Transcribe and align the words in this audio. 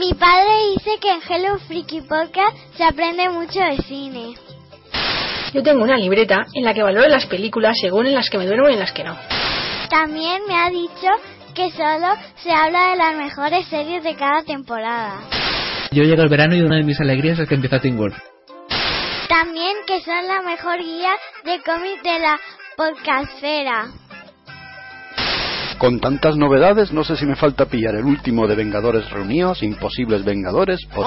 Mi 0.00 0.14
padre 0.14 0.48
dice 0.74 0.92
que 0.98 1.12
en 1.12 1.20
Hello 1.28 1.58
Freaky 1.68 2.00
Podcast 2.00 2.56
se 2.74 2.84
aprende 2.84 3.28
mucho 3.28 3.60
de 3.60 3.76
cine. 3.82 4.34
Yo 5.52 5.62
tengo 5.62 5.84
una 5.84 5.98
libreta 5.98 6.46
en 6.54 6.64
la 6.64 6.72
que 6.72 6.82
valoro 6.82 7.06
las 7.06 7.26
películas 7.26 7.76
según 7.78 8.06
en 8.06 8.14
las 8.14 8.30
que 8.30 8.38
me 8.38 8.46
duermo 8.46 8.70
y 8.70 8.72
en 8.72 8.78
las 8.78 8.92
que 8.92 9.04
no. 9.04 9.14
También 9.90 10.40
me 10.48 10.56
ha 10.56 10.70
dicho 10.70 11.08
que 11.54 11.70
solo 11.72 12.14
se 12.36 12.50
habla 12.50 12.92
de 12.92 12.96
las 12.96 13.14
mejores 13.14 13.66
series 13.66 14.02
de 14.02 14.14
cada 14.14 14.42
temporada. 14.42 15.20
Yo 15.90 16.02
llego 16.04 16.22
el 16.22 16.30
verano 16.30 16.56
y 16.56 16.62
una 16.62 16.76
de 16.76 16.84
mis 16.84 16.98
alegrías 16.98 17.38
es 17.38 17.46
que 17.46 17.56
empieza 17.56 17.78
Teen 17.78 17.98
Wolf. 17.98 18.16
También 19.30 19.76
que 19.86 20.00
son 20.00 20.26
la 20.26 20.42
mejor 20.42 20.80
guía 20.80 21.12
de 21.44 21.62
cómics 21.62 22.02
de 22.02 22.18
la 22.18 22.40
podcastfera. 22.76 23.86
Con 25.78 26.00
tantas 26.00 26.36
novedades, 26.36 26.90
no 26.90 27.04
sé 27.04 27.14
si 27.14 27.26
me 27.26 27.36
falta 27.36 27.66
pillar 27.66 27.94
el 27.94 28.04
último 28.04 28.48
de 28.48 28.56
Vengadores 28.56 29.08
Reunidos, 29.08 29.62
Imposibles 29.62 30.24
Vengadores 30.24 30.80
o, 30.96 31.06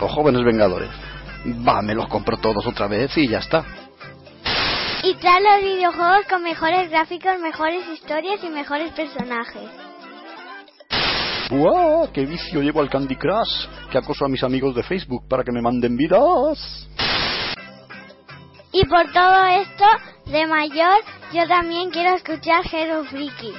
o 0.00 0.08
Jóvenes 0.08 0.44
Vengadores. 0.44 0.90
Va, 1.66 1.80
me 1.80 1.94
los 1.94 2.06
compro 2.08 2.36
todos 2.36 2.66
otra 2.66 2.86
vez 2.86 3.16
y 3.16 3.28
ya 3.28 3.38
está. 3.38 3.64
Y 5.04 5.14
trae 5.14 5.40
los 5.40 5.62
videojuegos 5.62 6.26
con 6.28 6.42
mejores 6.42 6.90
gráficos, 6.90 7.40
mejores 7.40 7.88
historias 7.88 8.44
y 8.44 8.50
mejores 8.50 8.92
personajes. 8.92 9.70
¡Buah! 11.50 12.08
¡Qué 12.12 12.24
vicio 12.24 12.62
llevo 12.62 12.80
al 12.80 12.88
Candy 12.88 13.16
Crush! 13.16 13.66
¡Qué 13.90 13.98
acoso 13.98 14.24
a 14.24 14.28
mis 14.28 14.42
amigos 14.42 14.74
de 14.74 14.82
Facebook 14.82 15.28
para 15.28 15.44
que 15.44 15.52
me 15.52 15.60
manden 15.60 15.96
vidas! 15.96 16.88
Y 18.72 18.84
por 18.86 19.12
todo 19.12 19.46
esto, 19.46 19.84
de 20.26 20.46
mayor, 20.46 21.00
yo 21.32 21.46
también 21.46 21.90
quiero 21.90 22.16
escuchar 22.16 22.62
Hero 22.72 23.04
Freaky. 23.04 23.52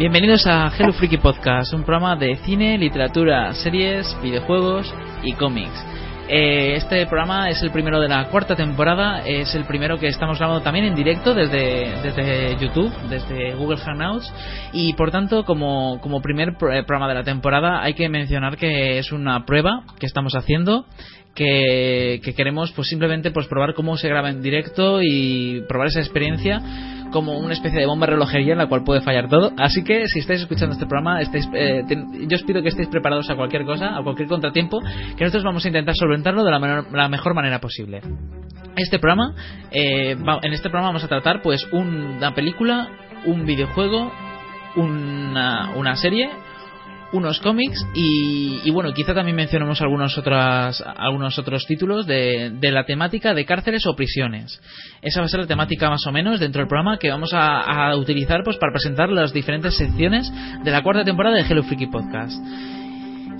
Bienvenidos 0.00 0.46
a 0.46 0.72
Hello 0.78 0.94
Freaky 0.94 1.18
Podcast, 1.18 1.74
un 1.74 1.82
programa 1.84 2.16
de 2.16 2.34
cine, 2.36 2.78
literatura, 2.78 3.52
series, 3.52 4.16
videojuegos 4.22 4.90
y 5.22 5.34
cómics. 5.34 5.74
Eh, 6.26 6.76
este 6.76 7.04
programa 7.04 7.50
es 7.50 7.62
el 7.62 7.70
primero 7.70 8.00
de 8.00 8.08
la 8.08 8.30
cuarta 8.30 8.56
temporada, 8.56 9.22
es 9.26 9.54
el 9.54 9.64
primero 9.66 9.98
que 9.98 10.06
estamos 10.06 10.38
grabando 10.38 10.62
también 10.62 10.86
en 10.86 10.94
directo 10.94 11.34
desde, 11.34 12.00
desde 12.02 12.56
YouTube, 12.58 12.90
desde 13.10 13.54
Google 13.56 13.76
Hangouts 13.76 14.32
y 14.72 14.94
por 14.94 15.10
tanto 15.10 15.44
como, 15.44 16.00
como 16.00 16.22
primer 16.22 16.48
eh, 16.48 16.82
programa 16.86 17.06
de 17.06 17.14
la 17.16 17.22
temporada 17.22 17.82
hay 17.82 17.92
que 17.92 18.08
mencionar 18.08 18.56
que 18.56 18.98
es 18.98 19.12
una 19.12 19.44
prueba 19.44 19.82
que 19.98 20.06
estamos 20.06 20.34
haciendo 20.34 20.86
que, 21.34 22.22
que 22.24 22.34
queremos 22.34 22.72
pues 22.72 22.88
simplemente 22.88 23.32
pues 23.32 23.48
probar 23.48 23.74
cómo 23.74 23.98
se 23.98 24.08
graba 24.08 24.30
en 24.30 24.40
directo 24.40 25.00
y 25.02 25.62
probar 25.68 25.88
esa 25.88 26.00
experiencia 26.00 26.62
como 27.10 27.38
una 27.38 27.52
especie 27.54 27.78
de 27.80 27.86
bomba 27.86 28.06
relojería 28.06 28.52
en 28.52 28.58
la 28.58 28.66
cual 28.68 28.84
puede 28.84 29.00
fallar 29.00 29.28
todo. 29.28 29.52
Así 29.58 29.82
que 29.84 30.06
si 30.08 30.20
estáis 30.20 30.40
escuchando 30.40 30.72
este 30.74 30.86
programa, 30.86 31.20
estáis, 31.20 31.48
eh, 31.52 31.82
ten- 31.88 32.28
yo 32.28 32.36
os 32.36 32.42
pido 32.44 32.62
que 32.62 32.68
estéis 32.68 32.88
preparados 32.88 33.28
a 33.30 33.36
cualquier 33.36 33.64
cosa, 33.64 33.96
a 33.96 34.02
cualquier 34.02 34.28
contratiempo, 34.28 34.80
que 35.16 35.24
nosotros 35.24 35.44
vamos 35.44 35.64
a 35.64 35.68
intentar 35.68 35.94
solventarlo 35.96 36.44
de 36.44 36.50
la, 36.50 36.58
menor- 36.58 36.90
la 36.92 37.08
mejor 37.08 37.34
manera 37.34 37.60
posible. 37.60 38.00
Este 38.76 38.98
programa, 38.98 39.34
eh, 39.70 40.12
en 40.42 40.52
este 40.52 40.68
programa 40.70 40.88
vamos 40.88 41.04
a 41.04 41.08
tratar 41.08 41.42
pues 41.42 41.66
un- 41.72 42.16
una 42.18 42.34
película, 42.34 42.88
un 43.26 43.44
videojuego, 43.44 44.10
una, 44.76 45.70
una 45.76 45.96
serie 45.96 46.30
unos 47.12 47.40
cómics 47.40 47.84
y, 47.94 48.60
y 48.64 48.70
bueno, 48.70 48.92
quizá 48.92 49.14
también 49.14 49.36
mencionemos 49.36 49.80
algunos 49.80 50.16
otras, 50.16 50.80
algunos 50.96 51.38
otros 51.38 51.64
títulos 51.66 52.06
de, 52.06 52.50
de 52.54 52.70
la 52.70 52.84
temática 52.84 53.34
de 53.34 53.44
cárceles 53.44 53.84
o 53.86 53.96
prisiones. 53.96 54.60
Esa 55.02 55.20
va 55.20 55.26
a 55.26 55.28
ser 55.28 55.40
la 55.40 55.46
temática 55.46 55.90
más 55.90 56.06
o 56.06 56.12
menos 56.12 56.38
dentro 56.38 56.60
del 56.60 56.68
programa 56.68 56.98
que 56.98 57.10
vamos 57.10 57.30
a, 57.34 57.96
utilizar 57.96 58.42
pues 58.44 58.58
para 58.58 58.72
presentar 58.72 59.08
las 59.10 59.32
diferentes 59.32 59.76
secciones 59.76 60.30
de 60.62 60.70
la 60.70 60.82
cuarta 60.82 61.04
temporada 61.04 61.36
de 61.36 61.42
Hello 61.42 61.62
Freaky 61.64 61.86
Podcast. 61.88 62.38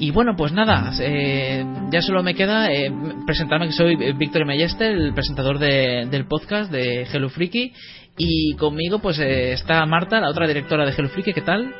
Y 0.00 0.10
bueno, 0.12 0.34
pues 0.34 0.50
nada, 0.52 0.90
eh, 1.00 1.64
ya 1.92 2.00
solo 2.00 2.22
me 2.22 2.34
queda 2.34 2.72
eh, 2.72 2.90
presentarme 3.26 3.66
que 3.66 3.72
soy 3.72 3.96
Víctor 4.14 4.46
Melleste, 4.46 4.88
el 4.88 5.12
presentador 5.12 5.58
de- 5.58 6.06
del 6.10 6.26
podcast 6.26 6.72
de 6.72 7.02
Hello 7.12 7.28
Freaky. 7.28 7.72
Y 8.16 8.54
conmigo 8.56 8.98
pues 8.98 9.18
eh, 9.20 9.52
está 9.52 9.84
Marta, 9.86 10.18
la 10.20 10.30
otra 10.30 10.46
directora 10.48 10.84
de 10.86 10.92
Hello 10.96 11.08
Freaky, 11.10 11.32
¿qué 11.34 11.42
tal? 11.42 11.72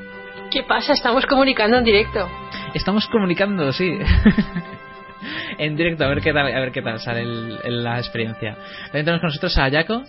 ¿Qué 0.50 0.62
pasa? 0.64 0.92
Estamos 0.92 1.26
comunicando 1.26 1.78
en 1.78 1.84
directo. 1.84 2.28
Estamos 2.74 3.06
comunicando, 3.08 3.72
sí. 3.72 3.88
en 5.58 5.76
directo, 5.76 6.04
a 6.04 6.08
ver 6.08 6.20
qué 6.20 6.32
tal, 6.32 6.46
a 6.46 6.60
ver 6.60 6.72
qué 6.72 6.82
tal 6.82 6.98
sale 6.98 7.22
el- 7.22 7.58
el- 7.64 7.84
la 7.84 7.98
experiencia. 7.98 8.56
También 8.86 9.04
tenemos 9.04 9.20
con 9.20 9.28
nosotros 9.28 9.56
a 9.58 9.70
Jaco. 9.70 10.02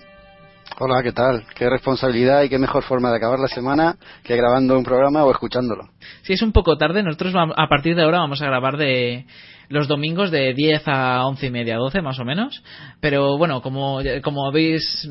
Hola, 0.79 1.03
¿qué 1.03 1.12
tal? 1.12 1.44
Qué 1.53 1.69
responsabilidad 1.69 2.41
y 2.44 2.50
qué 2.50 2.57
mejor 2.57 2.84
forma 2.84 3.12
de 3.12 3.18
acabar 3.18 3.38
la 3.40 3.47
semana 3.47 3.97
que 4.24 4.35
grabando 4.35 4.78
un 4.78 4.84
programa 4.84 5.24
o 5.25 5.31
escuchándolo. 5.31 5.90
Si 6.24 6.34
es 6.34 6.41
un 6.41 6.53
poco 6.53 6.78
tarde, 6.78 7.03
nosotros 7.03 7.34
vam- 7.34 7.53
a 7.56 7.68
partir 7.68 7.96
de 7.96 8.03
ahora 8.03 8.19
vamos 8.19 8.41
a 8.41 8.46
grabar 8.46 8.78
de 8.78 9.25
los 9.72 9.88
domingos 9.88 10.32
de 10.32 10.54
10 10.54 10.84
a 10.88 11.26
11 11.26 11.48
y 11.48 11.52
media, 11.52 11.78
12 11.78 12.02
más 12.02 12.20
o 12.20 12.26
menos. 12.26 12.64
Pero 13.00 13.38
bueno, 13.38 13.62
como, 13.62 14.00
como 14.22 14.48
habéis, 14.48 15.09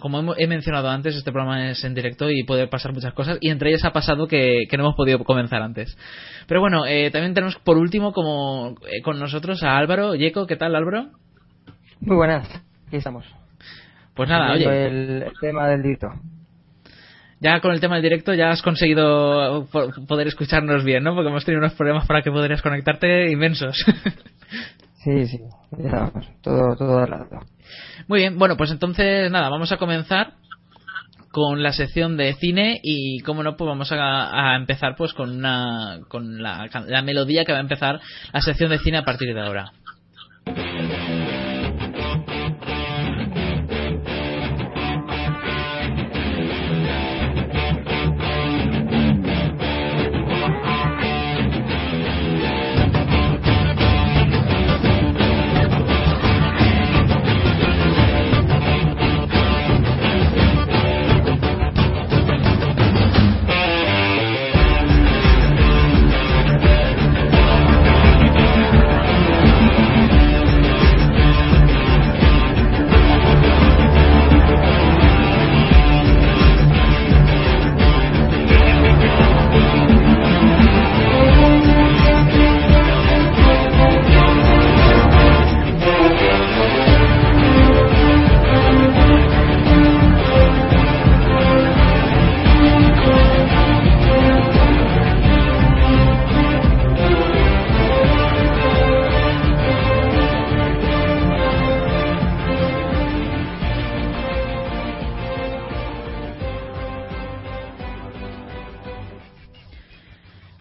como 0.00 0.34
he 0.36 0.46
mencionado 0.46 0.90
antes, 0.90 1.16
este 1.16 1.32
programa 1.32 1.70
es 1.70 1.82
en 1.84 1.94
directo 1.94 2.30
y 2.30 2.44
puede 2.44 2.66
pasar 2.66 2.92
muchas 2.92 3.14
cosas. 3.14 3.38
Y 3.40 3.50
entre 3.50 3.70
ellas 3.70 3.84
ha 3.84 3.92
pasado 3.92 4.26
que, 4.26 4.64
que 4.68 4.76
no 4.76 4.84
hemos 4.84 4.96
podido 4.96 5.18
comenzar 5.24 5.62
antes. 5.62 5.96
Pero 6.46 6.60
bueno, 6.60 6.86
eh, 6.86 7.10
también 7.10 7.34
tenemos 7.34 7.56
por 7.56 7.78
último 7.78 8.12
como 8.12 8.76
eh, 8.88 9.02
con 9.02 9.18
nosotros 9.18 9.62
a 9.62 9.76
Álvaro. 9.76 10.14
Yeco, 10.14 10.46
¿qué 10.46 10.56
tal 10.56 10.74
Álvaro? 10.74 11.10
Muy 12.00 12.16
buenas, 12.16 12.48
aquí 12.88 12.96
estamos. 12.96 13.24
Pues 14.14 14.28
nada, 14.28 14.52
oye. 14.52 14.86
El, 14.86 15.24
tema 15.40 15.68
del 15.68 15.82
directo. 15.82 16.08
Ya 17.40 17.60
con 17.60 17.72
el 17.72 17.80
tema 17.80 17.94
del 17.94 18.02
directo 18.02 18.34
ya 18.34 18.50
has 18.50 18.60
conseguido 18.62 19.66
po- 19.72 19.90
poder 20.06 20.28
escucharnos 20.28 20.84
bien, 20.84 21.02
¿no? 21.02 21.14
Porque 21.14 21.30
hemos 21.30 21.44
tenido 21.44 21.60
unos 21.60 21.72
problemas 21.74 22.06
para 22.06 22.22
que 22.22 22.30
pudieras 22.30 22.62
conectarte 22.62 23.30
inmensos. 23.30 23.76
Sí, 25.02 25.26
sí, 25.28 25.38
ya. 25.78 26.12
Todo, 26.42 26.76
todo 26.76 26.98
arreglado. 26.98 27.46
Muy 28.06 28.18
bien, 28.20 28.38
bueno, 28.38 28.58
pues 28.58 28.70
entonces 28.70 29.30
nada, 29.30 29.48
vamos 29.48 29.72
a 29.72 29.78
comenzar 29.78 30.34
con 31.32 31.62
la 31.62 31.72
sección 31.72 32.18
de 32.18 32.34
cine 32.34 32.78
y 32.82 33.20
como 33.20 33.42
no, 33.42 33.56
pues 33.56 33.66
vamos 33.66 33.90
a, 33.92 34.52
a 34.52 34.56
empezar 34.56 34.96
pues 34.98 35.14
con 35.14 35.30
una 35.30 36.00
con 36.08 36.42
la, 36.42 36.68
la 36.86 37.00
melodía 37.00 37.46
que 37.46 37.52
va 37.52 37.58
a 37.58 37.62
empezar 37.62 37.98
la 38.30 38.42
sección 38.42 38.68
de 38.68 38.78
cine 38.80 38.98
a 38.98 39.04
partir 39.04 39.32
de 39.32 39.40
ahora. 39.40 39.72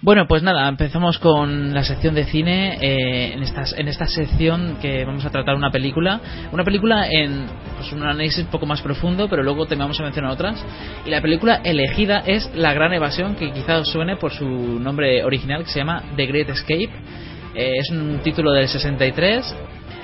Bueno, 0.10 0.26
pues 0.28 0.42
nada, 0.42 0.68
empezamos 0.68 1.20
con 1.20 1.72
la 1.72 1.84
sección 1.84 2.16
de 2.16 2.24
cine. 2.24 2.80
Eh, 2.82 3.34
en, 3.34 3.44
estas, 3.44 3.78
en 3.78 3.88
esta 3.88 4.08
sección 4.08 4.78
que 4.82 5.06
vamos 5.06 5.24
a 5.24 5.30
tratar 5.30 5.54
una 5.54 5.70
película. 5.70 6.20
Una 6.52 6.64
película 6.64 7.08
en 7.08 7.46
pues, 7.78 7.94
un 7.94 8.02
análisis 8.02 8.46
un 8.46 8.50
poco 8.50 8.66
más 8.66 8.82
profundo, 8.82 9.30
pero 9.30 9.44
luego 9.44 9.68
te 9.68 9.76
vamos 9.76 10.00
a 10.00 10.04
mencionar 10.04 10.32
otras. 10.32 10.66
Y 11.06 11.12
la 11.12 11.22
película 11.22 11.62
elegida 11.64 12.24
es 12.26 12.50
La 12.56 12.74
Gran 12.74 12.92
Evasión, 12.92 13.36
que 13.36 13.52
quizá 13.52 13.78
os 13.78 13.88
suene 13.88 14.16
por 14.16 14.32
su 14.32 14.48
nombre 14.48 15.24
original, 15.24 15.64
que 15.64 15.70
se 15.70 15.78
llama 15.78 16.02
The 16.16 16.26
Great 16.26 16.50
Escape. 16.50 16.90
Eh, 17.54 17.74
es 17.78 17.92
un 17.92 18.20
título 18.24 18.52
del 18.52 18.68
63 18.68 19.56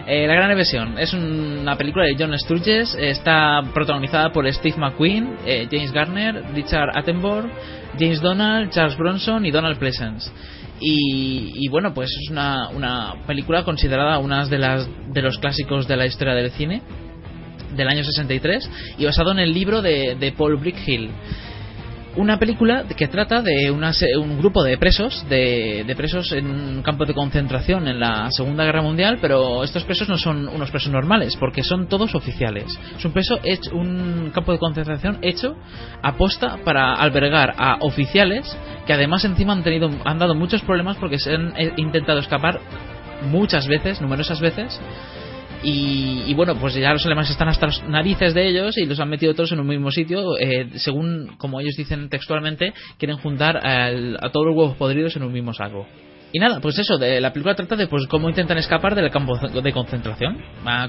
eh, 0.08 0.28
la 0.28 0.36
Gran 0.36 0.52
Evasión 0.52 1.00
es 1.00 1.14
una 1.14 1.76
película 1.76 2.06
de 2.06 2.16
John 2.18 2.38
Sturges, 2.38 2.96
está 3.00 3.62
protagonizada 3.74 4.32
por 4.32 4.52
Steve 4.54 4.78
McQueen, 4.78 5.36
eh, 5.46 5.68
James 5.72 5.92
Garner, 5.92 6.44
Richard 6.54 6.96
Attenborough, 6.96 7.50
James 7.98 8.22
Donald, 8.22 8.70
Charles 8.70 8.98
Bronson 8.98 9.46
y 9.46 9.52
Donald 9.52 9.80
Pleasence. 9.80 10.32
Y, 10.80 11.68
bueno, 11.70 11.94
pues 11.94 12.10
es 12.10 12.30
una, 12.30 12.70
una 12.70 13.16
película 13.26 13.64
considerada 13.64 14.20
una 14.20 14.46
de, 14.46 14.60
las, 14.60 14.88
de 15.12 15.22
los 15.22 15.40
clásicos 15.40 15.88
de 15.88 15.96
la 15.96 16.06
historia 16.06 16.36
del 16.36 16.52
cine 16.52 16.82
del 17.76 17.88
año 17.88 18.04
63 18.04 18.70
y 18.98 19.06
basado 19.06 19.32
en 19.32 19.40
el 19.40 19.54
libro 19.54 19.82
de, 19.82 20.16
de 20.16 20.32
Paul 20.34 20.58
Brickhill 20.58 21.10
una 22.18 22.40
película 22.40 22.86
que 22.96 23.08
trata 23.08 23.42
de 23.42 23.72
un 23.72 24.38
grupo 24.38 24.64
de 24.64 24.78
presos, 24.78 25.26
de, 25.30 25.94
presos 25.98 26.32
en 26.32 26.48
un 26.48 26.82
campo 26.82 27.06
de 27.06 27.14
concentración 27.14 27.88
en 27.88 28.00
la 28.00 28.30
Segunda 28.32 28.64
Guerra 28.64 28.82
Mundial, 28.82 29.18
pero 29.22 29.64
estos 29.64 29.84
presos 29.84 30.10
no 30.10 30.18
son 30.18 30.48
unos 30.48 30.72
presos 30.72 30.92
normales, 30.92 31.36
porque 31.38 31.64
son 31.64 31.88
todos 31.88 32.16
oficiales. 32.16 32.66
Es 32.98 33.06
un, 33.06 33.12
preso 33.12 33.40
hecho, 33.44 33.76
un 33.76 34.32
campo 34.34 34.52
de 34.52 34.60
concentración 34.60 35.20
hecho 35.22 35.56
aposta 36.02 36.58
para 36.64 36.94
albergar 36.94 37.54
a 37.58 37.78
oficiales 37.82 38.58
que 38.86 38.94
además 38.94 39.26
encima 39.26 39.54
han, 39.54 39.64
tenido, 39.64 39.90
han 40.06 40.20
dado 40.20 40.36
muchos 40.36 40.62
problemas 40.62 40.98
porque 40.98 41.20
se 41.20 41.34
han 41.34 41.54
eh, 41.58 41.74
intentado 41.78 42.20
escapar 42.20 42.60
muchas 43.30 43.68
veces, 43.68 44.02
numerosas 44.02 44.40
veces, 44.40 44.80
y, 45.64 46.34
bueno, 46.34 46.56
pues 46.56 46.76
ya 46.76 46.94
los 46.94 47.06
alemanes 47.06 47.32
están 47.32 47.48
hasta 47.48 47.68
las 47.68 47.84
narices 47.88 48.34
de 48.34 48.48
ellos 48.48 48.78
y 48.78 48.86
los 48.86 49.00
han 49.00 49.10
metido 49.10 49.34
todos 49.34 49.52
en 49.52 49.60
un 49.60 49.68
mismo 49.68 49.92
sitio. 49.92 50.38
Eh, 50.38 50.70
según, 50.76 51.36
como 51.38 51.60
ellos 51.60 51.76
dicen 51.76 52.10
textualmente, 52.10 52.74
quieren 52.98 53.18
juntar 53.18 53.58
a 53.58 54.30
todos 54.32 54.48
los 54.48 54.56
huevos 54.56 54.78
podridos 54.78 55.16
en 55.16 55.24
un 55.24 55.34
mismo 55.34 55.54
saco. 55.54 55.88
Y 56.36 56.40
nada, 56.40 56.60
pues 56.60 56.78
eso, 56.78 56.98
de, 56.98 57.22
la 57.22 57.32
película 57.32 57.56
trata 57.56 57.78
de 57.78 57.88
pues 57.88 58.08
cómo 58.08 58.28
intentan 58.28 58.58
escapar 58.58 58.94
del 58.94 59.10
campo 59.10 59.38
de 59.38 59.72
concentración, 59.72 60.38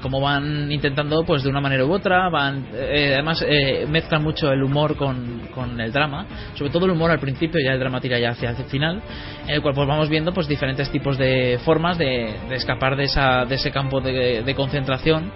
cómo 0.03 0.21
van 0.21 0.73
intentando 0.73 1.23
pues 1.25 1.45
de 1.45 1.49
una 1.49 1.61
manera 1.61 1.85
u 1.85 1.93
otra, 1.93 2.29
van 2.29 2.67
eh, 2.75 3.13
además 3.15 3.45
eh, 3.49 3.87
mezclan 3.89 4.25
mucho 4.25 4.51
el 4.51 4.61
humor 4.65 4.97
con, 4.97 5.43
con, 5.55 5.81
el 5.81 5.93
drama, 5.93 6.27
sobre 6.57 6.73
todo 6.73 6.87
el 6.87 6.91
humor 6.91 7.13
al 7.13 7.21
principio, 7.21 7.61
ya 7.65 7.75
el 7.75 7.79
drama 7.79 8.01
tira 8.01 8.19
ya 8.19 8.31
hacia 8.31 8.51
el 8.51 8.57
final, 8.65 9.01
en 9.47 9.55
el 9.55 9.63
cual 9.63 9.73
pues 9.77 9.87
vamos 9.87 10.09
viendo 10.09 10.35
pues 10.35 10.49
diferentes 10.49 10.91
tipos 10.91 11.17
de 11.17 11.61
formas 11.65 11.97
de, 11.97 12.35
escapar 12.51 12.97
de, 12.97 13.05
esa, 13.05 13.45
de 13.45 13.55
ese 13.55 13.71
campo 13.71 14.01
de, 14.01 14.53
concentración 14.57 15.31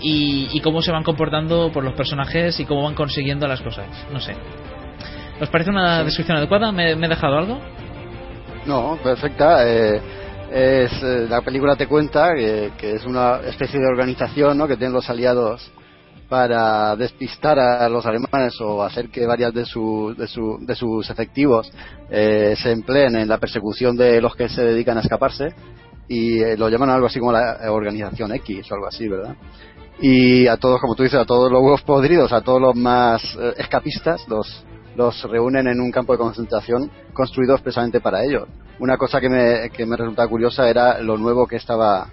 y, 0.00 0.60
cómo 0.60 0.80
se 0.80 0.92
van 0.92 1.02
comportando 1.02 1.72
por 1.72 1.82
los 1.82 1.94
personajes 1.94 2.60
y 2.60 2.66
cómo 2.66 2.84
van 2.84 2.94
consiguiendo 2.94 3.48
las 3.48 3.60
cosas, 3.62 3.88
no 4.12 4.20
sé. 4.20 4.36
¿Os 5.40 5.48
parece 5.48 5.70
una 5.70 6.04
descripción 6.04 6.36
adecuada? 6.36 6.70
¿Me, 6.70 6.94
me 6.94 7.06
he 7.06 7.08
dejado 7.08 7.36
algo? 7.36 7.60
No, 8.70 8.96
perfecta. 9.02 9.66
Eh, 9.66 10.00
es, 10.52 10.92
eh, 11.02 11.26
la 11.28 11.40
película 11.40 11.74
te 11.74 11.88
cuenta 11.88 12.32
que, 12.34 12.70
es 12.80 13.04
una 13.04 13.40
especie 13.40 13.80
de 13.80 13.86
organización 13.88 14.56
¿no? 14.56 14.68
que 14.68 14.76
tienen 14.76 14.92
los 14.92 15.10
aliados 15.10 15.72
para 16.28 16.94
despistar 16.94 17.58
a 17.58 17.88
los 17.88 18.06
alemanes 18.06 18.60
o 18.60 18.84
hacer 18.84 19.08
que 19.08 19.26
varias 19.26 19.52
de, 19.52 19.64
su, 19.64 20.14
de, 20.16 20.28
su, 20.28 20.58
de 20.60 20.76
sus 20.76 21.10
efectivos 21.10 21.72
eh, 22.10 22.54
se 22.56 22.70
empleen 22.70 23.16
en 23.16 23.28
la 23.28 23.38
persecución 23.38 23.96
de 23.96 24.20
los 24.20 24.36
que 24.36 24.48
se 24.48 24.62
dedican 24.62 24.98
a 24.98 25.00
escaparse 25.00 25.52
y 26.06 26.54
lo 26.54 26.68
llaman 26.68 26.90
algo 26.90 27.08
así 27.08 27.18
como 27.18 27.32
la 27.32 27.58
organización 27.72 28.32
X 28.36 28.70
o 28.70 28.74
algo 28.76 28.86
así, 28.86 29.08
¿verdad? 29.08 29.34
Y 30.00 30.46
a 30.46 30.56
todos, 30.58 30.80
como 30.80 30.94
tú 30.94 31.02
dices, 31.02 31.18
a 31.18 31.24
todos 31.24 31.50
los 31.50 31.60
huevos 31.60 31.82
podridos, 31.82 32.32
a 32.32 32.40
todos 32.40 32.60
los 32.60 32.76
más 32.76 33.36
escapistas, 33.56 34.28
los, 34.28 34.64
los 35.00 35.22
reúnen 35.22 35.66
en 35.66 35.80
un 35.80 35.90
campo 35.90 36.12
de 36.12 36.18
concentración 36.18 36.90
construido 37.14 37.54
expresamente 37.54 38.00
para 38.00 38.22
ellos. 38.22 38.46
Una 38.78 38.98
cosa 38.98 39.18
que 39.18 39.30
me, 39.30 39.70
que 39.70 39.86
me 39.86 39.96
resulta 39.96 40.28
curiosa 40.28 40.68
era 40.68 41.00
lo 41.00 41.16
nuevo 41.16 41.46
que 41.46 41.56
estaba 41.56 42.08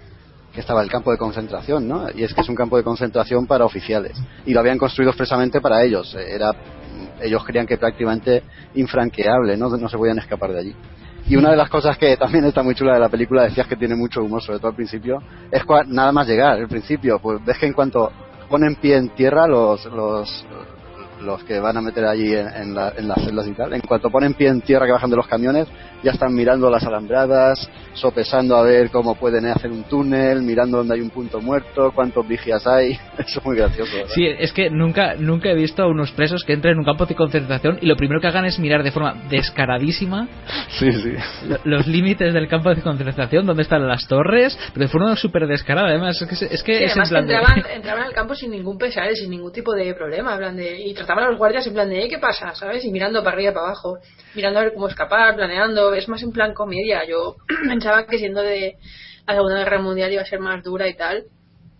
que 0.52 0.60
estaba 0.60 0.82
el 0.82 0.90
campo 0.90 1.12
de 1.12 1.18
concentración, 1.18 1.86
¿no? 1.86 2.06
Y 2.14 2.24
es 2.24 2.32
que 2.32 2.40
es 2.40 2.48
un 2.48 2.54
campo 2.54 2.78
de 2.78 2.82
concentración 2.82 3.46
para 3.46 3.66
oficiales 3.66 4.16
y 4.46 4.54
lo 4.54 4.60
habían 4.60 4.78
construido 4.78 5.10
expresamente 5.10 5.60
para 5.60 5.82
ellos. 5.84 6.14
Era 6.14 6.52
ellos 7.20 7.44
creían 7.44 7.66
que 7.66 7.76
prácticamente 7.76 8.42
infranqueable, 8.74 9.58
¿no? 9.58 9.68
No 9.68 9.88
se 9.88 9.98
podían 9.98 10.18
escapar 10.18 10.52
de 10.52 10.58
allí. 10.58 10.74
Y 11.28 11.36
una 11.36 11.50
de 11.50 11.56
las 11.56 11.68
cosas 11.68 11.98
que 11.98 12.16
también 12.16 12.46
está 12.46 12.62
muy 12.62 12.74
chula 12.74 12.94
de 12.94 13.00
la 13.00 13.10
película, 13.10 13.42
decías 13.42 13.66
que 13.66 13.76
tiene 13.76 13.94
mucho 13.94 14.22
humor, 14.22 14.42
sobre 14.42 14.58
todo 14.58 14.68
al 14.68 14.76
principio, 14.76 15.22
es 15.50 15.62
nada 15.88 16.10
más 16.10 16.26
llegar, 16.26 16.54
al 16.54 16.68
principio, 16.68 17.18
pues 17.18 17.44
ves 17.44 17.58
que 17.58 17.66
en 17.66 17.74
cuanto 17.74 18.10
ponen 18.48 18.76
pie 18.76 18.96
en 18.96 19.10
tierra 19.10 19.46
los, 19.46 19.86
los 21.20 21.42
que 21.44 21.60
van 21.60 21.76
a 21.76 21.80
meter 21.80 22.04
allí 22.04 22.34
en, 22.34 22.74
las 22.74 23.24
celdas 23.24 23.46
y 23.46 23.52
tal, 23.52 23.72
en 23.74 23.80
cuanto 23.80 24.10
ponen 24.10 24.34
pie 24.34 24.48
en 24.48 24.60
tierra 24.60 24.86
que 24.86 24.92
bajan 24.92 25.10
de 25.10 25.16
los 25.16 25.26
camiones, 25.26 25.68
ya 26.02 26.12
están 26.12 26.34
mirando 26.34 26.70
las 26.70 26.84
alambradas, 26.84 27.68
sopesando 27.94 28.56
a 28.56 28.62
ver 28.62 28.90
cómo 28.90 29.14
pueden 29.16 29.46
hacer 29.46 29.70
un 29.70 29.84
túnel, 29.84 30.42
mirando 30.42 30.78
dónde 30.78 30.94
hay 30.94 31.00
un 31.00 31.10
punto 31.10 31.40
muerto, 31.40 31.92
cuántos 31.94 32.26
vigias 32.26 32.66
hay. 32.66 32.92
Eso 33.18 33.38
es 33.40 33.44
muy 33.44 33.56
gracioso. 33.56 33.92
Sí, 34.14 34.26
es 34.26 34.52
que 34.52 34.70
nunca, 34.70 35.14
nunca 35.16 35.50
he 35.50 35.54
visto 35.54 35.82
a 35.82 35.88
unos 35.88 36.12
presos 36.12 36.44
que 36.44 36.52
entren 36.52 36.74
en 36.74 36.78
un 36.80 36.84
campo 36.84 37.06
de 37.06 37.14
concentración 37.14 37.78
y 37.80 37.86
lo 37.86 37.96
primero 37.96 38.20
que 38.20 38.28
hagan 38.28 38.44
es 38.44 38.58
mirar 38.58 38.82
de 38.82 38.90
forma 38.90 39.14
descaradísima 39.28 40.28
los 41.64 41.86
límites 41.86 42.34
del 42.34 42.48
campo 42.48 42.74
de 42.74 42.82
concentración, 42.82 43.46
dónde 43.46 43.62
están 43.62 43.86
las 43.86 44.06
torres, 44.06 44.58
pero 44.72 44.86
de 44.86 44.92
forma 44.92 45.16
súper 45.16 45.46
descarada. 45.46 45.88
Además, 45.88 46.20
es 46.20 46.28
que 46.28 46.54
es, 46.54 46.62
que 46.62 46.84
entraban, 46.84 47.64
entraban, 47.74 48.04
al 48.04 48.12
campo 48.12 48.34
sin 48.34 48.50
ningún 48.50 48.78
pesar, 48.78 49.12
sin 49.14 49.30
ningún 49.30 49.52
tipo 49.52 49.72
de 49.74 49.94
problema. 49.94 50.34
Hablan 50.34 50.56
de, 50.56 50.80
y 50.80 50.94
trataban 50.94 51.24
a 51.24 51.28
los 51.28 51.38
guardias 51.38 51.66
en 51.66 51.74
plan 51.74 51.88
de, 51.88 52.08
¿qué 52.08 52.18
pasa? 52.18 52.54
¿Sabes? 52.54 52.84
Y 52.84 52.90
mirando 52.90 53.22
para 53.22 53.36
arriba 53.36 53.50
y 53.50 53.54
para 53.54 53.66
abajo, 53.66 53.98
mirando 54.38 54.60
a 54.60 54.62
ver 54.62 54.74
cómo 54.74 54.86
escapar, 54.86 55.34
planeando. 55.34 55.92
Es 55.94 56.08
más 56.08 56.22
en 56.22 56.30
plan 56.30 56.54
comedia. 56.54 57.04
Yo 57.04 57.36
pensaba 57.68 58.06
que 58.06 58.18
siendo 58.18 58.40
de 58.40 58.76
la 59.26 59.34
Segunda 59.34 59.58
Guerra 59.58 59.82
Mundial 59.82 60.12
iba 60.12 60.22
a 60.22 60.26
ser 60.26 60.38
más 60.38 60.62
dura 60.62 60.88
y 60.88 60.94
tal. 60.94 61.24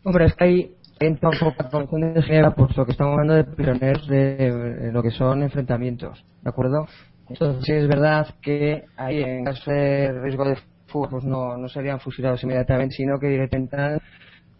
Hombre, 0.03 0.27
es 0.27 0.35
que 0.35 0.45
hay 0.45 0.75
entra 0.99 1.29
un 1.29 1.39
poco 1.39 1.97
la 1.97 2.09
de 2.13 2.23
Ginebra 2.23 2.55
lo 2.77 2.85
que 2.85 2.91
estamos 2.91 3.13
hablando 3.13 3.35
de 3.35 3.45
prisioneros 3.45 4.09
de, 4.09 4.91
lo 4.93 5.01
que 5.01 5.13
son 5.13 5.45
enfrentamientos, 5.45 6.25
¿de 6.43 6.51
acuerdo? 6.51 6.87
Entonces, 7.29 7.65
sí 7.65 7.73
es 7.73 7.87
verdad 7.87 8.27
que 8.43 8.83
ahí, 8.97 9.23
en 9.23 9.45
caso 9.45 9.71
de 9.71 10.11
riesgo 10.21 10.45
de 10.45 10.57
fuga, 10.87 11.09
pues 11.11 11.25
no, 11.25 11.57
no 11.57 11.69
serían 11.69 12.01
fusilados 12.01 12.43
inmediatamente, 12.43 12.97
sino 12.97 13.21
que 13.21 13.29
directamente 13.29 13.77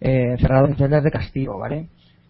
eh, 0.01 0.33
encerrados 0.33 0.71
en 0.71 0.77
celdas 0.77 1.03
de 1.03 1.11
castigo, 1.11 1.59
¿vale? 1.59 1.89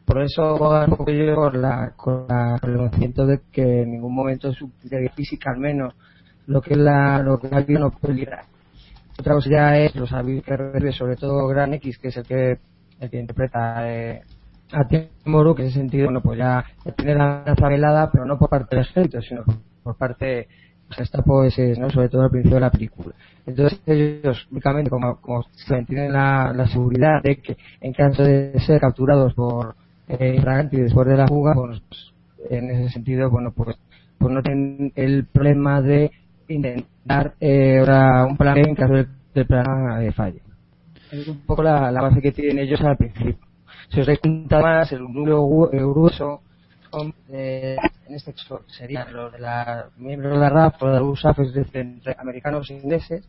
Por 0.09 0.23
eso 0.23 0.55
un 0.55 1.35
con, 1.35 1.61
la, 1.61 1.93
con, 1.95 2.27
el 2.31 2.77
conocimiento 2.77 3.27
de 3.27 3.41
que 3.53 3.83
en 3.83 3.91
ningún 3.91 4.15
momento 4.15 4.51
su 4.55 4.71
física 5.15 5.51
al 5.51 5.59
menos 5.59 5.95
lo 6.47 6.63
que 6.63 6.73
es 6.73 6.79
la, 6.79 7.19
lo 7.19 7.39
que 7.39 7.49
la 7.49 7.61
vida 7.61 7.81
no 7.81 7.91
peligra. 7.91 8.43
Otra 9.19 9.35
cosa 9.35 9.51
ya 9.51 9.77
es 9.77 9.95
los 9.95 10.11
que 10.11 10.93
sobre 10.93 11.17
todo 11.17 11.47
Gran 11.49 11.75
X, 11.75 11.99
que 11.99 12.09
es 12.09 12.17
el 12.17 12.27
que, 12.27 12.59
el 13.01 13.11
que 13.11 13.21
interpreta 13.21 13.87
eh, 13.87 14.23
a 14.73 14.89
Timoru, 14.89 15.55
que 15.55 15.61
en 15.61 15.69
ese 15.69 15.79
sentido, 15.79 16.07
bueno, 16.07 16.23
pues 16.23 16.39
ya 16.39 16.65
tiene 16.97 17.15
la 17.15 17.43
lanza 17.45 17.69
velada, 17.69 18.11
pero 18.11 18.25
no 18.25 18.39
por 18.39 18.49
parte 18.49 18.77
del 18.77 18.87
ejército, 18.87 19.21
sino 19.21 19.45
por, 19.83 19.95
parte 19.99 20.49
está 20.97 21.21
pues 21.23 21.59
¿no? 21.79 21.91
sobre 21.91 22.09
todo 22.09 22.23
al 22.23 22.31
principio 22.31 22.55
de 22.55 22.61
la 22.63 22.71
película. 22.71 23.15
Entonces 23.45 23.79
ellos, 23.85 24.49
únicamente, 24.51 24.89
como, 24.89 25.21
como 25.21 25.45
tienen 25.87 26.15
la, 26.15 26.51
la 26.57 26.67
seguridad 26.67 27.23
de 27.23 27.43
que 27.43 27.59
en 27.83 27.93
caso 27.93 28.23
de 28.23 28.59
ser 28.61 28.81
capturados 28.81 29.35
por 29.35 29.77
eh, 30.09 30.43
y 30.73 30.77
después 30.77 31.07
de 31.07 31.17
la 31.17 31.27
fuga, 31.27 31.55
pues, 31.55 31.83
en 32.51 32.71
ese 32.71 32.91
sentido, 32.91 33.31
bueno, 33.31 33.53
pues, 33.53 33.77
pues 34.19 34.33
no 34.33 34.43
tienen 34.43 34.93
el 34.97 35.27
problema 35.27 35.83
de 35.83 36.11
intentar 36.49 37.35
eh, 37.41 37.83
un 38.29 38.37
plan 38.37 38.59
en 38.59 38.75
caso 38.75 38.95
del, 38.95 39.47
plan 39.47 40.01
de 40.01 40.13
falle. 40.13 40.43
Es 41.13 41.29
un 41.29 41.41
poco 41.41 41.63
la, 41.63 41.91
base 41.91 42.21
que 42.21 42.33
tienen 42.33 42.59
ellos 42.59 42.81
al 42.81 42.97
principio. 42.97 43.37
Si 43.91 44.01
os 44.01 44.07
dais 44.07 44.19
cuenta 44.19 44.61
más, 44.61 44.93
el 44.93 45.03
núcleo 45.03 45.71
grueso 45.71 46.43
eh, 47.31 47.77
en 48.09 48.15
este 48.15 48.33
caso 48.33 48.63
sería 48.67 49.05
los 49.11 49.33
de 49.33 49.39
la 49.39 49.91
miembros 49.99 50.33
de 50.33 50.39
la 50.39 50.49
RAF 50.49 50.83
o 50.83 50.89
de 50.89 50.95
la 50.95 51.03
USAF, 51.03 51.39
es 51.41 51.53
decir, 51.53 52.01
americanos 52.19 52.71
e 52.71 52.75
ingleses, 52.75 53.29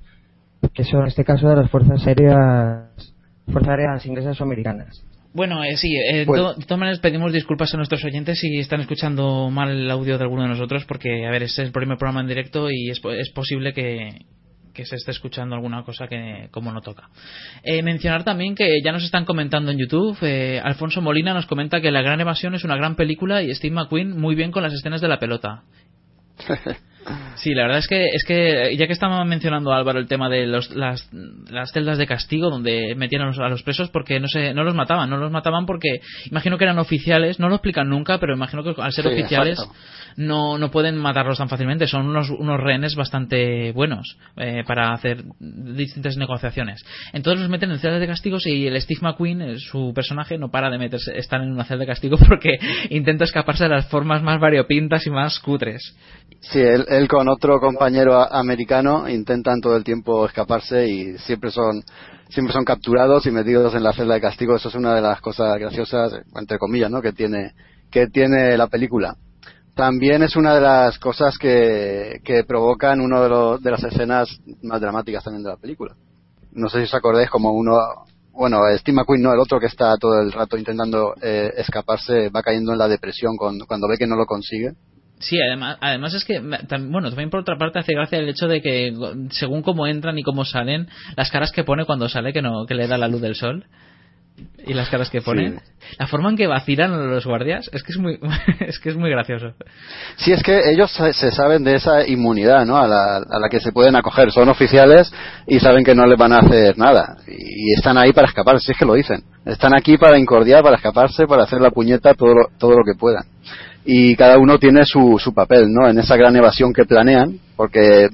que 0.73 0.83
son 0.83 1.01
en 1.01 1.07
este 1.07 1.25
caso 1.25 1.49
de 1.49 1.57
las 1.57 1.69
fuerzas 1.69 2.05
aéreas, 2.07 3.13
fuerzas 3.51 3.69
aéreas 3.69 4.05
inglesas 4.05 4.39
o 4.39 4.43
americanas. 4.43 5.03
Bueno, 5.33 5.63
eh, 5.63 5.77
sí, 5.77 5.95
eh, 5.95 6.19
de 6.19 6.25
todas 6.25 6.79
maneras 6.79 6.99
pedimos 6.99 7.31
disculpas 7.31 7.73
a 7.73 7.77
nuestros 7.77 8.03
oyentes 8.03 8.39
si 8.39 8.57
están 8.57 8.81
escuchando 8.81 9.49
mal 9.51 9.69
el 9.69 9.91
audio 9.91 10.17
de 10.17 10.23
alguno 10.23 10.43
de 10.43 10.49
nosotros, 10.49 10.85
porque, 10.85 11.27
a 11.27 11.31
ver, 11.31 11.43
este 11.43 11.61
es 11.61 11.67
el 11.67 11.71
primer 11.71 11.97
programa 11.97 12.21
en 12.21 12.27
directo 12.27 12.71
y 12.71 12.89
es, 12.89 12.99
posible 13.29 13.73
que, 13.73 14.25
se 14.73 14.95
esté 14.95 15.11
escuchando 15.11 15.55
alguna 15.55 15.83
cosa 15.83 16.07
que 16.07 16.47
como 16.51 16.71
no 16.71 16.81
toca. 16.81 17.09
Eh, 17.63 17.83
mencionar 17.83 18.23
también 18.23 18.55
que 18.55 18.81
ya 18.81 18.93
nos 18.93 19.03
están 19.03 19.25
comentando 19.25 19.71
en 19.71 19.77
YouTube, 19.77 20.17
Alfonso 20.63 21.01
Molina 21.01 21.33
nos 21.33 21.45
comenta 21.45 21.81
que 21.81 21.91
La 21.91 22.01
Gran 22.01 22.21
Evasión 22.21 22.55
es 22.55 22.63
una 22.63 22.77
gran 22.77 22.95
película 22.95 23.43
y 23.43 23.53
Steve 23.53 23.75
McQueen 23.75 24.17
muy 24.17 24.35
bien 24.35 24.51
con 24.51 24.63
las 24.63 24.73
escenas 24.73 25.01
de 25.01 25.09
la 25.09 25.19
pelota. 25.19 25.63
Sí, 27.35 27.53
la 27.53 27.63
verdad 27.63 27.79
es 27.79 27.87
que 27.87 28.05
es 28.05 28.23
que 28.25 28.75
ya 28.77 28.87
que 28.87 28.93
estaba 28.93 29.23
mencionando 29.23 29.71
Álvaro 29.71 29.99
el 29.99 30.07
tema 30.07 30.29
de 30.29 30.45
los, 30.45 30.71
las, 30.75 31.09
las 31.49 31.71
celdas 31.71 31.97
de 31.97 32.07
castigo 32.07 32.49
donde 32.49 32.95
metían 32.95 33.21
a 33.21 33.25
los, 33.27 33.39
a 33.39 33.47
los 33.47 33.63
presos 33.63 33.89
porque 33.89 34.19
no 34.19 34.27
se, 34.27 34.53
no 34.53 34.63
los 34.63 34.75
mataban, 34.75 35.09
no 35.09 35.17
los 35.17 35.31
mataban 35.31 35.65
porque 35.65 36.01
imagino 36.29 36.57
que 36.57 36.65
eran 36.65 36.79
oficiales, 36.79 37.39
no 37.39 37.49
lo 37.49 37.55
explican 37.55 37.89
nunca, 37.89 38.19
pero 38.19 38.33
imagino 38.35 38.63
que 38.63 38.81
al 38.81 38.91
ser 38.91 39.05
Sí, 39.05 39.11
oficiales 39.13 39.59
exacto. 39.59 39.75
no, 40.17 40.57
no 40.57 40.69
pueden 40.69 40.97
matarlos 40.97 41.37
tan 41.37 41.49
fácilmente, 41.49 41.87
son 41.87 42.07
unos, 42.07 42.29
unos 42.29 42.59
rehenes 42.59 42.95
bastante 42.95 43.71
buenos 43.71 44.17
eh, 44.37 44.63
para 44.67 44.91
hacer 44.91 45.23
distintas 45.39 46.17
negociaciones. 46.17 46.83
Entonces 47.13 47.39
los 47.41 47.49
meten 47.49 47.71
en 47.71 47.79
celdas 47.79 48.01
de 48.01 48.07
castigos 48.07 48.45
y 48.47 48.67
el 48.67 48.79
Steve 48.81 48.99
McQueen, 49.01 49.41
eh, 49.41 49.59
su 49.59 49.93
personaje, 49.93 50.37
no 50.37 50.49
para 50.49 50.69
de 50.69 50.77
meterse, 50.77 51.17
estar 51.17 51.41
en 51.41 51.51
una 51.51 51.63
celda 51.63 51.81
de 51.81 51.87
castigo 51.87 52.17
porque 52.27 52.59
intenta 52.89 53.23
escaparse 53.23 53.63
de 53.63 53.69
las 53.69 53.87
formas 53.89 54.21
más 54.21 54.39
variopintas 54.39 55.05
y 55.07 55.09
más 55.09 55.39
cutres. 55.39 55.95
Sí, 56.41 56.59
él, 56.59 57.07
con 57.09 57.27
otro 57.27 57.59
compañero 57.59 58.17
americano 58.33 59.09
intentan 59.09 59.59
todo 59.59 59.75
el 59.75 59.83
tiempo 59.83 60.25
escaparse 60.25 60.87
y 60.87 61.17
siempre 61.17 61.51
son 61.51 61.83
siempre 62.29 62.53
son 62.53 62.63
capturados 62.63 63.25
y 63.25 63.31
metidos 63.31 63.73
en 63.75 63.83
la 63.83 63.91
celda 63.91 64.13
de 64.13 64.21
castigo. 64.21 64.55
Eso 64.55 64.69
es 64.69 64.75
una 64.75 64.95
de 64.95 65.01
las 65.01 65.19
cosas 65.19 65.59
graciosas, 65.59 66.13
entre 66.35 66.57
comillas, 66.57 66.89
¿no? 66.89 67.01
que 67.01 67.11
tiene 67.11 67.53
que 67.91 68.07
tiene 68.07 68.57
la 68.57 68.67
película. 68.67 69.15
También 69.75 70.23
es 70.23 70.35
una 70.35 70.55
de 70.55 70.61
las 70.61 70.97
cosas 70.99 71.37
que, 71.37 72.19
que 72.23 72.43
provocan 72.43 73.01
una 73.01 73.21
de, 73.21 73.57
de 73.61 73.71
las 73.71 73.83
escenas 73.83 74.29
más 74.61 74.81
dramáticas 74.81 75.23
también 75.23 75.43
de 75.43 75.49
la 75.49 75.57
película. 75.57 75.95
No 76.51 76.69
sé 76.69 76.79
si 76.79 76.83
os 76.85 76.93
acordáis 76.93 77.29
como 77.29 77.51
uno, 77.51 77.77
bueno, 78.31 78.59
Steve 78.77 78.95
McQueen 78.95 79.21
no, 79.21 79.33
el 79.33 79.39
otro 79.39 79.59
que 79.59 79.67
está 79.67 79.95
todo 79.97 80.19
el 80.21 80.31
rato 80.31 80.57
intentando 80.57 81.13
eh, 81.21 81.53
escaparse 81.57 82.29
va 82.29 82.43
cayendo 82.43 82.73
en 82.73 82.79
la 82.79 82.87
depresión 82.87 83.37
cuando 83.37 83.87
ve 83.87 83.97
que 83.97 84.07
no 84.07 84.15
lo 84.15 84.25
consigue. 84.25 84.73
Sí, 85.19 85.39
además, 85.41 85.77
además 85.81 86.13
es 86.13 86.23
que, 86.23 86.39
bueno, 86.39 87.09
también 87.09 87.29
por 87.29 87.41
otra 87.41 87.57
parte 87.57 87.79
hace 87.79 87.93
gracia 87.93 88.19
el 88.19 88.29
hecho 88.29 88.47
de 88.47 88.61
que 88.61 88.93
según 89.31 89.61
cómo 89.61 89.85
entran 89.85 90.17
y 90.17 90.23
cómo 90.23 90.45
salen, 90.45 90.87
las 91.17 91.29
caras 91.29 91.51
que 91.51 91.65
pone 91.65 91.85
cuando 91.85 92.07
sale, 92.07 92.31
que 92.31 92.41
no 92.41 92.65
que 92.65 92.73
le 92.73 92.87
da 92.87 92.97
la 92.97 93.09
luz 93.09 93.21
del 93.21 93.35
sol, 93.35 93.65
y 94.65 94.73
las 94.73 94.89
caras 94.89 95.09
que 95.09 95.21
ponen, 95.21 95.59
la 95.97 96.07
forma 96.07 96.29
en 96.29 96.37
que 96.37 96.47
vacilan 96.47 97.09
los 97.09 97.25
guardias, 97.25 97.69
es 97.73 97.81
que 97.81 97.91
es 97.91 97.97
muy, 97.97 98.19
es 98.59 98.79
que 98.79 98.89
es 98.89 98.95
muy 98.95 99.09
gracioso. 99.09 99.53
Sí, 100.17 100.31
es 100.31 100.43
que 100.43 100.71
ellos 100.71 100.91
se 100.91 101.13
se 101.13 101.31
saben 101.31 101.63
de 101.63 101.75
esa 101.75 102.07
inmunidad 102.07 102.65
¿no? 102.65 102.77
a, 102.77 102.87
la, 102.87 103.17
a 103.17 103.39
la 103.39 103.49
que 103.49 103.59
se 103.59 103.71
pueden 103.71 103.95
acoger. 103.95 104.31
Son 104.31 104.49
oficiales 104.49 105.11
y 105.47 105.59
saben 105.59 105.83
que 105.83 105.95
no 105.95 106.05
les 106.05 106.17
van 106.17 106.33
a 106.33 106.39
hacer 106.39 106.77
nada. 106.77 107.17
Y 107.27 107.73
están 107.73 107.97
ahí 107.97 108.13
para 108.13 108.27
escaparse, 108.27 108.65
si 108.65 108.71
es 108.73 108.77
que 108.77 108.85
lo 108.85 108.93
dicen. 108.93 109.23
Están 109.45 109.75
aquí 109.75 109.97
para 109.97 110.19
incordiar, 110.19 110.61
para 110.61 110.75
escaparse, 110.75 111.25
para 111.25 111.43
hacer 111.43 111.61
la 111.61 111.71
puñeta 111.71 112.13
todo 112.13 112.33
lo, 112.33 112.47
todo 112.57 112.71
lo 112.71 112.83
que 112.85 112.97
puedan. 112.97 113.23
Y 113.85 114.15
cada 114.15 114.37
uno 114.37 114.57
tiene 114.59 114.85
su, 114.85 115.17
su 115.19 115.33
papel 115.33 115.65
¿no? 115.71 115.87
en 115.89 115.97
esa 115.99 116.15
gran 116.15 116.35
evasión 116.35 116.73
que 116.73 116.85
planean, 116.85 117.39
porque 117.55 118.09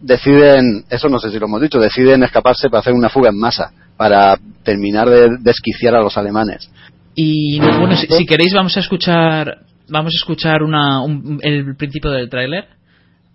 deciden, 0.00 0.84
eso 0.90 1.08
no 1.08 1.18
sé 1.18 1.30
si 1.30 1.38
lo 1.38 1.46
hemos 1.46 1.60
dicho, 1.60 1.78
deciden 1.78 2.22
escaparse 2.22 2.68
para 2.68 2.80
hacer 2.80 2.92
una 2.92 3.08
fuga 3.08 3.30
en 3.30 3.38
masa, 3.38 3.72
para 3.96 4.36
terminar 4.62 5.08
de 5.08 5.28
desquiciar 5.40 5.94
a 5.94 6.00
los 6.00 6.16
alemanes. 6.16 6.70
Y 7.14 7.58
bueno, 7.60 7.96
si, 7.96 8.06
si 8.08 8.26
queréis 8.26 8.52
vamos 8.52 8.76
a 8.76 8.80
escuchar, 8.80 9.58
vamos 9.88 10.12
a 10.14 10.18
escuchar 10.18 10.62
una, 10.62 11.00
un- 11.02 11.38
el 11.42 11.76
principio 11.76 12.10
del 12.10 12.28
tráiler 12.28 12.66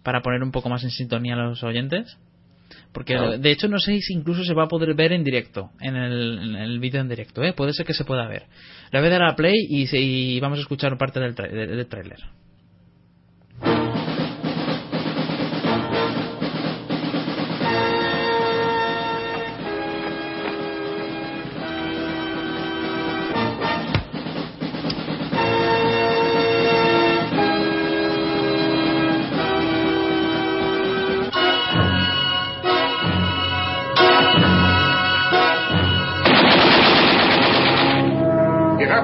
para 0.03 0.21
poner 0.21 0.43
un 0.43 0.51
poco 0.51 0.69
más 0.69 0.83
en 0.83 0.91
sintonía 0.91 1.33
a 1.33 1.37
los 1.37 1.63
oyentes. 1.63 2.17
Porque 2.93 3.15
de 3.39 3.51
hecho 3.51 3.69
no 3.69 3.79
sé 3.79 3.99
si 4.01 4.13
incluso 4.13 4.43
se 4.43 4.53
va 4.53 4.63
a 4.65 4.67
poder 4.67 4.93
ver 4.95 5.13
en 5.13 5.23
directo, 5.23 5.69
en 5.79 5.95
el, 5.95 6.39
en 6.43 6.55
el 6.55 6.79
vídeo 6.79 6.99
en 6.99 7.07
directo, 7.07 7.41
¿eh? 7.41 7.53
puede 7.53 7.71
ser 7.73 7.85
que 7.85 7.93
se 7.93 8.03
pueda 8.03 8.27
ver. 8.27 8.43
Le 8.91 8.99
voy 8.99 9.07
a 9.07 9.11
dar 9.11 9.23
a 9.23 9.35
play 9.35 9.55
y, 9.69 9.87
y 9.97 10.39
vamos 10.39 10.57
a 10.59 10.61
escuchar 10.61 10.97
parte 10.97 11.19
del, 11.19 11.33
del- 11.35 11.77
del 11.77 11.87
tráiler. 11.87 12.19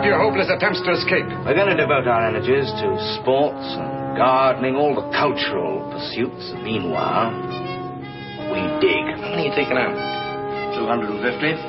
Your 0.07 0.19
hopeless 0.23 0.47
attempts 0.49 0.79
to 0.87 0.91
escape. 0.95 1.27
We're 1.43 1.53
going 1.53 1.67
to 1.67 1.75
devote 1.75 2.07
our 2.07 2.25
energies 2.25 2.71
to 2.79 2.87
sports 3.19 3.59
and 3.75 4.15
gardening, 4.15 4.75
all 4.75 4.95
the 4.95 5.03
cultural 5.11 5.83
pursuits. 5.91 6.53
Meanwhile, 6.63 7.35
we 8.47 8.63
dig. 8.79 9.03
How 9.19 9.35
many 9.35 9.43
are 9.43 9.51
you 9.51 9.55
taking 9.55 9.75
out? 9.75 9.91
250? 10.79 11.59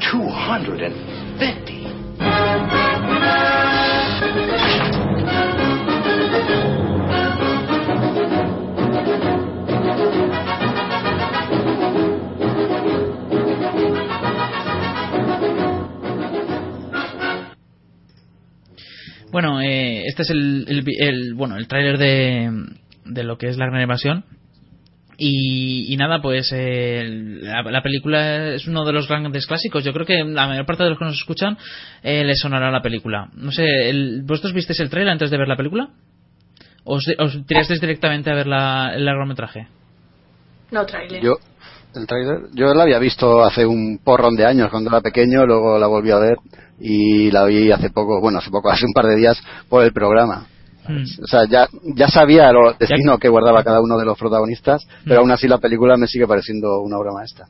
250? 0.00 1.85
Bueno, 19.36 19.60
eh, 19.60 20.04
este 20.06 20.22
es 20.22 20.30
el, 20.30 20.64
el, 20.66 20.80
vi- 20.80 20.96
el- 20.98 21.34
bueno 21.34 21.58
el 21.58 21.68
tráiler 21.68 21.98
de, 21.98 22.50
de 23.04 23.22
lo 23.22 23.36
que 23.36 23.48
es 23.48 23.58
la 23.58 23.66
gran 23.66 23.82
evasión. 23.82 24.24
Y, 25.18 25.92
y 25.92 25.96
nada, 25.98 26.22
pues 26.22 26.50
eh, 26.54 27.04
la, 27.42 27.62
la 27.62 27.82
película 27.82 28.54
es 28.54 28.66
uno 28.66 28.86
de 28.86 28.94
los 28.94 29.06
grandes 29.06 29.46
clásicos. 29.46 29.84
Yo 29.84 29.92
creo 29.92 30.06
que 30.06 30.24
la 30.24 30.46
mayor 30.48 30.64
parte 30.64 30.84
de 30.84 30.88
los 30.88 30.98
que 30.98 31.04
nos 31.04 31.18
escuchan 31.18 31.58
eh, 32.02 32.24
les 32.24 32.38
sonará 32.40 32.70
la 32.70 32.80
película. 32.80 33.28
No 33.34 33.52
sé, 33.52 33.90
el- 33.90 34.22
¿vosotros 34.24 34.54
visteis 34.54 34.80
el 34.80 34.88
tráiler 34.88 35.12
antes 35.12 35.30
de 35.30 35.36
ver 35.36 35.48
la 35.48 35.56
película? 35.56 35.90
¿Os, 36.84 37.04
os 37.18 37.44
tirasteis 37.46 37.82
directamente 37.82 38.30
a 38.30 38.34
ver 38.36 38.46
la, 38.46 38.92
el 38.94 39.04
largometraje? 39.04 39.66
No, 40.70 40.86
trailer. 40.86 41.22
Yo, 41.22 41.34
el 41.96 42.06
tráiler, 42.06 42.48
yo 42.52 42.72
la 42.74 42.82
había 42.84 42.98
visto 42.98 43.42
hace 43.42 43.66
un 43.66 43.98
porrón 44.02 44.36
de 44.36 44.46
años 44.46 44.70
cuando 44.70 44.90
era 44.90 45.00
pequeño, 45.00 45.46
luego 45.46 45.78
la 45.78 45.86
volví 45.86 46.10
a 46.10 46.18
ver 46.18 46.36
y 46.78 47.30
la 47.30 47.44
vi 47.44 47.70
hace 47.72 47.90
poco, 47.90 48.20
bueno, 48.20 48.38
hace 48.38 48.50
poco, 48.50 48.70
hace 48.70 48.84
un 48.86 48.92
par 48.92 49.06
de 49.06 49.16
días 49.16 49.40
por 49.68 49.82
el 49.82 49.92
programa. 49.92 50.46
Hmm. 50.88 51.02
O 51.22 51.26
sea, 51.26 51.46
ya, 51.48 51.66
ya 51.96 52.08
sabía 52.08 52.52
lo 52.52 52.74
destino 52.74 53.18
que 53.18 53.28
guardaba 53.28 53.64
cada 53.64 53.80
uno 53.80 53.98
de 53.98 54.04
los 54.04 54.16
protagonistas, 54.16 54.86
pero 55.04 55.16
Mm. 55.16 55.22
aún 55.22 55.30
así 55.32 55.48
la 55.48 55.58
película 55.58 55.96
me 55.96 56.06
sigue 56.06 56.28
pareciendo 56.28 56.80
una 56.80 56.96
obra 56.98 57.12
maestra. 57.12 57.46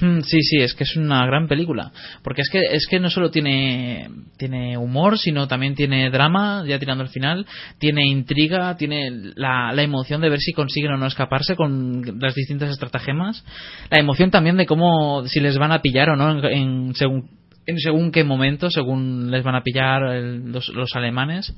Mm, 0.00 0.20
Sí, 0.22 0.40
sí, 0.42 0.56
es 0.58 0.74
que 0.74 0.84
es 0.84 0.96
una 0.96 1.24
gran 1.26 1.46
película. 1.48 1.92
Porque 2.22 2.42
es 2.42 2.48
que, 2.50 2.60
es 2.60 2.86
que 2.88 3.00
no 3.00 3.10
solo 3.10 3.30
tiene, 3.30 4.08
tiene 4.38 4.76
humor, 4.78 5.18
sino 5.18 5.46
también 5.48 5.74
tiene 5.74 6.10
drama, 6.10 6.64
ya 6.66 6.78
tirando 6.78 7.02
al 7.04 7.10
final, 7.10 7.46
tiene 7.78 8.06
intriga, 8.06 8.76
tiene 8.76 9.10
la, 9.36 9.72
la 9.72 9.82
emoción 9.82 10.20
de 10.20 10.30
ver 10.30 10.40
si 10.40 10.52
consiguen 10.52 10.92
o 10.92 10.96
no 10.96 11.06
escaparse 11.06 11.56
con 11.56 12.18
las 12.20 12.34
distintas 12.34 12.70
estratagemas, 12.70 13.44
la 13.90 13.98
emoción 13.98 14.30
también 14.30 14.56
de 14.56 14.66
cómo, 14.66 15.24
si 15.26 15.40
les 15.40 15.58
van 15.58 15.72
a 15.72 15.82
pillar 15.82 16.10
o 16.10 16.16
no 16.16 16.30
en, 16.30 16.44
en 16.88 16.94
según, 16.94 17.28
en 17.66 17.78
según 17.78 18.10
qué 18.12 18.24
momento, 18.24 18.70
según 18.70 19.30
les 19.30 19.44
van 19.44 19.54
a 19.54 19.62
pillar 19.62 20.02
el- 20.14 20.50
los, 20.52 20.68
los 20.70 20.94
alemanes. 20.96 21.54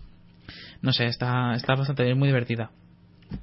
No 0.82 0.92
sé, 0.92 1.06
está, 1.06 1.54
está 1.54 1.76
bastante 1.76 2.02
bien, 2.02 2.18
muy 2.18 2.26
divertida. 2.28 2.70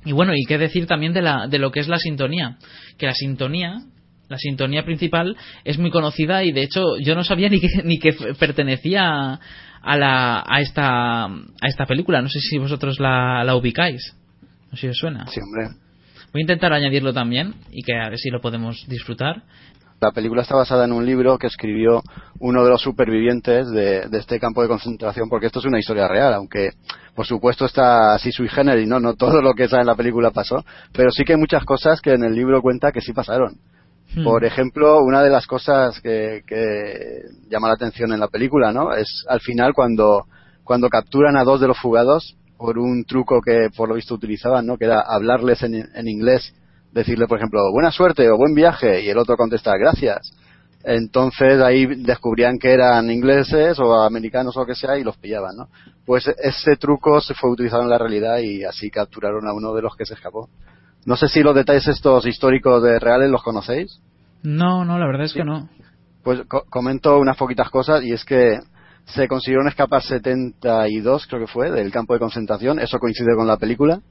Y 0.03 0.11
bueno, 0.11 0.33
y 0.35 0.43
qué 0.45 0.57
decir 0.57 0.85
también 0.87 1.13
de, 1.13 1.21
la, 1.21 1.47
de 1.47 1.57
lo 1.57 1.71
que 1.71 1.79
es 1.79 1.87
la 1.87 1.97
sintonía. 1.97 2.57
Que 2.97 3.05
la 3.05 3.13
sintonía, 3.13 3.81
la 4.29 4.37
sintonía 4.37 4.85
principal, 4.85 5.35
es 5.65 5.77
muy 5.77 5.91
conocida 5.91 6.43
y 6.43 6.51
de 6.51 6.63
hecho 6.63 6.97
yo 6.99 7.15
no 7.15 7.23
sabía 7.23 7.49
ni 7.49 7.59
que, 7.59 7.67
ni 7.83 7.99
que 7.99 8.13
pertenecía 8.39 9.39
a, 9.81 9.97
la, 9.97 10.43
a, 10.47 10.61
esta, 10.61 11.25
a 11.25 11.67
esta 11.67 11.85
película. 11.85 12.21
No 12.21 12.29
sé 12.29 12.39
si 12.39 12.57
vosotros 12.57 12.99
la, 12.99 13.43
la 13.43 13.55
ubicáis. 13.55 14.15
No 14.71 14.77
sé 14.77 14.81
si 14.81 14.87
os 14.87 14.97
suena. 14.97 15.27
Sí, 15.27 15.39
hombre. 15.41 15.75
Voy 16.31 16.41
a 16.41 16.43
intentar 16.43 16.71
añadirlo 16.73 17.11
también 17.11 17.55
y 17.71 17.81
que 17.81 17.93
a 17.97 18.09
ver 18.09 18.19
si 18.19 18.29
lo 18.29 18.39
podemos 18.39 18.85
disfrutar. 18.87 19.43
La 19.99 20.11
película 20.11 20.43
está 20.43 20.55
basada 20.55 20.85
en 20.85 20.93
un 20.93 21.05
libro 21.05 21.37
que 21.37 21.47
escribió 21.47 22.01
uno 22.39 22.63
de 22.63 22.69
los 22.69 22.81
supervivientes 22.81 23.69
de, 23.71 24.07
de 24.07 24.17
este 24.17 24.39
campo 24.39 24.61
de 24.61 24.69
concentración, 24.69 25.27
porque 25.27 25.47
esto 25.47 25.59
es 25.59 25.65
una 25.65 25.79
historia 25.79 26.07
real, 26.07 26.33
aunque 26.35 26.69
por 27.15 27.25
supuesto 27.25 27.65
está 27.65 28.13
así 28.13 28.31
sui 28.31 28.47
generis, 28.47 28.87
¿no? 28.87 29.01
No 29.01 29.15
todo 29.15 29.41
lo 29.41 29.53
que 29.53 29.67
sale 29.67 29.81
en 29.81 29.87
la 29.87 29.95
película 29.95 30.31
pasó, 30.31 30.63
pero 30.93 31.11
sí 31.11 31.25
que 31.25 31.33
hay 31.33 31.39
muchas 31.39 31.65
cosas 31.65 31.99
que 31.99 32.13
en 32.13 32.23
el 32.23 32.33
libro 32.33 32.61
cuenta 32.61 32.93
que 32.93 33.01
sí 33.01 33.11
pasaron. 33.11 33.57
Hmm. 34.15 34.23
Por 34.23 34.43
ejemplo, 34.43 35.01
una 35.03 35.21
de 35.21 35.29
las 35.29 35.45
cosas 35.45 35.99
que, 36.01 36.43
que 36.47 37.21
llama 37.49 37.67
la 37.67 37.75
atención 37.75 38.11
en 38.11 38.19
la 38.19 38.27
película, 38.27 38.71
¿no? 38.71 38.93
Es 38.93 39.25
al 39.27 39.39
final 39.39 39.73
cuando, 39.73 40.25
cuando 40.63 40.89
capturan 40.89 41.37
a 41.37 41.43
dos 41.43 41.61
de 41.61 41.67
los 41.67 41.77
fugados 41.77 42.35
por 42.57 42.77
un 42.77 43.05
truco 43.05 43.39
que 43.41 43.69
por 43.75 43.87
lo 43.87 43.95
visto 43.95 44.15
utilizaban, 44.15 44.65
¿no? 44.65 44.77
Que 44.77 44.85
era 44.85 45.01
hablarles 45.01 45.61
en, 45.63 45.75
en 45.75 46.07
inglés, 46.07 46.53
decirle, 46.91 47.27
por 47.27 47.37
ejemplo, 47.37 47.59
buena 47.71 47.91
suerte 47.91 48.29
o 48.29 48.37
buen 48.37 48.55
viaje, 48.55 49.01
y 49.01 49.09
el 49.09 49.17
otro 49.17 49.37
contesta, 49.37 49.77
gracias. 49.77 50.31
Entonces 50.83 51.61
ahí 51.61 51.85
descubrían 52.03 52.57
que 52.57 52.71
eran 52.71 53.11
ingleses 53.11 53.79
o 53.79 54.01
americanos 54.01 54.55
o 54.55 54.61
lo 54.61 54.65
que 54.65 54.75
sea 54.75 54.97
y 54.97 55.03
los 55.03 55.17
pillaban, 55.17 55.55
¿no? 55.55 55.67
Pues 56.05 56.27
ese 56.27 56.77
truco 56.77 57.19
se 57.19 57.33
fue 57.33 57.51
utilizado 57.51 57.83
en 57.83 57.89
la 57.89 57.97
realidad 57.97 58.39
y 58.39 58.63
así 58.63 58.89
capturaron 58.89 59.47
a 59.47 59.53
uno 59.53 59.73
de 59.73 59.81
los 59.81 59.95
que 59.95 60.05
se 60.05 60.13
escapó. 60.13 60.49
No 61.05 61.15
sé 61.15 61.27
si 61.27 61.41
los 61.41 61.55
detalles 61.55 61.87
estos 61.87 62.25
históricos 62.25 62.83
de 62.83 62.99
reales 62.99 63.29
los 63.29 63.43
conocéis. 63.43 63.99
No, 64.43 64.85
no, 64.85 64.97
la 64.99 65.05
verdad 65.07 65.25
es 65.25 65.33
que 65.33 65.43
no. 65.43 65.69
Pues 66.23 66.41
co- 66.47 66.65
comento 66.69 67.17
unas 67.19 67.37
poquitas 67.37 67.69
cosas 67.69 68.03
y 68.03 68.11
es 68.13 68.23
que 68.25 68.59
se 69.05 69.27
consiguieron 69.27 69.67
escapar 69.67 70.01
72, 70.03 71.25
creo 71.27 71.41
que 71.41 71.51
fue, 71.51 71.71
del 71.71 71.91
campo 71.91 72.13
de 72.13 72.19
concentración. 72.19 72.79
Eso 72.79 72.99
coincide 72.99 73.35
con 73.35 73.47
la 73.47 73.57
película. 73.57 74.01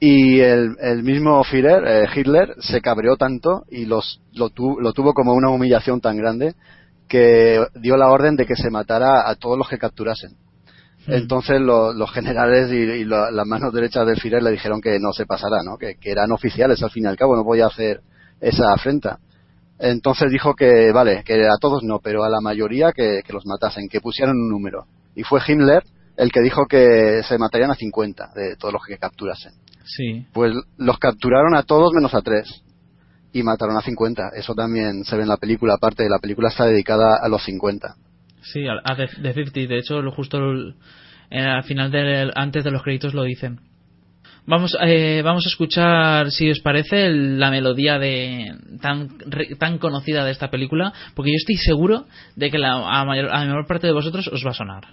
Y 0.00 0.40
el, 0.40 0.76
el 0.80 1.02
mismo 1.02 1.42
Führer, 1.44 1.84
eh, 1.86 2.08
Hitler, 2.14 2.54
se 2.58 2.80
cabreó 2.80 3.16
tanto 3.16 3.62
y 3.70 3.86
los, 3.86 4.20
lo, 4.32 4.50
tu- 4.50 4.78
lo 4.80 4.92
tuvo 4.92 5.14
como 5.14 5.32
una 5.32 5.48
humillación 5.50 6.00
tan 6.00 6.16
grande 6.16 6.54
que 7.08 7.64
dio 7.76 7.96
la 7.96 8.08
orden 8.08 8.36
de 8.36 8.44
que 8.44 8.56
se 8.56 8.70
matara 8.70 9.28
a 9.28 9.34
todos 9.36 9.56
los 9.56 9.68
que 9.68 9.78
capturasen. 9.78 10.32
Entonces 11.06 11.60
lo- 11.60 11.92
los 11.92 12.10
generales 12.12 12.70
y, 12.72 12.76
y 12.76 13.04
la- 13.04 13.30
las 13.30 13.46
manos 13.46 13.72
derechas 13.72 14.06
del 14.06 14.20
Führer 14.20 14.42
le 14.42 14.50
dijeron 14.52 14.80
que 14.80 14.98
no 14.98 15.12
se 15.12 15.26
pasara, 15.26 15.62
¿no? 15.64 15.76
Que, 15.76 15.96
que 15.96 16.10
eran 16.10 16.32
oficiales 16.32 16.82
al 16.82 16.90
fin 16.90 17.04
y 17.04 17.06
al 17.08 17.16
cabo, 17.16 17.36
no 17.36 17.44
podía 17.44 17.66
hacer 17.66 18.00
esa 18.40 18.72
afrenta. 18.72 19.18
Entonces 19.78 20.30
dijo 20.30 20.54
que, 20.54 20.92
vale, 20.92 21.22
que 21.24 21.34
a 21.46 21.56
todos 21.60 21.82
no, 21.82 21.98
pero 21.98 22.24
a 22.24 22.28
la 22.28 22.40
mayoría 22.40 22.92
que, 22.92 23.20
que 23.26 23.32
los 23.32 23.44
matasen, 23.46 23.88
que 23.88 24.00
pusieran 24.00 24.36
un 24.36 24.48
número. 24.48 24.86
Y 25.14 25.24
fue 25.24 25.40
Himmler 25.46 25.82
el 26.16 26.30
que 26.30 26.40
dijo 26.40 26.66
que 26.66 27.22
se 27.26 27.38
matarían 27.38 27.72
a 27.72 27.74
50 27.74 28.30
de 28.34 28.56
todos 28.56 28.72
los 28.72 28.82
que 28.86 28.98
capturasen. 28.98 29.52
Sí. 29.84 30.26
Pues 30.32 30.54
los 30.78 30.98
capturaron 30.98 31.54
a 31.56 31.64
todos 31.64 31.92
menos 31.92 32.14
a 32.14 32.22
tres. 32.22 32.62
Y 33.32 33.42
mataron 33.42 33.76
a 33.76 33.80
50. 33.82 34.30
Eso 34.36 34.54
también 34.54 35.04
se 35.04 35.16
ve 35.16 35.22
en 35.24 35.28
la 35.28 35.36
película. 35.36 35.74
Aparte, 35.74 36.08
la 36.08 36.20
película 36.20 36.48
está 36.50 36.66
dedicada 36.66 37.16
a 37.20 37.28
los 37.28 37.42
50. 37.44 37.96
Sí, 38.44 38.66
a, 38.68 38.94
The, 38.96 39.08
50. 39.08 39.60
De 39.66 39.78
hecho, 39.78 40.00
lo 40.02 40.10
justo 40.12 40.38
al 41.30 41.64
final, 41.64 41.90
del, 41.90 42.30
antes 42.34 42.62
de 42.64 42.70
los 42.70 42.82
créditos 42.82 43.14
lo 43.14 43.24
dicen. 43.24 43.60
Vamos, 44.46 44.76
eh, 44.86 45.22
vamos 45.24 45.46
a 45.46 45.48
escuchar, 45.48 46.30
si 46.30 46.50
os 46.50 46.60
parece, 46.60 47.06
el- 47.06 47.40
la 47.40 47.50
melodía 47.50 47.98
de 47.98 48.54
tan, 48.82 49.08
re- 49.26 49.56
tan 49.58 49.78
conocida 49.78 50.22
de 50.24 50.32
esta 50.32 50.50
película, 50.50 50.92
porque 51.14 51.30
yo 51.30 51.36
estoy 51.36 51.56
seguro 51.56 52.04
de 52.36 52.50
que 52.50 52.58
la, 52.58 52.74
a, 53.00 53.04
mayor, 53.06 53.30
a 53.30 53.40
la 53.40 53.46
mayor 53.46 53.66
parte 53.66 53.86
de 53.86 53.94
vosotros 53.94 54.28
os 54.28 54.44
va 54.44 54.50
a 54.50 54.54
sonar. 54.54 54.84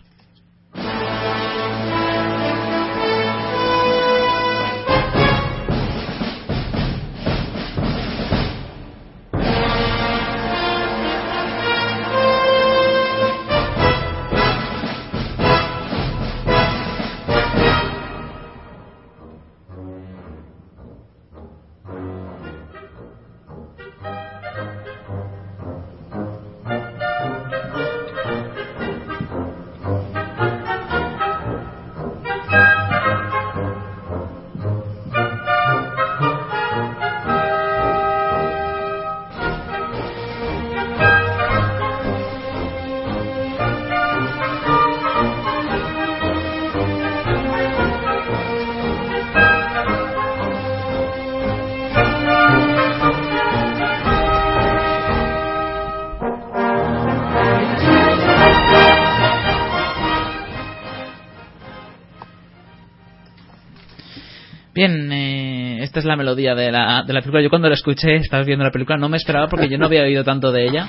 Es 66.01 66.05
la 66.05 66.15
melodía 66.15 66.53
de 66.55 66.71
la, 66.71 67.03
de 67.07 67.13
la 67.13 67.21
película. 67.21 67.41
Yo 67.41 67.49
cuando 67.49 67.69
la 67.69 67.75
escuché, 67.75 68.15
estabas 68.17 68.45
viendo 68.45 68.63
la 68.65 68.71
película, 68.71 68.97
no 68.97 69.09
me 69.09 69.17
esperaba 69.17 69.47
porque 69.47 69.69
yo 69.69 69.77
no 69.77 69.85
había 69.85 70.03
oído 70.03 70.23
tanto 70.23 70.51
de 70.51 70.65
ella. 70.67 70.87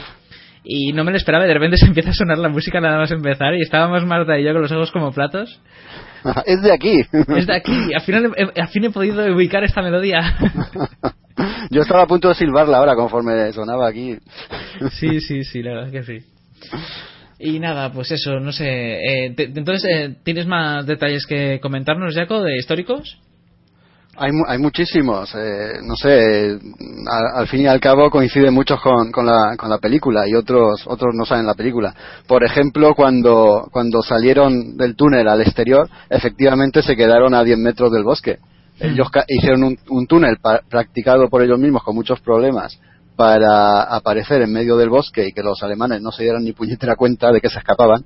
Y 0.64 0.92
no 0.92 1.02
me 1.02 1.10
lo 1.10 1.16
esperaba, 1.16 1.44
y 1.44 1.48
de 1.48 1.54
repente 1.54 1.76
se 1.78 1.86
empieza 1.86 2.10
a 2.10 2.14
sonar 2.14 2.38
la 2.38 2.48
música 2.48 2.80
nada 2.80 2.96
más 2.98 3.10
empezar 3.10 3.54
y 3.54 3.62
estábamos 3.62 4.04
Marta 4.06 4.38
y 4.38 4.44
yo 4.44 4.52
con 4.52 4.62
los 4.62 4.70
ojos 4.72 4.92
como 4.92 5.10
platos. 5.12 5.60
es 6.46 6.62
de 6.62 6.72
aquí. 6.72 7.00
Es 7.36 7.46
de 7.46 7.54
aquí, 7.54 7.92
al 7.94 8.00
final, 8.02 8.32
he- 8.36 8.60
al 8.60 8.68
fin 8.68 8.84
he 8.84 8.90
podido 8.90 9.24
ubicar 9.34 9.64
esta 9.64 9.82
melodía. 9.82 10.20
Yo 11.70 11.80
estaba 11.82 12.02
a 12.02 12.06
punto 12.06 12.28
de 12.28 12.34
silbarla 12.34 12.76
ahora 12.78 12.94
conforme 12.94 13.50
sonaba 13.52 13.88
aquí. 13.88 14.18
Sí, 14.92 15.20
sí, 15.20 15.44
sí, 15.44 15.62
la 15.62 15.70
verdad 15.74 15.94
es 15.94 16.06
que 16.06 16.20
sí. 16.20 16.26
Y 17.38 17.58
nada, 17.58 17.90
pues 17.92 18.10
eso, 18.12 18.38
no 18.38 18.52
sé. 18.52 18.66
eh, 18.68 19.34
te- 19.34 19.44
entonces, 19.44 19.84
eh, 19.90 20.14
¿tienes 20.24 20.46
más 20.46 20.86
detalles 20.86 21.26
que 21.26 21.58
comentarnos, 21.60 22.14
Jaco, 22.14 22.42
de 22.42 22.56
históricos? 22.56 23.18
Hay, 24.14 24.30
hay 24.46 24.58
muchísimos, 24.58 25.34
eh, 25.34 25.78
no 25.82 25.96
sé, 25.96 26.58
al, 27.10 27.26
al 27.34 27.46
fin 27.48 27.62
y 27.62 27.66
al 27.66 27.80
cabo 27.80 28.10
coinciden 28.10 28.52
muchos 28.52 28.78
con, 28.80 29.10
con, 29.10 29.24
la, 29.24 29.56
con 29.56 29.70
la 29.70 29.78
película 29.78 30.28
y 30.28 30.34
otros 30.34 30.82
otros 30.86 31.14
no 31.14 31.24
saben 31.24 31.46
la 31.46 31.54
película. 31.54 31.94
Por 32.26 32.44
ejemplo, 32.44 32.94
cuando, 32.94 33.68
cuando 33.72 34.02
salieron 34.02 34.76
del 34.76 34.96
túnel 34.96 35.28
al 35.28 35.40
exterior, 35.40 35.88
efectivamente 36.10 36.82
se 36.82 36.94
quedaron 36.94 37.32
a 37.32 37.42
10 37.42 37.56
metros 37.58 37.90
del 37.90 38.04
bosque. 38.04 38.38
Ellos 38.78 39.08
ca- 39.10 39.24
hicieron 39.28 39.76
un, 39.88 40.06
túnel 40.06 40.36
practicado 40.68 41.28
por 41.30 41.40
ellos 41.42 41.58
mismos 41.58 41.82
con 41.82 41.94
muchos 41.94 42.20
problemas 42.20 42.78
para 43.16 43.82
aparecer 43.82 44.42
en 44.42 44.52
medio 44.52 44.76
del 44.76 44.88
bosque 44.90 45.28
y 45.28 45.32
que 45.32 45.42
los 45.42 45.62
alemanes 45.62 46.02
no 46.02 46.10
se 46.12 46.24
dieran 46.24 46.44
ni 46.44 46.52
puñetera 46.52 46.96
cuenta 46.96 47.30
de 47.32 47.40
que 47.40 47.48
se 47.48 47.58
escapaban 47.58 48.04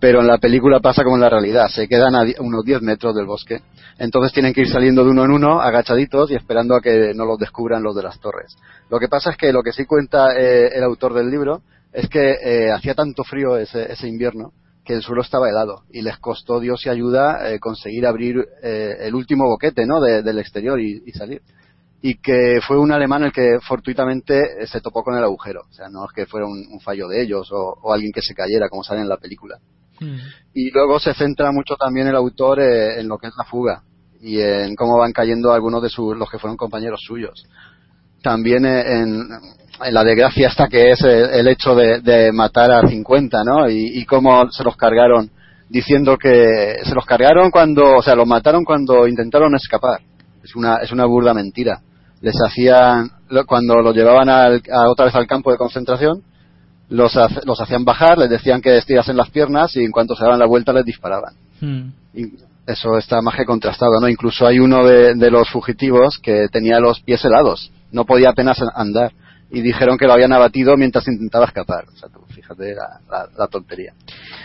pero 0.00 0.20
en 0.20 0.26
la 0.26 0.38
película 0.38 0.80
pasa 0.80 1.04
como 1.04 1.16
en 1.16 1.20
la 1.22 1.28
realidad, 1.28 1.68
se 1.68 1.86
quedan 1.86 2.14
a 2.14 2.24
unos 2.40 2.64
10 2.64 2.80
metros 2.82 3.14
del 3.14 3.26
bosque, 3.26 3.60
entonces 3.98 4.32
tienen 4.32 4.54
que 4.54 4.62
ir 4.62 4.68
saliendo 4.70 5.04
de 5.04 5.10
uno 5.10 5.24
en 5.24 5.30
uno, 5.30 5.60
agachaditos 5.60 6.30
y 6.30 6.34
esperando 6.34 6.74
a 6.74 6.80
que 6.80 7.12
no 7.14 7.26
los 7.26 7.38
descubran 7.38 7.82
los 7.82 7.94
de 7.94 8.02
las 8.02 8.18
torres. 8.18 8.56
Lo 8.88 8.98
que 8.98 9.08
pasa 9.08 9.30
es 9.30 9.36
que 9.36 9.52
lo 9.52 9.62
que 9.62 9.72
sí 9.72 9.84
cuenta 9.84 10.34
eh, 10.38 10.68
el 10.74 10.82
autor 10.84 11.12
del 11.12 11.30
libro 11.30 11.60
es 11.92 12.08
que 12.08 12.32
eh, 12.42 12.72
hacía 12.72 12.94
tanto 12.94 13.24
frío 13.24 13.56
ese, 13.58 13.92
ese 13.92 14.08
invierno 14.08 14.52
que 14.84 14.94
el 14.94 15.02
suelo 15.02 15.20
estaba 15.20 15.50
helado 15.50 15.82
y 15.92 16.00
les 16.00 16.16
costó 16.18 16.58
Dios 16.60 16.86
y 16.86 16.88
ayuda 16.88 17.50
eh, 17.52 17.60
conseguir 17.60 18.06
abrir 18.06 18.42
eh, 18.62 18.96
el 19.00 19.14
último 19.14 19.44
boquete 19.44 19.84
¿no? 19.86 20.00
de- 20.00 20.22
del 20.22 20.38
exterior 20.38 20.80
y, 20.80 21.02
salir 21.12 21.42
y 22.00 22.14
que 22.16 22.60
fue 22.66 22.78
un 22.78 22.90
alemán 22.92 23.24
el 23.24 23.32
que 23.32 23.58
fortuitamente 23.60 24.66
se 24.66 24.80
topó 24.80 25.02
con 25.04 25.18
el 25.18 25.22
agujero. 25.24 25.60
O 25.68 25.72
sea, 25.74 25.90
no 25.90 26.06
es 26.06 26.12
que 26.14 26.24
fuera 26.24 26.46
un, 26.46 26.66
un 26.72 26.80
fallo 26.80 27.08
de 27.08 27.20
ellos 27.22 27.52
o, 27.52 27.76
o 27.82 27.92
alguien 27.92 28.10
que 28.12 28.22
se 28.22 28.34
cayera, 28.34 28.70
como 28.70 28.82
sale 28.82 29.02
en 29.02 29.08
la 29.10 29.18
película. 29.18 29.58
Y 30.54 30.70
luego 30.70 30.98
se 30.98 31.14
centra 31.14 31.52
mucho 31.52 31.76
también 31.76 32.06
el 32.08 32.16
autor 32.16 32.60
eh, 32.60 33.00
en 33.00 33.08
lo 33.08 33.18
que 33.18 33.28
es 33.28 33.32
la 33.36 33.44
fuga 33.44 33.82
y 34.20 34.40
en 34.40 34.74
cómo 34.74 34.98
van 34.98 35.12
cayendo 35.12 35.52
algunos 35.52 35.82
de 35.82 35.88
sus, 35.88 36.16
los 36.16 36.28
que 36.30 36.38
fueron 36.38 36.56
compañeros 36.56 37.00
suyos. 37.06 37.46
También 38.22 38.64
eh, 38.66 38.80
en, 39.00 39.28
en 39.84 39.94
la 39.94 40.04
desgracia 40.04 40.48
esta 40.48 40.68
que 40.68 40.90
es 40.90 41.00
el, 41.02 41.30
el 41.30 41.48
hecho 41.48 41.74
de, 41.74 42.30
matar 42.32 42.70
a 42.72 42.86
50, 42.86 43.44
¿no? 43.44 43.68
Y, 43.70 44.04
cómo 44.04 44.50
se 44.50 44.64
los 44.64 44.76
cargaron 44.76 45.30
diciendo 45.68 46.18
que 46.18 46.76
se 46.84 46.94
los 46.94 47.06
cargaron 47.06 47.50
cuando, 47.50 47.96
o 47.96 48.02
sea, 48.02 48.14
los 48.14 48.26
mataron 48.26 48.64
cuando 48.64 49.06
intentaron 49.06 49.54
escapar. 49.54 50.00
Es 50.42 50.54
una, 50.56 50.76
es 50.76 50.90
una 50.92 51.06
burda 51.06 51.32
mentira. 51.32 51.80
Les 52.20 52.34
hacían, 52.42 53.10
cuando 53.46 53.76
los 53.76 53.94
llevaban 53.94 54.28
al- 54.28 54.62
a 54.70 54.90
otra 54.90 55.06
vez 55.06 55.14
al 55.14 55.26
campo 55.26 55.50
de 55.50 55.56
concentración, 55.58 56.22
los, 56.90 57.12
los 57.44 57.60
hacían 57.60 57.84
bajar, 57.84 58.18
les 58.18 58.28
decían 58.30 58.60
que 58.60 58.76
estirasen 58.76 59.16
las 59.16 59.30
piernas 59.30 59.74
y 59.76 59.84
en 59.84 59.90
cuanto 59.90 60.14
se 60.14 60.24
daban 60.24 60.38
la 60.38 60.46
vuelta 60.46 60.72
les 60.72 60.84
disparaban. 60.84 61.34
Hmm. 61.60 61.88
Y 62.14 62.26
eso 62.66 62.98
está 62.98 63.22
más 63.22 63.36
que 63.36 63.44
contrastado, 63.46 63.98
¿no? 64.00 64.08
Incluso 64.08 64.46
hay 64.46 64.58
uno 64.60 64.84
de, 64.84 65.14
de 65.14 65.30
los 65.30 65.48
fugitivos 65.50 66.18
que 66.18 66.48
tenía 66.48 66.78
los 66.80 67.00
pies 67.00 67.24
helados, 67.24 67.70
no 67.90 68.04
podía 68.04 68.30
apenas 68.30 68.58
andar 68.74 69.12
y 69.50 69.62
dijeron 69.62 69.98
que 69.98 70.06
lo 70.06 70.12
habían 70.12 70.32
abatido 70.32 70.76
mientras 70.76 71.08
intentaba 71.08 71.46
escapar. 71.46 71.84
O 71.92 71.96
sea, 71.96 72.08
tú 72.08 72.20
fíjate 72.32 72.74
la, 72.74 73.00
la- 73.10 73.28
la 73.36 73.46
tontería. 73.48 73.92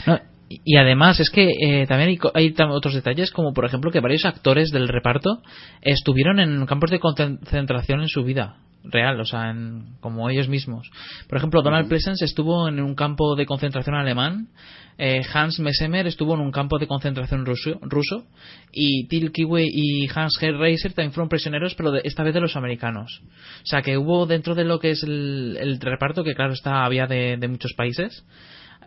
No, 0.07 0.19
Y, 0.49 0.61
y 0.63 0.77
además 0.77 1.19
es 1.19 1.29
que 1.29 1.49
eh, 1.49 1.87
también 1.87 2.09
hay, 2.11 2.19
hay 2.33 2.53
tam- 2.53 2.71
otros 2.71 2.93
detalles, 2.93 3.31
como 3.31 3.53
por 3.53 3.65
ejemplo 3.65 3.91
que 3.91 3.99
varios 3.99 4.25
actores 4.25 4.71
del 4.71 4.87
reparto 4.87 5.41
estuvieron 5.81 6.39
en 6.39 6.65
campos 6.65 6.91
de 6.91 6.99
concentración 6.99 8.01
en 8.01 8.07
su 8.09 8.23
vida 8.23 8.57
real, 8.83 9.19
o 9.19 9.25
sea, 9.25 9.49
en- 9.49 9.95
como 9.99 10.29
ellos 10.29 10.47
mismos. 10.47 10.89
Por 11.27 11.37
ejemplo, 11.39 11.63
Donald 11.63 11.87
Pleasence 11.87 12.23
estuvo 12.23 12.67
en 12.67 12.79
un 12.79 12.93
campo 12.93 13.35
de 13.35 13.47
concentración 13.47 13.95
alemán, 13.95 14.49
eh, 14.97 15.23
Hans 15.33 15.59
Messemer 15.59 16.05
estuvo 16.07 16.35
en 16.35 16.39
un 16.41 16.51
campo 16.51 16.77
de 16.77 16.87
concentración 16.87 17.45
ruso, 17.45 17.79
ruso 17.81 18.27
y 18.71 19.07
Till 19.07 19.31
Kiwe 19.31 19.65
y 19.69 20.07
Hans 20.13 20.37
Reiser 20.39 20.93
también 20.93 21.11
fueron 21.11 21.27
prisioneros, 21.29 21.73
pero 21.75 21.91
de- 21.91 22.01
esta 22.03 22.21
vez 22.23 22.33
de 22.35 22.41
los 22.41 22.55
americanos. 22.55 23.21
O 23.23 23.65
sea, 23.65 23.81
que 23.81 23.97
hubo 23.97 24.25
dentro 24.27 24.53
de 24.55 24.63
lo 24.65 24.79
que 24.79 24.91
es 24.91 25.01
el, 25.03 25.57
el 25.59 25.79
reparto, 25.81 26.23
que 26.23 26.35
claro 26.35 26.53
está, 26.53 26.85
había 26.85 27.07
de, 27.07 27.35
de 27.37 27.47
muchos 27.47 27.73
países, 27.73 28.23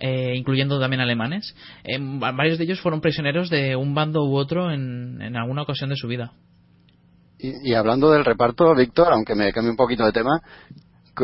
eh, 0.01 0.35
incluyendo 0.37 0.79
también 0.81 1.01
alemanes, 1.01 1.55
eh, 1.85 1.99
va- 1.99 2.33
varios 2.33 2.59
de 2.59 2.65
ellos 2.65 2.81
fueron 2.81 3.01
prisioneros 3.01 3.51
de 3.51 3.77
un 3.77 3.95
bando 3.95 4.25
u 4.25 4.37
otro 4.37 4.71
en, 4.71 5.21
en 5.23 5.37
alguna 5.37 5.63
ocasión 5.63 5.91
de 5.91 5.97
su 5.97 6.07
vida. 6.09 6.33
Y, 7.39 7.71
y 7.71 7.75
hablando 7.75 8.11
del 8.11 8.25
reparto, 8.25 8.75
Víctor, 8.75 9.13
aunque 9.13 9.35
me 9.35 9.53
cambie 9.53 9.71
un 9.71 9.77
poquito 9.77 10.05
de 10.05 10.13
tema, 10.13 10.41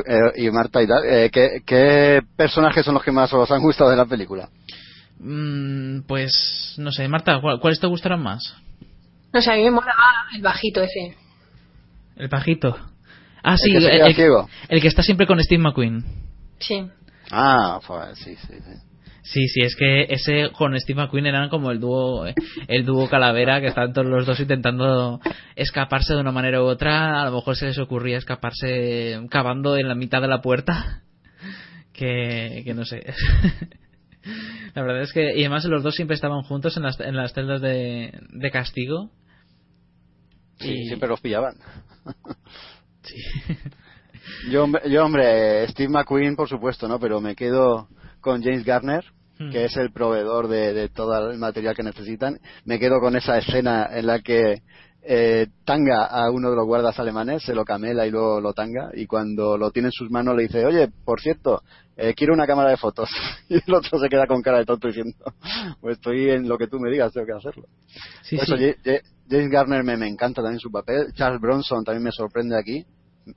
eh, 0.06 0.42
y 0.44 0.50
Marta 0.50 0.82
y 0.82 0.86
tal, 0.86 1.04
eh, 1.04 1.30
¿qué, 1.32 1.60
qué 1.66 2.20
personajes 2.36 2.84
son 2.84 2.94
los 2.94 3.02
que 3.02 3.12
más 3.12 3.32
os 3.32 3.50
han 3.50 3.62
gustado 3.62 3.90
de 3.90 3.96
la 3.96 4.06
película? 4.06 4.48
Mm, 5.18 6.00
pues, 6.06 6.74
no 6.78 6.90
sé, 6.92 7.06
Marta, 7.08 7.40
¿cuál- 7.40 7.60
¿cuáles 7.60 7.80
te 7.80 7.86
gustaron 7.86 8.22
más? 8.22 8.42
No 9.32 9.40
sé, 9.40 9.50
a 9.50 9.56
mí 9.56 9.62
me 9.64 9.70
mola 9.70 9.92
el 10.34 10.42
bajito 10.42 10.80
ese. 10.82 11.16
El 12.16 12.28
pajito. 12.28 12.76
Ah, 13.42 13.56
sí, 13.56 13.72
que 13.72 13.78
queda 13.80 14.12
ciego. 14.12 14.48
el 14.68 14.80
que 14.80 14.88
está 14.88 15.02
siempre 15.02 15.26
con 15.26 15.40
Steve 15.42 15.62
McQueen. 15.62 16.04
Sí. 16.60 16.86
Ah, 17.30 17.80
sí, 18.14 18.36
sí, 18.36 18.54
sí. 18.54 18.72
Sí, 19.26 19.48
sí, 19.48 19.60
es 19.62 19.74
que 19.74 20.02
ese 20.10 20.50
con 20.52 20.78
Steve 20.78 21.00
McQueen 21.02 21.24
eran 21.24 21.48
como 21.48 21.70
el 21.70 21.80
dúo, 21.80 22.26
el 22.68 22.84
dúo 22.84 23.08
calavera 23.08 23.58
que 23.62 23.68
estaban 23.68 23.94
todos 23.94 24.06
los 24.06 24.26
dos 24.26 24.38
intentando 24.38 25.18
escaparse 25.56 26.12
de 26.12 26.20
una 26.20 26.30
manera 26.32 26.60
u 26.62 26.66
otra. 26.66 27.22
A 27.22 27.24
lo 27.24 27.36
mejor 27.36 27.56
se 27.56 27.66
les 27.66 27.78
ocurría 27.78 28.18
escaparse 28.18 29.18
cavando 29.30 29.78
en 29.78 29.88
la 29.88 29.94
mitad 29.94 30.20
de 30.20 30.28
la 30.28 30.42
puerta. 30.42 31.00
Que, 31.94 32.62
que 32.66 32.74
no 32.74 32.84
sé. 32.84 33.02
La 34.74 34.82
verdad 34.82 35.02
es 35.02 35.12
que, 35.12 35.34
y 35.36 35.40
además 35.40 35.64
los 35.66 35.82
dos 35.82 35.94
siempre 35.94 36.16
estaban 36.16 36.42
juntos 36.42 36.76
en 36.76 36.82
las, 36.82 36.98
en 37.00 37.16
las 37.16 37.32
celdas 37.32 37.60
de, 37.62 38.12
de 38.30 38.50
castigo. 38.50 39.10
Sí, 40.58 40.70
Y- 40.72 40.86
siempre 40.88 41.08
los 41.08 41.20
pillaban. 41.20 41.54
Sí. 43.04 43.16
Yo, 44.50 44.64
hombre- 44.64 44.88
yo, 44.90 45.04
hombre, 45.04 45.66
Steve 45.68 45.88
McQueen, 45.88 46.36
por 46.36 46.48
supuesto, 46.48 46.88
¿no? 46.88 46.98
Pero 46.98 47.20
me 47.20 47.34
quedo 47.34 47.88
con 48.20 48.42
James 48.42 48.64
Garner, 48.64 49.04
Hmm. 49.36 49.50
que 49.50 49.64
es 49.64 49.76
el 49.76 49.90
proveedor 49.92 50.46
de, 50.46 50.72
de 50.72 50.88
todo 50.88 51.30
el 51.30 51.38
material 51.38 51.74
que 51.74 51.82
necesitan. 51.82 52.38
Me 52.64 52.78
quedo 52.78 53.00
con 53.00 53.16
esa 53.16 53.36
escena 53.36 53.88
en 53.92 54.06
la 54.06 54.20
que 54.20 54.62
eh, 55.02 55.48
tanga 55.64 56.04
a 56.04 56.30
uno 56.30 56.50
de 56.50 56.56
los 56.56 56.64
guardas 56.66 56.98
alemanes, 57.00 57.42
se 57.42 57.52
lo 57.54 57.64
camela 57.64 58.06
y 58.06 58.10
luego 58.12 58.40
lo 58.40 58.52
tanga, 58.54 58.90
y 58.94 59.06
cuando 59.06 59.58
lo 59.58 59.70
tiene 59.72 59.88
en 59.88 59.92
sus 59.92 60.08
manos 60.10 60.36
le 60.36 60.44
dice, 60.44 60.64
oye, 60.64 60.88
por 61.04 61.20
cierto, 61.20 61.62
eh, 61.96 62.14
quiero 62.14 62.32
una 62.32 62.46
cámara 62.46 62.70
de 62.70 62.76
fotos. 62.76 63.10
Y 63.48 63.54
el 63.54 63.74
otro 63.74 63.98
se 63.98 64.08
queda 64.08 64.26
con 64.28 64.40
cara 64.40 64.58
de 64.58 64.64
tonto 64.66 64.86
diciendo, 64.86 65.16
pues 65.80 65.96
estoy 65.96 66.30
en 66.30 66.48
lo 66.48 66.56
que 66.56 66.68
tú 66.68 66.78
me 66.78 66.88
digas, 66.90 67.12
tengo 67.12 67.26
que 67.26 67.32
hacerlo. 67.32 67.64
Sí, 68.22 68.36
eso, 68.36 68.56
sí. 68.56 68.72
James 69.28 69.50
Garner 69.50 69.82
me, 69.84 69.96
me 69.96 70.06
encanta 70.06 70.42
también 70.42 70.60
su 70.60 70.70
papel. 70.70 71.12
Charles 71.14 71.40
Bronson 71.40 71.82
también 71.84 72.04
me 72.04 72.12
sorprende 72.12 72.56
aquí. 72.58 72.84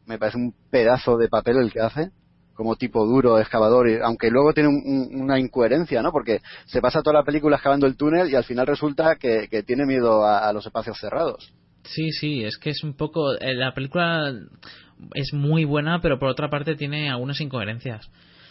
Me 0.05 0.17
parece 0.17 0.37
un 0.37 0.53
pedazo 0.71 1.17
de 1.17 1.29
papel 1.29 1.57
el 1.57 1.71
que 1.71 1.79
hace, 1.79 2.09
como 2.53 2.75
tipo 2.75 3.05
duro, 3.05 3.39
excavador, 3.39 3.87
y- 3.89 3.99
aunque 4.03 4.29
luego 4.31 4.53
tiene 4.53 4.69
un- 4.69 4.81
un- 4.85 5.21
una 5.21 5.39
incoherencia, 5.39 6.01
¿no? 6.01 6.11
Porque 6.11 6.39
se 6.65 6.81
pasa 6.81 7.01
toda 7.01 7.19
la 7.19 7.23
película 7.23 7.55
excavando 7.57 7.85
el 7.87 7.95
túnel 7.95 8.29
y 8.29 8.35
al 8.35 8.43
final 8.43 8.65
resulta 8.67 9.15
que, 9.15 9.47
que 9.49 9.63
tiene 9.63 9.85
miedo 9.85 10.25
a, 10.25 10.47
a 10.47 10.53
los 10.53 10.65
espacios 10.65 10.97
cerrados. 10.99 11.53
Sí, 11.83 12.11
sí, 12.11 12.43
es 12.43 12.57
que 12.57 12.71
es 12.71 12.83
un 12.83 12.95
poco. 12.95 13.33
eh, 13.39 13.53
La 13.53 13.73
película 13.73 14.33
es 15.13 15.33
muy 15.33 15.63
buena, 15.65 16.01
pero 16.01 16.19
por 16.19 16.29
otra 16.29 16.49
parte 16.49 16.75
tiene 16.75 17.09
algunas 17.09 17.39
incoherencias. 17.39 18.09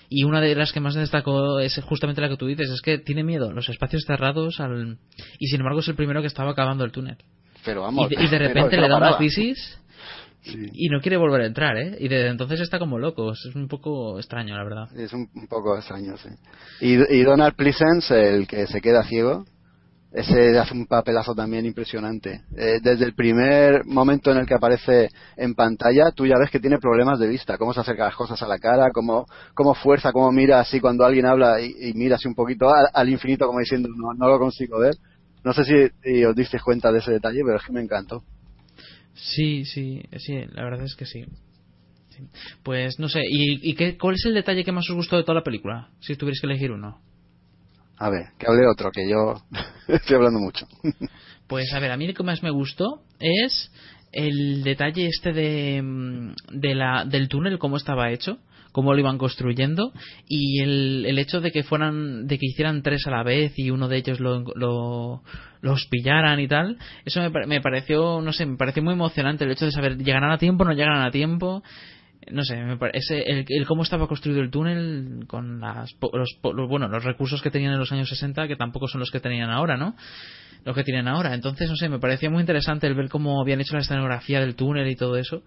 Y 0.09 0.22
una 0.25 0.40
de 0.40 0.55
las 0.55 0.72
que 0.72 0.79
más 0.81 0.94
destacó 0.94 1.59
es 1.59 1.75
justamente 1.85 2.20
la 2.20 2.29
que 2.29 2.37
tú 2.37 2.46
dices, 2.46 2.70
es 2.70 2.81
que 2.81 2.99
tiene 2.99 3.25
miedo 3.25 3.51
a 3.51 3.53
los 3.53 3.68
espacios 3.68 4.05
cerrados 4.07 4.61
al... 4.61 4.99
y 5.40 5.49
sin 5.49 5.61
embargo 5.61 5.81
es 5.81 5.88
el 5.88 5.96
primero 5.96 6.20
que 6.20 6.29
estaba 6.29 6.53
acabando 6.53 6.85
el 6.85 6.92
túnel. 6.92 7.16
Pero 7.64 7.83
vamos. 7.83 8.07
y, 8.12 8.14
de, 8.14 8.25
y 8.25 8.29
de 8.29 8.38
repente 8.49 8.77
le 8.77 8.88
da 8.88 8.96
una 8.99 9.16
crisis 9.18 9.79
Sí. 10.46 10.66
y 10.72 10.88
no 10.88 11.00
quiere 11.00 11.16
volver 11.16 11.42
a 11.42 11.46
entrar, 11.46 11.76
¿eh? 11.76 11.96
Y 11.98 12.09
desde 12.09 12.28
entonces 12.28 12.61
está 12.61 12.78
como 12.78 12.98
loco, 12.98 13.32
es 13.32 13.54
un 13.54 13.68
poco 13.68 14.18
extraño, 14.18 14.56
la 14.56 14.64
verdad. 14.64 14.88
Es 14.96 15.12
un, 15.12 15.28
un 15.35 15.46
poco 15.48 15.76
extraño, 15.76 16.16
sí. 16.16 16.28
Y, 16.80 16.94
y 17.16 17.22
Donald 17.22 17.54
Pleasence, 17.56 18.14
el 18.14 18.46
que 18.46 18.66
se 18.66 18.80
queda 18.80 19.02
ciego, 19.02 19.44
ese 20.12 20.59
hace 20.59 20.72
un 20.72 20.87
papelazo 20.87 21.35
también 21.35 21.66
impresionante. 21.66 22.42
Eh, 22.56 22.78
desde 22.82 23.04
el 23.04 23.14
primer 23.14 23.85
momento 23.85 24.30
en 24.30 24.38
el 24.38 24.46
que 24.46 24.54
aparece 24.54 25.09
en 25.37 25.54
pantalla, 25.54 26.11
tú 26.12 26.24
ya 26.26 26.38
ves 26.38 26.50
que 26.50 26.61
tiene 26.61 26.78
problemas 26.78 27.18
de 27.18 27.28
vista, 27.28 27.59
cómo 27.59 27.74
se 27.74 27.80
acerca 27.80 28.06
las 28.06 28.16
cosas 28.16 28.40
a 28.42 28.46
la 28.46 28.59
cara, 28.59 28.90
cómo, 28.92 29.26
cómo 29.52 29.74
fuerza, 29.74 30.12
cómo 30.12 30.32
mira 30.32 30.61
así 30.61 30.80
cuando 30.80 31.04
alguien 31.04 31.26
habla 31.26 31.61
y, 31.61 31.90
y 31.90 31.92
mira 31.94 32.16
así 32.16 32.28
un 32.28 32.35
poquito 32.35 32.68
al, 32.72 32.87
al 32.94 33.09
infinito 33.11 33.46
como 33.46 33.59
diciendo 33.59 33.88
no, 33.94 34.14
no 34.14 34.28
lo 34.28 34.38
consigo 34.38 34.78
ver. 34.78 34.94
No 35.44 35.52
sé 35.52 35.64
si, 35.64 35.74
si 36.02 36.24
os 36.24 36.35
disteis 36.35 36.62
cuenta 36.62 36.90
de 36.90 36.98
ese 36.98 37.12
detalle, 37.12 37.42
pero 37.44 37.59
es 37.59 37.64
que 37.64 37.72
me 37.72 37.82
encantó. 37.82 38.22
Sí, 39.16 39.64
sí, 39.64 40.02
sí, 40.18 40.44
la 40.52 40.64
verdad 40.64 40.85
es 40.85 40.94
que 40.94 41.07
sí. 41.07 41.24
Sí. 42.11 42.22
Pues 42.62 42.98
no 42.98 43.09
sé, 43.09 43.20
¿y, 43.29 43.70
y 43.70 43.74
qué, 43.74 43.98
cuál 43.98 44.14
es 44.14 44.24
el 44.24 44.35
detalle 44.35 44.64
que 44.64 44.72
más 44.72 44.88
os 44.88 44.96
gustó 44.96 45.16
de 45.16 45.22
toda 45.22 45.37
la 45.37 45.44
película? 45.44 45.90
Si 46.00 46.16
tuvierais 46.16 46.40
que 46.40 46.46
elegir 46.46 46.70
uno. 46.70 47.00
A 47.98 48.11
ver, 48.11 48.26
que 48.38 48.46
hable 48.46 48.66
otro, 48.66 48.90
que 48.90 49.09
yo 49.09 49.35
estoy 49.88 50.16
hablando 50.16 50.38
mucho. 50.38 50.66
Pues 51.46 51.72
a 51.72 51.81
ver, 51.81 51.90
a 51.92 51.96
mí 51.96 52.07
lo 52.07 52.14
que 52.14 52.22
más 52.22 52.42
me 52.42 52.50
gustó 52.50 53.02
es 53.18 53.70
el 54.12 54.62
detalle 54.62 55.07
este 55.07 55.33
de, 55.33 55.83
mm, 55.83 56.35
de 56.52 56.74
la, 56.74 57.05
del 57.05 57.29
túnel, 57.29 57.59
cómo 57.59 57.76
estaba 57.76 58.11
hecho, 58.11 58.38
cómo 58.77 58.93
lo 58.93 59.01
iban 59.01 59.17
construyendo 59.17 59.91
y 60.29 60.61
el, 60.61 61.07
el 61.07 61.19
hecho 61.19 61.41
de 61.41 61.51
que 61.51 61.62
fueran, 61.62 62.27
de 62.27 62.39
que 62.39 62.45
hicieran 62.45 62.83
tres 62.83 63.07
a 63.07 63.11
la 63.11 63.23
vez 63.23 63.59
y 63.59 63.71
uno 63.71 63.89
de 63.89 63.97
ellos 63.97 64.21
lo, 64.21 64.45
lo- 64.55 65.23
los 65.62 65.87
pillaran 65.87 66.39
y 66.41 66.47
tal, 66.47 66.77
eso 67.07 67.23
me, 67.23 67.47
me 67.47 67.62
pareció, 67.62 68.21
no 68.21 68.35
sé, 68.35 68.45
me 68.45 68.59
pareció 68.59 68.83
muy 68.83 68.93
emocionante 68.93 69.45
el 69.45 69.51
hecho 69.53 69.65
de 69.65 69.73
saber 69.73 69.97
llegarán 69.97 70.31
a 70.31 70.37
tiempo, 70.37 70.67
no 70.67 70.73
llegarán 70.75 71.07
a 71.07 71.11
tiempo. 71.11 71.62
No 72.31 72.43
sé, 72.45 72.57
me 72.62 72.77
parece 72.77 73.23
el, 73.23 73.47
el 73.49 73.67
cómo 73.67 73.83
estaba 73.83 74.09
construido 74.09 74.43
el 74.43 74.51
túnel 74.51 75.25
con 75.27 75.59
las, 75.61 75.97
los, 76.12 76.29
los- 76.43 76.69
bueno, 76.69 76.87
los 76.89 77.03
recursos 77.03 77.41
que 77.41 77.51
tenían 77.51 77.73
en 77.73 77.79
los 77.79 77.93
años 77.93 78.11
60, 78.11 78.47
que 78.47 78.57
tampoco 78.57 78.89
son 78.89 79.01
los 79.01 79.11
que 79.11 79.21
tenían 79.21 79.49
ahora, 79.49 79.79
¿no? 79.79 79.97
Los 80.67 80.75
que 80.77 80.85
tienen 80.85 81.09
ahora. 81.09 81.33
Entonces, 81.35 81.71
no 81.71 81.77
sé, 81.77 81.89
me 81.89 81.99
parecía 81.99 82.29
muy 82.29 82.41
interesante 82.41 82.87
el 82.89 82.95
ver 82.95 83.09
cómo 83.09 83.41
habían 83.41 83.61
hecho 83.62 83.75
la 83.75 83.81
escenografía 83.81 84.41
del 84.41 84.55
túnel 84.55 84.87
y 84.89 84.97
todo 84.97 85.17
eso. 85.17 85.43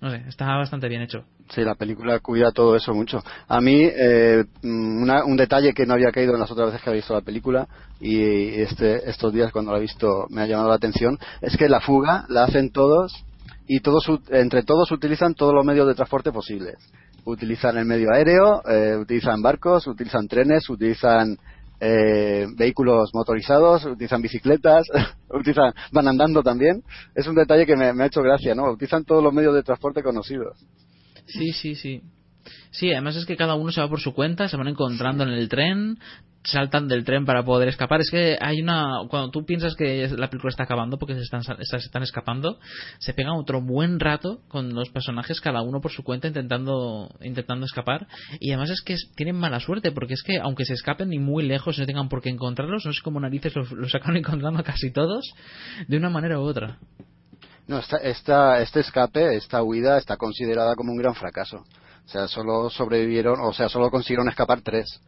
No 0.00 0.10
sé, 0.10 0.22
estaba 0.28 0.56
bastante 0.56 0.88
bien 0.88 1.02
hecho. 1.02 1.24
Sí, 1.50 1.62
la 1.62 1.74
película 1.74 2.20
cuida 2.20 2.52
todo 2.52 2.74
eso 2.74 2.94
mucho. 2.94 3.22
A 3.48 3.60
mí, 3.60 3.82
eh, 3.84 4.44
mm, 4.62 5.02
una- 5.02 5.24
un 5.24 5.36
detalle 5.36 5.74
que 5.74 5.84
no 5.84 5.94
había 5.94 6.10
caído 6.10 6.32
en 6.34 6.40
las 6.40 6.50
otras 6.50 6.68
veces 6.68 6.82
que 6.82 6.88
había 6.90 7.00
visto 7.00 7.12
la 7.14 7.20
película 7.20 7.68
y 8.00 8.60
este, 8.60 9.08
estos 9.10 9.32
días 9.32 9.52
cuando 9.52 9.72
la 9.72 9.78
he 9.78 9.82
visto 9.82 10.26
me 10.30 10.40
ha 10.42 10.46
llamado 10.46 10.70
la 10.70 10.76
atención, 10.76 11.18
es 11.42 11.56
que 11.56 11.68
la 11.68 11.80
fuga 11.80 12.24
la 12.28 12.44
hacen 12.44 12.70
todos 12.70 13.12
y 13.66 13.80
todos 13.80 14.08
entre 14.30 14.62
todos 14.62 14.90
utilizan 14.90 15.34
todos 15.34 15.52
los 15.54 15.64
medios 15.66 15.86
de 15.86 15.94
transporte 15.94 16.32
posibles. 16.32 16.76
Utilizan 17.24 17.76
el 17.76 17.84
medio 17.84 18.08
aéreo, 18.12 18.62
eh, 18.66 18.96
utilizan 18.96 19.42
barcos, 19.42 19.86
utilizan 19.86 20.26
trenes, 20.28 20.68
utilizan 20.70 21.36
eh, 21.80 22.46
vehículos 22.56 23.10
motorizados, 23.14 23.84
utilizan 23.84 24.22
bicicletas, 24.22 24.86
utilizan, 25.30 25.72
van 25.92 26.08
andando 26.08 26.42
también. 26.42 26.82
Es 27.14 27.26
un 27.26 27.34
detalle 27.34 27.66
que 27.66 27.76
me, 27.76 27.92
me 27.92 28.04
ha 28.04 28.06
hecho 28.06 28.22
gracia, 28.22 28.54
¿no? 28.54 28.70
Utilizan 28.70 29.04
todos 29.04 29.22
los 29.22 29.32
medios 29.32 29.54
de 29.54 29.62
transporte 29.62 30.02
conocidos. 30.02 30.58
Sí, 31.26 31.52
sí, 31.52 31.74
sí. 31.74 32.02
Sí, 32.70 32.92
además 32.92 33.16
es 33.16 33.26
que 33.26 33.36
cada 33.36 33.54
uno 33.54 33.72
se 33.72 33.80
va 33.80 33.88
por 33.88 34.00
su 34.00 34.14
cuenta, 34.14 34.48
se 34.48 34.56
van 34.56 34.68
encontrando 34.68 35.24
en 35.24 35.30
el 35.30 35.48
tren, 35.48 35.98
saltan 36.42 36.88
del 36.88 37.04
tren 37.04 37.26
para 37.26 37.44
poder 37.44 37.68
escapar. 37.68 38.00
Es 38.00 38.10
que 38.10 38.36
hay 38.40 38.60
una. 38.60 39.00
Cuando 39.08 39.30
tú 39.30 39.44
piensas 39.44 39.74
que 39.74 40.08
la 40.08 40.28
película 40.28 40.50
está 40.50 40.64
acabando 40.64 40.98
porque 40.98 41.14
se 41.14 41.22
están, 41.22 41.42
se 41.42 41.76
están 41.76 42.02
escapando, 42.02 42.58
se 42.98 43.14
pega 43.14 43.34
otro 43.34 43.60
buen 43.60 44.00
rato 44.00 44.40
con 44.48 44.74
los 44.74 44.90
personajes, 44.90 45.40
cada 45.40 45.62
uno 45.62 45.80
por 45.80 45.92
su 45.92 46.02
cuenta, 46.02 46.28
intentando, 46.28 47.14
intentando 47.20 47.66
escapar. 47.66 48.06
Y 48.38 48.50
además 48.50 48.70
es 48.70 48.82
que 48.82 48.96
tienen 49.16 49.36
mala 49.36 49.60
suerte 49.60 49.92
porque 49.92 50.14
es 50.14 50.22
que, 50.22 50.38
aunque 50.38 50.64
se 50.64 50.74
escapen 50.74 51.08
ni 51.08 51.18
muy 51.18 51.44
lejos 51.44 51.78
no 51.78 51.86
tengan 51.86 52.08
por 52.08 52.22
qué 52.22 52.30
encontrarlos, 52.30 52.86
no 52.86 52.92
sé 52.92 53.00
cómo 53.02 53.20
narices 53.20 53.54
los, 53.54 53.70
los 53.72 53.94
acaban 53.94 54.16
encontrando 54.18 54.62
casi 54.64 54.92
todos 54.92 55.32
de 55.86 55.96
una 55.96 56.10
manera 56.10 56.38
u 56.38 56.42
otra. 56.42 56.78
No, 57.66 57.78
esta, 57.78 57.98
esta, 57.98 58.60
este 58.62 58.80
escape, 58.80 59.36
esta 59.36 59.62
huida, 59.62 59.98
está 59.98 60.16
considerada 60.16 60.74
como 60.74 60.90
un 60.92 60.98
gran 60.98 61.14
fracaso. 61.14 61.58
O 62.04 62.08
sea, 62.08 62.26
solo 62.26 62.68
sobrevivieron, 62.70 63.38
o 63.40 63.52
sea, 63.52 63.68
solo 63.68 63.90
consiguieron 63.90 64.28
escapar 64.28 64.62
tres. 64.62 65.00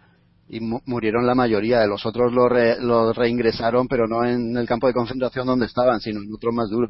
Y 0.53 0.61
mu- 0.61 0.81
murieron 0.87 1.27
la 1.27 1.35
mayoría. 1.35 1.81
de 1.81 1.89
Los 1.89 2.05
otros 2.07 2.33
lo, 2.33 2.49
re- 2.49 2.81
lo 2.81 3.13
reingresaron, 3.13 3.89
pero 3.89 4.07
no 4.07 4.25
en 4.25 4.57
el 4.57 4.67
campo 4.69 4.87
de 4.87 4.93
concentración 4.93 5.47
donde 5.47 5.67
estaban, 5.67 5.99
sino 6.01 6.21
en 6.21 6.33
otro 6.33 6.53
más 6.53 6.69
duro. 6.71 6.89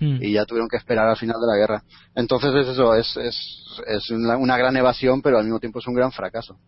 Hmm. 0.00 0.18
Y 0.20 0.32
ya 0.32 0.44
tuvieron 0.44 0.68
que 0.68 0.76
esperar 0.76 1.08
al 1.08 1.16
final 1.16 1.36
de 1.40 1.46
la 1.46 1.56
guerra. 1.58 1.82
Entonces 2.14 2.52
es 2.54 2.68
eso, 2.68 2.94
es, 2.94 3.16
es, 3.16 3.36
es 3.86 4.10
una, 4.10 4.36
una 4.36 4.58
gran 4.58 4.76
evasión, 4.76 5.22
pero 5.22 5.38
al 5.38 5.44
mismo 5.44 5.60
tiempo 5.60 5.78
es 5.78 5.86
un 5.86 5.94
gran 5.94 6.12
fracaso. 6.12 6.58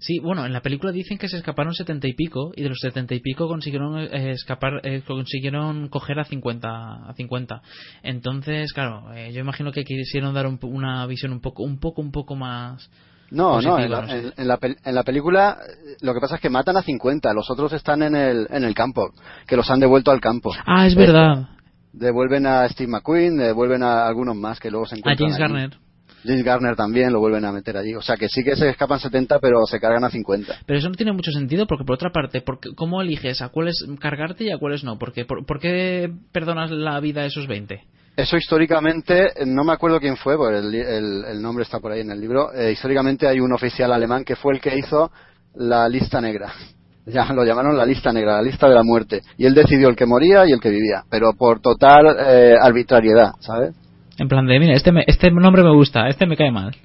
Sí, 0.00 0.20
bueno, 0.20 0.46
en 0.46 0.52
la 0.52 0.62
película 0.62 0.92
dicen 0.92 1.18
que 1.18 1.28
se 1.28 1.36
escaparon 1.36 1.74
setenta 1.74 2.06
y 2.06 2.12
pico 2.14 2.52
y 2.54 2.62
de 2.62 2.68
los 2.68 2.78
setenta 2.80 3.14
y 3.16 3.20
pico 3.20 3.48
consiguieron 3.48 3.98
eh, 3.98 4.30
escapar, 4.30 4.80
eh, 4.84 5.02
consiguieron 5.06 5.88
coger 5.88 6.18
a 6.20 6.24
50, 6.24 6.68
a 6.68 7.14
50. 7.16 7.62
Entonces, 8.04 8.72
claro, 8.72 9.12
eh, 9.12 9.32
yo 9.32 9.40
imagino 9.40 9.72
que 9.72 9.84
quisieron 9.84 10.34
dar 10.34 10.46
un- 10.46 10.58
una 10.62 11.04
visión 11.06 11.32
un 11.32 11.40
poco, 11.40 11.62
un 11.64 11.78
poco, 11.80 12.00
un 12.00 12.12
poco 12.12 12.36
más. 12.36 12.88
No, 13.30 13.60
no, 13.60 13.78
en 13.78 13.90
la, 13.90 14.00
en- 14.08 14.32
en 14.36 14.48
la 14.48 14.58
pel- 14.58 14.78
en 14.84 14.94
la 14.94 15.02
película 15.02 15.58
eh, 15.60 15.96
lo 16.00 16.14
que 16.14 16.20
pasa 16.20 16.36
es 16.36 16.40
que 16.40 16.48
matan 16.50 16.76
a 16.76 16.82
50, 16.82 17.32
los 17.34 17.50
otros 17.50 17.72
están 17.72 18.02
en 18.02 18.16
el, 18.16 18.46
en 18.50 18.64
el 18.64 18.74
campo, 18.74 19.10
que 19.46 19.56
los 19.56 19.70
han 19.70 19.80
devuelto 19.80 20.10
al 20.10 20.20
campo. 20.20 20.52
Ah, 20.66 20.86
es 20.86 20.94
Eh, 20.94 20.98
verdad. 20.98 21.48
Devuelven 21.92 22.46
a 22.46 22.68
Steve 22.68 22.90
McQueen, 22.90 23.36
devuelven 23.36 23.82
a 23.82 24.06
algunos 24.06 24.36
más 24.36 24.60
que 24.60 24.70
luego 24.70 24.86
se 24.86 24.94
A 24.94 24.98
encuentran. 24.98 25.30
James 25.30 25.42
allí. 25.42 25.52
Garner. 25.52 25.78
James 26.24 26.44
Garner 26.44 26.74
también 26.76 27.12
lo 27.12 27.20
vuelven 27.20 27.44
a 27.44 27.52
meter 27.52 27.76
allí. 27.76 27.94
O 27.94 28.02
sea 28.02 28.16
que 28.16 28.28
sí 28.28 28.42
que 28.42 28.56
se 28.56 28.68
escapan 28.68 28.98
70, 28.98 29.38
pero 29.40 29.64
se 29.66 29.78
cargan 29.80 30.04
a 30.04 30.10
50. 30.10 30.52
Pero 30.66 30.78
eso 30.78 30.88
no 30.88 30.94
tiene 30.96 31.12
mucho 31.12 31.30
sentido 31.30 31.66
porque, 31.66 31.84
por 31.84 31.94
otra 31.94 32.10
parte, 32.10 32.40
¿por 32.40 32.60
qué- 32.60 32.70
¿cómo 32.74 33.00
eliges 33.02 33.40
a 33.40 33.48
cuáles 33.50 33.84
cargarte 34.00 34.44
y 34.44 34.50
a 34.50 34.58
cuáles 34.58 34.82
no? 34.84 34.98
Porque, 34.98 35.24
por, 35.24 35.46
¿Por 35.46 35.60
qué 35.60 36.10
perdonas 36.32 36.70
la 36.70 36.98
vida 37.00 37.22
a 37.22 37.26
esos 37.26 37.46
20? 37.46 37.82
Eso 38.18 38.36
históricamente, 38.36 39.28
no 39.46 39.62
me 39.62 39.72
acuerdo 39.72 40.00
quién 40.00 40.16
fue, 40.16 40.36
porque 40.36 40.58
el, 40.58 40.70
li- 40.72 40.80
el- 40.80 41.24
el 41.24 41.40
nombre 41.40 41.62
está 41.62 41.78
por 41.78 41.92
ahí 41.92 42.00
en 42.00 42.10
el 42.10 42.20
libro. 42.20 42.52
eh, 42.52 42.72
históricamente 42.72 43.28
hay 43.28 43.38
un 43.38 43.52
oficial 43.52 43.92
alemán 43.92 44.24
que 44.24 44.34
fue 44.34 44.54
el 44.54 44.60
que 44.60 44.76
hizo 44.76 45.10
la 45.54 45.88
lista 45.88 46.20
negra. 46.20 46.52
Ya 47.10 47.24
lo 47.32 47.42
llamaron 47.42 47.74
la 47.74 47.86
lista 47.86 48.12
negra, 48.12 48.34
la 48.36 48.42
lista 48.42 48.68
de 48.68 48.74
la 48.74 48.82
muerte. 48.82 49.22
Y 49.38 49.46
él 49.46 49.54
decidió 49.54 49.88
el 49.88 49.96
que 49.96 50.04
moría 50.04 50.44
y 50.46 50.52
el 50.52 50.60
que 50.60 50.68
vivía, 50.68 51.04
pero 51.08 51.32
por 51.32 51.58
total 51.58 52.04
eh, 52.20 52.52
arbitrariedad, 52.60 53.30
¿sabes? 53.40 53.74
En 54.18 54.28
plan 54.28 54.44
de, 54.46 54.58
mira, 54.58 54.74
este, 54.74 54.92
me- 54.92 55.04
este 55.06 55.30
nombre 55.30 55.62
me 55.62 55.72
gusta, 55.72 56.06
este 56.08 56.26
me 56.26 56.36
cae 56.36 56.50
mal. 56.52 56.76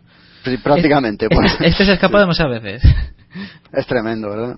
Pr- 0.46 0.64
Prácticamente, 0.64 1.26
Este, 1.26 1.36
pues. 1.36 1.58
este 1.60 1.84
se 1.84 1.94
escapa 1.94 2.20
demasiadas 2.22 2.64
veces. 2.64 2.90
Es 3.74 3.86
tremendo, 3.86 4.30
¿verdad? 4.30 4.56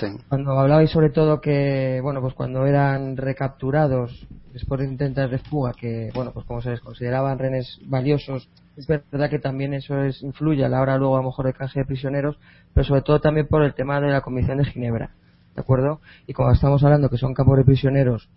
Sí. 0.00 0.06
Cuando 0.28 0.58
hablabais 0.58 0.90
sobre 0.90 1.10
todo 1.10 1.40
que, 1.40 2.00
bueno, 2.02 2.20
pues 2.20 2.34
cuando 2.34 2.66
eran 2.66 3.16
recapturados 3.16 4.26
después 4.52 4.80
de 4.80 4.86
intentos 4.86 5.30
de 5.30 5.38
fuga, 5.38 5.72
que, 5.72 6.10
bueno, 6.14 6.32
pues 6.32 6.46
como 6.46 6.60
se 6.62 6.70
les 6.70 6.80
consideraban 6.80 7.38
rehenes 7.38 7.78
valiosos, 7.86 8.48
es 8.76 8.86
verdad 8.86 9.30
que 9.30 9.38
también 9.38 9.74
eso 9.74 10.00
es, 10.02 10.22
influye 10.22 10.64
a 10.64 10.68
la 10.68 10.80
hora 10.80 10.96
luego 10.98 11.16
a 11.16 11.20
lo 11.20 11.26
mejor 11.28 11.46
de 11.46 11.52
canje 11.52 11.80
de 11.80 11.86
prisioneros, 11.86 12.38
pero 12.72 12.84
sobre 12.84 13.02
todo 13.02 13.20
también 13.20 13.46
por 13.46 13.62
el 13.62 13.74
tema 13.74 14.00
de 14.00 14.08
la 14.08 14.20
Convención 14.20 14.58
de 14.58 14.64
Ginebra, 14.64 15.10
¿de 15.54 15.60
acuerdo? 15.60 16.00
Y 16.26 16.32
como 16.32 16.50
estamos 16.52 16.82
hablando 16.82 17.08
que 17.08 17.18
son 17.18 17.34
campos 17.34 17.56
de 17.58 17.64
prisioneros, 17.64 18.28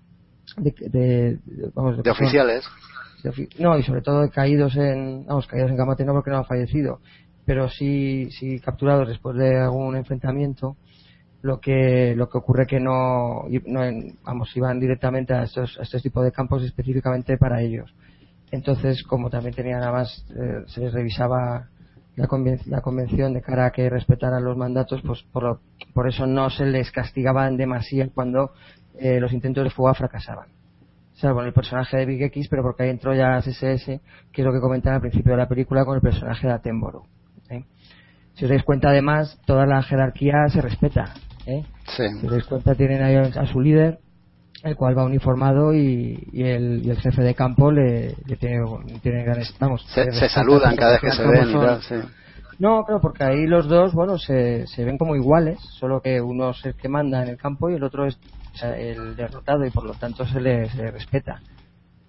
de, 0.58 0.72
de- 0.80 0.90
de- 1.46 1.72
vamos, 1.74 2.02
De 2.04 2.10
oficiales. 2.12 2.66
ofi- 3.24 3.50
no, 3.60 3.78
y 3.78 3.84
sobre 3.84 4.02
todo 4.02 4.22
de 4.22 4.30
caídos 4.30 4.76
en, 4.76 5.26
vamos, 5.26 5.48
caídos 5.48 5.72
en 5.72 5.78
combate 5.78 6.06
no 6.06 6.14
porque 6.14 6.30
no 6.32 6.38
han 6.38 6.46
fallecido, 6.46 7.00
pero 7.46 7.68
sí, 7.70 8.30
sí 8.32 8.60
capturados 8.60 9.08
después 9.08 9.36
de 9.38 9.58
algún 9.60 9.96
enfrentamiento, 9.96 10.78
lo 11.42 11.60
que, 11.60 12.14
lo 12.16 12.30
que 12.30 12.38
ocurre 12.38 12.66
que 12.66 12.80
no, 12.80 13.46
no 13.66 13.82
vamos, 14.24 14.56
iban 14.56 14.80
directamente 14.80 15.34
a 15.34 15.44
estos, 15.44 15.78
a 15.80 15.84
estos 15.84 16.02
tipos 16.02 16.24
de 16.24 16.32
campos 16.32 16.64
específicamente 16.64 17.38
para 17.38 17.62
ellos. 17.62 17.94
Entonces, 18.52 19.04
como 19.04 19.30
también 19.30 19.54
tenían 19.54 19.84
además, 19.84 20.26
eh, 20.32 20.64
se 20.68 20.82
les 20.82 20.94
revisaba 20.94 21.68
la, 22.16 22.28
conven- 22.28 22.66
la 22.66 22.82
convención 22.82 23.34
de 23.34 23.42
cara 23.42 23.66
a 23.68 23.72
que 23.72 23.90
respetaran 23.90 24.44
los 24.44 24.58
mandatos, 24.58 25.02
pues 25.06 25.24
por, 25.32 25.60
por 25.94 26.08
eso 26.08 26.26
no 26.26 26.50
se 26.50 26.66
les 26.66 26.92
castigaban 26.92 27.58
demasiado 27.58 28.12
cuando 28.14 28.52
eh, 29.00 29.20
los 29.20 29.34
intentos 29.34 29.64
de 29.64 29.70
fuga 29.70 29.94
fracasaban 29.94 30.48
salvo 31.18 31.42
en 31.42 31.48
el 31.48 31.54
personaje 31.54 31.98
de 31.98 32.06
Big 32.06 32.22
X, 32.24 32.48
pero 32.48 32.62
porque 32.62 32.84
ahí 32.84 32.90
entró 32.90 33.14
ya 33.14 33.42
SSS, 33.42 33.86
que 34.32 34.42
es 34.42 34.46
lo 34.46 34.54
que 34.54 34.60
comentan 34.60 34.94
al 34.94 35.02
principio 35.02 35.32
de 35.32 35.38
la 35.40 35.48
película 35.48 35.84
con 35.84 35.96
el 35.96 36.02
personaje 36.02 36.48
de 36.48 36.54
Attenborough. 36.54 37.06
¿eh? 37.50 37.64
Si 38.36 38.46
os 38.46 38.50
dais 38.50 38.64
cuenta, 38.64 38.90
además, 38.90 39.40
toda 39.46 39.66
la 39.66 39.82
jerarquía 39.82 40.48
se 40.50 40.62
respeta. 40.62 41.14
¿Eh? 41.48 41.64
Sí. 41.96 42.04
Si 42.22 42.28
dais 42.28 42.44
cuenta, 42.46 42.76
tienen 42.76 43.02
ahí 43.02 43.16
a 43.16 43.46
su 43.48 43.60
líder, 43.62 44.00
el 44.64 44.76
cual 44.76 44.98
va 44.98 45.06
uniformado 45.06 45.74
y, 45.74 46.28
y 46.32 46.44
el, 46.44 46.86
y 46.86 46.90
el 46.90 46.98
jefe 47.00 47.22
de 47.24 47.34
campo 47.36 47.72
le, 47.72 48.16
le 48.26 48.36
tiene, 48.38 48.60
tiene 49.02 49.24
ganas, 49.24 49.56
vamos, 49.60 49.84
Se, 49.90 50.30
saludan 50.30 50.76
cada 50.76 50.92
vez 50.94 51.02
que 51.02 51.12
se 51.12 51.28
ven 51.28 51.48
sí. 51.82 51.96
no, 52.60 52.84
claro, 52.84 53.00
porque 53.02 53.24
ahí 53.24 53.46
los 53.46 53.68
dos, 53.68 53.94
bueno, 53.94 54.18
se, 54.18 54.66
se 54.68 54.84
ven 54.84 54.98
como 54.98 55.16
iguales, 55.16 55.60
solo 55.80 56.02
que 56.02 56.20
uno 56.22 56.50
es 56.52 56.66
el 56.66 56.74
que 56.76 56.90
manda 56.90 57.22
en 57.24 57.30
el 57.30 57.38
campo 57.38 57.70
y 57.70 57.76
el 57.76 57.84
otro 57.84 58.06
es 58.06 58.18
el 58.64 59.16
derrotado 59.16 59.64
y 59.66 59.70
por 59.70 59.84
lo 59.86 59.94
tanto 59.94 60.26
se 60.26 60.42
le, 60.42 60.68
se 60.70 60.78
le 60.78 60.92
respeta. 60.92 61.40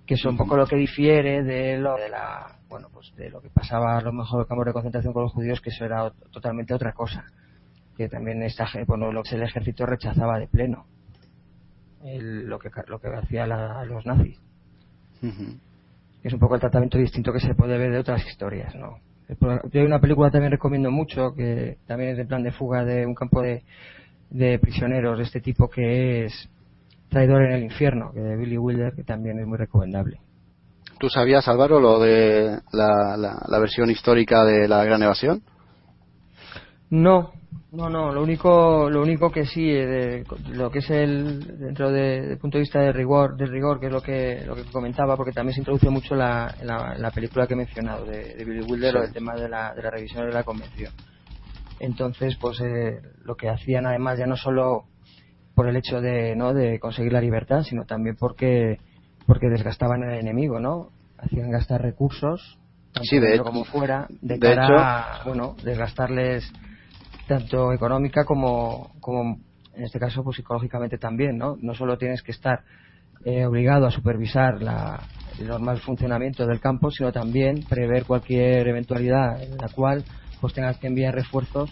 Que 0.06 0.14
es 0.14 0.24
un 0.24 0.38
poco 0.38 0.56
lo 0.56 0.66
que 0.66 0.76
difiere 0.76 1.42
de 1.42 1.76
lo 1.76 1.94
de 1.96 2.08
la, 2.08 2.56
bueno, 2.70 2.88
pues 2.90 3.12
de 3.14 3.28
lo 3.28 3.42
que 3.42 3.50
pasaba 3.50 3.98
a 3.98 4.00
lo 4.00 4.10
mejor 4.10 4.40
en 4.40 4.46
campos 4.48 4.64
de 4.64 4.72
concentración 4.72 5.12
con 5.12 5.24
los 5.24 5.32
judíos, 5.32 5.60
que 5.60 5.68
eso 5.68 5.84
era 5.84 6.06
ot- 6.06 6.30
totalmente 6.32 6.72
otra 6.72 6.94
cosa. 6.94 7.24
Que 7.98 8.08
también 8.08 8.42
esta, 8.42 8.66
ge- 8.66 8.84
bueno, 8.86 9.12
lo 9.12 9.22
que 9.22 9.34
el 9.34 9.42
ejército 9.42 9.84
rechazaba 9.84 10.38
de 10.38 10.46
pleno. 10.46 10.86
El- 12.02 12.46
lo 12.46 12.58
que 12.58 12.70
lo 12.86 12.98
que 13.00 13.08
hacía 13.08 13.46
la- 13.46 13.84
los 13.84 14.06
nazis 14.06 14.38
es 16.22 16.32
un 16.32 16.38
poco 16.38 16.54
el 16.54 16.60
tratamiento 16.60 16.96
distinto 16.96 17.32
que 17.32 17.40
se 17.40 17.54
puede 17.54 17.76
ver 17.76 17.90
de 17.90 17.98
otras 17.98 18.24
historias, 18.26 18.74
¿no? 18.76 18.98
Yo 19.28 19.80
hay 19.80 19.86
una 19.86 20.00
película 20.00 20.30
también 20.30 20.52
recomiendo 20.52 20.90
mucho 20.90 21.34
que 21.34 21.76
también 21.86 22.10
es 22.12 22.16
de 22.16 22.24
plan 22.24 22.42
de 22.42 22.52
fuga 22.52 22.84
de 22.84 23.04
un 23.04 23.14
campo 23.14 23.42
de, 23.42 23.62
de 24.30 24.58
prisioneros 24.58 25.18
de 25.18 25.24
este 25.24 25.40
tipo 25.40 25.68
que 25.68 26.24
es 26.24 26.48
Traidor 27.10 27.42
en 27.42 27.52
el 27.52 27.62
infierno, 27.64 28.12
que 28.12 28.20
de 28.20 28.36
Billy 28.36 28.56
Wilder, 28.58 28.92
que 28.94 29.02
también 29.02 29.38
es 29.40 29.46
muy 29.46 29.58
recomendable. 29.58 30.18
¿Tú 31.00 31.08
sabías, 31.08 31.46
Álvaro, 31.48 31.80
lo 31.80 31.98
de 31.98 32.58
la, 32.72 33.16
la, 33.16 33.44
la 33.48 33.58
versión 33.58 33.90
histórica 33.90 34.44
de 34.44 34.68
la 34.68 34.84
Gran 34.84 35.02
Evasión? 35.02 35.42
No, 36.90 37.32
no, 37.72 37.88
no. 37.90 38.12
Lo 38.12 38.22
único, 38.22 38.88
lo 38.90 39.02
único 39.02 39.30
que 39.30 39.44
sí, 39.44 39.68
eh, 39.70 39.86
de, 39.86 40.26
lo 40.52 40.70
que 40.70 40.78
es 40.78 40.90
el 40.90 41.58
dentro 41.58 41.90
de- 41.90 42.22
del 42.22 42.38
punto 42.38 42.56
de 42.58 42.62
vista 42.62 42.80
de 42.80 42.92
rigor, 42.92 43.36
de 43.36 43.46
rigor, 43.46 43.78
que 43.78 43.86
es 43.86 43.92
lo 43.92 44.00
que 44.00 44.42
lo 44.46 44.54
que 44.54 44.64
comentaba, 44.72 45.16
porque 45.16 45.32
también 45.32 45.54
se 45.54 45.60
introduce 45.60 45.90
mucho 45.90 46.14
la, 46.14 46.54
en 46.60 46.66
la, 46.66 46.94
la 46.96 47.10
película 47.10 47.46
que 47.46 47.54
he 47.54 47.56
mencionado 47.56 48.06
de, 48.06 48.34
de 48.34 48.44
Billy 48.44 48.62
Wilder, 48.62 48.92
Sí. 48.92 48.98
o 48.98 49.02
el 49.04 49.12
tema 49.12 49.34
de 49.34 49.48
la, 49.48 49.74
de 49.74 49.82
la 49.82 49.90
revisión 49.90 50.26
de 50.26 50.32
la 50.32 50.44
convención. 50.44 50.92
Entonces, 51.80 52.36
pues 52.40 52.60
eh, 52.60 53.00
lo 53.24 53.36
que 53.36 53.48
hacían 53.48 53.86
además 53.86 54.18
ya 54.18 54.26
no 54.26 54.36
solo 54.36 54.84
por 55.54 55.68
el 55.68 55.76
hecho 55.76 56.00
de 56.00 56.34
no 56.36 56.54
de 56.54 56.78
conseguir 56.80 57.12
la 57.12 57.20
libertad, 57.20 57.62
sino 57.62 57.84
también 57.84 58.16
porque 58.18 58.78
porque 59.26 59.48
desgastaban 59.50 60.02
al 60.04 60.14
enemigo, 60.18 60.58
¿no? 60.58 60.88
Hacían 61.18 61.50
gastar 61.50 61.82
recursos, 61.82 62.58
tanto 62.92 63.04
Sí, 63.10 63.18
de 63.18 63.34
hecho- 63.34 63.44
como 63.44 63.64
fuera, 63.64 64.06
de, 64.22 64.34
de 64.34 64.40
cara 64.40 64.64
hecho- 64.64 64.78
a, 64.78 65.22
bueno, 65.26 65.54
desgastarles 65.62 66.50
tanto 67.28 67.72
económica 67.72 68.24
como, 68.24 68.90
como 69.00 69.38
en 69.72 69.84
este 69.84 70.00
caso 70.00 70.24
pues 70.24 70.36
psicológicamente 70.36 70.98
también, 70.98 71.38
¿no? 71.38 71.56
No 71.60 71.74
solo 71.74 71.96
tienes 71.96 72.22
que 72.22 72.32
estar 72.32 72.64
eh, 73.24 73.46
obligado 73.46 73.86
a 73.86 73.92
supervisar 73.92 74.60
la, 74.60 75.06
el 75.38 75.46
normal 75.46 75.78
funcionamiento 75.80 76.46
del 76.46 76.58
campo, 76.60 76.90
sino 76.90 77.12
también 77.12 77.66
prever 77.68 78.04
cualquier 78.04 78.66
eventualidad 78.66 79.40
en 79.42 79.60
la 79.60 79.68
cual 79.68 80.04
pues 80.40 80.54
tengas 80.54 80.78
que 80.78 80.88
enviar 80.88 81.14
refuerzos 81.14 81.70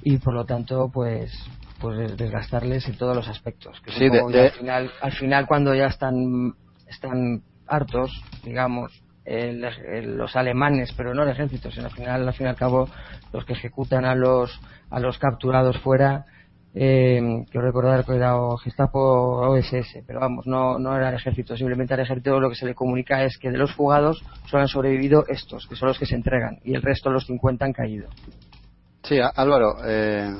y 0.00 0.18
por 0.18 0.34
lo 0.34 0.44
tanto 0.44 0.90
pues 0.92 1.30
pues 1.78 2.16
desgastarles 2.16 2.88
en 2.88 2.96
todos 2.96 3.14
los 3.14 3.28
aspectos. 3.28 3.80
Que 3.82 3.92
Sí, 3.92 4.08
de- 4.08 4.22
de- 4.32 4.40
al 4.46 4.50
final 4.52 4.90
al 5.00 5.12
final 5.12 5.46
cuando 5.46 5.74
ya 5.74 5.86
están 5.86 6.54
están 6.86 7.42
hartos, 7.66 8.10
digamos, 8.42 8.90
el- 9.24 9.64
el- 9.64 10.16
los 10.16 10.36
alemanes, 10.36 10.92
pero 10.96 11.14
no 11.14 11.22
el 11.22 11.30
ejército, 11.30 11.70
sino 11.70 11.86
al 11.86 11.92
final, 11.92 12.28
al 12.28 12.34
fin 12.34 12.46
y 12.46 12.50
al 12.50 12.56
cabo, 12.56 12.90
los 13.34 13.44
que 13.44 13.52
ejecutan 13.52 14.04
a 14.04 14.14
los 14.14 14.60
a 14.90 15.00
los 15.00 15.18
capturados 15.18 15.78
fuera, 15.80 16.24
eh, 16.72 17.44
quiero 17.50 17.66
recordar 17.66 18.04
que 18.04 18.14
era 18.14 18.36
o 18.36 18.56
Gestapo 18.56 18.98
o 18.98 19.52
OSS, 19.52 20.02
pero 20.06 20.20
vamos, 20.20 20.46
no, 20.46 20.78
no 20.78 20.96
era 20.96 21.08
el 21.08 21.16
ejército, 21.16 21.56
simplemente 21.56 21.94
al 21.94 22.00
ejército 22.00 22.40
lo 22.40 22.48
que 22.48 22.56
se 22.56 22.66
le 22.66 22.74
comunica 22.74 23.24
es 23.24 23.36
que 23.38 23.50
de 23.50 23.58
los 23.58 23.72
fugados 23.74 24.24
solo 24.46 24.62
han 24.62 24.68
sobrevivido 24.68 25.24
estos, 25.28 25.66
que 25.66 25.76
son 25.76 25.88
los 25.88 25.98
que 25.98 26.06
se 26.06 26.14
entregan, 26.14 26.58
y 26.64 26.74
el 26.74 26.82
resto, 26.82 27.10
los 27.10 27.26
50, 27.26 27.64
han 27.64 27.72
caído. 27.72 28.08
Sí, 29.02 29.18
Álvaro, 29.20 29.76
eh, 29.84 30.30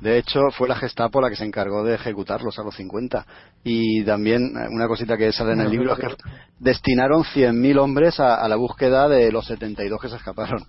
de 0.00 0.18
hecho 0.18 0.40
fue 0.56 0.68
la 0.68 0.76
Gestapo 0.76 1.20
la 1.20 1.28
que 1.28 1.36
se 1.36 1.44
encargó 1.44 1.82
de 1.82 1.94
ejecutarlos 1.94 2.58
a 2.58 2.62
los 2.62 2.76
50. 2.76 3.26
Y 3.64 4.04
también 4.04 4.42
eh, 4.56 4.68
una 4.70 4.86
cosita 4.86 5.16
que 5.16 5.32
sale 5.32 5.52
en 5.52 5.60
el 5.60 5.70
libro 5.70 5.92
es 5.94 5.98
que 5.98 6.14
destinaron 6.60 7.24
100.000 7.24 7.78
hombres 7.78 8.20
a, 8.20 8.36
a 8.36 8.48
la 8.48 8.54
búsqueda 8.54 9.08
de 9.08 9.32
los 9.32 9.46
72 9.46 10.00
que 10.00 10.08
se 10.08 10.16
escaparon. 10.16 10.62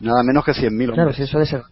Nada 0.00 0.22
menos 0.22 0.44
que 0.44 0.52
100.000 0.52 0.86
Claro, 0.92 1.02
hombres. 1.02 1.16
si 1.16 1.22
eso 1.22 1.38
de 1.38 1.46
ser, 1.46 1.62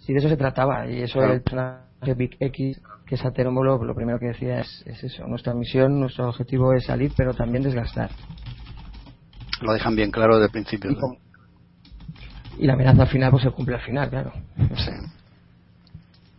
si 0.00 0.12
de 0.12 0.18
eso 0.20 0.28
se 0.28 0.36
trataba, 0.36 0.86
y 0.88 1.02
eso 1.02 1.18
Claro. 1.18 1.34
el 1.34 1.42
personaje 1.42 2.14
Big 2.16 2.36
X, 2.40 2.80
que 3.06 3.14
es 3.16 3.24
Aterómolo, 3.24 3.82
lo 3.84 3.94
primero 3.94 4.18
que 4.18 4.26
decía 4.26 4.60
es, 4.60 4.82
es 4.86 5.02
eso, 5.04 5.26
nuestra 5.26 5.54
misión, 5.54 6.00
nuestro 6.00 6.28
objetivo 6.28 6.72
es 6.72 6.84
salir, 6.86 7.12
pero 7.16 7.34
también 7.34 7.62
desgastar. 7.62 8.10
Lo 9.62 9.72
dejan 9.72 9.94
bien 9.96 10.10
claro 10.10 10.34
desde 10.36 10.46
el 10.46 10.52
principio. 10.52 10.90
Y, 10.90 10.94
¿no? 10.94 11.00
con- 11.00 11.18
y 12.58 12.66
la 12.66 12.72
amenaza 12.74 13.02
al 13.02 13.08
final 13.08 13.30
pues 13.30 13.42
se 13.42 13.50
cumple 13.50 13.74
al 13.76 13.80
final, 13.82 14.08
claro. 14.10 14.32
Sí. 14.76 14.90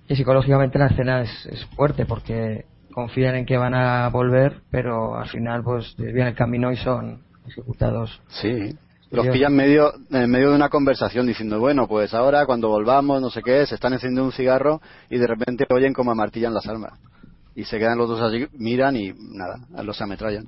Y 0.10 0.16
psicológicamente 0.16 0.80
la 0.80 0.88
escena 0.88 1.22
es, 1.22 1.46
es 1.48 1.66
fuerte 1.76 2.06
porque 2.06 2.66
confían 2.94 3.36
en 3.36 3.46
que 3.46 3.58
van 3.58 3.76
a 3.76 4.08
volver, 4.10 4.62
pero 4.72 5.18
al 5.18 5.28
final 5.28 5.64
pues 5.64 5.96
desvían 5.98 6.28
el 6.30 6.36
camino 6.36 6.72
y 6.72 6.78
son 6.78 7.22
ejecutados. 7.48 8.20
Sí. 8.30 8.76
Los 9.12 9.28
pillan 9.28 9.56
medio, 9.56 9.94
en 10.12 10.30
medio 10.30 10.50
de 10.50 10.56
una 10.56 10.70
conversación 10.70 11.28
diciendo, 11.28 11.60
bueno, 11.60 11.88
pues 11.88 12.14
ahora 12.14 12.46
cuando 12.46 12.68
volvamos, 12.68 13.22
no 13.22 13.30
sé 13.30 13.42
qué, 13.42 13.66
se 13.66 13.76
están 13.76 13.94
encendiendo 13.94 14.26
un 14.26 14.32
cigarro 14.34 14.82
y 15.10 15.18
de 15.18 15.28
repente 15.28 15.66
oyen 15.70 15.94
como 15.94 16.12
amartillan 16.12 16.54
las 16.54 16.68
armas. 16.68 17.00
Y 17.56 17.64
se 17.64 17.80
quedan 17.80 17.98
los 17.98 18.10
dos 18.10 18.22
así, 18.22 18.46
miran 18.58 18.96
y 18.98 19.12
nada, 19.14 19.60
los 19.84 20.00
ametrallan. 20.02 20.46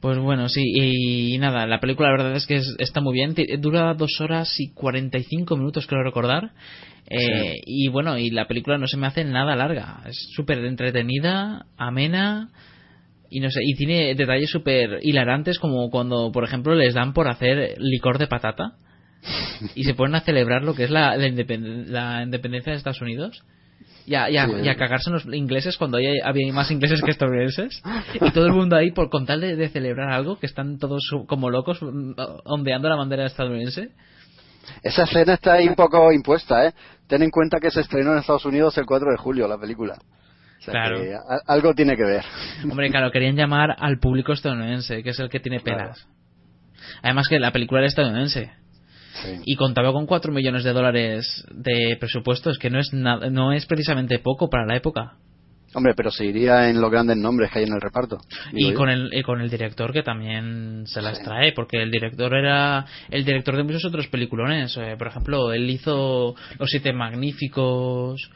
Pues 0.00 0.18
bueno, 0.18 0.48
sí, 0.48 0.62
y, 0.64 1.38
nada, 1.38 1.64
la 1.66 1.78
película 1.78 2.08
la 2.08 2.16
verdad 2.16 2.34
es 2.36 2.46
que 2.46 2.56
es- 2.56 2.74
está 2.78 3.00
muy 3.00 3.12
bien, 3.14 3.36
dura 3.60 3.94
dos 3.94 4.20
horas 4.20 4.52
y 4.58 4.72
45 4.72 5.56
minutos, 5.56 5.86
creo 5.86 6.02
recordar. 6.02 6.50
Eh, 7.08 7.54
Y 7.66 7.88
bueno, 7.88 8.18
y 8.18 8.30
la 8.30 8.48
película 8.48 8.78
no 8.78 8.86
se 8.88 8.96
me 8.96 9.06
hace 9.06 9.22
nada 9.24 9.54
larga, 9.54 10.00
es 10.06 10.16
súper 10.34 10.58
entretenida, 10.64 11.66
amena, 11.76 12.48
y 13.32 13.40
no 13.40 13.50
sé, 13.50 13.60
y 13.62 13.74
tiene 13.74 14.14
detalles 14.14 14.50
súper 14.50 14.98
hilarantes 15.02 15.58
como 15.58 15.90
cuando, 15.90 16.30
por 16.32 16.44
ejemplo, 16.44 16.74
les 16.74 16.94
dan 16.94 17.12
por 17.14 17.28
hacer 17.28 17.76
licor 17.78 18.18
de 18.18 18.26
patata 18.26 18.72
y 19.74 19.84
se 19.84 19.94
ponen 19.94 20.16
a 20.16 20.20
celebrar 20.20 20.62
lo 20.64 20.74
que 20.74 20.84
es 20.84 20.90
la, 20.90 21.16
la, 21.16 21.26
independ- 21.28 21.86
la 21.86 22.22
independencia 22.22 22.72
de 22.72 22.78
Estados 22.78 23.00
Unidos. 23.00 23.42
Y 24.04 24.16
a, 24.16 24.28
y 24.30 24.36
a- 24.36 24.46
Sí. 24.46 24.52
y 24.64 24.68
a 24.68 24.74
cagarse 24.76 25.10
en 25.10 25.14
los 25.14 25.26
ingleses 25.26 25.76
cuando 25.76 25.96
hay, 25.98 26.18
había 26.24 26.52
más 26.52 26.70
ingleses 26.72 27.00
que 27.02 27.12
estadounidenses. 27.12 27.80
Y 28.20 28.30
todo 28.32 28.46
el 28.46 28.52
mundo 28.52 28.74
ahí, 28.76 28.90
por 28.90 29.08
con 29.10 29.26
tal 29.26 29.40
de, 29.40 29.54
de 29.54 29.68
celebrar 29.68 30.10
algo, 30.10 30.38
que 30.40 30.46
están 30.46 30.78
todos 30.78 31.02
como 31.28 31.50
locos 31.50 31.80
mm, 31.80 32.12
ondeando 32.44 32.88
la 32.88 32.96
bandera 32.96 33.26
estadounidense. 33.26 33.90
Esa 34.82 35.04
escena 35.04 35.34
está 35.34 35.54
ahí 35.54 35.68
un 35.68 35.74
poco 35.76 36.12
impuesta, 36.12 36.66
¿eh? 36.66 36.72
Ten 37.06 37.22
en 37.22 37.30
cuenta 37.30 37.58
que 37.60 37.70
se 37.70 37.80
estrenó 37.80 38.12
en 38.12 38.18
Estados 38.18 38.44
Unidos 38.44 38.76
el 38.78 38.86
4 38.86 39.08
de 39.10 39.16
julio 39.18 39.46
la 39.46 39.58
película. 39.58 39.96
O 40.62 40.64
sea 40.64 40.72
Claro. 40.74 41.00
que 41.02 41.16
algo 41.48 41.74
tiene 41.74 41.96
que 41.96 42.04
ver. 42.04 42.24
Hombre, 42.70 42.88
claro, 42.90 43.10
querían 43.10 43.34
llamar 43.34 43.74
al 43.78 43.98
público 43.98 44.32
estadounidense, 44.32 45.02
que 45.02 45.10
es 45.10 45.18
el 45.18 45.28
que 45.28 45.40
tiene 45.40 45.58
pelas. 45.60 46.06
Además 47.02 47.26
que 47.28 47.40
la 47.40 47.50
película 47.52 47.80
era 47.80 47.88
estadounidense. 47.88 48.50
Sí. 49.14 49.40
y 49.44 49.56
contaba 49.56 49.92
con 49.92 50.06
4 50.06 50.32
millones 50.32 50.64
de 50.64 50.72
dólares 50.72 51.44
de 51.50 51.98
presupuesto, 52.00 52.48
es 52.48 52.56
que 52.58 52.70
no 52.70 52.78
es 52.80 52.94
nada, 52.94 53.28
no 53.28 53.52
es 53.52 53.66
precisamente 53.66 54.18
poco 54.20 54.48
para 54.48 54.64
la 54.64 54.74
época. 54.74 55.16
Hombre, 55.74 55.92
pero 55.94 56.10
se 56.10 56.24
iría 56.24 56.70
en 56.70 56.80
los 56.80 56.90
grandes 56.90 57.18
nombres 57.18 57.50
que 57.50 57.58
hay 57.58 57.64
en 57.66 57.74
el 57.74 57.80
reparto. 57.80 58.18
Y 58.52 58.72
con 58.72 58.88
el 58.88 59.10
y 59.12 59.22
con 59.22 59.40
el 59.42 59.50
director 59.50 59.92
que 59.92 60.02
también 60.02 60.84
se 60.86 61.02
las 61.02 61.18
Sí. 61.18 61.24
trae, 61.24 61.52
porque 61.52 61.82
el 61.82 61.90
director 61.90 62.34
era 62.34 62.86
el 63.10 63.24
director 63.24 63.54
de 63.56 63.62
muchos 63.64 63.84
otros 63.84 64.06
peliculones. 64.08 64.76
eh, 64.78 64.96
por 64.98 65.08
ejemplo, 65.08 65.52
él 65.52 65.68
hizo 65.68 66.34
Los 66.58 66.70
Siete 66.70 66.92
Magníficos 66.94 68.30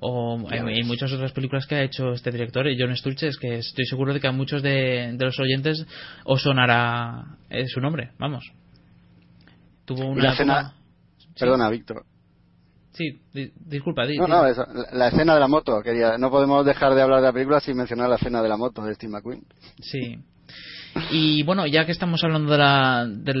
o 0.00 0.38
hay, 0.50 0.82
muchas 0.84 1.12
otras 1.12 1.32
películas 1.32 1.66
que 1.66 1.74
ha 1.76 1.82
hecho 1.82 2.12
este 2.12 2.30
director, 2.30 2.66
John 2.78 2.96
Sturges, 2.96 3.36
que 3.36 3.56
estoy 3.58 3.84
seguro 3.84 4.12
de 4.14 4.20
que 4.20 4.26
a 4.28 4.32
muchos 4.32 4.62
de, 4.62 5.12
de 5.14 5.24
los 5.24 5.38
oyentes 5.38 5.86
os 6.24 6.42
sonará 6.42 7.36
eh, 7.50 7.66
su 7.68 7.80
nombre. 7.80 8.12
Vamos. 8.18 8.50
Tuvo 9.84 10.04
Y 10.04 10.12
una 10.12 10.22
la 10.24 10.32
escena... 10.32 10.74
Perdona, 11.38 11.70
Víctor. 11.70 12.04
Sí, 12.92 13.20
di- 13.32 13.52
disculpa, 13.56 14.04
di- 14.04 14.18
No, 14.18 14.26
no, 14.26 14.46
eso, 14.46 14.64
la, 14.72 14.86
la 14.98 15.08
escena 15.08 15.34
de 15.34 15.40
la 15.40 15.48
moto. 15.48 15.80
Quería, 15.82 16.18
no 16.18 16.30
podemos 16.30 16.66
dejar 16.66 16.94
de 16.94 17.02
hablar 17.02 17.20
de 17.20 17.26
la 17.26 17.32
película 17.32 17.60
sin 17.60 17.76
mencionar 17.76 18.08
la 18.08 18.16
escena 18.16 18.42
de 18.42 18.48
la 18.48 18.56
moto 18.56 18.82
de 18.82 18.94
Steve 18.94 19.12
McQueen. 19.12 19.44
Sí. 19.80 20.18
Y 21.12 21.44
bueno, 21.44 21.66
ya 21.66 21.86
que 21.86 21.92
estamos 21.92 22.22
hablando 22.24 22.50
de 22.50 22.58
la, 22.58 23.06
de 23.08 23.32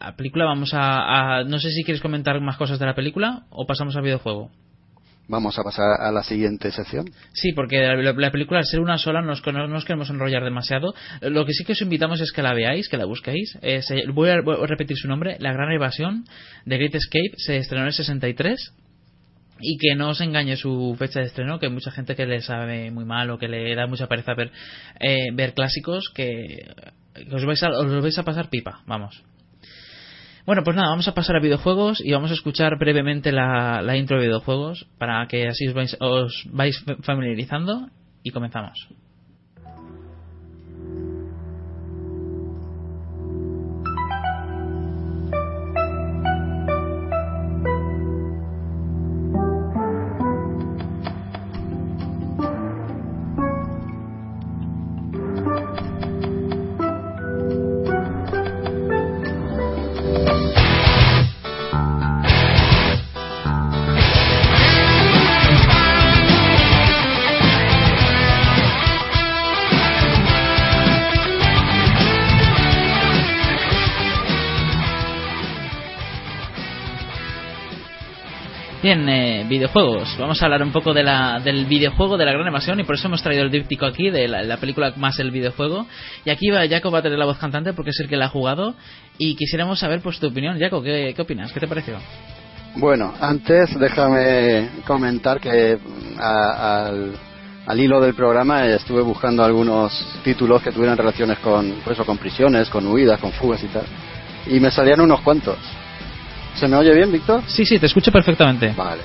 la 0.00 0.14
película, 0.16 0.44
vamos 0.44 0.72
a, 0.74 1.38
a- 1.40 1.44
No 1.44 1.58
sé 1.58 1.70
si 1.70 1.82
quieres 1.82 2.00
comentar 2.00 2.40
más 2.40 2.56
cosas 2.56 2.78
de 2.78 2.86
la 2.86 2.94
película 2.94 3.46
o 3.50 3.66
pasamos 3.66 3.96
al 3.96 4.02
videojuego. 4.04 4.50
Vamos 5.28 5.58
a 5.58 5.62
pasar 5.62 6.00
a 6.00 6.10
la 6.10 6.22
siguiente 6.22 6.70
sección. 6.72 7.04
Sí, 7.34 7.52
porque 7.52 7.78
la, 7.80 8.12
la 8.12 8.30
película, 8.30 8.60
al 8.60 8.64
ser 8.66 8.80
una 8.80 8.96
sola, 8.96 9.20
no 9.20 9.26
nos, 9.28 9.46
no 9.46 9.68
nos 9.68 9.84
queremos 9.84 10.08
enrollar 10.08 10.42
demasiado. 10.42 10.94
Lo 11.20 11.44
que 11.44 11.52
sí 11.52 11.64
que 11.64 11.72
os 11.72 11.82
invitamos 11.82 12.20
es 12.22 12.32
que 12.32 12.42
la 12.42 12.54
veáis, 12.54 12.88
que 12.88 12.96
la 12.96 13.04
busquéis. 13.04 13.58
Eh, 13.60 13.82
se- 13.82 14.06
voy, 14.10 14.30
a, 14.30 14.40
voy 14.40 14.56
a 14.62 14.66
repetir 14.66 14.96
su 14.96 15.06
nombre: 15.06 15.36
La 15.38 15.52
Gran 15.52 15.70
Evasión 15.70 16.24
de 16.64 16.76
Great 16.78 16.94
Escape. 16.94 17.32
Se 17.36 17.58
estrenó 17.58 17.82
en 17.82 17.88
el 17.88 17.92
63. 17.92 18.72
Y 19.60 19.76
que 19.76 19.96
no 19.96 20.10
os 20.10 20.20
engañe 20.20 20.56
su 20.56 20.94
fecha 20.98 21.18
de 21.18 21.26
estreno, 21.26 21.58
que 21.58 21.66
hay 21.66 21.72
mucha 21.72 21.90
gente 21.90 22.14
que 22.14 22.26
le 22.26 22.40
sabe 22.40 22.92
muy 22.92 23.04
mal 23.04 23.28
o 23.30 23.38
que 23.38 23.48
le 23.48 23.74
da 23.74 23.88
mucha 23.88 24.06
pereza 24.06 24.32
ver, 24.34 24.52
eh, 25.00 25.32
ver 25.34 25.52
clásicos 25.52 26.10
que, 26.14 26.46
que 27.12 27.34
os, 27.34 27.44
vais 27.44 27.60
a, 27.64 27.70
os 27.70 28.00
vais 28.02 28.16
a 28.18 28.22
pasar 28.22 28.50
pipa, 28.50 28.82
vamos. 28.86 29.20
Bueno, 30.48 30.64
pues 30.64 30.74
nada, 30.76 30.88
vamos 30.88 31.06
a 31.06 31.12
pasar 31.12 31.36
a 31.36 31.40
videojuegos 31.40 32.00
y 32.02 32.10
vamos 32.12 32.30
a 32.30 32.32
escuchar 32.32 32.78
brevemente 32.78 33.32
la, 33.32 33.94
intro 33.98 34.16
de 34.16 34.28
videojuegos 34.28 34.86
para 34.96 35.28
que 35.28 35.46
así 35.46 35.68
os 35.68 35.74
vais, 35.74 35.94
os 36.00 36.48
vais 36.50 36.82
familiarizando 37.02 37.90
y 38.22 38.30
comenzamos. 38.30 38.88
Bien, 78.88 79.06
eh, 79.06 79.44
videojuegos. 79.46 80.16
Vamos 80.18 80.40
a 80.40 80.46
hablar 80.46 80.62
un 80.62 80.72
poco 80.72 80.94
de 80.94 81.02
la, 81.02 81.40
del 81.44 81.66
videojuego 81.66 82.16
de 82.16 82.24
la 82.24 82.32
gran 82.32 82.46
evasión 82.46 82.80
y 82.80 82.84
por 82.84 82.94
eso 82.94 83.06
hemos 83.08 83.22
traído 83.22 83.42
el 83.42 83.50
díptico 83.50 83.84
aquí 83.84 84.08
de 84.08 84.26
la, 84.26 84.42
la 84.42 84.56
película 84.56 84.94
más 84.96 85.18
el 85.18 85.30
videojuego. 85.30 85.86
Y 86.24 86.30
aquí 86.30 86.48
va 86.48 86.66
Jaco 86.66 86.90
va 86.90 87.00
a 87.00 87.02
tener 87.02 87.18
la 87.18 87.26
voz 87.26 87.36
cantante 87.36 87.74
porque 87.74 87.90
es 87.90 88.00
el 88.00 88.08
que 88.08 88.16
la 88.16 88.24
ha 88.24 88.28
jugado 88.30 88.74
y 89.18 89.36
quisiéramos 89.36 89.78
saber 89.78 90.00
pues 90.00 90.18
tu 90.18 90.28
opinión. 90.28 90.58
Jaco, 90.58 90.82
¿qué, 90.82 91.12
qué 91.14 91.20
opinas? 91.20 91.52
¿Qué 91.52 91.60
te 91.60 91.68
pareció? 91.68 91.98
Bueno, 92.76 93.12
antes 93.20 93.78
déjame 93.78 94.70
comentar 94.86 95.38
que 95.38 95.76
a- 96.18 96.86
al, 96.86 97.12
al 97.66 97.78
hilo 97.80 98.00
del 98.00 98.14
programa 98.14 98.64
estuve 98.68 99.02
buscando 99.02 99.44
algunos 99.44 99.92
títulos 100.24 100.62
que 100.62 100.72
tuvieran 100.72 100.96
relaciones 100.96 101.38
con, 101.40 101.74
pues 101.84 101.98
con 101.98 102.16
prisiones, 102.16 102.70
con 102.70 102.86
huidas, 102.86 103.20
con 103.20 103.32
fugas 103.32 103.62
y 103.62 103.66
tal. 103.66 103.84
Y 104.46 104.58
me 104.60 104.70
salían 104.70 105.02
unos 105.02 105.20
cuantos. 105.20 105.58
¿Se 106.58 106.66
me 106.66 106.76
oye 106.76 106.92
bien, 106.94 107.12
Víctor? 107.12 107.42
Sí, 107.46 107.64
sí, 107.64 107.78
te 107.78 107.86
escucho 107.86 108.10
perfectamente. 108.10 108.72
Vale. 108.76 109.02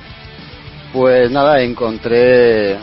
Pues 0.92 1.30
nada, 1.32 1.62
encontré, 1.62 2.78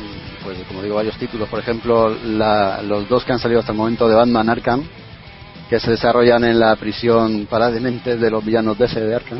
pues 0.44 0.58
como 0.68 0.82
digo, 0.82 0.96
varios 0.96 1.16
títulos. 1.16 1.48
Por 1.48 1.60
ejemplo, 1.60 2.14
la- 2.24 2.82
los 2.82 3.08
dos 3.08 3.24
que 3.24 3.32
han 3.32 3.38
salido 3.38 3.60
hasta 3.60 3.72
el 3.72 3.78
momento 3.78 4.08
de 4.08 4.14
Batman 4.14 4.48
Arkham, 4.48 4.82
que 5.68 5.78
se 5.80 5.90
desarrollan 5.92 6.44
en 6.44 6.58
la 6.58 6.74
prisión 6.76 7.46
para 7.48 7.70
dementes 7.70 8.20
de 8.20 8.30
los 8.30 8.44
villanos 8.44 8.78
de 8.78 8.86
ese 8.86 9.00
de 9.00 9.14
Arkham. 9.14 9.38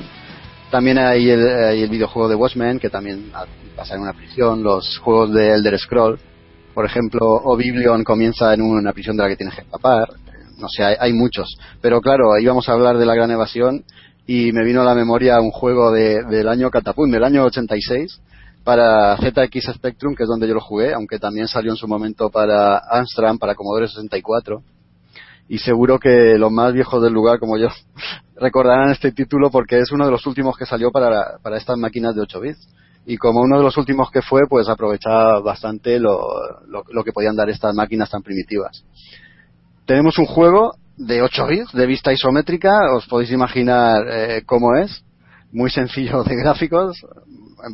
También 0.71 0.99
hay 0.99 1.29
el, 1.31 1.47
hay 1.65 1.83
el 1.83 1.91
videojuego 1.91 2.29
de 2.29 2.37
Watchmen, 2.37 2.79
que 2.79 2.91
también 2.91 3.33
pasa 3.77 3.95
en 3.97 4.03
una 4.03 4.13
prisión. 4.13 4.63
Los 4.63 4.99
juegos 4.99 5.33
de 5.33 5.55
Elder 5.55 5.77
Scroll, 5.79 6.19
por 6.75 6.87
ejemplo, 6.87 7.21
Oblivion 7.27 8.05
comienza 8.05 8.55
en 8.55 8.63
una 8.63 8.93
prisión 8.93 9.17
de 9.17 9.23
la 9.25 9.29
que 9.29 9.37
tienes 9.37 9.55
que 9.55 9.63
escapar. 9.63 10.09
No 10.59 10.69
sé, 10.69 10.85
hay, 10.85 10.95
hay 11.01 11.13
muchos. 11.13 11.49
Pero 11.81 12.01
claro, 12.01 12.39
íbamos 12.39 12.69
a 12.69 12.73
hablar 12.73 12.99
de 12.99 13.07
la 13.07 13.15
gran 13.15 13.31
evasión 13.33 13.83
y 14.27 14.53
me 14.53 14.65
vino 14.65 14.83
a 14.83 14.85
la 14.85 14.95
memoria 14.95 15.41
un 15.41 15.51
juego 15.51 15.91
de- 15.93 16.23
del 16.25 16.49
año 16.49 16.71
Catapult, 16.71 17.11
del 17.13 17.25
año 17.25 17.45
86, 17.45 18.21
para 18.65 19.17
ZX 19.17 19.73
Spectrum, 19.75 20.15
que 20.15 20.25
es 20.25 20.29
donde 20.29 20.47
yo 20.47 20.55
lo 20.55 20.61
jugué, 20.61 20.93
aunque 20.93 21.19
también 21.19 21.49
salió 21.49 21.71
en 21.73 21.77
su 21.77 21.89
momento 21.89 22.31
para 22.31 22.79
Amstrad, 22.79 23.37
para 23.39 23.55
Commodore 23.55 23.89
64. 23.89 24.63
Y 25.49 25.59
seguro 25.59 25.99
que 25.99 26.37
los 26.39 26.53
más 26.53 26.73
viejos 26.73 27.03
del 27.03 27.13
lugar, 27.13 27.39
como 27.41 27.57
yo, 27.57 27.69
recordarán 28.37 28.91
este 28.91 29.13
título 29.13 29.51
porque 29.51 29.81
es 29.81 29.91
uno 29.91 30.05
de 30.05 30.13
los 30.13 30.27
últimos 30.27 30.57
que 30.57 30.67
salió 30.67 30.91
para, 30.93 31.39
para 31.43 31.57
estas 31.57 31.77
máquinas 31.79 32.15
de 32.15 32.21
8 32.23 32.41
bits. 32.41 32.69
Y 33.07 33.17
como 33.17 33.41
uno 33.41 33.57
de 33.57 33.65
los 33.65 33.77
últimos 33.79 34.11
que 34.11 34.21
fue, 34.23 34.43
pues 34.49 34.69
aprovechaba 34.69 35.41
bastante 35.41 35.99
lo, 35.99 36.21
lo, 36.69 36.85
lo 36.93 37.03
que 37.03 37.13
podían 37.13 37.35
dar 37.35 37.49
estas 37.49 37.75
máquinas 37.75 38.11
tan 38.11 38.23
primitivas. 38.23 38.85
Tenemos 39.87 40.19
un 40.19 40.27
juego 40.27 40.75
de 41.01 41.23
8 41.23 41.47
bits, 41.47 41.73
de 41.73 41.87
vista 41.87 42.13
isométrica, 42.13 42.93
os 42.95 43.07
podéis 43.07 43.33
imaginar 43.33 44.05
eh, 44.07 44.43
cómo 44.45 44.77
es, 44.77 45.03
muy 45.51 45.71
sencillo 45.71 46.23
de 46.23 46.37
gráficos, 46.37 47.01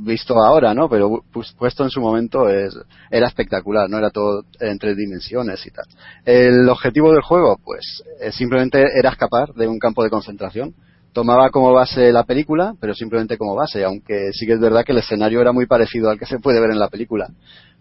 visto 0.02 0.34
ahora, 0.38 0.74
¿no? 0.74 0.88
Pero 0.88 1.24
pues, 1.32 1.52
puesto 1.58 1.82
en 1.82 1.90
su 1.90 2.00
momento 2.00 2.48
es, 2.48 2.78
era 3.10 3.26
espectacular, 3.26 3.90
¿no? 3.90 3.98
Era 3.98 4.10
todo 4.10 4.44
en 4.60 4.78
tres 4.78 4.96
dimensiones 4.96 5.64
y 5.66 5.70
tal. 5.70 5.84
El 6.24 6.68
objetivo 6.68 7.12
del 7.12 7.22
juego, 7.22 7.58
pues, 7.64 8.02
simplemente 8.30 8.84
era 8.96 9.10
escapar 9.10 9.52
de 9.54 9.66
un 9.66 9.78
campo 9.78 10.04
de 10.04 10.10
concentración. 10.10 10.74
Tomaba 11.12 11.50
como 11.50 11.72
base 11.72 12.12
la 12.12 12.24
película, 12.24 12.74
pero 12.78 12.94
simplemente 12.94 13.38
como 13.38 13.54
base, 13.54 13.82
aunque 13.84 14.32
sí 14.32 14.46
que 14.46 14.52
es 14.52 14.60
verdad 14.60 14.84
que 14.84 14.92
el 14.92 14.98
escenario 14.98 15.40
era 15.40 15.50
muy 15.50 15.66
parecido 15.66 16.10
al 16.10 16.18
que 16.18 16.26
se 16.26 16.38
puede 16.38 16.60
ver 16.60 16.70
en 16.70 16.78
la 16.78 16.88
película. 16.88 17.28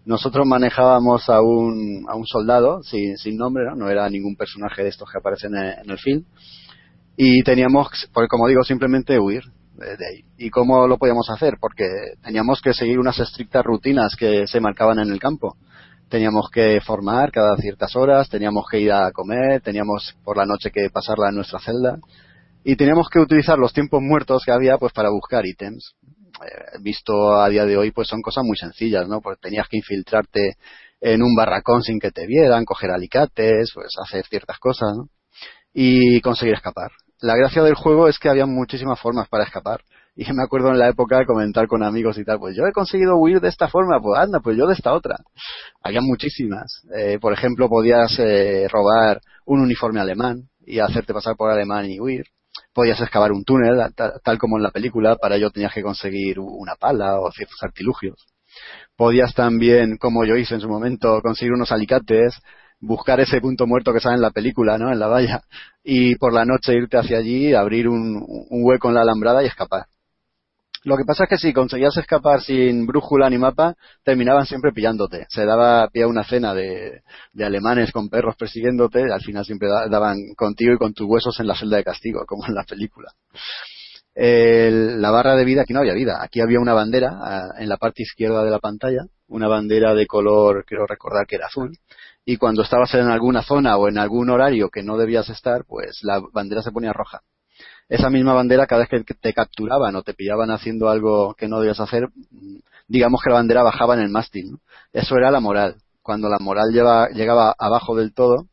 Nosotros 0.06 0.46
manejábamos 0.46 1.28
a 1.28 1.40
un, 1.40 2.06
a 2.08 2.14
un 2.14 2.26
soldado 2.26 2.80
sin, 2.84 3.36
nombre, 3.36 3.64
¿no? 3.66 3.74
no 3.74 3.90
era 3.90 4.08
ningún 4.08 4.36
personaje 4.36 4.84
de 4.84 4.88
estos 4.88 5.10
que 5.10 5.18
aparecen 5.18 5.54
en, 5.56 5.90
el 5.90 5.98
film. 5.98 6.24
Y 7.16 7.42
teníamos, 7.42 7.88
pues 8.14 8.28
como 8.28 8.46
digo, 8.46 8.62
simplemente 8.62 9.18
huir 9.18 9.42
de 9.74 10.06
ahí. 10.06 10.24
¿Y 10.38 10.48
cómo 10.50 10.86
lo 10.86 10.96
podíamos 10.96 11.28
hacer? 11.28 11.56
Porque 11.60 11.84
teníamos 12.22 12.60
que 12.62 12.72
seguir 12.72 13.00
unas 13.00 13.18
estrictas 13.18 13.64
rutinas 13.64 14.14
que 14.16 14.46
se 14.46 14.60
marcaban 14.60 15.00
en 15.00 15.10
el 15.10 15.18
campo. 15.18 15.56
Teníamos 16.08 16.50
que 16.52 16.80
formar 16.80 17.32
cada 17.32 17.56
ciertas 17.56 17.96
horas, 17.96 18.28
teníamos 18.28 18.64
que 18.70 18.78
ir 18.78 18.92
a 18.92 19.10
comer, 19.10 19.60
teníamos 19.60 20.16
por 20.22 20.36
la 20.36 20.46
noche 20.46 20.70
que 20.70 20.88
pasarla 20.88 21.30
en 21.30 21.34
nuestra 21.34 21.58
celda 21.58 21.98
y 22.62 22.76
teníamos 22.76 23.08
que 23.08 23.18
utilizar 23.18 23.58
los 23.58 23.72
tiempos 23.72 24.00
muertos 24.02 24.42
que 24.44 24.52
había 24.52 24.78
pues 24.78 24.92
para 24.92 25.10
buscar 25.10 25.44
ítems. 25.46 25.96
Eh, 26.44 26.78
visto 26.80 27.40
a 27.40 27.48
día 27.48 27.64
de 27.64 27.76
hoy 27.76 27.90
pues 27.92 28.08
son 28.08 28.22
cosas 28.22 28.44
muy 28.44 28.56
sencillas, 28.56 29.08
¿no? 29.08 29.20
Porque 29.20 29.40
tenías 29.42 29.68
que 29.68 29.78
infiltrarte 29.78 30.56
en 31.00 31.22
un 31.22 31.34
barracón 31.36 31.82
sin 31.82 31.98
que 31.98 32.10
te 32.10 32.26
vieran, 32.26 32.64
coger 32.64 32.90
alicates, 32.90 33.70
pues 33.74 33.88
hacer 34.02 34.26
ciertas 34.26 34.58
cosas, 34.58 34.88
¿no? 34.96 35.08
Y 35.72 36.20
conseguir 36.20 36.54
escapar 36.54 36.90
la 37.20 37.36
gracia 37.36 37.62
del 37.62 37.74
juego 37.74 38.08
es 38.08 38.18
que 38.18 38.28
había 38.28 38.46
muchísimas 38.46 39.00
formas 39.00 39.28
para 39.28 39.44
escapar. 39.44 39.80
Y 40.14 40.24
me 40.32 40.42
acuerdo 40.42 40.70
en 40.70 40.78
la 40.78 40.88
época 40.88 41.18
de 41.18 41.26
comentar 41.26 41.66
con 41.66 41.82
amigos 41.82 42.16
y 42.18 42.24
tal, 42.24 42.38
pues 42.38 42.56
yo 42.56 42.66
he 42.66 42.72
conseguido 42.72 43.16
huir 43.16 43.40
de 43.40 43.48
esta 43.48 43.68
forma, 43.68 44.00
pues 44.00 44.18
anda, 44.18 44.40
pues 44.40 44.56
yo 44.56 44.66
de 44.66 44.74
esta 44.74 44.94
otra. 44.94 45.16
Había 45.82 46.00
muchísimas. 46.00 46.82
Eh, 46.94 47.18
por 47.20 47.32
ejemplo, 47.32 47.68
podías 47.68 48.18
eh, 48.18 48.66
robar 48.68 49.20
un 49.44 49.60
uniforme 49.60 50.00
alemán 50.00 50.48
y 50.64 50.78
hacerte 50.78 51.12
pasar 51.12 51.36
por 51.36 51.50
alemán 51.50 51.90
y 51.90 52.00
huir. 52.00 52.24
Podías 52.76 53.00
excavar 53.00 53.32
un 53.32 53.42
túnel, 53.42 53.80
tal 54.22 54.36
como 54.36 54.58
en 54.58 54.62
la 54.62 54.70
película, 54.70 55.16
para 55.16 55.36
ello 55.36 55.50
tenías 55.50 55.72
que 55.72 55.80
conseguir 55.80 56.38
una 56.38 56.74
pala 56.74 57.18
o 57.18 57.32
ciertos 57.32 57.56
artilugios. 57.62 58.26
Podías 58.94 59.32
también, 59.32 59.96
como 59.96 60.26
yo 60.26 60.36
hice 60.36 60.56
en 60.56 60.60
su 60.60 60.68
momento, 60.68 61.22
conseguir 61.22 61.54
unos 61.54 61.72
alicates, 61.72 62.38
buscar 62.78 63.18
ese 63.20 63.40
punto 63.40 63.66
muerto 63.66 63.94
que 63.94 64.00
sale 64.00 64.16
en 64.16 64.20
la 64.20 64.30
película, 64.30 64.76
¿no? 64.76 64.92
En 64.92 64.98
la 64.98 65.06
valla. 65.06 65.40
Y 65.82 66.16
por 66.16 66.34
la 66.34 66.44
noche 66.44 66.74
irte 66.74 66.98
hacia 66.98 67.16
allí, 67.16 67.54
abrir 67.54 67.88
un, 67.88 68.22
hueco 68.50 68.88
en 68.88 68.94
la 68.96 69.00
alambrada 69.00 69.42
y 69.42 69.46
escapar. 69.46 69.86
Lo 70.86 70.96
que 70.96 71.04
pasa 71.04 71.24
es 71.24 71.30
que 71.30 71.36
si 71.36 71.52
conseguías 71.52 71.96
escapar 71.96 72.40
sin 72.42 72.86
brújula 72.86 73.28
ni 73.28 73.38
mapa, 73.38 73.74
terminaban 74.04 74.46
siempre 74.46 74.70
pillándote. 74.70 75.26
Se 75.28 75.44
daba 75.44 75.88
pie 75.88 76.04
a 76.04 76.06
una 76.06 76.22
cena 76.22 76.54
de, 76.54 77.02
alemanes 77.40 77.90
con 77.90 78.08
perros 78.08 78.36
persiguiéndote, 78.36 79.02
al 79.12 79.20
final 79.20 79.44
siempre 79.44 79.66
daban 79.90 80.16
contigo 80.36 80.72
y 80.72 80.78
con 80.78 80.94
tus 80.94 81.08
huesos 81.08 81.40
en 81.40 81.48
la 81.48 81.56
celda 81.56 81.78
de 81.78 81.82
castigo, 81.82 82.24
como 82.24 82.46
en 82.46 82.54
la 82.54 82.62
película. 82.62 83.10
la 84.14 85.10
barra 85.10 85.34
de 85.34 85.44
vida, 85.44 85.62
aquí 85.62 85.72
no 85.72 85.80
había 85.80 85.92
vida, 85.92 86.22
aquí 86.22 86.40
había 86.40 86.60
una 86.60 86.72
bandera 86.72 87.50
en 87.58 87.68
la 87.68 87.78
parte 87.78 88.04
izquierda 88.04 88.44
de 88.44 88.52
la 88.52 88.60
pantalla, 88.60 89.06
una 89.26 89.48
bandera 89.48 89.92
de 89.92 90.06
color, 90.06 90.64
quiero 90.64 90.86
recordar 90.86 91.26
que 91.26 91.34
era 91.34 91.46
azul, 91.46 91.76
y 92.24 92.36
cuando 92.36 92.62
estabas 92.62 92.94
en 92.94 93.08
alguna 93.08 93.42
zona 93.42 93.76
o 93.76 93.88
en 93.88 93.98
algún 93.98 94.30
horario 94.30 94.70
que 94.70 94.84
no 94.84 94.96
debías 94.96 95.28
estar, 95.30 95.64
pues 95.66 95.98
la 96.02 96.22
bandera 96.32 96.62
se 96.62 96.70
ponía 96.70 96.92
roja. 96.92 97.22
Esa 97.88 98.10
misma 98.10 98.32
bandera, 98.32 98.66
cada 98.66 98.84
vez 98.84 99.04
que 99.04 99.14
te 99.14 99.32
capturaban 99.32 99.94
o 99.94 100.02
te 100.02 100.14
pillaban 100.14 100.50
haciendo 100.50 100.88
algo 100.88 101.34
que 101.34 101.46
no 101.46 101.60
debías 101.60 101.80
hacer, 101.80 102.08
digamos 102.88 103.20
que 103.22 103.30
la 103.30 103.36
bandera 103.36 103.62
bajaba 103.62 103.94
en 103.94 104.00
el 104.00 104.08
mástil. 104.08 104.58
Eso 104.92 105.16
era 105.16 105.30
la 105.30 105.40
moral. 105.40 105.76
Cuando 106.02 106.28
la 106.28 106.38
moral 106.38 106.70
llegaba 107.14 107.54
abajo 107.58 107.96
del 107.96 108.12
todo, 108.12 108.46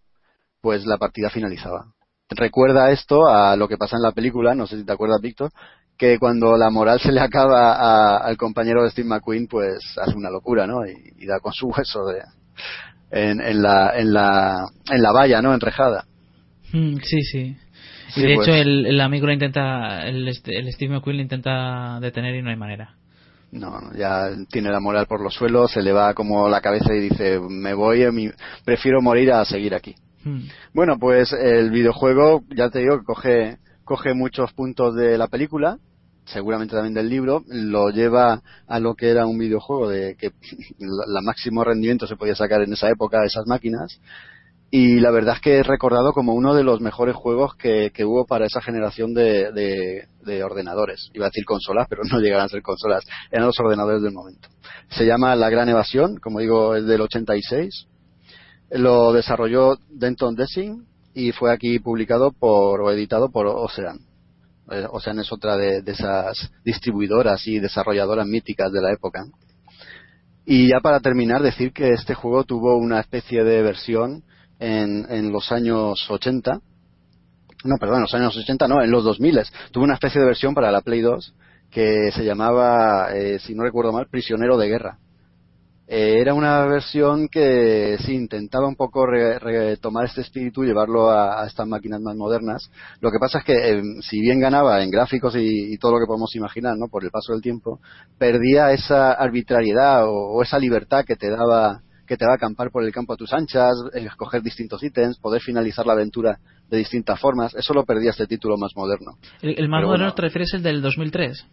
pues 0.62 0.86
la 0.86 0.98
partida 0.98 1.30
finalizaba. 1.30 1.88
Recuerda 2.30 2.92
esto 2.92 3.28
a 3.28 3.56
lo 3.56 3.68
que 3.68 3.78
pasa 3.78 3.98
en 3.98 4.02
la 4.04 4.12
película, 4.12 4.56
no 4.56 4.66
sé 4.66 4.78
si 4.78 4.86
te 4.86 4.94
acuerdas, 4.94 5.22
Víctor, 5.22 5.52
que 5.98 6.18
cuando 6.18 6.58
la 6.58 6.70
moral 6.70 7.00
se 7.00 7.12
le 7.12 7.20
acaba 7.20 8.18
al 8.18 8.38
compañero 8.38 8.84
de 8.84 8.92
Steve 8.92 9.08
McQueen, 9.08 9.48
pues 9.48 9.80
hace 10.02 10.16
una 10.16 10.30
locura, 10.30 10.66
¿no? 10.66 10.86
Y, 10.86 11.26
da 11.26 11.40
con 11.40 11.54
su 11.54 11.68
hueso 11.68 12.06
de, 12.06 12.22
en, 13.12 13.62
la, 13.62 13.98
en, 13.98 14.14
la, 14.14 14.68
en 14.90 15.02
la 15.02 15.12
valla, 15.12 15.42
¿no? 15.42 15.54
Enrejada. 15.54 16.06
Mm, 16.72 16.98
sí, 17.04 17.58
sí. 18.10 18.22
Y 18.22 18.24
de 18.24 18.34
hecho 18.34 18.46
pues. 18.46 18.62
el, 18.62 18.86
el, 18.86 19.02
amigo 19.02 19.28
lo 19.28 19.34
intenta, 19.34 20.08
el, 20.08 20.28
el 20.28 20.74
Steve 20.74 20.94
McQueen 20.94 21.18
lo 21.18 21.24
intenta 21.24 22.00
detener 22.00 22.36
y 22.36 22.42
no 22.42 22.50
hay 22.50 22.56
manera. 22.56 22.96
No, 23.54 23.94
ya 23.96 24.30
tiene 24.50 24.72
la 24.72 24.80
moral 24.80 25.06
por 25.06 25.22
los 25.22 25.36
suelos, 25.36 25.72
se 25.72 25.84
le 25.84 25.92
va 25.92 26.16
como 26.16 26.50
la 26.50 26.60
cabeza 26.60 26.96
y 26.96 27.02
dice, 27.02 27.40
me 27.40 27.76
voy, 27.76 28.04
prefiero 28.66 29.00
morir 29.00 29.32
a 29.32 29.46
seguir 29.46 29.76
aquí. 29.76 29.94
Mm. 30.24 30.48
Bueno, 30.74 30.98
pues 30.98 31.34
el 31.34 31.70
videojuego, 31.70 32.44
ya 32.56 32.70
te 32.72 32.80
digo, 32.80 33.04
coge, 33.04 33.58
coge 33.84 34.16
muchos 34.16 34.54
puntos 34.54 34.96
de 34.96 35.20
la 35.20 35.28
película, 35.28 35.78
seguramente 36.26 36.74
también 36.74 36.96
del 36.96 37.10
libro, 37.10 37.44
lo 37.48 37.90
lleva 37.92 38.42
a 38.68 38.80
lo 38.80 38.96
que 38.96 39.10
era 39.10 39.28
un 39.28 39.38
videojuego 39.38 39.90
de 39.90 40.16
que 40.16 40.32
la 40.80 41.22
máximo 41.22 41.64
rendimiento 41.64 42.08
se 42.08 42.16
podía 42.16 42.36
sacar 42.36 42.62
en 42.64 42.74
esa 42.74 42.90
época 42.90 43.20
de 43.20 43.28
esas 43.28 43.46
máquinas. 43.46 44.00
Y 44.76 45.00
la 45.00 45.12
verdad 45.12 45.36
es 45.36 45.40
que 45.40 45.60
es 45.60 45.68
recordado 45.68 46.14
como 46.14 46.34
uno 46.34 46.56
de 46.56 46.64
los 46.64 46.82
mejores 46.82 47.16
juegos 47.16 47.54
que, 47.56 47.92
hubo 48.04 48.26
para 48.26 48.48
esa 48.48 48.60
generación 48.60 49.14
de, 49.14 49.52
de, 50.24 50.44
ordenadores. 50.44 51.12
Iba 51.14 51.28
a 51.28 51.30
decir 51.30 51.46
consolas, 51.46 51.86
pero 51.88 52.02
no 52.12 52.20
llegaban 52.20 52.48
a 52.48 52.50
ser 52.50 52.64
consolas. 52.64 53.04
Eran 53.30 53.46
los 53.46 53.60
ordenadores 53.60 54.02
del 54.02 54.14
momento. 54.14 54.50
Se 54.90 55.06
llama 55.06 55.36
La 55.36 55.52
Gran 55.52 55.70
Evasión, 55.70 56.18
como 56.18 56.40
digo, 56.40 56.76
es 56.76 56.88
del 56.88 57.02
86. 57.02 57.86
Lo 58.72 59.14
desarrolló 59.14 59.78
Denton 59.92 60.34
Dessing 60.34 60.88
y 61.14 61.34
fue 61.34 61.54
aquí 61.54 61.78
publicado 61.78 62.32
por, 62.32 62.82
o 62.82 62.90
editado 62.90 63.30
por 63.30 63.46
Ocean. 63.46 64.00
Eh, 64.72 64.88
Ocean 64.90 65.20
es 65.20 65.32
otra 65.32 65.56
de, 65.56 65.84
esas 65.86 66.52
distribuidoras 66.66 67.46
y 67.46 67.60
desarrolladoras 67.60 68.26
míticas 68.26 68.72
de 68.72 68.82
la 68.82 68.92
época. 68.92 69.24
Y 70.48 70.70
ya 70.70 70.80
para 70.80 71.00
terminar, 71.00 71.44
decir 71.44 71.74
que 71.74 71.90
este 71.90 72.16
juego 72.16 72.44
tuvo 72.44 72.76
una 72.76 73.00
especie 73.00 73.44
de 73.44 73.62
versión 73.62 74.24
en, 74.60 75.32
los 75.32 75.52
años 75.52 76.06
80. 76.10 76.60
No, 77.66 77.76
perdón, 77.80 77.98
en 77.98 78.02
los 78.04 78.14
años 78.14 78.38
80 78.38 78.68
no, 78.68 78.82
en 78.82 78.92
los 78.92 79.04
2000. 79.04 79.42
Tuvo 79.72 79.84
una 79.84 79.96
especie 79.96 80.20
de 80.20 80.28
versión 80.28 80.54
para 80.54 80.72
la 80.72 80.82
Play 80.82 81.02
2 81.02 81.34
que 81.72 82.12
se 82.12 82.24
llamaba, 82.24 83.16
eh, 83.16 83.40
si 83.40 83.56
no 83.56 83.64
recuerdo 83.64 83.92
mal, 83.92 84.08
Prisionero 84.08 84.58
de 84.58 84.68
Guerra. 84.68 85.00
Eh, 85.86 86.22
era 86.22 86.34
una 86.34 86.66
versión 86.66 87.28
que 87.28 87.98
sí 88.06 88.14
intentaba 88.14 88.68
un 88.68 88.76
poco 88.76 89.06
retomar 89.06 90.06
este 90.06 90.22
espíritu 90.22 90.64
y 90.64 90.68
llevarlo 90.68 91.10
a, 91.12 91.46
estas 91.46 91.68
máquinas 91.68 92.00
más 92.00 92.16
modernas. 92.16 92.70
Lo 93.02 93.12
que 93.12 93.20
pasa 93.20 93.40
es 93.40 93.44
que, 93.44 93.54
eh, 93.54 93.82
si 94.02 94.22
bien 94.22 94.40
ganaba 94.40 94.82
en 94.82 94.90
gráficos 94.90 95.36
y, 95.36 95.78
todo 95.78 95.94
lo 95.94 96.00
que 96.00 96.08
podemos 96.08 96.34
imaginar, 96.36 96.78
¿no? 96.78 96.88
Por 96.88 97.04
el 97.04 97.12
paso 97.12 97.34
del 97.34 97.42
tiempo, 97.42 97.80
perdía 98.18 98.72
esa 98.72 99.12
arbitrariedad 99.12 100.06
o, 100.08 100.42
esa 100.42 100.58
libertad 100.58 101.04
que 101.06 101.18
te 101.18 101.30
daba 101.30 101.82
que 102.06 102.18
te 102.18 102.26
va 102.26 102.34
a 102.34 102.36
acampar 102.36 102.72
por 102.72 102.84
el 102.84 102.92
campo 102.92 103.14
a 103.14 103.18
tus 103.18 103.34
anchas, 103.34 103.74
escoger 103.94 104.42
distintos 104.42 104.84
ítems, 104.84 105.18
poder 105.20 105.42
finalizar 105.42 105.86
la 105.86 105.94
aventura 105.94 106.38
de 106.70 106.78
distintas 106.78 107.20
formas. 107.20 107.54
Eso 107.56 107.74
lo 107.74 107.86
perdía 107.86 108.12
este 108.12 108.28
título 108.28 108.58
más 108.58 108.72
moderno. 108.76 109.14
¿El, 109.42 109.70
más 109.70 109.84
moderno 109.84 110.14
te 110.14 110.22
refieres 110.22 110.54
el 110.54 110.64
del 110.64 110.82
2003? 110.82 111.46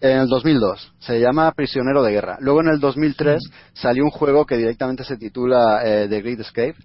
En 0.00 0.18
el 0.18 0.28
2002. 0.28 0.94
Se 0.98 1.20
llama 1.20 1.52
Prisionero 1.52 2.02
de 2.02 2.12
Guerra. 2.12 2.38
Luego 2.40 2.62
en 2.62 2.68
el 2.68 2.80
2003 2.80 3.38
salió 3.74 4.04
un 4.04 4.10
juego 4.10 4.46
que 4.46 4.56
directamente 4.56 5.04
se 5.04 5.18
titula 5.18 5.82
eh, 5.84 6.06
The 6.08 6.22
Great 6.22 6.40
Escape. 6.40 6.76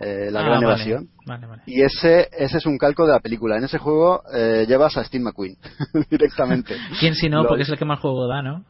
Eh, 0.00 0.28
la 0.32 0.40
ah, 0.40 0.42
gran 0.42 0.62
evasión 0.64 1.08
y 1.66 1.82
ese 1.82 2.28
ese 2.36 2.58
es 2.58 2.66
un 2.66 2.78
calco 2.78 3.06
de 3.06 3.12
la 3.12 3.20
película 3.20 3.56
en 3.56 3.62
ese 3.62 3.78
juego 3.78 4.24
eh, 4.34 4.64
llevas 4.66 4.96
a 4.96 5.04
Steve 5.04 5.22
McQueen 5.22 5.56
directamente 6.10 6.74
quién 6.98 7.14
si 7.14 7.28
no 7.28 7.46
porque 7.46 7.62
es 7.62 7.68
el 7.68 7.78
que 7.78 7.84
más 7.84 8.00
juego 8.00 8.26
da 8.26 8.42
no 8.42 8.64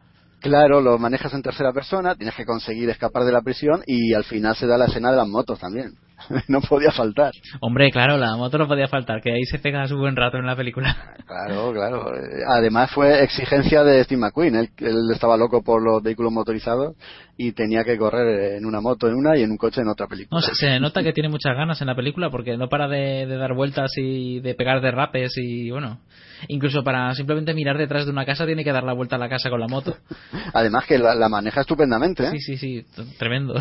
Claro, 0.44 0.82
lo 0.82 0.98
manejas 0.98 1.32
en 1.32 1.40
tercera 1.40 1.72
persona, 1.72 2.16
tienes 2.16 2.34
que 2.34 2.44
conseguir 2.44 2.90
escapar 2.90 3.24
de 3.24 3.32
la 3.32 3.40
prisión 3.40 3.82
y 3.86 4.12
al 4.12 4.24
final 4.24 4.54
se 4.54 4.66
da 4.66 4.76
la 4.76 4.84
escena 4.84 5.10
de 5.10 5.16
las 5.16 5.26
motos 5.26 5.58
también. 5.58 5.94
no 6.48 6.60
podía 6.60 6.92
faltar. 6.92 7.32
Hombre, 7.60 7.90
claro, 7.90 8.16
la 8.16 8.36
moto 8.36 8.58
no 8.58 8.68
podía 8.68 8.88
faltar, 8.88 9.20
que 9.20 9.32
ahí 9.32 9.44
se 9.44 9.58
pega 9.58 9.86
su 9.86 9.96
buen 9.96 10.16
rato 10.16 10.38
en 10.38 10.46
la 10.46 10.56
película. 10.56 11.14
Claro, 11.26 11.72
claro. 11.72 12.10
Además 12.48 12.90
fue 12.90 13.22
exigencia 13.22 13.82
de 13.82 14.04
Steve 14.04 14.20
McQueen. 14.20 14.56
Él, 14.56 14.70
él, 14.78 15.10
estaba 15.12 15.36
loco 15.36 15.62
por 15.62 15.82
los 15.82 16.02
vehículos 16.02 16.32
motorizados 16.32 16.96
y 17.36 17.52
tenía 17.52 17.84
que 17.84 17.98
correr 17.98 18.56
en 18.56 18.64
una 18.64 18.80
moto 18.80 19.08
en 19.08 19.14
una 19.14 19.36
y 19.36 19.42
en 19.42 19.50
un 19.50 19.56
coche 19.56 19.80
en 19.80 19.88
otra 19.88 20.06
película. 20.06 20.40
No, 20.40 20.54
se, 20.54 20.80
nota 20.80 21.02
que 21.02 21.12
tiene 21.12 21.28
muchas 21.28 21.56
ganas 21.56 21.80
en 21.80 21.88
la 21.88 21.96
película 21.96 22.30
porque 22.30 22.56
no 22.56 22.68
para 22.68 22.88
de, 22.88 23.26
dar 23.26 23.54
vueltas 23.54 23.92
y 23.96 24.40
de 24.40 24.54
pegar 24.54 24.80
derrapes 24.80 25.32
y 25.36 25.70
bueno, 25.70 26.00
incluso 26.48 26.84
para 26.84 27.14
simplemente 27.14 27.54
mirar 27.54 27.78
detrás 27.78 28.04
de 28.04 28.12
una 28.12 28.24
casa 28.24 28.46
tiene 28.46 28.64
que 28.64 28.72
dar 28.72 28.84
la 28.84 28.92
vuelta 28.92 29.16
a 29.16 29.18
la 29.18 29.28
casa 29.28 29.50
con 29.50 29.60
la 29.60 29.68
moto. 29.68 29.96
Además 30.54 30.84
que 30.86 30.98
la, 30.98 31.28
maneja 31.28 31.62
estupendamente. 31.62 32.24
¿eh? 32.24 32.30
Sí, 32.32 32.38
sí, 32.38 32.56
sí, 32.56 32.86
tremendo. 33.18 33.54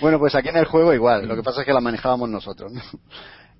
Bueno, 0.00 0.18
pues 0.18 0.34
aquí 0.34 0.48
en 0.48 0.56
el 0.56 0.64
juego 0.64 0.92
igual, 0.94 1.26
lo 1.28 1.36
que 1.36 1.42
pasa 1.42 1.60
es 1.60 1.66
que 1.66 1.72
la 1.72 1.80
manejábamos 1.80 2.28
nosotros. 2.28 2.72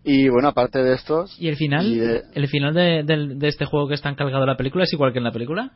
Y 0.02 0.30
bueno, 0.30 0.48
aparte 0.48 0.82
de 0.82 0.94
estos... 0.94 1.36
¿Y 1.38 1.48
el 1.48 1.56
final? 1.56 2.24
¿El 2.32 2.48
final 2.48 2.72
de, 2.72 3.36
este 3.42 3.66
juego 3.66 3.86
que 3.86 3.94
está 3.94 4.08
encargado 4.08 4.40
de 4.40 4.46
la 4.46 4.56
película 4.56 4.84
es 4.84 4.92
igual 4.94 5.12
que 5.12 5.18
en 5.18 5.24
la 5.24 5.32
película? 5.32 5.72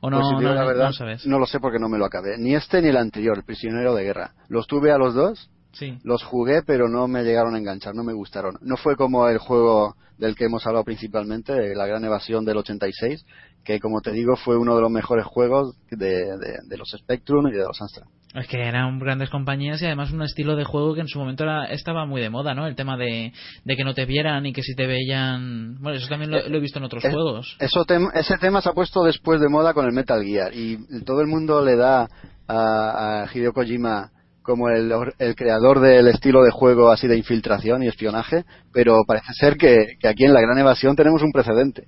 ¿O 0.00 0.10
no, 0.10 0.20
pues 0.20 0.42
no, 0.42 0.54
la 0.54 0.64
verdad, 0.66 0.90
no, 1.24 1.38
lo 1.38 1.46
sé 1.46 1.60
porque 1.60 1.78
no 1.78 1.88
me 1.88 1.96
lo 1.96 2.04
acabé. 2.04 2.36
Ni 2.36 2.54
este 2.54 2.82
ni 2.82 2.88
el 2.88 2.96
anterior, 2.98 3.38
el 3.38 3.44
prisionero 3.44 3.94
de 3.94 4.04
guerra. 4.04 4.32
Los 4.48 4.66
tuve 4.66 4.92
a 4.92 4.98
los 4.98 5.14
dos, 5.14 5.48
sí. 5.72 5.96
los 6.04 6.22
jugué, 6.22 6.60
pero 6.66 6.90
no 6.90 7.08
me 7.08 7.22
llegaron 7.22 7.54
a 7.54 7.58
enganchar, 7.58 7.94
no 7.94 8.04
me 8.04 8.12
gustaron. 8.12 8.58
No 8.60 8.76
fue 8.76 8.96
como 8.96 9.26
el 9.28 9.38
juego 9.38 9.96
del 10.18 10.34
que 10.36 10.44
hemos 10.44 10.66
hablado 10.66 10.84
principalmente, 10.84 11.74
la 11.74 11.86
gran 11.86 12.04
evasión 12.04 12.44
del 12.44 12.58
86, 12.58 13.24
que 13.64 13.80
como 13.80 14.02
te 14.02 14.12
digo 14.12 14.36
fue 14.36 14.58
uno 14.58 14.76
de 14.76 14.82
los 14.82 14.90
mejores 14.90 15.24
juegos 15.24 15.74
de, 15.90 16.36
de, 16.68 16.76
los 16.76 16.90
Spectrum 16.90 17.48
y 17.48 17.52
de 17.52 17.64
los 17.64 17.80
Amstrad. 17.80 18.06
Es 18.34 18.48
que 18.48 18.60
eran 18.60 18.98
grandes 18.98 19.30
compañías 19.30 19.80
y 19.80 19.86
además 19.86 20.10
un 20.10 20.22
estilo 20.22 20.56
de 20.56 20.64
juego 20.64 20.94
que 20.94 21.00
en 21.00 21.08
su 21.08 21.20
momento 21.20 21.44
era, 21.44 21.66
estaba 21.66 22.04
muy 22.04 22.20
de 22.20 22.30
moda, 22.30 22.52
¿no? 22.52 22.66
El 22.66 22.74
tema 22.74 22.96
de, 22.96 23.32
de, 23.64 23.76
que 23.76 23.84
no 23.84 23.94
te 23.94 24.06
vieran 24.06 24.44
y 24.44 24.52
que 24.52 24.62
si 24.62 24.74
te 24.74 24.86
veían... 24.86 25.76
Bueno, 25.80 25.98
eso 25.98 26.08
también 26.08 26.32
lo, 26.32 26.38
he 26.38 26.60
visto 26.60 26.80
en 26.80 26.84
otros 26.84 27.02
juegos. 27.02 27.56
Eso 27.60 27.86
ese 28.14 28.38
tema 28.38 28.60
se 28.60 28.70
ha 28.70 28.72
puesto 28.72 29.04
después 29.04 29.40
de 29.40 29.48
moda 29.48 29.72
con 29.72 29.86
el 29.86 29.92
Metal 29.92 30.20
Gear 30.24 30.52
y 30.52 30.78
todo 31.04 31.20
el 31.20 31.28
mundo 31.28 31.64
le 31.64 31.76
da 31.76 32.08
a, 32.48 33.22
a 33.22 33.28
Hideo 33.32 33.52
Kojima 33.52 34.10
como 34.42 34.68
el, 34.68 34.92
el, 35.18 35.34
creador 35.36 35.80
del 35.80 36.08
estilo 36.08 36.42
de 36.42 36.50
juego 36.50 36.90
así 36.90 37.06
de 37.06 37.16
infiltración 37.16 37.82
y 37.82 37.88
espionaje, 37.88 38.44
pero 38.72 39.02
parece 39.06 39.32
ser 39.32 39.56
que, 39.56 39.96
que 39.98 40.08
aquí 40.08 40.24
en 40.24 40.34
la 40.34 40.42
Gran 40.42 40.58
Evasión 40.58 40.96
tenemos 40.96 41.22
un 41.22 41.32
precedente. 41.32 41.86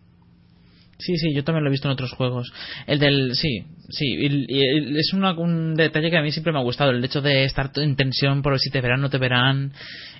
Sí, 0.99 1.17
sí, 1.19 1.35
yo 1.35 1.45
también 1.45 1.63
lo 1.63 1.69
he 1.69 1.73
visto 1.73 1.89
en 1.89 1.93
otros 1.93 2.13
juegos. 2.13 2.53
El 2.87 2.99
del. 2.99 3.35
Sí, 3.35 3.65
sí. 3.91 4.07
Y, 4.19 4.99
es 4.99 5.13
un 5.13 5.75
detalle 5.75 6.11
que 6.11 6.17
a 6.17 6.23
mí 6.23 6.33
siempre 6.33 6.53
me 6.53 6.59
ha 6.59 6.63
gustado. 6.63 6.91
El 6.91 7.05
hecho 7.05 7.21
de 7.21 7.45
estar 7.45 7.71
en 7.77 7.97
tensión 7.97 8.43
por 8.43 8.59
si 8.59 8.71
te 8.71 8.81
verán 8.81 9.01
o 9.01 9.03
no 9.03 9.11
te 9.11 9.19
verán. 9.19 9.73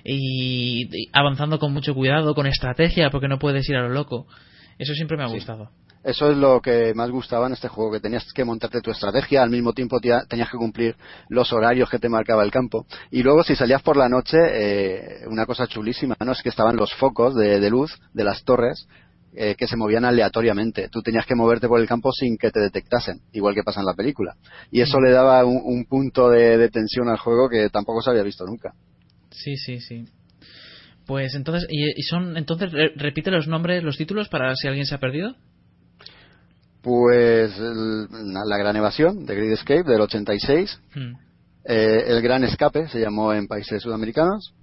Y, 0.03 1.07
avanzando 1.13 1.57
con 1.57 1.73
mucho 1.73 1.95
cuidado, 1.95 2.35
con 2.35 2.45
estrategia, 2.45 3.09
porque 3.09 3.27
no 3.27 3.39
puedes 3.39 3.67
ir 3.69 3.75
a 3.75 3.81
lo 3.81 3.89
loco. 3.89 4.27
Eso 4.77 4.93
siempre 4.93 5.17
me 5.17 5.23
ha 5.23 5.27
gustado. 5.27 5.71
Eso 6.03 6.31
es 6.31 6.37
lo 6.37 6.61
que 6.61 6.93
más 6.93 7.09
gustaba 7.09 7.47
en 7.47 7.53
este 7.53 7.67
juego, 7.67 7.91
que 7.91 7.99
tenías 7.99 8.31
que 8.31 8.45
montarte 8.45 8.79
tu 8.79 8.91
estrategia, 8.91 9.41
al 9.41 9.49
mismo 9.49 9.73
tiempo 9.73 9.99
tenías 9.99 10.49
que 10.49 10.57
cumplir 10.57 10.95
los 11.27 11.51
horarios 11.51 11.89
que 11.89 11.99
te 11.99 12.07
marcaba 12.07 12.43
el 12.43 12.51
campo. 12.51 12.85
Y 13.11 13.23
luego 13.23 13.43
si 13.43 13.55
salías 13.55 13.81
por 13.81 13.97
la 13.97 14.07
noche, 14.07 14.37
eh, 14.39 15.27
una 15.27 15.45
cosa 15.45 15.67
chulísima, 15.67 16.15
¿no? 16.23 16.31
Es 16.31 16.41
que 16.41 16.49
estaban 16.49 16.77
los 16.77 16.93
focos 16.93 17.35
de 17.35 17.69
luz 17.69 17.99
de 18.13 18.23
las 18.23 18.43
torres 18.43 18.87
eh, 19.33 19.55
que 19.55 19.67
se 19.67 19.77
movían 19.77 20.05
aleatoriamente. 20.05 20.89
Tú 20.89 21.01
tenías 21.01 21.25
que 21.25 21.35
moverte 21.35 21.67
por 21.67 21.79
el 21.79 21.87
campo 21.87 22.11
sin 22.11 22.37
que 22.37 22.49
te 22.51 22.59
detectasen, 22.59 23.21
igual 23.33 23.53
que 23.53 23.63
pasa 23.63 23.81
en 23.81 23.85
la 23.85 23.93
película. 23.93 24.35
Y 24.71 24.81
eso 24.81 24.99
le 24.99 25.11
daba 25.11 25.45
un, 25.45 25.85
punto 25.85 26.29
de, 26.29 26.69
tensión 26.69 27.09
al 27.09 27.17
juego 27.17 27.49
que 27.49 27.69
tampoco 27.69 28.01
se 28.01 28.09
había 28.09 28.23
visto 28.23 28.45
nunca. 28.45 28.73
Sí, 29.31 29.55
sí, 29.57 29.79
sí. 29.79 30.05
Pues 31.05 31.35
entonces, 31.35 31.67
¿y, 31.69 32.01
son, 32.03 32.35
entonces 32.35 32.71
repite 32.95 33.31
los 33.31 33.47
nombres, 33.47 33.83
los 33.83 33.97
títulos 33.97 34.27
para 34.27 34.55
si 34.55 34.67
alguien 34.67 34.85
se 34.85 34.95
ha 34.95 34.99
perdido? 34.99 35.35
Pues 36.81 37.57
La 37.59 38.57
Gran 38.57 38.75
Evasión 38.75 39.25
de 39.25 39.35
Great 39.35 39.53
Escape 39.53 39.83
del 39.83 40.01
86. 40.01 40.79
Hmm. 40.95 41.13
Eh, 41.65 42.03
el 42.07 42.21
Gran 42.21 42.43
Escape 42.43 42.87
se 42.87 42.99
llamó 42.99 43.33
en 43.33 43.47
países 43.47 43.83
sudamericanos. 43.83 44.53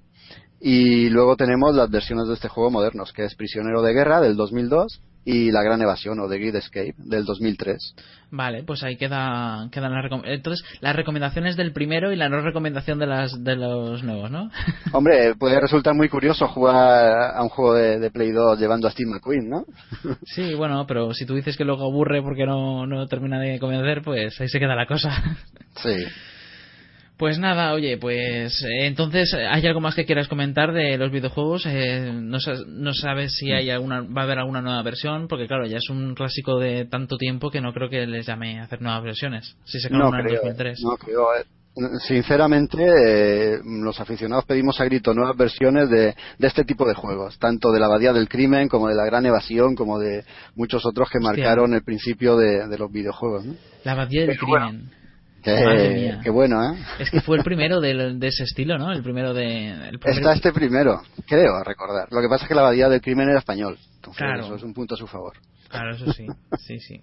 Y 0.66 1.10
luego 1.10 1.36
tenemos 1.36 1.74
las 1.74 1.90
versiones 1.90 2.26
de 2.26 2.32
este 2.32 2.48
juego 2.48 2.70
modernos, 2.70 3.12
que 3.12 3.26
es 3.26 3.34
Prisionero 3.34 3.82
de 3.82 3.92
Guerra 3.92 4.22
del 4.22 4.34
2002 4.34 4.98
y 5.26 5.50
La 5.50 5.62
Gran 5.62 5.82
Evasión 5.82 6.18
o 6.20 6.26
The 6.26 6.38
Great 6.38 6.54
Escape 6.54 6.94
del 6.96 7.26
2003. 7.26 7.94
Vale, 8.30 8.64
pues 8.64 8.82
ahí 8.82 8.96
queda, 8.96 9.68
quedan 9.70 9.92
las 9.92 10.10
Entonces, 10.24 10.66
las 10.80 10.96
recomendaciones 10.96 11.56
del 11.56 11.74
primero 11.74 12.12
y 12.12 12.16
la 12.16 12.30
no 12.30 12.40
recomendación 12.40 12.98
de, 12.98 13.06
las, 13.06 13.44
de 13.44 13.56
los 13.56 14.02
nuevos, 14.04 14.30
¿no? 14.30 14.50
Hombre, 14.92 15.34
puede 15.34 15.60
resultar 15.60 15.94
muy 15.94 16.08
curioso 16.08 16.48
jugar 16.48 17.34
a 17.36 17.42
un 17.42 17.50
juego 17.50 17.74
de, 17.74 17.98
de 17.98 18.10
Play 18.10 18.32
2 18.32 18.58
llevando 18.58 18.88
a 18.88 18.90
Steve 18.90 19.10
McQueen, 19.10 19.50
¿no? 19.50 19.66
sí, 20.24 20.54
bueno, 20.54 20.86
pero 20.86 21.12
si 21.12 21.26
tú 21.26 21.34
dices 21.34 21.58
que 21.58 21.66
luego 21.66 21.84
aburre 21.84 22.22
porque 22.22 22.46
no, 22.46 22.86
no 22.86 23.06
termina 23.06 23.38
de 23.38 23.58
convencer, 23.58 24.00
pues 24.00 24.40
ahí 24.40 24.48
se 24.48 24.58
queda 24.58 24.74
la 24.74 24.86
cosa. 24.86 25.10
sí. 25.76 26.06
Pues 27.16 27.38
nada, 27.38 27.72
oye, 27.74 27.96
pues 27.96 28.60
eh, 28.64 28.86
entonces, 28.86 29.32
¿hay 29.34 29.64
algo 29.66 29.80
más 29.80 29.94
que 29.94 30.04
quieras 30.04 30.26
comentar 30.26 30.72
de 30.72 30.98
los 30.98 31.12
videojuegos? 31.12 31.64
Eh, 31.64 32.10
no, 32.12 32.38
no, 32.66 32.92
sabes 32.92 33.36
si 33.36 33.52
hay 33.52 33.70
alguna, 33.70 34.00
va 34.00 34.22
a 34.22 34.24
haber 34.24 34.40
alguna 34.40 34.60
nueva 34.60 34.82
versión, 34.82 35.28
porque 35.28 35.46
claro, 35.46 35.64
ya 35.64 35.76
es 35.76 35.88
un 35.90 36.16
clásico 36.16 36.58
de 36.58 36.86
tanto 36.86 37.16
tiempo 37.16 37.52
que 37.52 37.60
no 37.60 37.72
creo 37.72 37.88
que 37.88 38.04
les 38.08 38.26
llame 38.26 38.58
a 38.58 38.64
hacer 38.64 38.82
nuevas 38.82 39.04
versiones. 39.04 39.56
Si 39.64 39.78
se 39.78 39.90
no, 39.90 40.10
creo, 40.10 40.40
2003. 40.42 40.80
No 40.82 40.96
creo. 40.96 41.36
Eh, 41.36 41.44
sinceramente, 42.00 43.60
los 43.64 44.00
aficionados 44.00 44.44
pedimos 44.44 44.80
a 44.80 44.84
grito 44.84 45.14
nuevas 45.14 45.36
versiones 45.36 45.88
de, 45.90 46.16
de, 46.38 46.46
este 46.48 46.64
tipo 46.64 46.84
de 46.84 46.94
juegos, 46.94 47.38
tanto 47.38 47.70
de 47.70 47.78
la 47.78 47.86
Abadía 47.86 48.12
del 48.12 48.28
Crimen, 48.28 48.68
como 48.68 48.88
de 48.88 48.96
la 48.96 49.04
Gran 49.04 49.24
Evasión, 49.24 49.76
como 49.76 50.00
de 50.00 50.24
muchos 50.56 50.84
otros 50.84 51.08
que 51.10 51.20
marcaron 51.20 51.74
el 51.74 51.84
principio 51.84 52.36
de, 52.36 52.66
los 52.76 52.90
videojuegos. 52.90 53.44
¿no? 53.44 53.54
La 53.84 53.92
Abadía 53.92 54.26
del 54.26 54.36
Crimen. 54.36 55.03
Qué, 55.44 56.30
bueno, 56.30 56.62
¿eh? 56.64 56.78
Es 56.98 57.10
que 57.10 57.20
fue 57.20 57.36
el 57.36 57.44
primero 57.44 57.80
de, 57.80 58.16
ese 58.22 58.44
estilo, 58.44 58.78
¿no? 58.78 58.92
El 58.92 59.02
primero 59.02 59.34
de. 59.34 59.92
Está 60.04 60.32
este 60.32 60.52
primero, 60.52 61.02
creo 61.26 61.62
recordar. 61.62 62.08
Lo 62.10 62.20
que 62.20 62.28
pasa 62.28 62.44
es 62.44 62.48
que 62.48 62.54
la 62.54 62.62
abadía 62.62 62.88
del 62.88 63.00
crimen 63.00 63.28
era 63.28 63.38
español. 63.38 63.78
claro. 64.16 64.44
Eso 64.44 64.54
es 64.56 64.62
un 64.62 64.72
punto 64.72 64.94
a 64.94 64.98
su 64.98 65.06
favor. 65.06 65.34
Claro, 65.68 65.94
eso 65.94 66.12
sí. 66.12 66.26
Sí, 66.58 66.78
sí. 66.78 67.00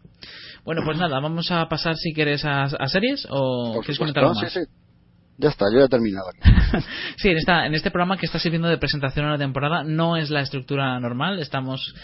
Bueno, 0.64 0.82
pues 0.86 0.98
nada, 0.98 1.20
vamos 1.20 1.52
a 1.52 1.68
pasar 1.68 1.96
si 1.98 2.14
quieres 2.14 2.44
a, 2.46 2.68
series 2.88 3.28
o 3.30 3.80
quieres 3.82 4.00
comentar 4.00 4.24
algo 4.24 4.36
más. 4.36 4.52
Sí, 4.52 4.62
sí. 4.62 4.66
Ya 5.42 5.50
está, 5.50 5.66
yo 5.74 5.84
he 5.84 5.90
terminado 5.90 6.28
sí, 7.18 7.30
en, 7.30 7.38
esta, 7.38 7.66
en 7.66 7.74
este 7.74 7.90
programa 7.90 8.16
que 8.16 8.28
está 8.28 8.38
sirviendo 8.38 8.68
de 8.68 8.78
presentación 8.78 9.26
a 9.26 9.32
la 9.32 9.38
temporada 9.40 9.84
no 9.84 10.16
es 10.16 10.30
la 10.30 10.42
estructura 10.42 11.00
normal. 11.00 11.40
Estamos 11.40 11.96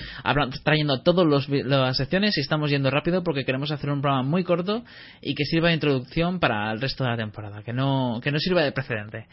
trayendo 0.63 1.03
todas 1.03 1.47
las 1.47 1.97
secciones 1.97 2.35
y 2.37 2.41
estamos 2.41 2.71
yendo 2.71 2.89
rápido 2.89 3.23
porque 3.23 3.45
queremos 3.45 3.69
hacer 3.69 3.91
un 3.91 4.01
programa 4.01 4.27
muy 4.27 4.43
corto 4.43 4.83
y 5.21 5.35
que 5.35 5.45
sirva 5.45 5.67
de 5.67 5.75
introducción 5.75 6.39
para 6.39 6.71
el 6.71 6.81
resto 6.81 7.03
de 7.03 7.11
la 7.11 7.17
temporada, 7.17 7.61
que 7.61 7.73
no, 7.73 8.19
que 8.23 8.31
no 8.31 8.39
sirva 8.39 8.63
de 8.63 8.71
precedente. 8.71 9.27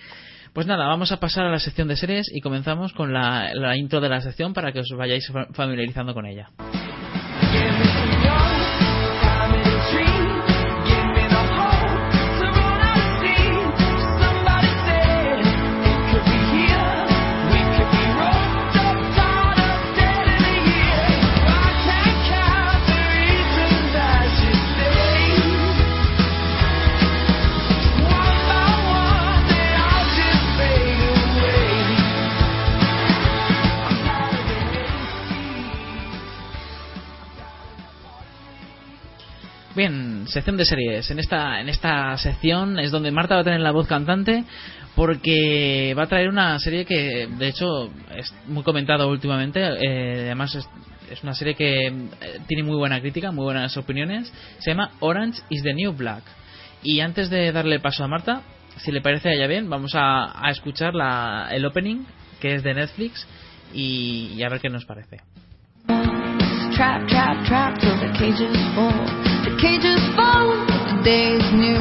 Pues 0.52 0.66
nada, 0.66 0.86
vamos 0.86 1.10
a 1.10 1.18
pasar 1.18 1.46
a 1.46 1.50
la 1.50 1.58
sección 1.58 1.88
de 1.88 1.96
series 1.96 2.30
y 2.30 2.42
comenzamos 2.42 2.92
con 2.92 3.14
la, 3.14 3.54
la 3.54 3.74
intro 3.76 4.02
de 4.02 4.10
la 4.10 4.20
sección 4.20 4.52
para 4.52 4.70
que 4.70 4.80
os 4.80 4.90
vayáis 4.96 5.32
familiarizando 5.54 6.12
con 6.12 6.26
ella. 6.26 6.50
Bien, 39.74 40.26
sección 40.28 40.56
de 40.56 40.64
series. 40.64 41.10
En 41.10 41.18
esta, 41.18 41.60
en 41.60 41.68
esta 41.68 42.16
sección 42.16 42.78
es 42.78 42.92
donde 42.92 43.10
Marta 43.10 43.34
va 43.34 43.40
a 43.40 43.44
tener 43.44 43.58
la 43.58 43.72
voz 43.72 43.88
cantante 43.88 44.44
porque 44.94 45.94
va 45.98 46.04
a 46.04 46.06
traer 46.06 46.28
una 46.28 46.56
serie 46.60 46.84
que, 46.84 47.26
de 47.26 47.48
hecho, 47.48 47.90
es 48.16 48.32
muy 48.46 48.62
comentada 48.62 49.04
últimamente. 49.06 49.60
Eh, 49.60 50.26
además, 50.26 50.54
es, 50.54 51.22
una 51.24 51.34
serie 51.34 51.54
que 51.54 51.88
eh, 51.88 51.92
tiene 52.46 52.62
muy 52.62 52.76
buena 52.76 53.00
crítica, 53.00 53.32
muy 53.32 53.44
buenas 53.44 53.76
opiniones. 53.76 54.32
Se 54.58 54.70
llama 54.70 54.92
Orange 55.00 55.42
is 55.50 55.64
the 55.64 55.74
New 55.74 55.92
Black. 55.92 56.22
Y 56.84 57.00
antes 57.00 57.28
de 57.28 57.50
darle 57.50 57.80
paso 57.80 58.04
a 58.04 58.08
Marta, 58.08 58.42
si 58.76 58.92
le 58.92 59.00
parece 59.00 59.30
a 59.30 59.32
ella 59.32 59.48
bien, 59.48 59.68
vamos 59.68 59.92
a, 59.94 60.40
escuchar 60.50 60.94
la, 60.94 61.48
el 61.50 61.64
opening, 61.64 62.04
que 62.40 62.54
es 62.54 62.62
de 62.62 62.74
Netflix, 62.74 63.26
y, 63.72 64.40
a 64.40 64.48
ver 64.48 64.60
qué 64.60 64.68
nos 64.68 64.84
parece. 64.84 65.16
Trap, 65.86 67.06
trap, 67.08 67.44
trap, 67.46 67.78
till 67.80 68.36
the. 68.36 69.23
Full, 69.64 70.66
the 70.86 71.00
day 71.04 71.32
is 71.40 71.52
new, 71.52 71.80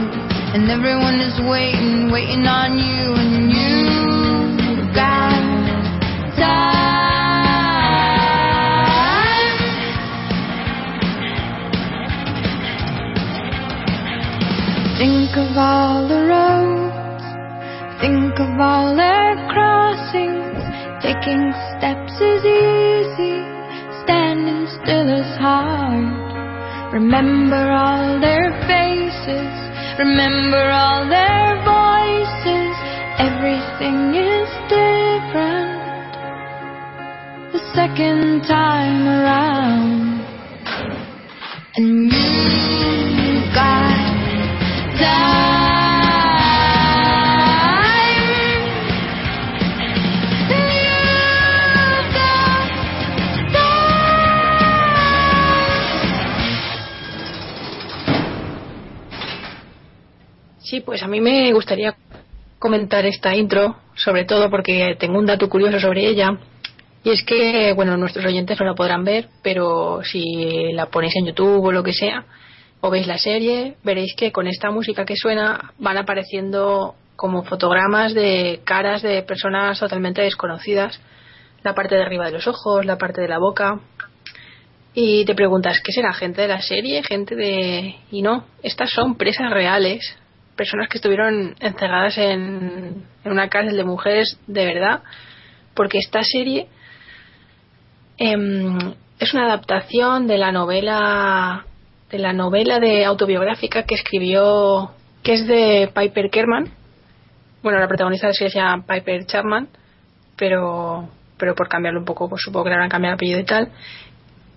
and 0.56 0.72
everyone 0.72 1.20
is 1.20 1.40
waiting, 1.42 2.12
waiting 2.12 2.48
on 2.48 2.78
you, 2.78 3.14
and 3.14 3.52
you 3.52 4.94
got 4.96 5.44
time. 6.40 6.94
Think 14.98 15.36
of 15.36 15.58
all 15.58 16.08
the 16.08 16.24
roads, 16.32 17.26
think 18.00 18.40
of 18.40 18.60
all 18.60 18.96
their 18.96 19.36
crossings, 19.52 20.64
taking 21.04 21.52
steps 21.76 22.16
is 22.22 22.46
easy, 22.46 23.44
standing 24.04 24.68
still 24.82 25.10
is 25.10 25.38
hard. 25.38 26.23
Remember 26.94 27.72
all 27.72 28.20
their 28.22 28.52
faces, 28.68 29.54
remember 29.98 30.70
all 30.70 31.10
their 31.10 31.58
voices. 31.66 32.76
Everything 33.18 34.14
is 34.14 34.48
different 34.70 35.82
the 37.52 37.60
second 37.74 38.44
time 38.44 39.08
around. 39.08 40.22
And 41.78 42.12
you 42.12 43.42
got 43.56 45.00
time. 45.00 45.53
Sí, 60.74 60.82
pues 60.82 61.04
a 61.04 61.08
mí 61.08 61.22
me 61.22 61.54
gustaría 61.54 61.96
comentar 62.58 63.06
esta 63.06 63.36
intro, 63.36 63.76
sobre 63.94 64.26
todo 64.26 64.50
porque 64.50 64.96
tengo 65.00 65.20
un 65.20 65.28
dato 65.28 65.48
curioso 65.48 65.80
sobre 65.80 66.08
ella. 66.08 66.32
Y 67.04 67.12
es 67.12 67.22
que, 67.24 67.74
bueno, 67.74 67.96
nuestros 67.96 68.26
oyentes 68.26 68.60
no 68.60 68.66
la 68.66 68.74
podrán 68.74 69.04
ver, 69.04 69.28
pero 69.44 70.02
si 70.04 70.74
la 70.74 70.88
ponéis 70.88 71.16
en 71.16 71.28
YouTube 71.28 71.64
o 71.64 71.72
lo 71.72 71.84
que 71.84 71.94
sea, 71.94 72.26
o 72.82 72.90
veis 72.90 73.06
la 73.06 73.20
serie, 73.20 73.76
veréis 73.84 74.16
que 74.16 74.32
con 74.32 74.48
esta 74.48 74.72
música 74.72 75.06
que 75.06 75.16
suena 75.16 75.74
van 75.78 75.98
apareciendo 75.98 76.96
como 77.16 77.44
fotogramas 77.44 78.16
de 78.16 78.62
caras 78.64 79.04
de 79.04 79.22
personas 79.22 79.80
totalmente 79.80 80.24
desconocidas. 80.24 81.00
La 81.62 81.76
parte 81.76 81.94
de 81.94 82.02
arriba 82.02 82.26
de 82.26 82.32
los 82.32 82.48
ojos, 82.48 82.84
la 82.84 82.98
parte 82.98 83.22
de 83.22 83.28
la 83.28 83.38
boca. 83.38 83.80
Y 84.96 85.24
te 85.26 85.36
preguntas, 85.36 85.82
¿qué 85.82 85.92
será? 85.92 86.14
¿Gente 86.14 86.42
de 86.42 86.48
la 86.48 86.64
serie? 86.64 87.04
¿Gente 87.04 87.36
de.? 87.36 87.96
Y 88.10 88.24
no, 88.24 88.46
estas 88.64 88.90
son 88.90 89.18
presas 89.18 89.52
reales 89.52 90.18
personas 90.56 90.88
que 90.90 90.98
estuvieron 90.98 91.56
encerradas 91.60 92.18
en, 92.18 93.06
una 93.26 93.50
cárcel 93.50 93.78
de 93.78 93.84
mujeres 93.84 94.38
de 94.48 94.66
verdad, 94.66 95.02
porque 95.74 95.98
esta 95.98 96.24
serie 96.24 96.68
em, 98.18 98.94
es 99.20 99.34
una 99.34 99.46
adaptación 99.46 100.28
de 100.28 100.38
la 100.38 100.52
novela 100.52 101.66
de 102.12 102.20
la 102.20 102.34
novela 102.34 102.80
de 102.80 103.06
autobiográfica 103.06 103.84
que 103.84 103.96
escribió 103.96 104.92
que 105.24 105.34
es 105.34 105.48
de 105.48 105.90
Piper 105.96 106.30
Kerman. 106.30 106.70
Bueno 107.64 107.80
la 107.80 107.88
protagonista 107.88 108.28
de 108.28 108.34
la 108.34 108.38
serie 108.38 108.52
se 108.52 108.60
llama 108.60 108.86
Piper 108.86 109.26
Chapman 109.26 109.68
pero 110.36 111.10
pero 111.38 111.56
por 111.56 111.68
cambiarlo 111.68 112.02
un 112.02 112.06
poco 112.06 112.30
pues 112.30 112.42
supongo 112.44 112.66
que 112.66 112.70
le 112.70 112.76
habrán 112.76 112.90
cambiado 112.90 113.14
el 113.14 113.16
apellido 113.16 113.40
y 113.40 113.46
tal 113.46 113.72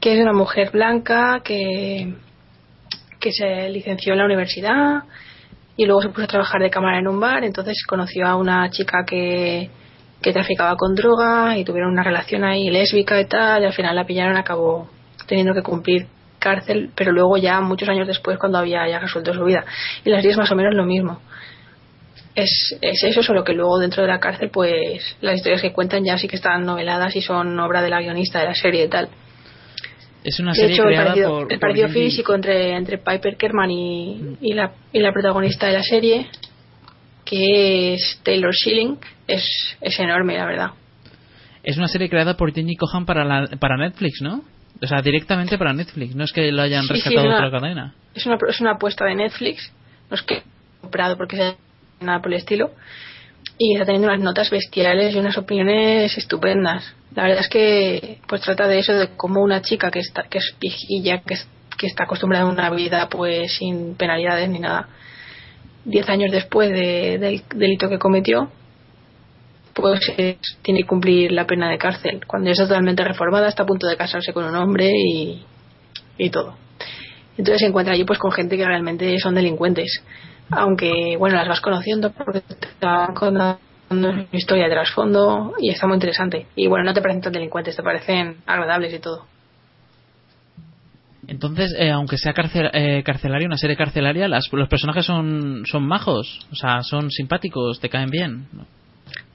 que 0.01 0.14
es 0.14 0.20
una 0.20 0.34
mujer 0.34 0.70
blanca 0.70 1.40
que 1.42 2.14
que 3.20 3.32
se 3.32 3.70
licenció 3.70 4.12
en 4.12 4.18
la 4.18 4.26
universidad 4.26 5.05
y 5.77 5.85
luego 5.85 6.03
se 6.03 6.09
puso 6.09 6.24
a 6.24 6.29
trabajar 6.29 6.61
de 6.61 6.70
cámara 6.70 6.99
en 6.99 7.09
un 7.09 7.20
bar, 7.20 7.45
entonces 7.45 7.85
conoció 7.87 8.27
a 8.27 8.37
una 8.37 8.70
chica 8.70 9.05
que, 9.07 9.70
que 10.22 10.33
traficaba 10.33 10.77
con 10.77 10.95
droga 10.95 11.59
y 11.59 11.64
tuvieron 11.64 11.93
una 11.93 12.03
relación 12.03 12.45
ahí 12.45 12.70
lésbica 12.70 13.20
y 13.20 13.27
tal, 13.27 13.62
y 13.62 13.66
al 13.66 13.72
final 13.72 13.95
la 13.95 14.07
pillaron, 14.07 14.37
acabó 14.37 14.89
teniendo 15.27 15.53
que 15.55 15.62
cumplir 15.62 16.07
cárcel, 16.39 16.91
pero 16.95 17.12
luego 17.12 17.37
ya 17.37 17.61
muchos 17.61 17.89
años 17.89 18.07
después 18.07 18.39
cuando 18.39 18.59
había 18.59 18.89
ya 18.89 18.99
resuelto 18.99 19.35
su 19.35 19.45
vida. 19.45 19.64
Y 20.05 20.11
las 20.11 20.22
10 20.22 20.37
más 20.37 20.51
o 20.51 20.57
menos 20.57 20.74
lo 20.74 20.85
mismo. 20.85 21.20
Es, 22.35 22.77
es 22.81 23.03
eso, 23.03 23.22
solo 23.22 23.45
que 23.45 23.55
luego 23.55 23.79
dentro 23.79 24.03
de 24.03 24.09
la 24.09 24.20
cárcel, 24.20 24.51
pues 24.51 25.16
las 25.22 25.37
historias 25.37 25.62
que 25.62 25.72
cuentan 25.72 26.05
ya 26.05 26.18
sí 26.18 26.29
que 26.29 26.37
están 26.37 26.64
noveladas 26.64 27.16
y 27.16 27.22
son 27.22 27.59
obra 27.59 27.83
de 27.83 27.91
la 27.91 28.01
guionista 28.01 28.41
de 28.41 28.47
la 28.47 28.55
serie 28.55 28.85
y 28.85 28.89
tal. 28.89 29.09
Es 30.27 30.41
una 30.41 30.55
serie 30.55 30.77
de 30.77 30.83
creada 30.83 31.03
el 31.03 31.07
partido, 31.07 31.29
por, 31.31 31.53
el 31.53 31.59
partido 31.61 31.89
físico 31.89 32.35
entre, 32.35 32.77
entre 32.77 32.99
Piper 32.99 33.37
Kerman 33.37 33.70
y, 33.70 34.37
y, 34.41 34.53
la, 34.55 34.72
y 34.93 34.99
la 34.99 35.12
protagonista 35.12 35.66
de 35.68 35.72
la 35.74 35.83
serie, 35.85 36.27
que 37.24 37.95
es 37.95 38.20
Taylor 38.22 38.53
Schilling, 38.53 38.99
es, 39.27 39.77
es 39.81 39.99
enorme, 40.01 40.37
la 40.37 40.47
verdad. 40.47 40.70
Es 41.62 41.77
una 41.77 41.89
serie 41.89 42.09
creada 42.09 42.37
por 42.37 42.53
Jenny 42.53 42.77
Cohan 42.77 43.07
para, 43.07 43.24
la, 43.24 43.47
para 43.59 43.77
Netflix, 43.77 44.20
¿no? 44.20 44.43
O 44.83 44.87
sea, 44.87 45.01
directamente 45.01 45.57
para 45.59 45.72
Netflix, 45.72 46.14
no 46.14 46.24
es 46.24 46.33
que 46.33 46.53
lo 46.53 46.62
hayan 46.62 46.83
Sí, 46.85 46.95
rescatado 46.95 47.20
es 47.20 47.22
de 47.22 47.29
una- 47.29 47.47
otra 47.47 47.61
cadena. 47.61 47.95
Es 48.14 48.27
una, 48.27 48.39
es 48.49 48.61
una 48.61 48.72
apuesta 48.72 49.05
de 49.05 49.14
Netflix, 49.14 49.72
no 50.11 50.16
es 50.16 50.22
que 50.22 50.43
comprado 50.81 51.16
porque 51.16 51.37
sea 51.37 51.55
nada 52.01 52.20
por 52.20 52.33
el 52.33 52.39
estilo, 52.39 52.70
y 53.59 53.72
está 53.74 53.86
teniendo 53.86 54.09
unas 54.09 54.20
notas 54.22 54.51
bestiales 54.51 55.14
y 55.14 55.18
unas 55.18 55.38
opiniones 55.38 56.16
estupendas. 56.18 56.94
La 57.14 57.22
verdad 57.24 57.40
es 57.40 57.49
que 57.49 58.18
pues 58.28 58.42
trata 58.42 58.68
de 58.68 58.78
eso, 58.78 58.92
de 58.92 59.09
cómo 59.16 59.42
una 59.42 59.62
chica 59.62 59.90
que 59.90 60.01
está 60.01 60.24
que 60.24 60.38
es 60.38 60.55
viejilla, 60.61 61.22
que, 61.22 61.34
es- 61.34 61.49
que 61.78 61.86
está 61.86 62.05
acostumbrada 62.05 62.44
a 62.44 62.49
una 62.49 62.70
vida 62.70 63.09
pues 63.09 63.53
sin 63.57 63.94
penalidades 63.94 64.49
ni 64.51 64.59
nada, 64.59 64.88
diez 65.84 66.09
años 66.09 66.30
después 66.32 66.70
de- 66.70 67.18
del 67.18 67.42
delito 67.55 67.88
que 67.88 67.99
cometió, 67.99 68.51
pues 69.74 70.01
eh, 70.16 70.38
tiene 70.62 70.80
que 70.80 70.86
cumplir 70.86 71.32
la 71.32 71.47
pena 71.47 71.70
de 71.70 71.78
cárcel. 71.78 72.20
Cuando 72.26 72.51
está 72.51 72.64
totalmente 72.66 73.05
reformada, 73.05 73.49
está 73.49 73.62
a 73.64 73.66
punto 73.66 73.86
de 73.86 73.97
casarse 73.97 74.32
con 74.32 74.44
un 74.44 74.55
hombre 74.57 74.90
y, 74.90 75.44
y 76.18 76.30
todo. 76.30 76.57
Entonces 77.36 77.61
se 77.61 77.66
encuentra 77.66 77.92
allí 77.94 78.05
pues 78.05 78.18
con 78.18 78.32
gente 78.32 78.57
que 78.57 78.64
realmente 78.64 79.18
son 79.18 79.34
delincuentes. 79.34 80.03
Aunque, 80.51 81.16
bueno, 81.18 81.36
las 81.36 81.49
vas 81.49 81.61
conociendo 81.61 82.11
porque 82.12 82.40
te 82.40 82.86
van 82.86 83.14
contando 83.14 83.59
una 83.90 84.26
historia 84.32 84.64
de 84.64 84.70
trasfondo 84.70 85.55
y 85.61 85.70
está 85.70 85.86
muy 85.86 85.94
interesante. 85.97 86.47
Y 86.55 86.66
bueno, 86.68 86.84
no 86.84 86.94
te 86.94 87.01
parecen 87.01 87.22
tan 87.22 87.32
delincuentes, 87.32 87.76
te 87.76 87.82
parecen 87.82 88.38
agradables 88.47 88.94
y 88.94 88.99
todo. 88.99 89.24
Entonces, 91.28 91.74
eh, 91.76 91.90
aunque 91.90 92.18
sea 92.18 92.32
carcel- 92.32 92.70
eh, 92.72 93.03
carcelaria, 93.05 93.49
una 93.49 93.57
serie 93.57 93.76
carcelaria, 93.76 94.28
las, 94.28 94.44
los 94.53 94.68
personajes 94.68 95.05
son, 95.05 95.62
son 95.66 95.84
majos, 95.84 96.47
o 96.53 96.55
sea, 96.55 96.82
son 96.82 97.11
simpáticos, 97.11 97.80
te 97.80 97.88
caen 97.88 98.11
bien. 98.11 98.47
¿no? 98.53 98.64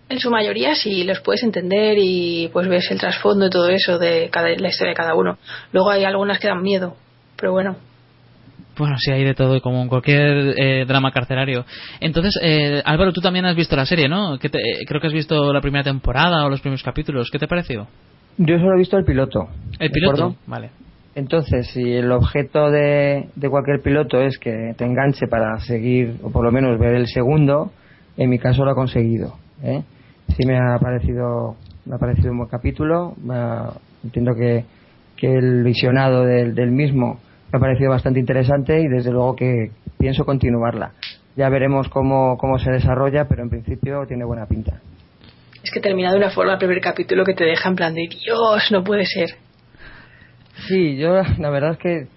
En 0.08 0.20
su 0.20 0.30
mayoría 0.30 0.76
sí 0.76 1.04
los 1.04 1.20
puedes 1.20 1.44
entender 1.44 1.98
y 2.00 2.50
pues 2.54 2.68
ves 2.70 2.90
el 2.92 3.00
trasfondo 3.00 3.48
y 3.48 3.50
todo 3.50 3.68
eso 3.70 3.98
de 4.00 4.30
cada, 4.32 4.48
la 4.50 4.70
historia 4.70 4.92
de 4.92 4.96
cada 4.96 5.16
uno. 5.16 5.38
Luego 5.74 5.90
hay 5.90 6.06
algunas 6.06 6.40
que 6.40 6.48
dan 6.48 6.62
miedo, 6.62 6.96
pero 7.36 7.52
bueno. 7.52 7.76
Bueno, 8.78 8.96
sí, 8.98 9.12
hay 9.12 9.24
de 9.24 9.34
todo, 9.34 9.60
como 9.62 9.82
en 9.82 9.90
cualquier 9.90 10.54
eh, 10.58 10.86
drama 10.88 11.12
carcelario. 11.12 11.66
Entonces, 12.00 12.34
eh, 12.42 12.82
Álvaro, 12.86 13.12
tú 13.12 13.22
también 13.22 13.46
has 13.46 13.56
visto 13.56 13.76
la 13.76 13.86
serie, 13.86 14.08
¿no? 14.08 14.38
¿Qué 14.40 14.50
te- 14.50 14.60
eh, 14.60 14.86
creo 14.88 15.00
que 15.02 15.08
has 15.08 15.14
visto 15.14 15.52
la 15.54 15.62
primera 15.62 15.84
temporada 15.84 16.46
o 16.46 16.50
los 16.50 16.62
primeros 16.62 16.82
capítulos. 16.82 17.30
¿Qué 17.32 17.38
te 17.38 17.48
pareció? 17.48 17.88
Yo 18.38 18.58
solo 18.58 18.74
he 18.76 18.78
visto 18.80 18.98
el 18.98 19.04
piloto. 19.04 19.50
El 19.78 19.90
¿de 19.90 19.94
piloto, 19.94 20.36
vale. 20.48 20.70
Entonces, 21.14 21.68
si 21.68 21.92
el 21.92 22.10
objeto 22.12 22.72
de, 22.72 23.28
de 23.36 23.50
cualquier 23.50 23.82
piloto 23.82 24.22
es 24.22 24.38
que 24.38 24.74
te 24.78 24.86
enganche 24.86 25.28
para 25.28 25.60
seguir, 25.60 26.16
o 26.24 26.32
por 26.32 26.46
lo 26.46 26.52
menos 26.52 26.80
ver 26.80 26.96
el 26.96 27.08
segundo, 27.08 27.72
en 28.16 28.30
mi 28.30 28.40
caso 28.40 28.64
lo 28.64 28.72
ha 28.72 28.76
conseguido. 28.76 29.36
¿eh? 29.62 29.82
Sí 30.30 30.46
me 30.48 30.58
ha 30.58 30.78
parecido, 30.80 31.58
me 31.86 31.96
ha 31.96 32.00
parecido 32.00 32.32
un 32.32 32.38
buen 32.38 32.50
capítulo. 32.50 33.16
ha- 33.30 33.74
entiendo 34.06 34.32
que, 34.34 34.64
que 35.18 35.28
el 35.36 35.64
visionado 35.64 36.24
del, 36.24 36.56
del 36.56 36.72
mismo 36.72 37.20
me 37.52 37.58
ha 37.58 37.60
parecido 37.60 37.90
bastante 37.92 38.20
interesante 38.20 38.80
y 38.80 38.88
desde 38.88 39.12
luego 39.12 39.36
que 39.36 39.72
pienso 39.98 40.26
continuarla. 40.26 40.92
Ya 41.36 41.50
veremos 41.50 41.90
cómo, 41.90 42.38
cómo 42.38 42.60
se 42.60 42.72
desarrolla, 42.72 43.26
pero 43.28 43.44
en 43.44 43.50
principio 43.50 44.06
tiene 44.08 44.26
buena 44.26 44.46
pinta. 44.46 44.80
Es 45.64 45.72
que 45.72 45.80
termina 45.80 46.12
de 46.12 46.18
una 46.18 46.32
forma 46.32 46.54
el 46.54 46.60
primer 46.60 46.82
capítulo 46.82 47.24
que 47.24 47.34
te 47.34 47.46
deja 47.46 47.70
en 47.70 47.76
plan 47.76 47.94
de 47.94 48.08
Dios, 48.10 48.72
no 48.72 48.84
puede 48.84 49.06
ser. 49.06 49.30
Sí, 50.68 50.98
yo 50.98 51.22
la 51.38 51.50
verdad 51.50 51.72
es 51.72 51.78
que 51.78 52.08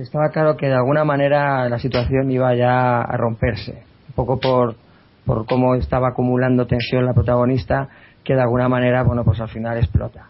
estaba 0.00 0.30
claro 0.30 0.56
que 0.56 0.66
de 0.66 0.74
alguna 0.74 1.04
manera 1.04 1.68
la 1.68 1.78
situación 1.78 2.30
iba 2.30 2.54
ya 2.54 3.00
a 3.00 3.16
romperse, 3.16 3.82
un 4.08 4.14
poco 4.14 4.38
por, 4.40 4.76
por 5.24 5.46
cómo 5.46 5.74
estaba 5.74 6.08
acumulando 6.08 6.66
tensión 6.66 7.04
la 7.04 7.14
protagonista, 7.14 7.88
que 8.24 8.34
de 8.34 8.42
alguna 8.42 8.68
manera, 8.68 9.02
bueno, 9.02 9.24
pues 9.24 9.40
al 9.40 9.48
final 9.48 9.78
explota. 9.78 10.26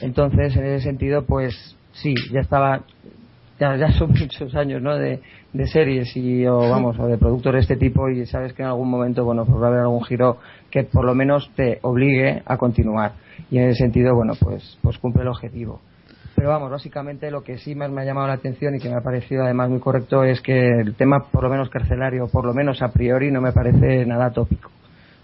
Entonces, 0.00 0.56
en 0.56 0.64
ese 0.64 0.84
sentido, 0.84 1.24
pues 1.24 1.76
sí, 1.92 2.14
ya 2.32 2.40
estaba, 2.40 2.82
ya, 3.58 3.76
ya 3.76 3.90
son 3.92 4.10
muchos 4.20 4.54
años, 4.54 4.82
¿no? 4.82 4.96
De, 4.96 5.20
de 5.52 5.66
series 5.66 6.16
y, 6.16 6.46
o 6.46 6.58
vamos, 6.70 6.98
o 6.98 7.06
de 7.06 7.18
productos 7.18 7.52
de 7.54 7.60
este 7.60 7.76
tipo 7.76 8.08
y 8.08 8.26
sabes 8.26 8.52
que 8.52 8.62
en 8.62 8.68
algún 8.68 8.90
momento, 8.90 9.24
bueno, 9.24 9.44
pues 9.44 9.60
va 9.60 9.66
a 9.66 9.68
haber 9.68 9.80
algún 9.80 10.04
giro 10.04 10.38
que 10.70 10.84
por 10.84 11.04
lo 11.04 11.14
menos 11.14 11.50
te 11.54 11.78
obligue 11.82 12.42
a 12.44 12.56
continuar. 12.56 13.12
Y 13.50 13.58
en 13.58 13.68
ese 13.68 13.80
sentido, 13.84 14.14
bueno, 14.14 14.32
pues, 14.40 14.78
pues 14.82 14.98
cumple 14.98 15.22
el 15.22 15.28
objetivo. 15.28 15.80
Pero 16.34 16.50
vamos, 16.50 16.70
básicamente 16.70 17.30
lo 17.30 17.42
que 17.42 17.56
sí 17.56 17.74
más 17.74 17.90
me 17.90 18.02
ha 18.02 18.04
llamado 18.04 18.26
la 18.26 18.34
atención 18.34 18.74
y 18.74 18.78
que 18.78 18.90
me 18.90 18.96
ha 18.96 19.00
parecido 19.00 19.44
además 19.44 19.70
muy 19.70 19.80
correcto 19.80 20.22
es 20.22 20.40
que 20.42 20.80
el 20.80 20.94
tema, 20.94 21.24
por 21.32 21.42
lo 21.42 21.48
menos 21.48 21.70
carcelario, 21.70 22.28
por 22.28 22.44
lo 22.44 22.52
menos 22.52 22.82
a 22.82 22.88
priori, 22.88 23.30
no 23.30 23.40
me 23.40 23.52
parece 23.52 24.04
nada 24.04 24.30
tópico. 24.30 24.70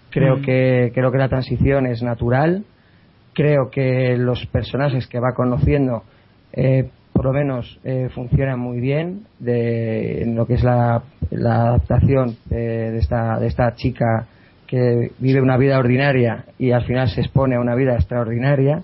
Creo 0.09 0.37
Mm. 0.37 0.41
que 0.41 0.91
creo 0.93 1.11
que 1.11 1.17
la 1.19 1.29
transición 1.29 1.85
es 1.85 2.01
natural. 2.01 2.63
Creo 3.33 3.69
que 3.71 4.15
los 4.17 4.45
personajes 4.47 5.07
que 5.07 5.19
va 5.19 5.33
conociendo, 5.35 6.03
eh, 6.51 6.89
por 7.13 7.25
lo 7.25 7.33
menos, 7.33 7.79
eh, 7.83 8.09
funcionan 8.13 8.59
muy 8.59 8.79
bien 8.79 9.21
de, 9.39 10.23
en 10.23 10.35
lo 10.35 10.47
que 10.47 10.55
es 10.55 10.63
la, 10.63 11.03
la 11.29 11.67
adaptación 11.67 12.35
de, 12.45 12.91
de 12.91 12.97
esta, 12.97 13.39
de 13.39 13.47
esta 13.47 13.75
chica 13.75 14.27
que 14.67 15.11
vive 15.19 15.39
una 15.41 15.57
vida 15.57 15.77
ordinaria 15.77 16.45
y 16.57 16.71
al 16.71 16.83
final 16.85 17.07
se 17.09 17.21
expone 17.21 17.55
a 17.55 17.59
una 17.59 17.75
vida 17.75 17.93
extraordinaria. 17.93 18.81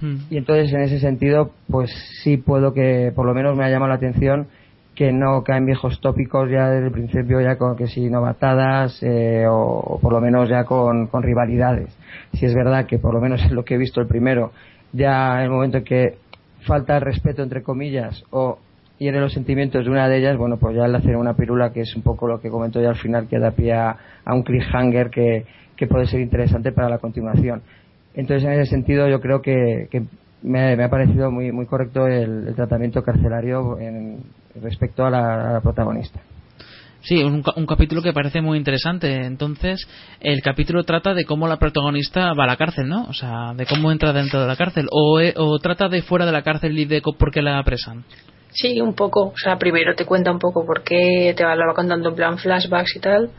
Mm. 0.00 0.16
Y 0.30 0.36
entonces, 0.36 0.72
en 0.72 0.82
ese 0.82 1.00
sentido, 1.00 1.50
pues 1.68 1.90
sí 2.22 2.36
puedo 2.36 2.72
que, 2.72 3.12
por 3.14 3.26
lo 3.26 3.34
menos 3.34 3.56
me 3.56 3.64
ha 3.64 3.68
llamado 3.68 3.88
la 3.88 3.96
atención 3.96 4.46
que 4.94 5.10
no 5.10 5.42
caen 5.42 5.66
viejos 5.66 6.00
tópicos 6.00 6.50
ya 6.50 6.68
desde 6.68 6.86
el 6.86 6.92
principio, 6.92 7.40
ya 7.40 7.56
con 7.56 7.76
que 7.76 7.86
si 7.86 8.08
novatadas 8.10 9.02
eh, 9.02 9.46
o, 9.48 9.56
o 9.56 9.98
por 10.00 10.12
lo 10.12 10.20
menos 10.20 10.48
ya 10.48 10.64
con, 10.64 11.06
con 11.06 11.22
rivalidades. 11.22 11.96
Si 12.34 12.46
es 12.46 12.54
verdad 12.54 12.86
que, 12.86 12.98
por 12.98 13.14
lo 13.14 13.20
menos 13.20 13.42
en 13.42 13.54
lo 13.56 13.64
que 13.64 13.74
he 13.74 13.78
visto 13.78 14.00
el 14.00 14.06
primero, 14.06 14.52
ya 14.92 15.38
en 15.38 15.44
el 15.44 15.50
momento 15.50 15.78
en 15.78 15.84
que 15.84 16.21
falta 16.66 16.96
el 16.96 17.02
respeto, 17.02 17.42
entre 17.42 17.62
comillas, 17.62 18.24
o 18.30 18.58
hiere 18.98 19.20
los 19.20 19.32
sentimientos 19.32 19.84
de 19.84 19.90
una 19.90 20.08
de 20.08 20.18
ellas, 20.18 20.36
bueno, 20.36 20.56
pues 20.58 20.76
ya 20.76 20.86
le 20.86 20.98
hacen 20.98 21.16
una 21.16 21.34
pirula 21.34 21.72
que 21.72 21.80
es 21.80 21.94
un 21.96 22.02
poco 22.02 22.26
lo 22.26 22.40
que 22.40 22.50
comento 22.50 22.80
ya 22.80 22.90
al 22.90 22.96
final, 22.96 23.26
que 23.28 23.38
da 23.38 23.50
pie 23.50 23.72
a, 23.74 23.96
un 24.26 24.42
cliffhanger 24.42 25.10
que, 25.10 25.44
que 25.76 25.86
puede 25.86 26.06
ser 26.06 26.20
interesante 26.20 26.72
para 26.72 26.88
la 26.88 26.98
continuación. 26.98 27.62
Entonces, 28.14 28.44
en 28.44 28.52
ese 28.60 28.70
sentido, 28.70 29.08
yo 29.08 29.20
creo 29.20 29.42
que, 29.42 29.88
que 29.90 30.02
me, 30.42 30.76
me 30.76 30.84
ha 30.84 30.90
parecido 30.90 31.30
muy, 31.30 31.50
muy 31.50 31.66
correcto 31.66 32.06
el, 32.06 32.48
el 32.48 32.54
tratamiento 32.54 33.02
carcelario 33.02 33.78
en- 33.78 34.20
respecto 34.62 35.04
a 35.06 35.10
la 35.10 35.60
protagonista. 35.62 36.20
Sí, 37.02 37.22
un, 37.22 37.42
un, 37.56 37.66
capítulo 37.66 38.00
que 38.00 38.12
parece 38.12 38.40
muy 38.40 38.58
interesante. 38.58 39.24
Entonces, 39.24 39.88
el 40.20 40.40
capítulo 40.40 40.84
trata 40.84 41.14
de 41.14 41.24
cómo 41.24 41.48
la 41.48 41.56
protagonista 41.56 42.32
va 42.32 42.44
a 42.44 42.46
la 42.46 42.56
cárcel, 42.56 42.88
¿no? 42.88 43.06
O 43.08 43.12
sea, 43.12 43.54
de 43.54 43.66
cómo 43.66 43.90
entra 43.90 44.12
dentro 44.12 44.40
de 44.40 44.46
la 44.46 44.56
cárcel. 44.56 44.86
O, 44.92 45.20
eh, 45.20 45.34
o 45.36 45.58
trata 45.58 45.88
de 45.88 46.02
fuera 46.02 46.26
de 46.26 46.32
la 46.32 46.42
cárcel 46.42 46.78
y 46.78 46.84
de 46.84 47.02
por 47.02 47.32
qué 47.32 47.42
la 47.42 47.58
apresan. 47.58 48.04
Sí, 48.52 48.80
un 48.80 48.94
poco. 48.94 49.28
O 49.28 49.36
sea, 49.36 49.58
primero 49.58 49.94
te 49.96 50.04
cuenta 50.04 50.30
un 50.30 50.38
poco 50.38 50.64
por 50.64 50.84
qué 50.84 51.34
te 51.36 51.44
va, 51.44 51.56
lo 51.56 51.66
va 51.66 51.74
contando 51.74 52.10
en 52.10 52.14
plan 52.14 52.38
flashbacks 52.38 52.96
y 52.96 53.00
tal. 53.00 53.30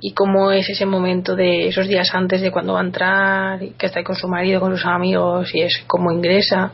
Y 0.00 0.12
cómo 0.12 0.52
es 0.52 0.68
ese 0.68 0.84
momento 0.84 1.34
de 1.34 1.68
esos 1.68 1.88
días 1.88 2.14
antes 2.14 2.42
de 2.42 2.50
cuando 2.50 2.74
va 2.74 2.80
a 2.80 2.84
entrar, 2.84 3.60
que 3.78 3.86
está 3.86 4.00
ahí 4.00 4.04
con 4.04 4.16
su 4.16 4.28
marido, 4.28 4.60
con 4.60 4.76
sus 4.76 4.84
amigos, 4.84 5.50
y 5.54 5.62
es 5.62 5.82
cómo 5.86 6.12
ingresa. 6.12 6.72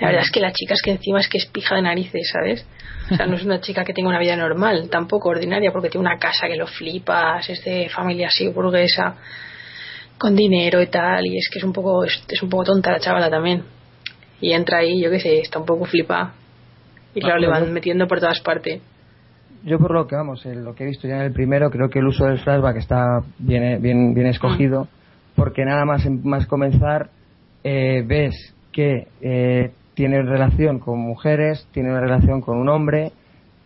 La 0.00 0.08
verdad 0.08 0.24
es 0.24 0.30
que 0.30 0.40
la 0.40 0.52
chica 0.52 0.74
es 0.74 0.82
que 0.82 0.90
encima 0.90 1.20
es 1.20 1.28
que 1.28 1.38
es 1.38 1.46
pija 1.46 1.76
de 1.76 1.82
narices, 1.82 2.28
¿sabes? 2.32 2.66
O 3.10 3.16
sea, 3.16 3.26
no 3.26 3.36
es 3.36 3.44
una 3.44 3.60
chica 3.60 3.84
que 3.84 3.92
tenga 3.92 4.08
una 4.08 4.18
vida 4.18 4.36
normal, 4.36 4.88
tampoco 4.90 5.28
ordinaria, 5.28 5.70
porque 5.70 5.88
tiene 5.88 6.06
una 6.06 6.18
casa 6.18 6.48
que 6.48 6.56
lo 6.56 6.66
flipas, 6.66 7.48
es 7.48 7.64
de 7.64 7.88
familia 7.88 8.28
así 8.28 8.48
burguesa, 8.48 9.14
con 10.18 10.34
dinero 10.34 10.82
y 10.82 10.86
tal, 10.88 11.26
y 11.26 11.36
es 11.36 11.48
que 11.52 11.58
es 11.58 11.64
un 11.64 11.72
poco, 11.72 12.04
es, 12.04 12.42
un 12.42 12.48
poco 12.48 12.64
tonta 12.64 12.90
la 12.92 12.98
chavala 12.98 13.30
también. 13.30 13.62
Y 14.40 14.52
entra 14.52 14.78
ahí, 14.78 15.02
yo 15.02 15.10
qué 15.10 15.20
sé, 15.20 15.38
está 15.40 15.58
un 15.58 15.66
poco 15.66 15.84
flipa. 15.84 16.32
Y 17.14 17.20
claro, 17.20 17.38
le 17.38 17.46
van 17.46 17.72
metiendo 17.72 18.08
por 18.08 18.18
todas 18.18 18.40
partes. 18.40 18.82
Yo 19.64 19.78
por 19.78 19.92
lo 19.92 20.06
que 20.06 20.16
vamos, 20.16 20.44
lo 20.44 20.74
que 20.74 20.84
he 20.84 20.86
visto 20.86 21.06
ya 21.06 21.16
en 21.16 21.22
el 21.22 21.32
primero, 21.32 21.70
creo 21.70 21.88
que 21.88 22.00
el 22.00 22.06
uso 22.06 22.24
del 22.24 22.38
flashback 22.38 22.76
está 22.76 23.20
bien, 23.38 23.80
bien, 23.80 24.12
bien 24.12 24.26
escogido, 24.26 24.88
porque 25.36 25.64
nada 25.64 25.84
más, 25.84 26.04
más 26.22 26.46
comenzar, 26.46 27.08
eh, 27.62 28.02
ves 28.04 28.54
que 28.72 29.06
eh, 29.22 29.70
tiene 29.94 30.22
relación 30.22 30.78
con 30.78 30.98
mujeres, 30.98 31.66
tiene 31.72 31.90
una 31.90 32.00
relación 32.00 32.40
con 32.40 32.58
un 32.58 32.68
hombre 32.68 33.12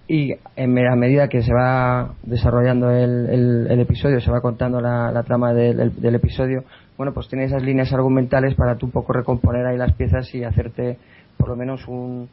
y 0.07 0.33
en, 0.57 0.79
a 0.87 0.97
medida 0.97 1.29
que 1.29 1.43
se 1.43 1.53
va 1.53 2.15
desarrollando 2.23 2.91
el, 2.91 3.81
episodio, 3.81 4.21
se 4.21 4.31
va 4.31 4.41
contando 4.41 4.81
la, 4.81 5.23
trama 5.25 5.53
del, 5.53 6.15
episodio, 6.15 6.65
bueno, 6.97 7.13
pues 7.13 7.29
tiene 7.29 7.45
esas 7.45 7.63
líneas 7.63 7.93
argumentales 7.93 8.55
para 8.55 8.77
tú 8.77 8.87
un 8.87 8.93
poco 8.93 9.13
recomponer 9.13 9.67
ahí 9.67 9.77
las 9.77 9.93
piezas 9.93 10.35
y 10.35 10.45
hacerte 10.45 10.99
por 11.37 11.51
lo 11.51 11.57
menos 11.57 11.87
un, 11.87 12.29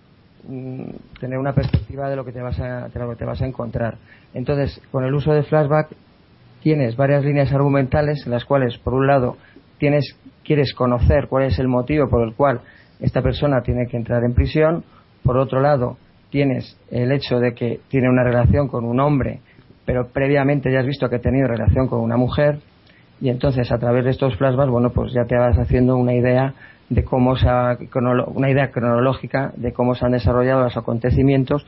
tener 1.19 1.37
una 1.37 1.53
perspectiva 1.53 2.09
de 2.09 2.15
lo 2.15 2.23
que 2.23 2.31
te 2.31 2.41
vas 2.41 2.59
a 2.59 2.87
de 2.87 2.99
lo 2.99 3.09
que 3.09 3.15
te 3.17 3.25
vas 3.25 3.41
a 3.41 3.45
encontrar. 3.45 3.97
Entonces, 4.33 4.81
con 4.91 5.03
el 5.03 5.13
uso 5.13 5.33
de 5.33 5.43
flashback 5.43 5.89
tienes 6.63 6.95
varias 6.95 7.23
líneas 7.25 7.51
argumentales 7.51 8.23
en 8.25 8.31
las 8.31 8.45
cuales, 8.45 8.77
por 8.77 8.93
un 8.93 9.05
lado, 9.05 9.37
tienes 9.79 10.17
quieres 10.45 10.73
conocer 10.73 11.27
cuál 11.27 11.43
es 11.43 11.59
el 11.59 11.67
motivo 11.67 12.07
por 12.07 12.25
el 12.25 12.33
cual 12.35 12.61
esta 12.99 13.21
persona 13.21 13.61
tiene 13.61 13.87
que 13.87 13.97
entrar 13.97 14.23
en 14.23 14.33
prisión. 14.33 14.83
Por 15.23 15.37
otro 15.37 15.61
lado, 15.61 15.97
tienes 16.29 16.77
el 16.91 17.11
hecho 17.11 17.39
de 17.39 17.53
que 17.53 17.79
tiene 17.87 18.09
una 18.09 18.23
relación 18.23 18.67
con 18.67 18.85
un 18.85 18.99
hombre, 18.99 19.39
pero 19.85 20.07
previamente 20.07 20.71
ya 20.71 20.79
has 20.79 20.85
visto 20.85 21.09
que 21.09 21.17
ha 21.17 21.21
tenido 21.21 21.47
relación 21.47 21.87
con 21.87 21.99
una 22.01 22.17
mujer, 22.17 22.59
y 23.21 23.29
entonces 23.29 23.71
a 23.71 23.77
través 23.77 24.03
de 24.03 24.11
estos 24.11 24.35
flashbacks, 24.35 24.69
bueno, 24.69 24.89
pues 24.89 25.13
ya 25.13 25.25
te 25.25 25.37
vas 25.37 25.57
haciendo 25.57 25.95
una 25.95 26.13
idea 26.13 26.53
de 26.89 27.03
cómo 27.03 27.35
se 27.35 27.47
una 27.47 28.49
idea 28.49 28.69
cronológica 28.69 29.51
de 29.55 29.73
cómo 29.73 29.95
se 29.95 30.05
han 30.05 30.11
desarrollado 30.11 30.63
los 30.63 30.77
acontecimientos 30.77 31.65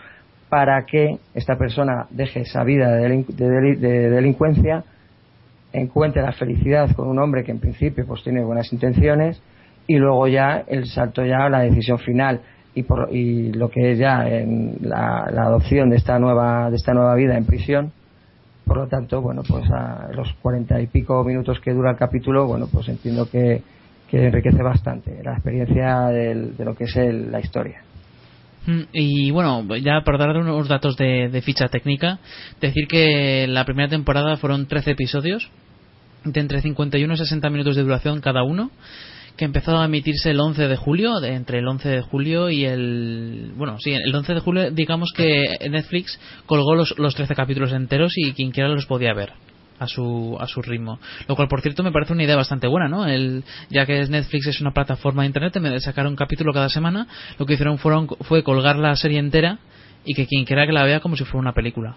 para 0.50 0.86
que 0.86 1.18
esta 1.34 1.58
persona 1.58 2.06
deje 2.12 2.42
esa 2.42 2.64
vida 2.64 2.92
de, 2.96 3.24
de 3.80 4.10
delincuencia, 4.10 4.84
encuentre 5.74 6.22
la 6.22 6.32
felicidad 6.34 6.92
con 6.96 7.08
un 7.08 7.20
hombre 7.20 7.44
que 7.44 7.52
en 7.52 7.60
principio 7.60 8.06
pues 8.06 8.24
tiene 8.24 8.44
buenas 8.44 8.72
intenciones 8.72 9.42
y 9.88 9.96
luego 9.98 10.28
ya 10.28 10.64
el 10.68 10.86
salto 10.86 11.26
ya 11.26 11.46
a 11.46 11.50
la 11.50 11.62
decisión 11.62 11.98
final. 12.00 12.42
Y, 12.76 12.84
por, 12.84 13.10
y 13.12 13.52
lo 13.54 13.70
que 13.70 13.94
es 13.94 13.98
ya 13.98 14.28
en 14.28 14.78
la, 14.82 15.24
adopción 15.24 15.90
de 15.90 15.96
esta 15.96 16.20
nueva 16.20 16.70
de 16.70 16.76
esta 16.76 16.94
nueva 16.94 17.16
vida 17.16 17.36
en 17.36 17.44
prisión 17.44 17.92
por 18.66 18.78
lo 18.78 18.88
tanto 18.88 19.20
bueno 19.20 19.42
pues 19.42 19.66
a 19.72 20.10
los 20.14 20.32
cuarenta 20.44 20.80
y 20.80 20.86
pico 20.86 21.24
minutos 21.24 21.60
que 21.60 21.74
dura 21.74 21.90
el 21.90 21.98
capítulo 21.98 22.46
bueno 22.46 22.68
pues 22.72 22.88
entiendo 22.88 23.28
que, 23.32 23.64
que 24.12 24.28
enriquece 24.28 24.62
bastante 24.62 25.24
la 25.24 25.34
experiencia 25.34 26.10
de 26.10 26.64
lo 26.64 26.76
que 26.76 26.84
es 26.84 26.96
la 26.96 27.40
historia. 27.40 27.82
Mm, 28.68 28.82
y 28.92 29.32
bueno, 29.32 29.64
ya 29.78 30.02
para 30.02 30.20
dar 30.20 30.38
unos 30.38 30.68
datos 30.68 30.98
de, 30.98 31.30
de, 31.30 31.42
ficha 31.42 31.70
técnica, 31.70 32.20
decir 32.62 32.88
que 32.88 33.48
la 33.48 33.66
primera 33.66 33.90
temporada 33.90 34.36
fueron 34.36 34.68
13 34.68 34.92
episodios 34.92 35.50
de 36.26 36.40
entre 36.40 36.62
51 36.62 37.12
y 37.12 37.18
60 37.18 37.50
minutos 37.50 37.76
de 37.78 37.84
duración 37.84 38.20
cada 38.20 38.44
uno 38.44 38.70
que 39.38 39.46
empezó 39.46 39.78
a 39.78 39.86
emitirse 39.86 40.32
el 40.32 40.40
11 40.40 40.68
de 40.68 40.76
julio, 40.76 41.24
entre 41.24 41.60
el 41.60 41.68
11 41.68 41.90
de 41.90 42.02
julio 42.02 42.50
y 42.50 42.66
el... 42.66 43.54
Bueno, 43.56 43.78
sí, 43.80 43.94
el 43.94 44.14
11 44.14 44.34
de 44.34 44.40
julio 44.40 44.72
digamos 44.72 45.14
que 45.16 45.46
Netflix 45.70 46.20
colgó 46.46 46.76
los, 46.76 46.98
los 46.98 47.16
13 47.16 47.36
capítulos 47.36 47.72
enteros 47.72 48.14
y 48.16 48.34
quien 48.34 48.52
quiera 48.52 48.68
los 48.70 48.88
podía 48.88 49.14
ver 49.14 49.34
a 49.80 49.88
su, 49.88 50.38
a 50.40 50.48
su 50.48 50.62
ritmo. 50.62 51.00
Lo 51.28 51.36
cual, 51.36 51.48
por 51.48 51.62
cierto, 51.62 51.84
me 51.84 51.92
parece 51.92 52.14
una 52.14 52.24
idea 52.24 52.36
bastante 52.36 52.68
buena, 52.68 52.88
¿no? 52.88 53.06
El, 53.06 53.44
ya 53.70 53.86
que 53.86 54.04
Netflix 54.08 54.48
es 54.48 54.62
una 54.62 54.72
plataforma 54.72 55.22
de 55.22 55.28
internet, 55.28 55.56
en 55.56 55.82
sacar 55.82 56.08
un 56.08 56.16
capítulo 56.16 56.52
cada 56.52 56.70
semana, 56.70 57.08
lo 57.38 57.46
que 57.46 57.54
hicieron 57.54 57.78
fue 57.78 58.44
colgar 58.44 58.78
la 58.78 58.96
serie 58.96 59.20
entera 59.20 59.60
y 60.04 60.14
que 60.14 60.26
quien 60.26 60.46
quiera 60.46 60.66
que 60.66 60.74
la 60.74 60.84
vea 60.84 61.00
como 61.00 61.16
si 61.16 61.26
fuera 61.26 61.40
una 61.40 61.54
película. 61.54 61.96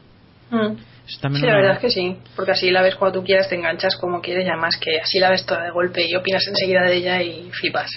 Mm. 0.50 0.76
Sí, 1.10 1.44
la 1.44 1.56
verdad 1.56 1.72
es 1.72 1.78
que 1.80 1.90
sí, 1.90 2.16
porque 2.36 2.52
así 2.52 2.70
la 2.70 2.82
ves 2.82 2.94
cuando 2.94 3.18
tú 3.18 3.26
quieras, 3.26 3.48
te 3.48 3.56
enganchas 3.56 3.96
como 3.96 4.20
quieres 4.20 4.46
y 4.46 4.48
además 4.48 4.76
que 4.76 5.00
así 5.00 5.18
la 5.18 5.30
ves 5.30 5.44
toda 5.44 5.64
de 5.64 5.70
golpe 5.72 6.06
y 6.08 6.14
opinas 6.14 6.46
enseguida 6.46 6.82
de 6.82 6.96
ella 6.96 7.20
y 7.20 7.50
flipas. 7.50 7.90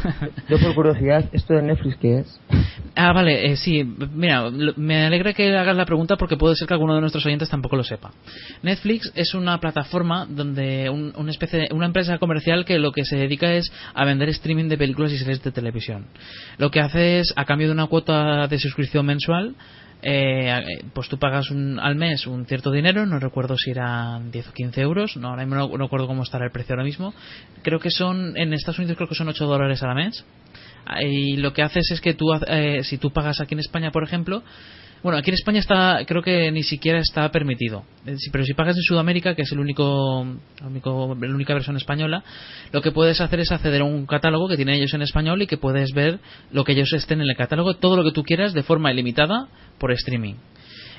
Yo 0.48 0.58
por 0.58 0.74
curiosidad, 0.74 1.24
¿esto 1.32 1.54
de 1.54 1.62
Netflix 1.62 1.96
qué 2.00 2.18
es? 2.20 2.40
Ah, 2.94 3.12
vale, 3.12 3.50
eh, 3.50 3.56
sí, 3.56 3.82
mira, 3.82 4.50
me 4.76 5.06
alegra 5.06 5.32
que 5.32 5.56
hagas 5.56 5.76
la 5.76 5.84
pregunta 5.84 6.16
porque 6.16 6.36
puede 6.36 6.54
ser 6.54 6.68
que 6.68 6.74
alguno 6.74 6.94
de 6.94 7.00
nuestros 7.00 7.26
oyentes 7.26 7.48
tampoco 7.48 7.74
lo 7.74 7.82
sepa. 7.82 8.12
Netflix 8.62 9.10
es 9.16 9.34
una 9.34 9.58
plataforma 9.58 10.26
donde 10.28 10.88
una 10.90 11.30
especie 11.30 11.68
una 11.72 11.86
empresa 11.86 12.18
comercial 12.18 12.64
que 12.64 12.78
lo 12.78 12.92
que 12.92 13.04
se 13.04 13.16
dedica 13.16 13.52
es 13.52 13.72
a 13.94 14.04
vender 14.04 14.28
streaming 14.28 14.68
de 14.68 14.78
películas 14.78 15.12
y 15.12 15.18
series 15.18 15.42
de 15.42 15.50
televisión. 15.50 16.06
Lo 16.56 16.70
que 16.70 16.80
hace 16.80 17.18
es, 17.18 17.32
a 17.34 17.44
cambio 17.44 17.66
de 17.66 17.74
una 17.74 17.86
cuota 17.86 18.46
de 18.46 18.58
suscripción 18.58 19.06
mensual, 19.06 19.56
eh, 20.02 20.82
pues 20.94 21.08
tú 21.08 21.18
pagas 21.18 21.50
un, 21.50 21.78
al 21.78 21.94
mes 21.94 22.26
un 22.26 22.46
cierto 22.46 22.70
dinero, 22.70 23.06
no 23.06 23.18
recuerdo 23.18 23.56
si 23.56 23.70
eran 23.70 24.30
10 24.30 24.48
o 24.48 24.52
15 24.52 24.80
euros, 24.80 25.16
no, 25.16 25.36
no, 25.36 25.46
no 25.46 25.76
recuerdo 25.76 26.06
cómo 26.06 26.22
estará 26.22 26.46
el 26.46 26.52
precio 26.52 26.74
ahora 26.74 26.84
mismo. 26.84 27.14
Creo 27.62 27.78
que 27.80 27.90
son, 27.90 28.36
en 28.36 28.52
Estados 28.52 28.78
Unidos 28.78 28.96
creo 28.96 29.08
que 29.08 29.14
son 29.14 29.28
8 29.28 29.46
dólares 29.46 29.82
al 29.82 29.94
mes. 29.94 30.24
Y 31.02 31.36
lo 31.36 31.52
que 31.52 31.62
haces 31.62 31.90
es 31.90 32.00
que 32.00 32.14
tú, 32.14 32.32
eh, 32.46 32.82
si 32.82 32.98
tú 32.98 33.12
pagas 33.12 33.40
aquí 33.40 33.54
en 33.54 33.60
España, 33.60 33.90
por 33.90 34.02
ejemplo, 34.02 34.42
bueno, 35.02 35.18
aquí 35.18 35.30
en 35.30 35.34
España 35.34 35.60
está, 35.60 36.00
creo 36.06 36.22
que 36.22 36.50
ni 36.52 36.62
siquiera 36.62 36.98
está 36.98 37.30
permitido. 37.30 37.84
Eh, 38.06 38.16
pero 38.30 38.44
si 38.44 38.54
pagas 38.54 38.76
en 38.76 38.82
Sudamérica, 38.82 39.34
que 39.34 39.42
es 39.42 39.52
el 39.52 39.58
único, 39.58 40.26
único, 40.64 41.16
la 41.18 41.34
única 41.34 41.54
versión 41.54 41.76
española, 41.76 42.22
lo 42.72 42.82
que 42.82 42.92
puedes 42.92 43.20
hacer 43.20 43.40
es 43.40 43.50
acceder 43.50 43.80
a 43.82 43.84
un 43.84 44.06
catálogo 44.06 44.48
que 44.48 44.56
tienen 44.56 44.74
ellos 44.74 44.92
en 44.94 45.02
español 45.02 45.40
y 45.42 45.46
que 45.46 45.56
puedes 45.56 45.92
ver 45.92 46.20
lo 46.52 46.64
que 46.64 46.72
ellos 46.72 46.92
estén 46.92 47.20
en 47.20 47.28
el 47.30 47.36
catálogo, 47.36 47.74
todo 47.74 47.96
lo 47.96 48.04
que 48.04 48.12
tú 48.12 48.24
quieras 48.24 48.52
de 48.52 48.62
forma 48.62 48.92
ilimitada 48.92 49.48
por 49.78 49.92
streaming. 49.92 50.34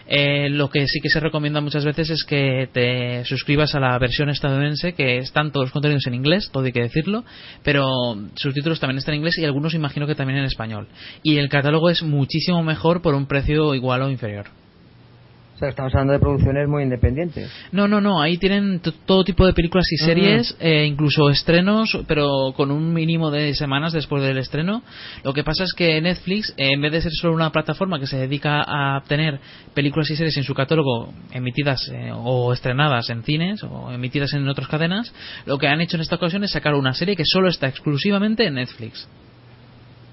Eh, 0.08 0.49
lo 0.49 0.70
que 0.70 0.88
sí 0.88 0.99
que 1.02 1.10
se 1.10 1.20
recomienda 1.20 1.62
muchas 1.62 1.86
veces 1.86 2.10
es 2.10 2.24
que 2.24 2.70
te 2.72 3.26
suscribas 3.26 3.76
a 3.76 3.80
la 3.80 3.97
versión 3.99 4.30
estadounidense, 4.30 4.93
que 4.93 5.18
están 5.18 5.52
todos 5.52 5.68
los 5.68 5.72
contenidos 5.72 6.08
en 6.08 6.16
inglés, 6.16 6.49
todo 6.52 6.64
hay 6.64 6.72
que 6.72 6.82
decirlo, 6.82 7.24
pero 7.64 8.18
sus 8.36 8.54
títulos 8.54 8.80
también 8.80 8.97
están 8.97 9.14
en 9.14 9.20
inglés 9.20 9.38
y 9.38 9.45
algunos 9.45 9.74
imagino 9.74 10.08
que 10.08 10.16
también 10.16 10.39
en 10.39 10.45
español. 10.45 10.88
Y 11.24 11.38
el 11.38 11.49
catálogo 11.49 11.89
es 11.89 12.04
muchísimo 12.04 12.64
mejor 12.64 13.02
por 13.02 13.16
un 13.16 13.28
precio 13.28 13.74
igual 13.76 14.02
o 14.02 14.10
inferior 14.10 14.61
estamos 15.70 15.93
hablando 15.93 16.14
de 16.14 16.20
producciones 16.20 16.68
muy 16.68 16.84
independientes. 16.84 17.51
No, 17.72 17.88
no, 17.88 18.01
no. 18.01 18.22
Ahí 18.22 18.38
tienen 18.38 18.82
todo 19.05 19.24
tipo 19.24 19.45
de 19.45 19.53
películas 19.53 19.86
y 19.91 19.97
series, 19.97 20.55
eh, 20.59 20.86
incluso 20.86 21.30
estrenos, 21.30 21.97
pero 22.07 22.53
con 22.55 22.72
un 22.72 22.93
mínimo 22.93 23.32
de 23.32 23.53
semanas 23.53 23.93
después 23.93 24.24
del 24.24 24.38
estreno. 24.38 24.84
Lo 25.24 25.34
que 25.34 25.43
pasa 25.43 25.64
es 25.64 25.74
que 25.74 26.01
Netflix, 26.01 26.53
en 26.57 26.82
vez 26.82 26.91
de 26.91 27.01
ser 27.01 27.12
solo 27.12 27.34
una 27.34 27.51
plataforma 27.51 27.99
que 27.99 28.07
se 28.07 28.18
dedica 28.18 28.64
a 28.66 29.01
tener 29.07 29.39
películas 29.74 30.09
y 30.09 30.16
series 30.16 30.38
en 30.38 30.43
su 30.43 30.53
catálogo 30.53 31.14
emitidas 31.32 31.89
eh, 31.93 32.12
o 32.14 32.53
estrenadas 32.53 33.09
en 33.09 33.24
cines 33.24 33.64
o 33.64 33.91
emitidas 33.91 34.34
en 34.34 34.47
otras 34.47 34.68
cadenas, 34.68 35.14
lo 35.45 35.57
que 35.57 35.68
han 35.68 35.82
hecho 35.82 35.97
en 35.97 36.01
esta 36.01 36.16
ocasión 36.16 36.43
es 36.43 36.51
sacar 36.51 36.76
una 36.76 36.93
serie 36.93 37.16
que 37.16 37.24
solo 37.26 37.49
está 37.49 37.68
exclusivamente 37.68 38.45
en 38.45 38.55
Netflix. 38.55 39.07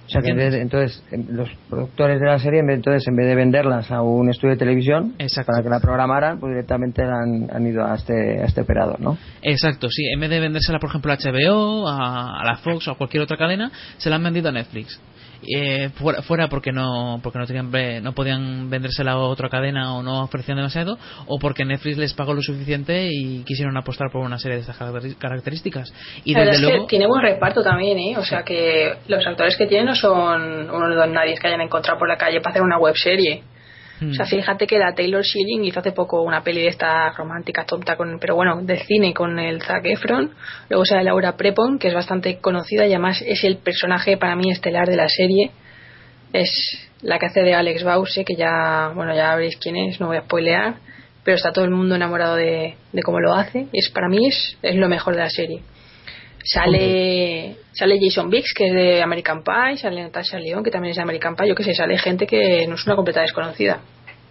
O 0.09 0.11
sea 0.11 0.23
que 0.23 0.31
entonces 0.31 1.05
los 1.29 1.51
productores 1.69 2.19
de 2.19 2.27
la 2.27 2.39
serie, 2.39 2.61
en 2.61 2.71
entonces 2.71 3.07
en 3.07 3.15
vez 3.15 3.27
de 3.27 3.35
venderlas 3.35 3.91
a 3.91 4.01
un 4.01 4.31
estudio 4.31 4.55
de 4.55 4.59
televisión 4.59 5.15
para 5.47 5.63
que 5.63 5.69
la 5.69 5.81
programaran, 5.81 6.41
pues 6.41 6.53
directamente 6.53 7.03
han, 7.03 7.55
han 7.55 7.67
ido 7.67 7.85
a 7.85 7.95
este, 7.95 8.41
a 8.41 8.47
este 8.47 8.63
operador, 8.63 8.99
¿no? 9.01 9.19
Exacto, 9.43 9.91
sí. 9.91 10.07
En 10.11 10.19
vez 10.19 10.31
de 10.31 10.41
vendérsela, 10.41 10.79
por 10.79 10.89
ejemplo, 10.89 11.13
a 11.13 11.17
HBO, 11.17 11.87
a, 11.87 12.41
a 12.41 12.45
la 12.45 12.57
Fox 12.57 12.89
o 12.89 12.93
a 12.93 12.97
cualquier 12.97 13.23
otra 13.23 13.37
cadena, 13.37 13.71
se 13.99 14.09
la 14.09 14.17
han 14.17 14.25
vendido 14.25 14.49
a 14.49 14.53
Netflix 14.53 14.99
eh, 15.43 15.91
fuera, 15.95 16.23
fuera, 16.23 16.49
porque 16.49 16.73
no 16.73 17.21
porque 17.23 17.39
no 17.39 17.47
tenían 17.47 17.71
no 18.03 18.13
podían 18.13 18.71
vendérsela 18.71 19.13
a 19.13 19.19
otra 19.19 19.49
cadena 19.49 19.95
o 19.95 20.03
no 20.03 20.25
ofrecían 20.25 20.57
demasiado 20.57 20.99
o 21.27 21.39
porque 21.39 21.65
Netflix 21.65 21.97
les 21.97 22.15
pagó 22.15 22.35
lo 22.35 22.43
suficiente 22.43 23.09
y 23.13 23.45
quisieron 23.45 23.77
apostar 23.77 24.11
por 24.11 24.23
una 24.23 24.39
serie 24.39 24.57
de 24.57 24.63
estas 24.63 24.77
características 25.17 25.93
y 26.25 26.35
desde 26.35 26.61
luego 26.61 26.87
tiene 26.87 27.07
buen 27.07 27.23
reparto 27.23 27.63
también 27.63 27.99
¿eh? 27.99 28.17
o 28.17 28.25
sea 28.25 28.43
que 28.43 28.95
los 29.07 29.25
actores 29.27 29.57
que 29.57 29.67
tienen 29.67 29.87
no 29.87 29.95
son 29.95 30.71
unos 30.71 30.97
dos 30.97 31.09
nadie 31.09 31.37
que 31.41 31.47
hayan 31.47 31.61
encontrado 31.61 31.99
por 31.99 32.09
la 32.09 32.17
calle 32.17 32.41
para 32.41 32.51
hacer 32.51 32.63
una 32.63 32.79
web 32.79 32.97
serie 32.97 33.43
O 34.01 34.15
sea, 34.15 34.27
fíjate 34.27 34.67
que 34.67 34.79
la 34.79 34.95
Taylor 34.95 35.25
Schilling 35.25 35.65
hizo 35.65 35.81
hace 35.81 35.93
poco 35.93 36.23
una 36.23 36.43
peli 36.43 36.63
de 36.63 36.69
esta 36.69 37.11
romántica 37.11 37.65
tonta, 37.65 37.97
con, 37.97 38.19
pero 38.21 38.37
bueno, 38.37 38.63
de 38.63 38.79
cine 38.85 39.13
con 39.13 39.39
el 39.39 39.61
Zac 39.63 39.85
Efron. 39.85 40.31
Luego 40.69 40.85
sale 40.85 41.05
Laura 41.05 41.37
Prepon, 41.37 41.79
que 41.79 41.89
es 41.89 41.95
bastante 41.95 42.39
conocida 42.39 42.87
y 42.87 42.91
además 42.91 43.23
es 43.27 43.43
el 43.45 43.57
personaje 43.57 44.17
para 44.17 44.37
mí 44.37 44.51
estelar 44.51 44.89
de 44.89 44.97
la 44.97 45.09
serie. 45.09 45.51
Es 46.33 46.51
la 47.03 47.19
que 47.19 47.27
hace 47.27 47.43
de 47.43 47.55
Alex 47.55 47.83
Bause, 47.83 48.25
que 48.25 48.37
ya, 48.37 48.93
bueno, 48.95 49.15
ya 49.15 49.35
veréis 49.35 49.57
quién 49.57 49.77
es, 49.77 50.01
no 50.01 50.09
voy 50.09 50.19
a 50.19 50.23
spoilear, 50.23 50.77
pero 51.25 51.37
está 51.37 51.53
todo 51.53 51.65
el 51.65 51.71
mundo 51.71 51.97
enamorado 51.97 52.37
de, 52.37 52.77
de 52.93 53.03
cómo 53.03 53.19
lo 53.19 53.35
hace. 53.35 53.67
Es, 53.73 53.91
para 53.91 54.09
mí 54.09 54.29
es, 54.29 54.57
es 54.63 54.77
lo 54.77 54.89
mejor 54.89 55.15
de 55.15 55.23
la 55.23 55.31
serie. 55.31 55.63
Sale, 56.51 57.57
sale 57.73 57.99
Jason 58.01 58.31
Biggs, 58.31 58.55
que 58.57 58.69
es 58.69 58.73
de 58.73 59.03
American 59.03 59.43
Pie, 59.43 59.77
sale 59.77 60.03
Natasha 60.03 60.39
León, 60.39 60.65
que 60.65 60.71
también 60.71 60.93
es 60.93 60.97
de 60.97 61.03
American 61.03 61.37
Pie, 61.37 61.47
yo 61.49 61.55
que 61.55 61.63
sé, 61.63 61.75
sale 61.75 61.99
gente 61.99 62.27
que 62.27 62.67
no 62.67 62.75
es 62.75 62.87
una 62.87 62.97
completa 62.97 63.21
desconocida. 63.21 63.81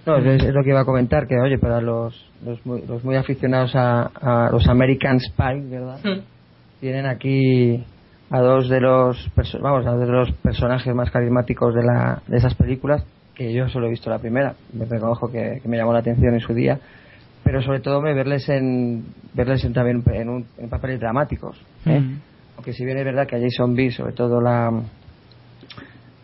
No, 0.03 0.17
es, 0.17 0.41
es 0.41 0.51
lo 0.51 0.63
que 0.63 0.69
iba 0.69 0.79
a 0.79 0.85
comentar, 0.85 1.27
que 1.27 1.35
oye, 1.39 1.59
para 1.59 1.79
los, 1.79 2.15
los, 2.43 2.65
muy, 2.65 2.81
los 2.87 3.03
muy 3.03 3.17
aficionados 3.17 3.75
a, 3.75 4.09
a 4.15 4.49
los 4.51 4.67
American 4.67 5.19
Spy, 5.19 5.61
¿verdad? 5.69 5.99
Hmm. 6.03 6.21
Tienen 6.79 7.05
aquí 7.05 7.85
a 8.31 8.39
dos 8.39 8.67
de 8.67 8.81
los 8.81 9.29
vamos 9.61 9.85
a 9.85 9.91
dos 9.91 9.99
de 9.99 10.11
los 10.11 10.31
personajes 10.41 10.95
más 10.95 11.11
carismáticos 11.11 11.75
de 11.75 11.83
la 11.83 12.23
de 12.25 12.37
esas 12.37 12.55
películas 12.55 13.05
que 13.35 13.53
yo 13.53 13.69
solo 13.69 13.87
he 13.87 13.89
visto 13.89 14.09
la 14.09 14.19
primera 14.19 14.55
me 14.73 14.83
reconozco 14.83 15.31
que, 15.31 15.59
que 15.61 15.69
me 15.69 15.77
llamó 15.77 15.93
la 15.93 15.99
atención 15.99 16.33
en 16.33 16.41
su 16.41 16.53
día 16.53 16.77
pero 17.43 17.61
sobre 17.61 17.79
todo 17.79 18.01
me 18.01 18.13
verles 18.13 18.47
en 18.49 19.03
verles 19.33 19.63
en, 19.63 19.73
también 19.73 20.03
en, 20.13 20.29
un- 20.29 20.45
en 20.57 20.69
papeles 20.69 20.99
dramáticos 20.99 21.57
¿eh? 21.85 21.99
Mm. 21.99 22.19
aunque 22.57 22.73
si 22.73 22.83
bien 22.85 22.97
es 22.97 23.05
verdad 23.05 23.27
que 23.27 23.35
a 23.35 23.39
Jason 23.39 23.75
B 23.75 23.91
sobre 23.91 24.13
todo 24.13 24.41
la 24.41 24.71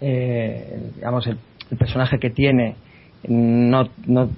eh, 0.01 0.69
el- 0.75 0.95
digamos 0.95 1.25
el, 1.27 1.37
el 1.71 1.77
personaje 1.77 2.19
que 2.19 2.29
tiene 2.29 2.75
no, 3.27 3.87
no 4.05 4.29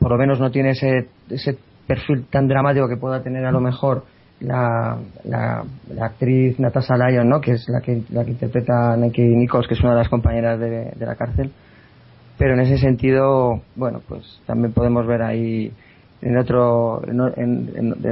por 0.00 0.10
lo 0.10 0.18
menos 0.18 0.40
no 0.40 0.50
tiene 0.50 0.70
ese 0.70 1.08
ese 1.30 1.56
perfil 1.86 2.24
tan 2.30 2.48
dramático 2.48 2.88
que 2.88 2.96
pueda 2.96 3.22
tener 3.22 3.44
a 3.44 3.52
lo 3.52 3.60
mejor 3.60 4.04
la, 4.40 4.98
la, 5.24 5.64
la 5.94 6.04
actriz 6.06 6.58
Natasha 6.58 6.94
Lyon, 6.96 7.26
¿no? 7.28 7.40
que 7.40 7.52
es 7.52 7.66
la 7.70 7.80
que, 7.80 8.02
la 8.10 8.22
que 8.24 8.32
interpreta 8.32 8.92
a 8.92 8.96
Nikki 8.96 9.22
Nichols, 9.22 9.66
que 9.66 9.72
es 9.74 9.80
una 9.80 9.92
de 9.92 9.98
las 9.98 10.08
compañeras 10.10 10.58
de, 10.60 10.90
de 10.94 11.06
la 11.06 11.14
cárcel. 11.14 11.52
Pero 12.36 12.52
en 12.52 12.60
ese 12.60 12.76
sentido, 12.76 13.62
bueno, 13.76 14.02
pues 14.06 14.40
también 14.44 14.72
podemos 14.74 15.06
ver 15.06 15.22
ahí 15.22 15.72
en 16.22 16.38
otro 16.38 17.02
en, 17.06 17.18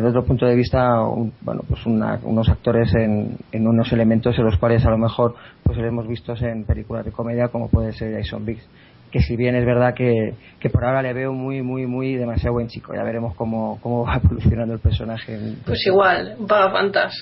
otro 0.06 0.24
punto 0.24 0.46
de 0.46 0.54
vista 0.54 1.00
un- 1.06 1.32
bueno 1.40 1.62
pues 1.68 1.84
una- 1.86 2.20
unos 2.24 2.48
actores 2.48 2.94
en, 2.94 3.36
en 3.52 3.66
unos 3.66 3.92
elementos 3.92 4.38
en 4.38 4.44
los 4.44 4.58
cuales 4.58 4.84
a 4.84 4.90
lo 4.90 4.98
mejor 4.98 5.34
pues 5.62 5.78
los 5.78 5.86
hemos 5.86 6.06
visto 6.06 6.34
en 6.36 6.64
películas 6.64 7.04
de 7.04 7.12
comedia 7.12 7.48
como 7.48 7.68
puede 7.68 7.92
ser 7.92 8.12
Jason 8.14 8.44
Biggs 8.44 8.66
que 9.14 9.20
si 9.22 9.36
bien 9.36 9.54
es 9.54 9.64
verdad 9.64 9.94
que, 9.94 10.34
que 10.58 10.70
por 10.70 10.84
ahora 10.84 11.00
le 11.00 11.12
veo 11.12 11.32
muy 11.32 11.62
muy 11.62 11.86
muy 11.86 12.16
demasiado 12.16 12.54
buen 12.54 12.66
chico 12.66 12.92
ya 12.96 13.04
veremos 13.04 13.32
cómo, 13.36 13.78
cómo 13.80 14.04
va 14.04 14.16
evolucionando 14.24 14.74
el 14.74 14.80
personaje 14.80 15.38
Pues 15.64 15.86
igual, 15.86 16.34
un 16.36 16.48
pagafantas, 16.48 17.14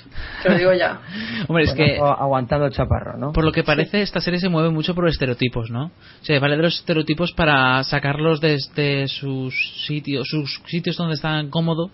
te 0.43 0.49
lo 0.49 0.57
digo 0.57 0.73
ya. 0.73 1.01
Hombre, 1.49 1.65
es 1.65 1.75
bueno, 1.77 1.93
que 1.93 2.01
agu- 2.01 2.17
aguantando 2.19 2.65
el 2.65 2.73
chaparro 2.73 3.19
¿no? 3.19 3.33
por 3.33 3.45
lo 3.45 3.53
que 3.53 3.63
parece 3.63 4.01
esta 4.01 4.23
serie 4.23 4.41
se 4.41 4.49
mueve 4.49 4.71
mucho 4.71 4.95
por 4.95 5.07
estereotipos, 5.07 5.71
¿no? 5.71 5.85
O 5.89 6.25
sea, 6.25 6.41
vale 6.41 6.57
de 6.57 6.63
los 6.63 6.79
estereotipos 6.79 7.33
para 7.35 7.85
sacarlos 7.85 8.41
desde 8.41 9.07
sus 9.09 9.53
sitios, 9.87 10.27
sus 10.31 10.63
sitios 10.69 10.97
donde 10.97 11.17
están 11.17 11.51
cómodos 11.51 11.91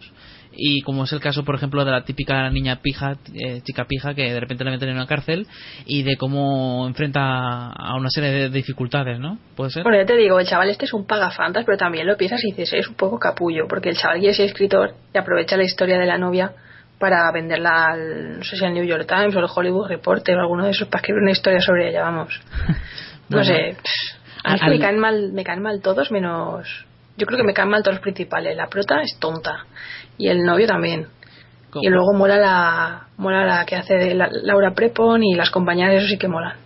y 0.52 0.80
como 0.82 1.04
es 1.04 1.12
el 1.12 1.20
caso, 1.20 1.44
por 1.44 1.54
ejemplo, 1.54 1.84
de 1.84 1.90
la 1.92 2.04
típica 2.04 2.48
niña 2.50 2.80
pija, 2.82 3.16
eh, 3.34 3.60
chica 3.64 3.84
pija 3.84 4.14
que 4.14 4.32
de 4.32 4.40
repente 4.40 4.64
le 4.64 4.70
meten 4.72 4.88
en 4.88 4.96
una 4.96 5.06
cárcel 5.06 5.46
y 5.86 6.02
de 6.02 6.16
cómo 6.16 6.86
enfrenta 6.88 7.68
a 7.70 7.94
una 7.96 8.10
serie 8.10 8.30
de 8.30 8.48
dificultades, 8.50 9.18
¿no? 9.20 9.38
¿Puede 9.56 9.70
ser? 9.70 9.82
Bueno, 9.84 9.98
ya 9.98 10.06
te 10.06 10.16
digo, 10.16 10.40
el 10.40 10.46
chaval 10.46 10.70
este 10.70 10.84
es 10.86 10.92
un 10.92 11.06
pagafantas, 11.06 11.64
pero 11.64 11.76
también 11.78 12.06
lo 12.06 12.16
piensas 12.16 12.40
y 12.44 12.48
dices, 12.52 12.72
es 12.72 12.88
un 12.88 12.94
poco 12.94 13.18
capullo, 13.18 13.66
porque 13.68 13.90
el 13.90 13.96
chaval 13.96 14.18
quiere 14.18 14.34
ser 14.34 14.46
escritor 14.46 14.94
y 15.14 15.18
aprovecha 15.18 15.56
la 15.56 15.64
historia 15.64 15.98
de 15.98 16.06
la 16.06 16.18
novia 16.18 16.52
para 16.98 17.30
venderla 17.32 17.86
al, 17.92 18.38
no 18.38 18.44
sé 18.44 18.56
si 18.56 18.64
al 18.64 18.74
New 18.74 18.84
York 18.84 19.06
Times 19.06 19.36
o 19.36 19.38
al 19.38 19.46
Hollywood 19.54 19.86
Reporter 19.88 20.36
o 20.36 20.40
alguno 20.40 20.64
de 20.64 20.72
esos 20.72 20.88
para 20.88 21.00
escribir 21.00 21.22
una 21.22 21.30
historia 21.30 21.60
sobre 21.60 21.90
ella, 21.90 22.02
vamos. 22.02 22.40
No 23.30 23.36
Bueno. 23.36 23.44
sé, 23.44 23.76
a 24.42 24.48
mí 24.50 24.54
es 24.54 24.60
que 24.60 24.66
Al- 24.66 24.70
me 24.72 24.78
caen 24.80 24.98
mal, 24.98 25.32
me 25.32 25.44
caen 25.44 25.60
mal 25.62 25.82
todos 25.82 26.10
menos, 26.10 26.86
yo 27.18 27.26
creo 27.26 27.36
que 27.38 27.44
me 27.44 27.52
caen 27.52 27.68
mal 27.68 27.82
todos 27.82 27.96
los 27.96 28.02
principales. 28.02 28.56
La 28.56 28.68
prota 28.68 29.02
es 29.02 29.18
tonta 29.18 29.66
y 30.16 30.28
el 30.28 30.44
novio 30.44 30.66
también. 30.66 31.06
¿Cómo? 31.70 31.82
Y 31.84 31.88
luego 31.88 32.14
mola 32.14 32.38
la, 32.38 33.08
mola 33.18 33.44
la 33.44 33.66
que 33.66 33.76
hace 33.76 33.94
de 33.94 34.14
la- 34.14 34.30
Laura 34.42 34.72
Prepon 34.72 35.22
y 35.22 35.34
las 35.34 35.50
compañeras, 35.50 35.96
eso 35.96 36.06
sí 36.06 36.16
que 36.16 36.28
molan. 36.28 36.56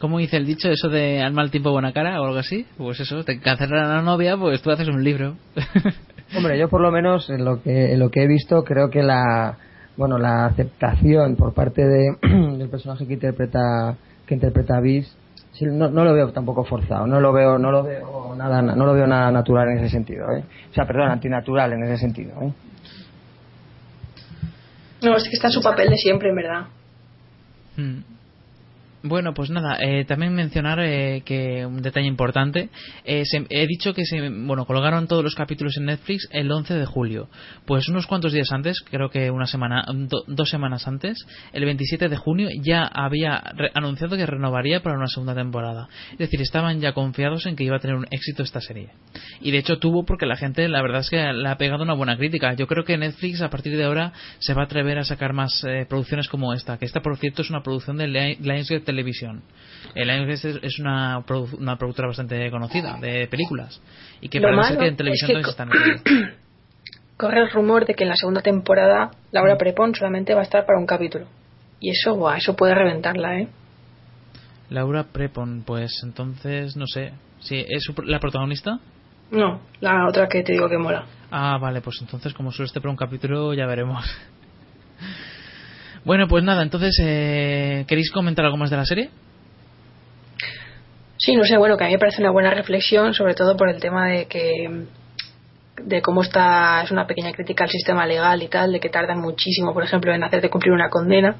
¿Cómo 0.00 0.18
dice 0.18 0.36
el 0.36 0.44
dicho 0.44 0.68
eso 0.68 0.90
de 0.90 1.22
al 1.22 1.32
mal 1.32 1.50
tiempo 1.50 1.70
buena 1.70 1.92
cara 1.92 2.20
o 2.20 2.26
algo 2.26 2.38
así? 2.38 2.66
Pues 2.76 3.00
eso, 3.00 3.24
te 3.24 3.38
cancelan 3.40 3.86
a 3.86 3.94
la 3.96 4.02
novia, 4.02 4.36
pues 4.36 4.60
tú 4.60 4.70
haces 4.70 4.88
un 4.88 5.02
libro. 5.02 5.36
Hombre, 6.36 6.58
yo 6.58 6.68
por 6.68 6.80
lo 6.82 6.90
menos 6.90 7.30
en 7.30 7.44
lo 7.44 7.62
que 7.62 7.92
en 7.92 7.98
lo 8.00 8.10
que 8.10 8.24
he 8.24 8.26
visto 8.26 8.64
creo 8.64 8.90
que 8.90 9.02
la 9.02 9.56
bueno 9.96 10.18
la 10.18 10.46
aceptación 10.46 11.36
por 11.36 11.54
parte 11.54 11.82
de, 11.86 12.16
del 12.58 12.68
personaje 12.68 13.06
que 13.06 13.14
interpreta 13.14 13.96
que 14.26 14.34
interpreta 14.34 14.76
a 14.76 14.80
Bis 14.80 15.16
sí, 15.54 15.64
no, 15.64 15.88
no 15.88 16.04
lo 16.04 16.12
veo 16.12 16.30
tampoco 16.32 16.64
forzado, 16.64 17.06
no 17.06 17.18
lo 17.20 17.32
veo 17.32 17.58
no 17.58 17.70
lo 17.70 17.82
veo 17.82 18.34
nada 18.36 18.60
no 18.60 18.84
lo 18.84 18.92
veo 18.92 19.06
nada 19.06 19.30
natural 19.30 19.70
en 19.70 19.78
ese 19.78 19.88
sentido, 19.88 20.30
¿eh? 20.30 20.44
o 20.70 20.74
sea, 20.74 20.86
perdón, 20.86 21.10
antinatural 21.10 21.72
en 21.72 21.84
ese 21.84 21.98
sentido, 21.98 22.32
¿eh? 22.42 22.52
No, 25.02 25.16
es 25.16 25.24
que 25.24 25.34
está 25.34 25.48
en 25.48 25.52
su 25.52 25.62
papel 25.62 25.90
de 25.90 25.96
siempre, 25.96 26.30
en 26.30 26.36
verdad. 26.36 26.66
Mm. 27.76 28.13
Bueno, 29.06 29.34
pues 29.34 29.50
nada, 29.50 29.76
eh, 29.80 30.06
también 30.06 30.32
mencionar 30.32 30.78
eh, 30.80 31.20
que 31.26 31.66
un 31.66 31.82
detalle 31.82 32.06
importante, 32.06 32.70
eh, 33.04 33.24
se- 33.26 33.44
he 33.50 33.66
dicho 33.66 33.92
que 33.92 34.06
se, 34.06 34.30
bueno, 34.30 34.64
colgaron 34.64 35.06
todos 35.06 35.22
los 35.22 35.34
capítulos 35.34 35.76
en 35.76 35.84
Netflix 35.84 36.26
el 36.32 36.50
11 36.50 36.72
de 36.72 36.86
julio. 36.86 37.28
Pues 37.66 37.86
unos 37.90 38.06
cuantos 38.06 38.32
días 38.32 38.50
antes, 38.50 38.80
creo 38.90 39.10
que 39.10 39.30
una 39.30 39.46
semana, 39.46 39.84
do- 39.92 40.24
dos 40.26 40.48
semanas 40.48 40.88
antes, 40.88 41.18
el 41.52 41.66
27 41.66 42.08
de 42.08 42.16
junio 42.16 42.48
ya 42.64 42.86
había 42.86 43.42
re- 43.54 43.70
anunciado 43.74 44.16
que 44.16 44.24
renovaría 44.24 44.80
para 44.82 44.96
una 44.96 45.06
segunda 45.08 45.34
temporada. 45.34 45.86
Es 46.12 46.18
decir, 46.20 46.40
estaban 46.40 46.80
ya 46.80 46.94
confiados 46.94 47.44
en 47.44 47.56
que 47.56 47.64
iba 47.64 47.76
a 47.76 47.80
tener 47.80 47.96
un 47.96 48.06
éxito 48.10 48.42
esta 48.42 48.62
serie. 48.62 48.88
Y 49.42 49.50
de 49.50 49.58
hecho 49.58 49.78
tuvo 49.78 50.06
porque 50.06 50.24
la 50.24 50.36
gente, 50.36 50.66
la 50.66 50.80
verdad 50.80 51.02
es 51.02 51.10
que 51.10 51.18
le 51.30 51.46
ha 51.50 51.58
pegado 51.58 51.82
una 51.82 51.92
buena 51.92 52.16
crítica. 52.16 52.54
Yo 52.54 52.66
creo 52.66 52.84
que 52.84 52.96
Netflix 52.96 53.42
a 53.42 53.50
partir 53.50 53.76
de 53.76 53.84
ahora 53.84 54.14
se 54.38 54.54
va 54.54 54.62
a 54.62 54.64
atrever 54.64 54.96
a 54.98 55.04
sacar 55.04 55.34
más 55.34 55.62
eh, 55.68 55.84
producciones 55.86 56.26
como 56.28 56.54
esta, 56.54 56.78
que 56.78 56.86
esta 56.86 57.02
por 57.02 57.18
cierto 57.18 57.42
es 57.42 57.50
una 57.50 57.62
producción 57.62 57.98
de 57.98 58.08
Li- 58.08 58.36
Lionsgate 58.40 58.93
Television. 58.94 59.42
Eh, 59.94 60.04
Lionsgate 60.04 60.50
es- 60.50 60.58
es 60.62 60.78
una, 60.78 61.18
produ- 61.26 61.58
una 61.58 61.76
productora 61.76 62.08
bastante 62.08 62.50
conocida 62.50 62.96
de 63.00 63.26
películas 63.28 63.80
y 64.20 64.28
que 64.28 64.40
Lo 64.40 64.48
parece 64.48 64.62
malo 64.74 64.80
que 64.80 64.86
en 64.86 64.92
es 64.92 64.96
televisión 64.98 65.42
que 65.42 65.50
están 65.50 65.68
metiendo. 65.68 66.02
Corre 67.16 67.40
el 67.42 67.50
rumor 67.50 67.86
de 67.86 67.94
que 67.94 68.04
en 68.04 68.10
la 68.10 68.16
segunda 68.16 68.40
temporada 68.42 69.10
Laura 69.30 69.56
Prepon 69.56 69.94
solamente 69.94 70.34
va 70.34 70.40
a 70.40 70.44
estar 70.44 70.64
para 70.66 70.78
un 70.78 70.86
capítulo. 70.86 71.26
Y 71.80 71.90
eso, 71.90 72.14
buah, 72.16 72.38
eso 72.38 72.54
puede 72.56 72.74
reventarla, 72.74 73.38
¿eh? 73.40 73.48
Laura 74.70 75.04
Prepon, 75.04 75.62
pues 75.66 75.92
entonces 76.02 76.76
no 76.76 76.86
sé. 76.86 77.12
si 77.40 77.56
¿Es 77.68 77.84
su- 77.84 77.94
la 78.02 78.18
protagonista? 78.18 78.78
No, 79.30 79.60
la 79.80 80.06
otra 80.08 80.26
que 80.28 80.42
te 80.42 80.52
digo 80.52 80.68
que 80.68 80.78
mola. 80.78 81.04
Ah, 81.30 81.58
vale, 81.60 81.80
pues 81.80 81.96
entonces 82.00 82.32
como 82.34 82.50
solo 82.52 82.66
esté 82.66 82.80
para 82.80 82.90
un 82.90 82.96
capítulo 82.96 83.52
ya 83.54 83.66
veremos. 83.66 84.04
Bueno, 86.04 86.28
pues 86.28 86.44
nada, 86.44 86.62
entonces, 86.62 86.96
eh, 87.00 87.84
¿queréis 87.88 88.10
comentar 88.10 88.44
algo 88.44 88.58
más 88.58 88.70
de 88.70 88.76
la 88.76 88.84
serie? 88.84 89.10
Sí, 91.16 91.34
no 91.34 91.44
sé, 91.44 91.56
bueno, 91.56 91.76
que 91.76 91.84
a 91.84 91.86
mí 91.86 91.94
me 91.94 91.98
parece 91.98 92.20
una 92.20 92.30
buena 92.30 92.50
reflexión, 92.50 93.14
sobre 93.14 93.34
todo 93.34 93.56
por 93.56 93.70
el 93.70 93.80
tema 93.80 94.08
de 94.08 94.26
que 94.26 94.84
de 95.82 96.02
cómo 96.02 96.22
está 96.22 96.82
es 96.82 96.90
una 96.90 97.06
pequeña 97.06 97.32
crítica 97.32 97.64
al 97.64 97.70
sistema 97.70 98.06
legal 98.06 98.42
y 98.42 98.48
tal, 98.48 98.72
de 98.72 98.80
que 98.80 98.90
tardan 98.90 99.20
muchísimo, 99.20 99.72
por 99.72 99.82
ejemplo, 99.82 100.12
en 100.12 100.22
hacerte 100.22 100.50
cumplir 100.50 100.72
una 100.72 100.88
condena. 100.88 101.36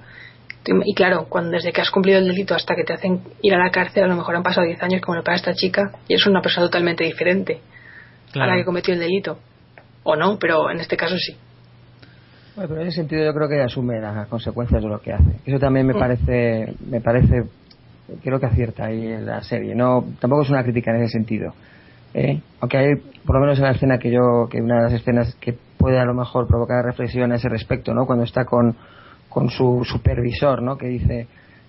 Y 0.67 0.95
claro, 0.95 1.27
cuando 1.29 1.51
desde 1.51 1.73
que 1.73 1.83
has 1.83 1.91
cumplido 1.91 2.19
el 2.19 2.27
delito 2.27 2.55
hasta 2.55 2.75
que 2.75 2.85
te 2.85 2.95
hacen 2.95 3.21
ir 3.43 3.55
a 3.55 3.59
la 3.59 3.71
cárcel, 3.71 4.05
a 4.05 4.07
lo 4.07 4.17
mejor 4.17 4.35
han 4.35 4.43
pasado 4.43 4.67
10 4.67 4.83
años 4.83 5.03
como 5.03 5.17
le 5.17 5.23
pasa 5.23 5.33
a 5.33 5.37
esta 5.37 5.55
chica, 5.55 5.93
y 6.09 6.15
es 6.15 6.27
una 6.27 6.41
persona 6.41 6.67
totalmente 6.67 7.05
diferente 7.05 7.61
a 8.35 8.47
la 8.47 8.57
que 8.57 8.65
cometió 8.65 8.95
el 8.95 9.01
delito. 9.01 9.39
O 10.05 10.17
no, 10.17 10.39
pero 10.39 10.71
en 10.71 10.81
este 10.81 10.97
caso 10.97 11.17
sí. 11.19 11.37
Bueno, 12.55 12.69
pero 12.69 12.81
en 12.83 12.87
ese 12.89 12.97
sentido 12.99 13.25
yo 13.25 13.35
creo 13.35 13.49
que 13.49 13.61
asume 13.61 14.01
las 14.01 14.29
consecuencias 14.29 14.83
de 14.83 14.89
lo 14.89 15.01
que 15.01 15.13
hace. 15.13 15.31
Eso 15.45 15.59
también 15.59 15.87
me 15.87 15.95
Mm. 15.95 15.99
parece, 15.99 16.75
me 16.89 17.01
parece, 17.01 17.45
creo 18.23 18.39
que 18.39 18.47
acierta 18.47 18.87
ahí 18.87 19.07
en 19.09 19.27
la 19.27 19.43
serie. 19.43 19.75
No, 19.75 20.05
tampoco 20.21 20.43
es 20.43 20.51
una 20.51 20.63
crítica 20.63 20.91
en 20.93 21.03
ese 21.03 21.13
sentido. 21.13 21.53
¿eh? 22.15 22.41
Aunque 22.61 22.79
hay, 22.79 22.95
por 23.27 23.35
lo 23.37 23.41
menos 23.41 23.59
en 23.59 23.65
la 23.65 23.73
escena 23.73 23.99
que 23.99 24.11
yo, 24.11 24.47
que 24.49 24.61
una 24.63 24.77
de 24.77 24.83
las 24.85 24.93
escenas 24.93 25.35
que 25.41 25.55
puede 25.77 25.99
a 25.99 26.05
lo 26.05 26.15
mejor 26.15 26.47
provocar 26.47 26.85
reflexión 26.85 27.33
a 27.33 27.37
ese 27.37 27.49
respecto, 27.49 27.93
¿no? 27.93 28.07
Cuando 28.07 28.25
está 28.25 28.45
con, 28.45 28.77
con 29.29 29.51
su 29.51 29.85
supervisor, 29.85 30.63
¿no? 30.63 30.79
Que 30.79 30.87
dice, 30.87 31.27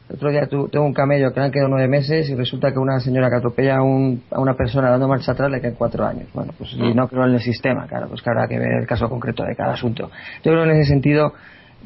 el 0.10 0.16
otro 0.16 0.30
día 0.30 0.46
tu- 0.48 0.68
tengo 0.70 0.86
un 0.86 0.94
camello 0.94 1.34
que 1.34 1.40
le 1.40 1.46
han 1.48 1.52
quedado 1.52 1.70
nueve 1.70 1.88
meses 1.88 2.30
y 2.30 2.36
resulta 2.36 2.72
que 2.72 2.80
una 2.80 3.00
señora 3.00 3.30
que 3.30 3.38
atropella 3.38 3.78
a, 3.78 3.82
un- 3.84 4.22
a 4.32 4.40
una 4.40 4.54
persona 4.56 4.90
dando 4.90 5.08
marcha 5.08 5.32
atrás 5.32 5.50
le 5.52 5.60
quedan 5.62 5.76
cuatro 5.76 6.06
años. 6.06 6.28
Bueno, 6.34 6.54
pues 6.58 6.74
y 6.74 6.94
no 6.94 7.08
creo 7.08 7.26
en 7.26 7.34
el 7.34 7.42
sistema, 7.42 7.88
claro, 7.88 8.08
pues 8.10 8.22
que 8.22 8.30
habrá 8.30 8.48
que 8.48 8.60
ver 8.60 8.72
el 8.82 8.88
caso 8.88 9.10
concreto 9.10 9.44
de 9.44 9.56
cada 9.56 9.74
asunto. 9.74 10.12
Yo 10.44 10.52
creo 10.52 10.64
en 10.64 10.72
ese 10.72 10.90
sentido, 10.90 11.34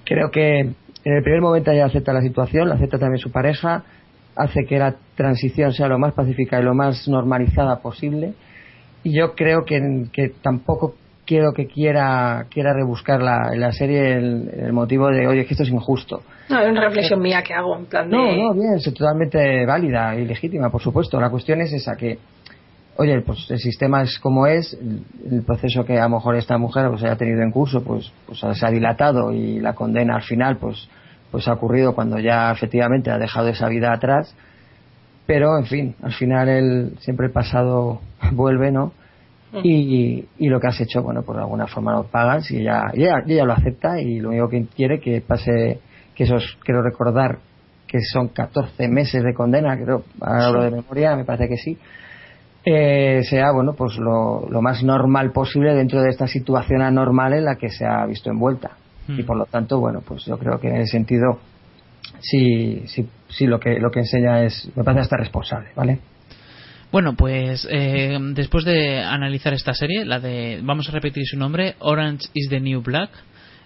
creo 0.05 0.31
que 0.31 0.59
en 0.59 1.13
el 1.13 1.23
primer 1.23 1.41
momento 1.41 1.71
ella 1.71 1.85
acepta 1.85 2.11
la 2.13 2.21
situación, 2.21 2.67
la 2.67 2.75
acepta 2.75 2.99
también 2.99 3.19
su 3.19 3.31
pareja, 3.31 3.83
hace 4.35 4.65
que 4.65 4.77
la 4.79 4.95
transición 5.15 5.73
sea 5.73 5.87
lo 5.87 5.97
más 5.99 6.13
pacífica 6.13 6.59
y 6.59 6.63
lo 6.63 6.73
más 6.73 7.07
normalizada 7.07 7.79
posible 7.79 8.33
y 9.03 9.13
yo 9.17 9.33
creo 9.33 9.63
que, 9.65 10.33
tampoco 10.41 10.95
quiero 11.25 11.51
que 11.53 11.67
quiera 11.67 12.45
quiera 12.49 12.73
rebuscar 12.73 13.21
la, 13.21 13.51
la 13.55 13.71
serie 13.71 14.13
el, 14.13 14.73
motivo 14.73 15.07
de 15.09 15.27
oye 15.27 15.45
que 15.45 15.53
esto 15.53 15.63
es 15.63 15.69
injusto 15.69 16.21
no 16.49 16.59
es 16.59 16.71
una 16.71 16.81
reflexión 16.81 17.21
mía 17.21 17.41
que 17.43 17.53
hago 17.53 17.77
en 17.77 17.85
plan 17.85 18.09
de 18.09 18.17
no 18.17 18.35
no 18.35 18.53
bien 18.53 18.73
es 18.75 18.83
totalmente 18.83 19.65
válida 19.65 20.15
y 20.15 20.25
legítima 20.25 20.69
por 20.69 20.81
supuesto. 20.81 21.19
La 21.19 21.29
cuestión 21.29 21.61
es 21.61 21.73
esa 21.73 21.95
que 21.95 22.19
oye 22.97 23.21
pues 23.21 23.49
el 23.49 23.59
sistema 23.59 24.01
es 24.01 24.19
como 24.19 24.47
es 24.47 24.73
el, 24.73 25.43
proceso 25.43 25.85
que 25.85 25.97
a 25.97 26.03
lo 26.03 26.15
mejor 26.15 26.35
esta 26.35 26.57
mujer 26.57 26.89
pues 26.89 27.03
haya 27.03 27.15
tenido 27.15 27.41
en 27.41 27.51
curso 27.51 27.83
pues 27.83 28.11
pues 28.25 28.39
se 28.39 28.65
ha 28.65 28.71
dilatado 28.71 29.31
y 29.31 29.59
la 29.59 29.73
condena 29.73 30.15
al 30.15 30.23
final 30.23 30.57
pues 30.57 30.89
pues 31.31 31.47
ha 31.47 31.53
ocurrido 31.53 31.93
cuando 31.93 32.17
ya 32.19 32.51
efectivamente 32.51 33.11
ha 33.11 33.17
dejado 33.17 33.49
esa 33.49 33.67
vida 33.67 33.93
atrás. 33.93 34.35
Pero 35.25 35.57
en 35.57 35.65
fin 35.65 35.95
al 36.01 36.13
final 36.13 36.49
el 36.49 36.97
siempre 36.99 37.27
el 37.27 37.31
pasado 37.31 38.01
vuelve 38.31 38.71
no 38.71 38.93
y, 39.63 40.25
y, 40.37 40.47
lo 40.47 40.59
que 40.59 40.67
has 40.67 40.79
hecho, 40.79 41.01
bueno, 41.01 41.23
por 41.23 41.37
alguna 41.37 41.65
forma 41.65 41.93
lo 41.93 42.03
pagas 42.03 42.51
y 42.51 42.59
ella, 42.59 42.91
ella, 42.93 43.45
lo 43.45 43.53
acepta 43.53 43.99
y 43.99 44.19
lo 44.19 44.29
único 44.29 44.47
que 44.47 44.65
quiere 44.75 44.99
que 44.99 45.21
pase, 45.21 45.79
que 46.19 46.25
esos, 46.25 46.57
quiero 46.65 46.81
recordar 46.81 47.37
que 47.87 48.01
son 48.01 48.27
14 48.27 48.89
meses 48.89 49.23
de 49.23 49.33
condena, 49.33 49.77
creo, 49.77 50.03
ahora 50.19 50.65
de 50.65 50.71
memoria, 50.71 51.15
me 51.15 51.23
parece 51.23 51.47
que 51.47 51.55
sí, 51.55 51.77
eh, 52.65 53.23
sea, 53.23 53.53
bueno, 53.53 53.73
pues 53.73 53.95
lo, 53.95 54.45
lo, 54.49 54.61
más 54.61 54.83
normal 54.83 55.31
posible 55.31 55.73
dentro 55.73 56.01
de 56.01 56.09
esta 56.09 56.27
situación 56.27 56.81
anormal 56.81 57.31
en 57.31 57.45
la 57.45 57.55
que 57.55 57.69
se 57.69 57.85
ha 57.85 58.05
visto 58.05 58.29
envuelta. 58.29 58.71
Y 59.07 59.23
por 59.23 59.37
lo 59.37 59.45
tanto, 59.45 59.79
bueno, 59.79 60.01
pues 60.05 60.25
yo 60.25 60.37
creo 60.37 60.59
que 60.59 60.67
en 60.67 60.81
ese 60.81 60.91
sentido, 60.91 61.39
sí, 62.19 62.83
sí, 62.85 63.07
sí 63.29 63.47
lo 63.47 63.59
que, 63.59 63.79
lo 63.79 63.89
que 63.89 63.99
enseña 64.01 64.43
es, 64.43 64.69
me 64.75 64.83
parece 64.83 65.03
hasta 65.03 65.17
responsable, 65.17 65.69
¿vale? 65.73 65.99
Bueno, 66.91 67.15
pues 67.15 67.65
eh, 67.71 68.19
después 68.33 68.65
de 68.65 68.99
analizar 68.99 69.53
esta 69.53 69.73
serie, 69.73 70.05
la 70.05 70.19
de, 70.19 70.59
vamos 70.61 70.89
a 70.89 70.91
repetir 70.91 71.23
su 71.25 71.37
nombre, 71.37 71.75
Orange 71.79 72.27
is 72.33 72.49
the 72.49 72.59
New 72.59 72.81
Black, 72.81 73.09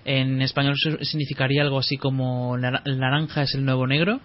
en 0.06 0.42
español 0.42 0.76
significaría 1.02 1.62
algo 1.62 1.80
así 1.80 1.98
como 1.98 2.58
naranja 2.58 3.44
es 3.44 3.56
el 3.56 3.66
nuevo 3.66 3.88
negro, 3.88 4.20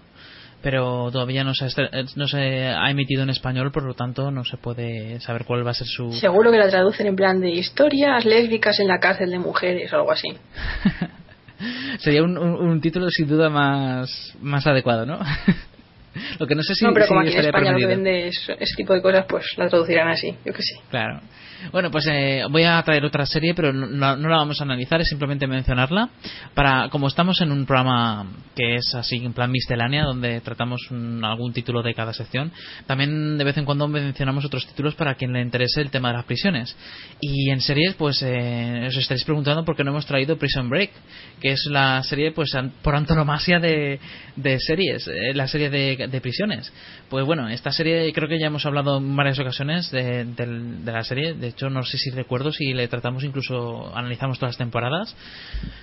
pero 0.63 1.11
todavía 1.13 1.45
no 1.45 1.55
se, 1.55 1.67
ha, 1.67 1.69
no 2.17 2.27
se 2.27 2.67
ha 2.67 2.91
emitido 2.91 3.23
en 3.23 3.31
español, 3.31 3.71
por 3.71 3.85
lo 3.85 3.95
tanto 3.95 4.31
no 4.31 4.45
se 4.45 4.57
puede 4.57 5.21
saber 5.21 5.45
cuál 5.45 5.67
va 5.67 5.71
a 5.71 5.75
ser 5.75 5.87
su... 5.87 6.13
Seguro 6.13 6.51
que 6.51 6.59
la 6.59 6.69
traducen 6.69 7.07
en 7.07 7.17
plan 7.17 7.41
de 7.41 7.51
historias 7.51 8.25
lésbicas 8.25 8.81
en 8.81 8.89
la 8.89 8.99
cárcel 8.99 9.31
de 9.31 9.39
mujeres 9.39 9.93
o 9.93 9.97
algo 9.97 10.13
así. 10.13 10.29
Sería 11.99 12.23
un, 12.23 12.39
un, 12.39 12.81
título 12.81 13.11
sin 13.11 13.29
duda 13.29 13.51
más, 13.51 14.33
más 14.41 14.67
adecuado, 14.67 15.07
¿no? 15.07 15.19
Lo 16.39 16.47
que 16.47 16.55
no 16.55 16.63
sé 16.63 16.75
si. 16.75 16.85
No, 16.85 16.93
pero 16.93 17.07
como 17.07 17.21
aquí 17.21 17.33
en 17.33 17.41
España 17.41 17.73
lo 17.73 17.79
que 17.79 17.87
vende 17.87 18.29
ese 18.29 18.75
tipo 18.77 18.95
de 18.95 19.03
cosas, 19.03 19.27
pues 19.29 19.45
la 19.57 19.69
traducirán 19.69 20.09
así, 20.09 20.35
yo 20.45 20.53
que 20.53 20.63
sí. 20.63 20.75
Claro. 20.91 21.21
Bueno, 21.73 21.91
pues 21.91 22.07
eh, 22.09 22.45
voy 22.51 22.63
a 22.63 22.81
traer 22.83 23.05
otra 23.05 23.27
serie, 23.27 23.53
pero 23.53 23.73
no, 23.73 24.17
no, 24.17 24.29
la 24.29 24.37
vamos 24.37 24.61
a 24.61 24.65
analizar, 24.65 25.01
es 25.01 25.09
simplemente 25.09 25.47
mencionarla. 25.47 26.09
Para, 26.55 26.89
como 26.89 27.09
estamos 27.09 27.41
en 27.41 27.51
un 27.51 27.67
programa 27.67 28.27
que 28.55 28.77
es 28.77 28.95
así 28.95 29.17
en 29.17 29.33
plan 29.33 29.51
miscelánea, 29.51 30.05
donde 30.05 30.41
tratamos 30.41 30.89
algún 30.91 31.53
título 31.53 31.83
de 31.83 31.95
cada 31.95 32.13
sección, 32.13 32.53
también 32.87 33.37
de 33.39 33.45
vez 33.45 33.57
en 33.57 33.65
cuando 33.65 33.89
mencionamos 33.89 34.45
otros 34.45 34.67
títulos 34.67 34.95
para 34.95 35.17
quien 35.17 35.33
le 35.33 35.41
interese 35.41 35.81
el 35.81 35.91
tema 35.91 36.09
de 36.09 36.15
las 36.19 36.27
prisiones. 36.27 36.77
Y 37.21 37.51
en 37.51 37.61
series, 37.61 37.95
pues 37.95 38.23
eh, 38.23 38.85
os 38.87 38.97
estaréis 38.97 39.25
preguntando 39.25 39.65
por 39.65 39.77
qué 39.77 39.83
no 39.83 39.91
hemos 39.91 40.07
traído 40.07 40.39
Prison 40.39 40.69
Break, 40.69 40.93
que 41.41 41.53
es 41.53 41.67
la 41.71 42.03
serie, 42.05 42.33
pues 42.33 42.53
por 42.83 42.95
antonomasia 42.95 43.59
de, 43.59 43.99
de 44.37 44.61
series, 44.61 45.09
eh, 45.09 45.35
la 45.35 45.49
serie 45.49 45.71
de, 45.71 46.08
de, 46.11 46.21
prisiones. 46.21 46.73
Pues 47.09 47.25
bueno, 47.25 47.49
esta 47.49 47.71
serie 47.71 48.13
creo 48.13 48.29
que 48.29 48.39
ya 48.39 48.47
hemos 48.47 48.67
hablado 48.67 48.99
en 48.99 49.17
varias 49.17 49.39
ocasiones 49.39 49.91
de, 49.91 50.25
de 50.25 50.93
la 50.93 51.05
serie. 51.05 51.35
De 51.35 51.49
hecho, 51.49 51.71
no 51.71 51.83
sé 51.83 51.99
si 51.99 52.11
recuerdo 52.11 52.53
si 52.53 52.73
le 52.73 52.89
tratamos 52.89 53.25
incluso, 53.25 53.95
analizamos 53.97 54.39
todas 54.39 54.55
las 54.55 54.59
temporadas, 54.59 55.17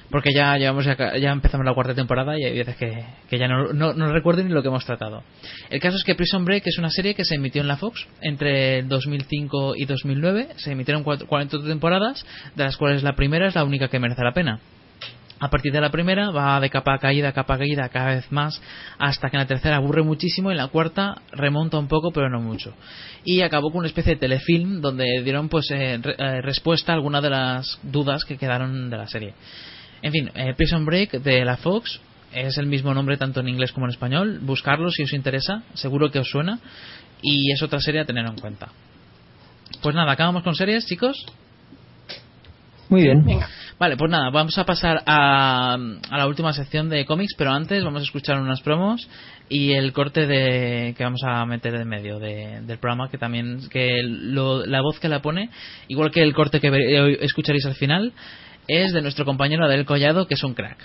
porque 0.09 0.32
ya 0.34 0.57
llevamos 0.57 0.86
ya, 0.86 0.95
ya 1.17 1.32
empezamos 1.32 1.65
la 1.65 1.73
cuarta 1.73 1.93
temporada 1.93 2.38
y 2.39 2.43
hay 2.43 2.57
veces 2.57 2.76
que, 2.76 3.38
ya 3.38 3.47
no, 3.47 3.73
no, 3.73 4.11
recuerdo 4.11 4.43
ni 4.43 4.49
lo 4.49 4.61
que 4.61 4.67
hemos 4.67 4.86
tratado. 4.86 5.23
El 5.69 5.80
caso 5.80 5.97
es 5.97 6.03
que 6.03 6.15
Prison 6.15 6.45
Break 6.45 6.63
es 6.67 6.78
una 6.78 6.89
serie 6.89 7.15
que 7.15 7.26
se 7.26 7.36
emitió 7.36 7.61
en 7.61 7.67
la 7.67 7.78
Fox 7.78 8.07
entre 8.21 8.84
2005 8.84 9.76
y 9.76 9.86
2009. 9.86 10.47
Se 10.57 10.71
emitieron 10.71 11.03
40 11.03 11.63
temporadas, 11.63 12.26
de 12.55 12.63
las 12.63 12.78
cuales 12.78 13.03
la 13.03 13.15
primera 13.15 13.47
es 13.47 13.55
la 13.55 13.63
única 13.63 13.88
que 13.88 13.99
merece 13.99 14.23
la 14.23 14.34
pena. 14.34 14.59
A 15.39 15.49
partir 15.49 15.73
de 15.73 15.81
la 15.81 15.91
primera 15.91 16.31
va 16.31 16.59
de 16.61 16.69
capa 16.69 16.97
caída, 16.97 17.33
capa 17.33 17.57
caída 17.57 17.89
cada 17.89 18.15
vez 18.15 18.31
más, 18.31 18.61
hasta 18.97 19.29
que 19.29 19.36
en 19.36 19.41
la 19.41 19.47
tercera 19.47 19.75
aburre 19.75 20.01
muchísimo 20.01 20.49
y 20.49 20.53
en 20.53 20.57
la 20.57 20.67
cuarta 20.67 21.21
remonta 21.31 21.77
un 21.77 21.89
poco, 21.89 22.11
pero 22.11 22.29
no 22.29 22.39
mucho. 22.39 22.73
Y 23.25 23.41
acabó 23.41 23.69
con 23.69 23.79
una 23.79 23.88
especie 23.88 24.13
de 24.13 24.19
telefilm 24.19 24.79
donde 24.79 25.21
dieron 25.23 25.49
pues 25.49 25.69
eh, 25.71 25.99
eh, 26.01 26.41
respuesta 26.41 26.93
a 26.93 26.95
algunas 26.95 27.21
de 27.21 27.29
las 27.29 27.79
dudas 27.83 28.23
que 28.23 28.38
quedaron 28.38 28.89
de 28.89 28.97
la 28.97 29.07
serie. 29.07 29.33
En 30.01 30.11
fin, 30.11 30.31
eh, 30.36 30.53
Prison 30.55 30.86
Break 30.86 31.11
de 31.21 31.43
la 31.43 31.57
Fox 31.57 31.99
es 32.31 32.57
el 32.57 32.67
mismo 32.67 32.93
nombre 32.93 33.17
tanto 33.17 33.41
en 33.41 33.49
inglés 33.49 33.73
como 33.73 33.88
en 33.88 33.91
español. 33.91 34.39
Buscarlo 34.41 34.89
si 34.89 35.03
os 35.03 35.13
interesa, 35.13 35.63
seguro 35.73 36.11
que 36.11 36.19
os 36.19 36.29
suena. 36.29 36.59
Y 37.21 37.51
es 37.51 37.61
otra 37.61 37.79
serie 37.79 38.01
a 38.01 38.05
tener 38.05 38.25
en 38.25 38.36
cuenta. 38.36 38.69
Pues 39.81 39.95
nada, 39.95 40.11
acabamos 40.11 40.43
con 40.43 40.55
series, 40.55 40.86
chicos. 40.86 41.25
Muy 42.89 43.01
bien. 43.01 43.25
Vale, 43.78 43.97
pues 43.97 44.09
nada, 44.09 44.30
vamos 44.30 44.57
a 44.57 44.63
pasar 44.63 45.03
a, 45.05 45.73
a, 45.73 46.17
la 46.17 46.28
última 46.28 46.53
sección 46.53 46.88
de 46.88 47.05
cómics, 47.05 47.34
pero 47.38 47.51
antes 47.51 47.84
vamos 47.84 48.01
a 48.01 48.05
escuchar 48.05 48.39
unas 48.39 48.61
promos 48.61 49.09
y 49.49 49.73
el 49.73 49.91
corte 49.91 50.26
de 50.26 50.93
que 50.97 51.03
vamos 51.03 51.21
a 51.26 51.45
meter 51.45 51.76
en 51.76 51.88
medio 51.88 52.17
del 52.17 52.78
programa, 52.80 53.09
que 53.09 53.17
también 53.17 53.67
que 53.69 54.01
la 54.01 54.82
voz 54.82 54.99
que 54.99 55.09
la 55.09 55.21
pone, 55.21 55.49
igual 55.89 56.11
que 56.11 56.21
el 56.21 56.34
corte 56.34 56.61
que 56.61 57.17
escucharéis 57.21 57.65
al 57.65 57.76
final, 57.76 58.13
es 58.67 58.93
de 58.93 59.01
nuestro 59.01 59.26
compañero 59.26 59.65
Adel 59.65 59.86
Collado, 59.86 60.26
que 60.26 60.36
es 60.36 60.43
un 60.43 60.53
crack. 60.53 60.78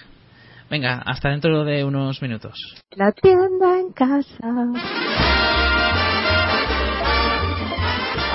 Venga, 0.69 1.03
hasta 1.07 1.31
dentro 1.31 1.65
de 1.65 1.85
unos 1.85 2.21
minutos. 2.23 2.55
La 2.97 3.13
tienda 3.13 3.79
en 3.79 3.93
casa. 3.93 5.60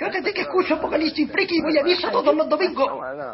Fíjate 0.00 0.32
que 0.32 0.40
escucho 0.40 0.76
Apocalipsis 0.76 1.30
Freaky 1.30 1.58
y 1.58 1.60
voy 1.60 1.78
a 1.78 1.82
misa 1.82 2.10
todos 2.10 2.34
los 2.34 2.48
domingos. 2.48 2.88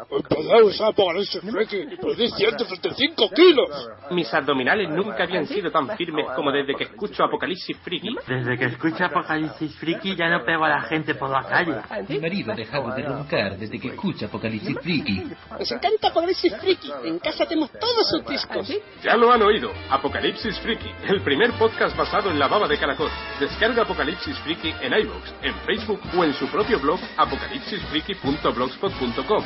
Pues 0.09 0.81
Apocalipsis 0.81 1.41
Freaky 1.49 1.95
perdí 1.95 2.27
175 2.29 3.29
kilos. 3.29 3.89
Mis 4.11 4.33
abdominales 4.33 4.89
nunca 4.89 5.23
habían 5.23 5.47
sido 5.47 5.71
tan 5.71 5.87
firmes 5.95 6.25
como 6.35 6.51
desde 6.51 6.75
que 6.75 6.83
escucho 6.83 7.23
Apocalipsis 7.23 7.77
Freaky. 7.77 8.17
Desde 8.27 8.57
que 8.57 8.65
escucho 8.65 9.05
Apocalipsis 9.05 9.77
Freaky 9.77 10.17
ya 10.17 10.27
no 10.27 10.43
pego 10.43 10.65
a 10.65 10.69
la 10.69 10.81
gente 10.81 11.15
por 11.15 11.29
la 11.29 11.43
calle. 11.43 11.75
Mi 12.09 12.19
marido 12.19 12.51
ha 12.51 12.55
dejado 12.55 12.93
de 12.93 13.01
roncar 13.01 13.57
desde 13.57 13.79
que 13.79 13.87
escucha 13.87 14.25
Apocalipsis 14.25 14.77
Freaky. 14.81 15.23
Me 15.57 15.63
encanta 15.63 16.09
Apocalipsis 16.09 16.53
Freaky. 16.57 16.91
En 17.05 17.19
casa 17.19 17.45
tenemos 17.45 17.71
todos 17.79 18.09
sus 18.09 18.25
discos. 18.27 18.69
Ya 19.01 19.15
lo 19.15 19.31
han 19.31 19.41
oído. 19.41 19.71
Apocalipsis 19.89 20.59
Freaky, 20.59 20.91
el 21.07 21.21
primer 21.21 21.53
podcast 21.53 21.95
basado 21.95 22.29
en 22.29 22.37
la 22.37 22.49
baba 22.49 22.67
de 22.67 22.77
caracol. 22.77 23.09
Descarga 23.39 23.83
Apocalipsis 23.83 24.37
Freaky 24.39 24.73
en 24.81 24.91
iVoox, 24.91 25.33
en 25.43 25.55
Facebook 25.65 26.01
o 26.17 26.25
en 26.25 26.33
su 26.33 26.56
propio 26.57 26.79
blog 26.79 26.99
apocalipsisfriki.blogspot.com. 27.17 29.43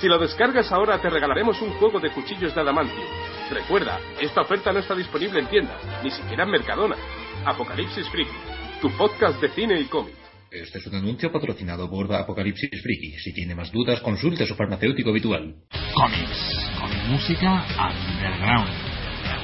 Si 0.00 0.08
lo 0.08 0.18
descargas 0.18 0.72
ahora 0.72 0.98
te 1.02 1.10
regalaremos 1.10 1.60
un 1.60 1.68
juego 1.72 2.00
de 2.00 2.08
cuchillos 2.10 2.54
de 2.54 2.62
adamantio. 2.62 3.04
Recuerda, 3.50 4.00
esta 4.18 4.40
oferta 4.40 4.72
no 4.72 4.78
está 4.78 4.94
disponible 4.94 5.40
en 5.40 5.48
tiendas, 5.48 5.82
ni 6.02 6.10
siquiera 6.10 6.44
en 6.44 6.50
Mercadona. 6.50 6.96
Apocalipsis 7.44 8.08
Friki, 8.08 8.32
tu 8.80 8.88
podcast 8.96 9.38
de 9.38 9.50
cine 9.50 9.78
y 9.78 9.84
cómic. 9.84 10.14
Este 10.50 10.78
es 10.78 10.86
un 10.86 10.94
anuncio 10.94 11.30
patrocinado 11.30 11.90
por 11.90 12.10
Apocalipsis 12.10 12.70
Friki. 12.82 13.18
Si 13.18 13.34
tiene 13.34 13.54
más 13.54 13.70
dudas, 13.70 14.00
consulte 14.00 14.46
su 14.46 14.54
farmacéutico 14.54 15.10
habitual. 15.10 15.56
Cómics, 15.92 16.56
con 16.80 16.90
música 17.10 17.66
underground, 17.78 18.70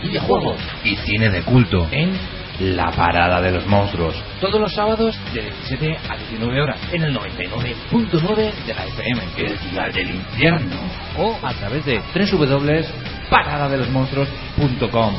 videojuegos 0.03 0.59
y 0.83 0.97
cine 0.97 1.29
de 1.29 1.43
culto 1.43 1.87
en 1.93 2.42
la 2.61 2.91
Parada 2.91 3.41
de 3.41 3.53
los 3.53 3.67
Monstruos. 3.67 4.15
Todos 4.41 4.61
los 4.61 4.73
sábados 4.73 5.19
de 5.33 5.43
17 5.43 5.99
a 6.09 6.17
19 6.17 6.61
horas 6.61 6.81
en 6.93 7.03
el 7.03 7.17
99.9 7.17 8.53
de 8.67 8.75
la 8.75 8.87
FM. 8.87 9.23
El 9.37 9.59
día 9.71 9.89
del 9.93 10.11
infierno. 10.15 10.77
O 11.19 11.37
a 11.43 11.53
través 11.55 11.85
de 11.85 12.01
www.paradadelosmonstruos.com. 12.15 15.15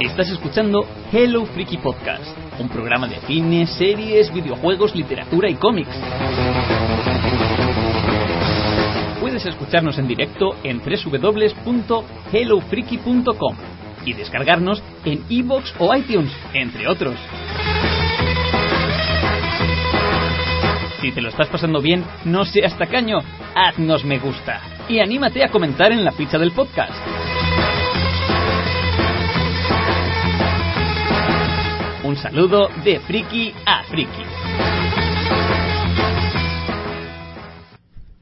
Estás 0.00 0.30
escuchando 0.30 0.86
Hello 1.10 1.46
Freaky 1.46 1.78
Podcast, 1.78 2.36
un 2.58 2.68
programa 2.68 3.08
de 3.08 3.16
cine, 3.20 3.66
series, 3.66 4.30
videojuegos, 4.32 4.94
literatura 4.94 5.48
y 5.48 5.54
cómics 5.54 5.96
puedes 9.32 9.46
escucharnos 9.46 9.98
en 9.98 10.06
directo 10.06 10.54
en 10.62 10.80
www.hellofreaky.com. 10.80 13.56
y 14.04 14.12
descargarnos 14.12 14.82
en 15.06 15.24
iBox 15.26 15.74
o 15.78 15.94
iTunes, 15.94 16.30
entre 16.52 16.86
otros. 16.86 17.16
Si 21.00 21.12
te 21.12 21.22
lo 21.22 21.30
estás 21.30 21.48
pasando 21.48 21.80
bien, 21.80 22.04
no 22.26 22.44
seas 22.44 22.76
tacaño, 22.76 23.20
haznos 23.54 24.04
me 24.04 24.18
gusta 24.18 24.60
y 24.86 24.98
anímate 24.98 25.42
a 25.42 25.48
comentar 25.48 25.92
en 25.92 26.04
la 26.04 26.12
ficha 26.12 26.38
del 26.38 26.52
podcast. 26.52 26.92
Un 32.04 32.16
saludo 32.16 32.68
de 32.84 33.00
friki 33.00 33.54
a 33.64 33.82
friki. 33.84 34.41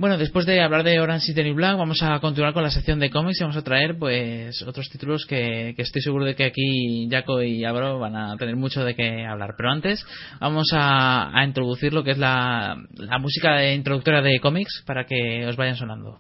Bueno, 0.01 0.17
después 0.17 0.47
de 0.47 0.63
hablar 0.63 0.83
de 0.83 0.99
Orange 0.99 1.27
City 1.27 1.43
New 1.43 1.57
Black, 1.57 1.77
vamos 1.77 2.03
a 2.03 2.19
continuar 2.21 2.55
con 2.55 2.63
la 2.63 2.71
sección 2.71 2.99
de 3.01 3.11
cómics 3.11 3.39
y 3.39 3.45
vamos 3.45 3.59
a 3.59 3.63
traer 3.63 3.99
pues 3.99 4.63
otros 4.63 4.89
títulos 4.89 5.27
que, 5.29 5.75
que 5.77 5.83
estoy 5.83 6.01
seguro 6.01 6.25
de 6.25 6.35
que 6.35 6.45
aquí 6.45 7.07
Jaco 7.11 7.43
y 7.43 7.67
Álvaro 7.67 7.99
van 7.99 8.17
a 8.17 8.35
tener 8.39 8.57
mucho 8.57 8.83
de 8.83 8.95
qué 8.95 9.27
hablar. 9.27 9.57
Pero 9.59 9.71
antes 9.71 10.03
vamos 10.41 10.69
a, 10.73 11.39
a 11.39 11.45
introducir 11.45 11.93
lo 11.93 12.03
que 12.03 12.13
es 12.13 12.19
la, 12.19 12.83
la 12.95 13.19
música 13.19 13.57
de 13.57 13.75
introductoria 13.75 14.23
de 14.23 14.41
cómics 14.41 14.83
para 14.87 15.05
que 15.05 15.45
os 15.47 15.57
vayan 15.57 15.77
sonando. 15.77 16.17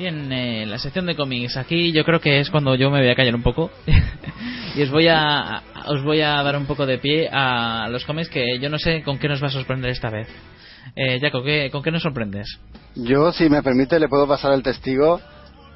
Bien, 0.00 0.32
eh, 0.32 0.64
la 0.64 0.78
sección 0.78 1.04
de 1.04 1.14
cómics. 1.14 1.58
Aquí 1.58 1.92
yo 1.92 2.06
creo 2.06 2.20
que 2.22 2.40
es 2.40 2.48
cuando 2.48 2.74
yo 2.74 2.90
me 2.90 3.00
voy 3.00 3.10
a 3.10 3.14
callar 3.14 3.34
un 3.34 3.42
poco 3.42 3.70
y 4.74 4.80
os 4.82 4.90
voy 4.90 5.08
a 5.08 5.62
os 5.88 6.02
voy 6.02 6.22
a 6.22 6.42
dar 6.42 6.56
un 6.56 6.64
poco 6.64 6.86
de 6.86 6.96
pie 6.96 7.28
a 7.30 7.86
los 7.90 8.06
cómics 8.06 8.30
que 8.30 8.58
yo 8.58 8.70
no 8.70 8.78
sé 8.78 9.02
con 9.02 9.18
qué 9.18 9.28
nos 9.28 9.42
va 9.42 9.48
a 9.48 9.50
sorprender 9.50 9.90
esta 9.90 10.08
vez. 10.08 10.26
Eh, 10.96 11.20
Jaco, 11.20 11.42
¿qué- 11.42 11.68
¿con 11.70 11.82
qué 11.82 11.90
nos 11.90 12.00
sorprendes? 12.02 12.48
Yo, 12.96 13.30
si 13.30 13.50
me 13.50 13.62
permite, 13.62 14.00
le 14.00 14.08
puedo 14.08 14.26
pasar 14.26 14.54
el 14.54 14.62
testigo 14.62 15.20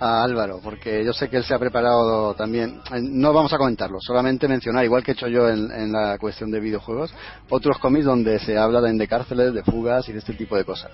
a 0.00 0.24
Álvaro, 0.24 0.58
porque 0.64 1.04
yo 1.04 1.12
sé 1.12 1.28
que 1.28 1.36
él 1.36 1.44
se 1.44 1.52
ha 1.52 1.58
preparado 1.58 2.32
también. 2.32 2.80
Eh, 2.94 3.00
No 3.02 3.34
vamos 3.34 3.52
a 3.52 3.58
comentarlo, 3.58 3.98
solamente 4.00 4.48
mencionar, 4.48 4.86
igual 4.86 5.04
que 5.04 5.10
he 5.10 5.14
hecho 5.14 5.28
yo 5.28 5.50
en, 5.50 5.70
en 5.70 5.92
la 5.92 6.16
cuestión 6.16 6.50
de 6.50 6.60
videojuegos, 6.60 7.12
otros 7.50 7.76
cómics 7.78 8.06
donde 8.06 8.38
se 8.38 8.56
habla 8.56 8.80
de, 8.80 8.90
de 8.94 9.06
cárceles, 9.06 9.52
de 9.52 9.62
fugas 9.64 10.08
y 10.08 10.12
de 10.12 10.20
este 10.20 10.32
tipo 10.32 10.56
de 10.56 10.64
cosas. 10.64 10.90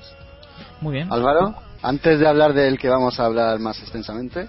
Muy 0.81 0.95
bien. 0.95 1.12
Álvaro, 1.12 1.55
antes 1.83 2.18
de 2.18 2.26
hablar 2.28 2.53
del 2.55 2.78
que 2.78 2.89
vamos 2.89 3.18
a 3.20 3.26
hablar 3.26 3.59
más 3.59 3.81
extensamente, 3.81 4.49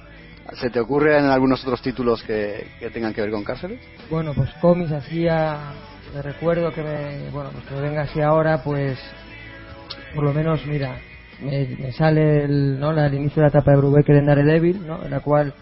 ¿se 0.54 0.70
te 0.70 0.80
ocurren 0.80 1.26
algunos 1.26 1.64
otros 1.64 1.82
títulos 1.82 2.24
que, 2.24 2.68
que 2.80 2.90
tengan 2.90 3.14
que 3.14 3.22
ver 3.22 3.32
con 3.32 3.44
cárceles? 3.44 3.80
Bueno, 4.10 4.34
pues 4.34 4.50
cómics 4.62 4.92
así 4.92 5.28
a, 5.28 5.74
de 6.14 6.22
recuerdo 6.22 6.74
que 6.74 6.84
me, 6.84 7.30
bueno, 7.32 7.50
pues 7.52 7.66
que 7.66 7.76
me 7.76 7.82
venga 7.82 8.02
así 8.04 8.22
ahora, 8.22 8.64
pues 8.64 8.98
por 10.14 10.24
lo 10.24 10.34
menos, 10.34 10.66
mira, 10.66 11.00
me, 11.42 11.68
me 11.80 11.92
sale 11.94 12.44
el, 12.46 12.80
¿no? 12.80 12.92
la- 12.92 13.08
el 13.08 13.14
inicio 13.16 13.42
de 13.42 13.44
la 13.44 13.48
etapa 13.50 13.72
de 13.72 13.78
Brubaker 13.78 14.16
en 14.16 14.26
Daredevil, 14.26 14.86
¿no? 14.86 15.04
en 15.04 15.12
la 15.12 15.22
cual, 15.22 15.54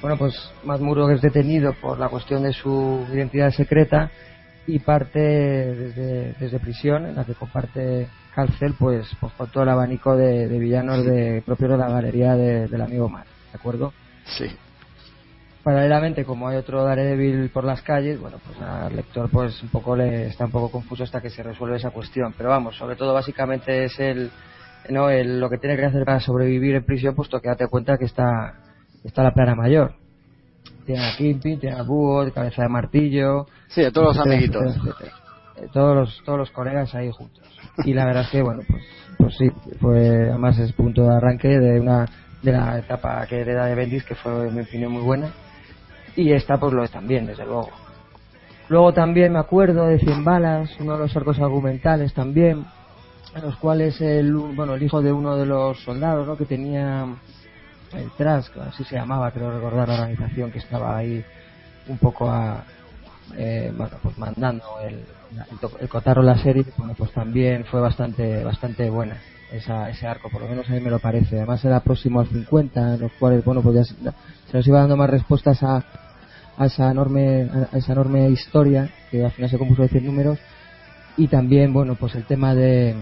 bueno, 0.00 0.16
pues 0.18 0.34
Matt 0.64 0.80
Murdock 0.80 1.12
es 1.12 1.20
detenido 1.22 1.72
por 1.80 1.98
la 1.98 2.08
cuestión 2.08 2.42
de 2.42 2.52
su 2.52 3.06
identidad 3.12 3.50
secreta 3.50 4.10
y 4.66 4.78
parte 4.80 5.18
desde, 5.18 6.34
desde 6.34 6.60
prisión, 6.60 7.06
en 7.06 7.14
la 7.16 7.24
que 7.24 7.34
comparte 7.34 8.10
cárcel, 8.38 8.74
pues, 8.78 9.04
pues 9.20 9.32
con 9.32 9.50
todo 9.50 9.64
el 9.64 9.68
abanico 9.68 10.14
de, 10.16 10.46
de 10.46 10.58
villanos 10.60 11.04
de, 11.04 11.42
propio 11.44 11.66
de 11.66 11.76
la 11.76 11.88
galería 11.88 12.36
de- 12.36 12.68
del 12.68 12.80
amigo 12.82 13.08
Matt, 13.08 13.26
¿de 13.26 13.58
acuerdo? 13.58 13.92
Sí. 14.38 14.46
Paralelamente, 15.64 16.24
como 16.24 16.46
hay 16.46 16.56
otro 16.56 16.84
Daredevil 16.84 17.50
por 17.50 17.64
las 17.64 17.82
calles, 17.82 18.20
bueno, 18.20 18.38
pues 18.46 18.56
al 18.60 18.94
lector 18.94 19.28
pues 19.28 19.60
un 19.60 19.70
poco 19.70 19.96
le 19.96 20.28
está 20.28 20.44
un 20.44 20.52
poco 20.52 20.70
confuso 20.70 21.02
hasta 21.02 21.20
que 21.20 21.30
se 21.30 21.42
resuelve 21.42 21.78
esa 21.78 21.90
cuestión. 21.90 22.32
Pero 22.38 22.50
vamos, 22.50 22.76
sobre 22.76 22.94
todo 22.94 23.12
básicamente 23.12 23.84
es 23.84 23.98
el, 23.98 24.30
no, 24.88 25.10
el, 25.10 25.40
lo 25.40 25.50
que 25.50 25.58
tiene 25.58 25.76
que 25.76 25.86
hacer 25.86 26.04
para 26.04 26.20
sobrevivir 26.20 26.76
en 26.76 26.84
prisión, 26.84 27.16
puesto 27.16 27.40
que 27.40 27.48
date 27.48 27.66
cuenta 27.66 27.98
que 27.98 28.04
está, 28.04 28.54
está 29.02 29.24
la 29.24 29.34
plana 29.34 29.56
mayor. 29.56 29.94
Tiene 30.86 31.04
a 31.04 31.16
Kingpin, 31.16 31.58
tiene 31.58 31.76
a 31.76 31.82
Búho, 31.82 32.32
cabeza 32.32 32.62
de 32.62 32.68
martillo. 32.68 33.46
Sí, 33.68 33.84
a 33.84 33.90
todos 33.90 34.16
los 34.16 34.24
amiguitos. 34.26 34.62
etcétera, 34.62 34.90
etcétera. 34.92 35.17
Eh, 35.60 35.68
Todos 35.72 35.96
los, 35.96 36.22
todos 36.24 36.38
los 36.38 36.50
colegas 36.50 36.94
ahí 36.94 37.10
juntos. 37.10 37.44
Y 37.84 37.94
la 37.94 38.04
verdad 38.04 38.24
es 38.24 38.30
que, 38.30 38.42
bueno, 38.42 38.62
pues, 38.68 38.82
pues 39.16 39.36
sí, 39.36 39.50
fue, 39.80 40.28
además 40.30 40.58
es 40.58 40.72
punto 40.72 41.02
de 41.02 41.16
arranque 41.16 41.48
de 41.48 41.80
una, 41.80 42.06
de 42.42 42.52
la 42.52 42.78
etapa 42.78 43.26
que 43.26 43.40
hereda 43.40 43.66
de 43.66 43.74
Bendis, 43.74 44.04
que 44.04 44.14
fue, 44.14 44.48
en 44.48 44.54
mi 44.54 44.62
opinión, 44.62 44.92
muy 44.92 45.02
buena. 45.02 45.30
Y 46.16 46.32
esta, 46.32 46.58
pues 46.58 46.72
lo 46.72 46.82
es 46.82 46.90
también, 46.90 47.26
desde 47.26 47.44
luego. 47.44 47.70
Luego 48.68 48.92
también 48.92 49.32
me 49.32 49.38
acuerdo 49.38 49.86
de 49.86 49.98
Cien 49.98 50.24
Balas, 50.24 50.70
uno 50.78 50.94
de 50.94 50.98
los 50.98 51.16
arcos 51.16 51.38
argumentales 51.38 52.12
también, 52.12 52.66
en 53.34 53.42
los 53.42 53.56
cuales 53.56 54.00
el, 54.00 54.34
bueno, 54.34 54.74
el 54.74 54.82
hijo 54.82 55.00
de 55.00 55.12
uno 55.12 55.36
de 55.36 55.46
los 55.46 55.80
soldados, 55.84 56.26
¿no? 56.26 56.36
que 56.36 56.44
tenía 56.44 57.06
el 57.94 58.10
Trask, 58.16 58.54
así 58.58 58.84
se 58.84 58.96
llamaba, 58.96 59.30
creo 59.30 59.50
recordar 59.50 59.88
la 59.88 59.94
organización 59.94 60.50
que 60.50 60.58
estaba 60.58 60.98
ahí 60.98 61.24
un 61.88 61.96
poco 61.96 62.30
eh, 63.36 63.72
pues 64.02 64.18
mandando 64.18 64.64
el, 64.86 65.02
el, 65.30 65.58
el 65.80 65.88
cotarro 65.88 66.22
la 66.22 66.38
serie, 66.38 66.64
bueno, 66.76 66.94
pues 66.96 67.12
también 67.12 67.64
fue 67.64 67.80
bastante, 67.80 68.42
bastante 68.44 68.88
buena 68.90 69.20
esa, 69.52 69.88
ese 69.90 70.06
arco, 70.06 70.28
por 70.30 70.42
lo 70.42 70.48
menos 70.48 70.68
a 70.68 70.72
mí 70.72 70.80
me 70.80 70.90
lo 70.90 70.98
parece. 70.98 71.36
Además 71.36 71.64
era 71.64 71.80
próximo 71.80 72.20
al 72.20 72.28
50, 72.28 72.94
en 72.94 73.00
los 73.00 73.12
cuales, 73.12 73.44
bueno, 73.44 73.62
pues 73.62 73.76
ya 73.76 73.84
se, 73.84 73.94
nos 74.56 74.66
iba 74.66 74.80
dando 74.80 74.96
más 74.96 75.10
respuestas 75.10 75.62
a, 75.62 75.82
a 76.56 76.66
esa 76.66 76.90
enorme, 76.90 77.48
a 77.72 77.76
esa 77.76 77.92
enorme 77.92 78.28
historia 78.30 78.88
que 79.10 79.24
al 79.24 79.32
final 79.32 79.50
se 79.50 79.58
compuso 79.58 79.82
de 79.82 79.88
100 79.88 80.04
números 80.06 80.38
y 81.16 81.28
también, 81.28 81.72
bueno, 81.72 81.94
pues 81.96 82.14
el 82.14 82.24
tema 82.24 82.54
de, 82.54 82.94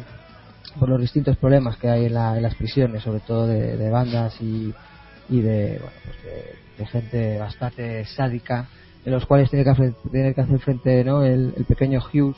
por 0.79 0.89
los 0.89 1.01
distintos 1.01 1.37
problemas 1.37 1.77
que 1.77 1.89
hay 1.89 2.07
en, 2.07 2.15
la- 2.15 2.37
en 2.37 2.43
las 2.43 2.55
prisiones, 2.55 3.03
sobre 3.03 3.21
todo 3.21 3.47
de, 3.47 3.91
bandas 3.91 4.41
y, 4.41 4.73
y 5.29 5.41
de, 5.41 5.79
bueno, 5.79 5.97
pues 6.05 6.17
de 6.79 6.87
gente 6.87 7.39
bastante 7.39 8.05
sádica, 8.05 8.69
en 9.07 9.13
los 9.13 9.25
cuales 9.25 9.49
tiene 9.49 9.65
que 9.65 9.71
hacer, 9.71 9.95
tiene 10.11 10.35
que 10.35 10.41
hacer 10.41 10.59
frente 10.59 11.05
¿no? 11.05 11.23
el, 11.23 11.55
el 11.57 11.65
pequeño 11.65 12.01
Hughes 12.01 12.37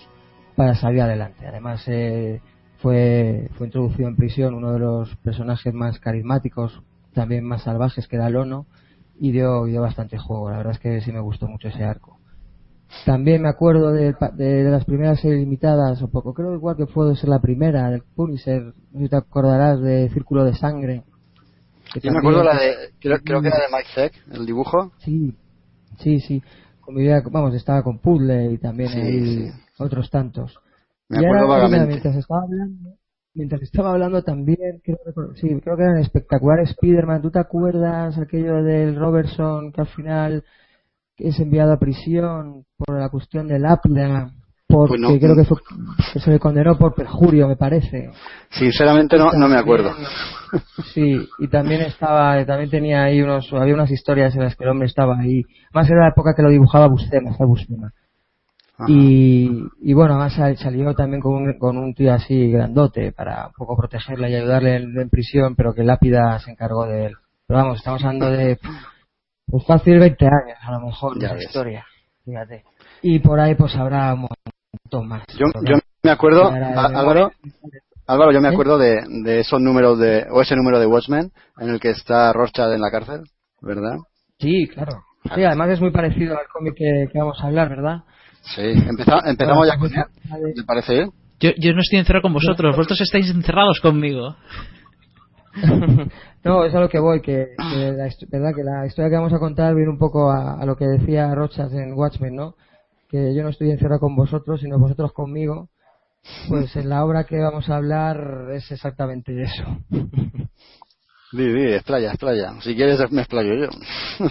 para 0.54 0.74
salir 0.74 1.00
adelante. 1.00 1.46
Además, 1.46 1.82
eh, 1.88 2.42
fue, 2.82 3.48
fue 3.56 3.68
introducido 3.68 4.06
en 4.06 4.16
prisión 4.16 4.54
uno 4.54 4.72
de 4.72 4.78
los 4.78 5.16
personajes 5.16 5.72
más 5.72 5.98
carismáticos, 5.98 6.82
también 7.14 7.44
más 7.44 7.62
salvajes, 7.62 8.06
que 8.06 8.16
era 8.16 8.28
Lono, 8.28 8.66
y 9.18 9.32
dio, 9.32 9.64
dio 9.64 9.80
bastante 9.80 10.18
juego. 10.18 10.50
La 10.50 10.58
verdad 10.58 10.74
es 10.74 10.78
que 10.78 11.00
sí 11.00 11.10
me 11.10 11.20
gustó 11.20 11.48
mucho 11.48 11.68
ese 11.68 11.84
arco. 11.84 12.18
También 13.06 13.42
me 13.42 13.48
acuerdo 13.48 13.90
de, 13.92 14.14
de, 14.34 14.64
de 14.64 14.70
las 14.70 14.84
primeras 14.84 15.20
series 15.20 15.40
limitadas, 15.40 16.02
o 16.02 16.08
poco, 16.08 16.34
creo 16.34 16.54
igual 16.54 16.76
que 16.76 16.86
puede 16.86 17.16
ser 17.16 17.30
la 17.30 17.40
primera, 17.40 17.90
del 17.90 18.02
Punisher, 18.14 18.62
no 18.92 18.98
sé 18.98 19.04
si 19.04 19.08
te 19.08 19.16
acordarás 19.16 19.80
de 19.80 20.10
Círculo 20.10 20.44
de 20.44 20.54
Sangre. 20.54 21.02
Yo 22.02 22.12
me 22.12 22.18
acuerdo 22.18 22.44
la 22.44 22.54
de, 22.58 22.74
creo, 23.00 23.18
creo 23.24 23.40
que 23.40 23.48
era 23.48 23.56
de 23.56 23.72
Mike 23.72 23.88
Zeck, 23.94 24.34
el 24.34 24.44
dibujo. 24.44 24.92
Sí, 24.98 25.34
sí, 25.98 26.20
sí. 26.20 26.42
Convivía, 26.80 27.22
vamos, 27.30 27.54
estaba 27.54 27.82
con 27.82 27.98
Puzzle 27.98 28.52
y 28.52 28.58
también 28.58 28.90
Sí, 28.90 28.98
ahí 29.00 29.48
sí. 29.50 29.52
otros 29.78 30.10
tantos. 30.10 30.58
Me 31.08 31.20
y 31.20 31.24
acuerdo 31.24 31.44
ahora, 31.44 31.66
mira, 31.66 31.78
vagamente. 31.78 31.88
mientras 31.88 32.16
estaba 32.16 32.42
hablando, 32.42 32.90
mientras 33.34 33.62
estaba 33.62 33.90
hablando 33.92 34.22
también, 34.22 34.80
creo, 34.82 34.98
sí, 35.34 35.48
creo 35.60 35.76
que 35.76 35.82
era 35.82 35.92
en 35.92 35.98
espectacular 35.98 36.60
Spider-Man. 36.60 37.22
¿Tú 37.22 37.30
te 37.30 37.40
acuerdas 37.40 38.18
aquello 38.18 38.62
del 38.62 38.96
Robertson 38.96 39.72
que 39.72 39.80
al 39.80 39.86
final 39.88 40.44
es 41.18 41.38
enviado 41.40 41.72
a 41.72 41.78
prisión 41.78 42.64
por 42.76 42.98
la 42.98 43.08
cuestión 43.10 43.48
del 43.48 43.62
Lápida? 43.62 44.32
Porque 44.70 44.96
Pues 44.98 45.00
no. 45.00 45.18
creo 45.18 45.34
que, 45.34 45.44
fue- 45.44 46.20
se 46.20 46.30
le 46.30 46.38
condenó 46.38 46.76
por 46.76 46.94
perjurio, 46.94 47.48
me 47.48 47.56
parece. 47.56 48.10
Sinceramente 48.50 49.16
no, 49.16 49.32
no 49.32 49.48
me 49.48 49.56
acuerdo. 49.56 49.92
Sí, 50.94 51.28
y 51.40 51.48
también 51.48 51.82
estaba, 51.82 52.42
también 52.46 52.70
tenía 52.70 53.02
ahí 53.02 53.20
unos, 53.20 53.52
había 53.52 53.74
unas 53.74 53.90
historias 53.90 54.34
en 54.34 54.44
las 54.44 54.56
que 54.56 54.64
el 54.64 54.70
hombre 54.70 54.86
estaba 54.86 55.18
ahí. 55.18 55.42
Más 55.74 55.90
era 55.90 56.00
la 56.04 56.08
época 56.08 56.32
que 56.34 56.40
lo 56.42 56.48
dibujaba 56.48 56.86
Buscema, 56.86 57.34
Sal 57.36 57.46
Buscema. 57.46 57.92
Y, 58.86 59.50
y 59.82 59.92
bueno, 59.92 60.14
además 60.14 60.34
sal- 60.34 60.56
salió 60.56 60.94
también 60.94 61.20
con 61.20 61.34
un, 61.34 61.58
con 61.58 61.76
un 61.76 61.92
tío 61.94 62.14
así 62.14 62.50
grandote 62.50 63.12
para 63.12 63.48
un 63.48 63.52
poco 63.54 63.76
protegerle 63.76 64.30
y 64.30 64.36
ayudarle 64.36 64.76
en, 64.76 64.98
en 64.98 65.10
prisión, 65.10 65.54
pero 65.56 65.74
que 65.74 65.82
Lápida 65.82 66.38
se 66.38 66.52
encargó 66.52 66.86
de 66.86 67.06
él. 67.06 67.14
Pero 67.46 67.58
vamos, 67.60 67.78
estamos 67.78 68.02
hablando 68.04 68.30
de, 68.30 68.58
pues 69.46 69.66
fácil 69.66 69.98
20 69.98 70.24
años 70.26 70.58
a 70.62 70.72
lo 70.72 70.80
mejor, 70.86 71.20
Ya 71.20 71.28
de 71.28 71.34
ves. 71.34 71.44
historia. 71.46 71.84
Fíjate. 72.24 72.62
Y 73.02 73.18
por 73.18 73.40
ahí 73.40 73.54
pues 73.54 73.74
habrá 73.76 74.14
un 74.14 74.20
montón 74.20 74.36
Yo, 74.90 75.46
yo 75.64 75.76
me 76.02 76.10
acuerdo, 76.10 76.48
Álvaro, 76.50 77.30
Álvaro, 78.06 78.32
yo 78.32 78.40
me 78.40 78.48
¿Eh? 78.48 78.52
acuerdo 78.52 78.78
de, 78.78 79.00
de 79.24 79.40
esos 79.40 79.60
números 79.60 79.98
de, 79.98 80.26
o 80.30 80.40
ese 80.40 80.56
número 80.56 80.78
de 80.78 80.86
Watchmen 80.86 81.30
en 81.58 81.68
el 81.70 81.80
que 81.80 81.90
está 81.90 82.32
Rorschach 82.32 82.72
en 82.74 82.80
la 82.80 82.90
cárcel, 82.90 83.22
¿verdad? 83.60 83.96
Sí, 84.38 84.68
claro. 84.68 85.02
Sí, 85.34 85.42
además 85.44 85.70
es 85.70 85.80
muy 85.80 85.90
parecido 85.90 86.38
al 86.38 86.46
cómic 86.52 86.74
que, 86.76 87.08
que 87.12 87.18
vamos 87.18 87.38
a 87.42 87.46
hablar, 87.46 87.68
¿verdad? 87.68 87.98
Sí, 88.42 88.62
Empeza- 88.62 89.22
empezamos 89.28 89.66
ya 89.66 89.78
con 89.78 89.90
él, 89.92 90.54
¿me 90.56 90.64
parece 90.64 90.94
bien? 90.94 91.10
Yo, 91.40 91.50
yo 91.58 91.72
no 91.72 91.80
estoy 91.80 91.98
encerrado 91.98 92.22
con 92.22 92.32
vosotros, 92.32 92.76
vosotros 92.76 93.00
estáis 93.00 93.30
encerrados 93.30 93.80
conmigo. 93.80 94.36
no, 96.44 96.64
es 96.64 96.74
a 96.74 96.80
lo 96.80 96.88
que 96.88 96.98
voy, 96.98 97.20
que, 97.20 97.48
que 97.56 97.92
la, 97.92 98.08
verdad, 98.30 98.52
que 98.54 98.62
la 98.64 98.86
historia 98.86 99.10
que 99.10 99.16
vamos 99.16 99.32
a 99.32 99.38
contar 99.38 99.74
viene 99.74 99.90
un 99.90 99.98
poco 99.98 100.30
a, 100.30 100.60
a 100.60 100.64
lo 100.66 100.76
que 100.76 100.86
decía 100.86 101.34
Rochas 101.34 101.72
en 101.72 101.92
Watchmen, 101.94 102.34
¿no? 102.34 102.54
Que 103.08 103.34
yo 103.34 103.42
no 103.42 103.48
estoy 103.48 103.70
encerrado 103.70 104.00
con 104.00 104.14
vosotros, 104.14 104.60
sino 104.60 104.78
vosotros 104.78 105.12
conmigo. 105.12 105.70
Pues 106.48 106.74
en 106.76 106.88
la 106.88 107.04
obra 107.04 107.24
que 107.24 107.38
vamos 107.38 107.68
a 107.68 107.76
hablar 107.76 108.50
es 108.52 108.70
exactamente 108.70 109.42
eso. 109.42 109.64
Di, 111.30 111.44
di, 111.52 111.74
explaya, 111.74 112.08
explaya. 112.08 112.54
Si 112.62 112.74
quieres 112.74 112.98
me 113.10 113.20
explayo 113.20 113.52
yo. 113.54 113.68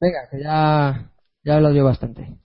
Venga, 0.00 0.28
que 0.30 0.40
ya, 0.40 1.10
ya 1.42 1.52
he 1.52 1.56
hablado 1.56 1.74
yo 1.74 1.84
bastante. 1.84 2.38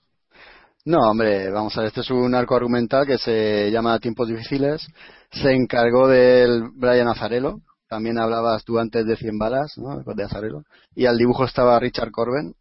No, 0.86 1.00
hombre, 1.12 1.52
vamos 1.52 1.78
a 1.78 1.82
ver, 1.82 1.90
este 1.90 2.02
es 2.02 2.10
un 2.10 2.34
arco 2.34 2.56
argumental 2.56 3.06
que 3.06 3.18
se 3.18 3.70
llama 3.70 4.00
Tiempos 4.00 4.30
Difíciles. 4.30 4.88
Se 5.32 5.52
encargó 5.52 6.08
del 6.08 6.70
Brian 6.74 7.08
Azarelo. 7.08 7.62
También 7.88 8.18
hablabas 8.18 8.64
tú 8.64 8.80
antes 8.80 9.06
de 9.06 9.16
100 9.16 9.38
balas, 9.38 9.78
¿no? 9.78 10.02
De 10.02 10.24
Azarelo. 10.24 10.64
Y 10.96 11.06
al 11.06 11.18
dibujo 11.18 11.46
estaba 11.46 11.80
Richard 11.80 12.12
Corben, 12.12 12.56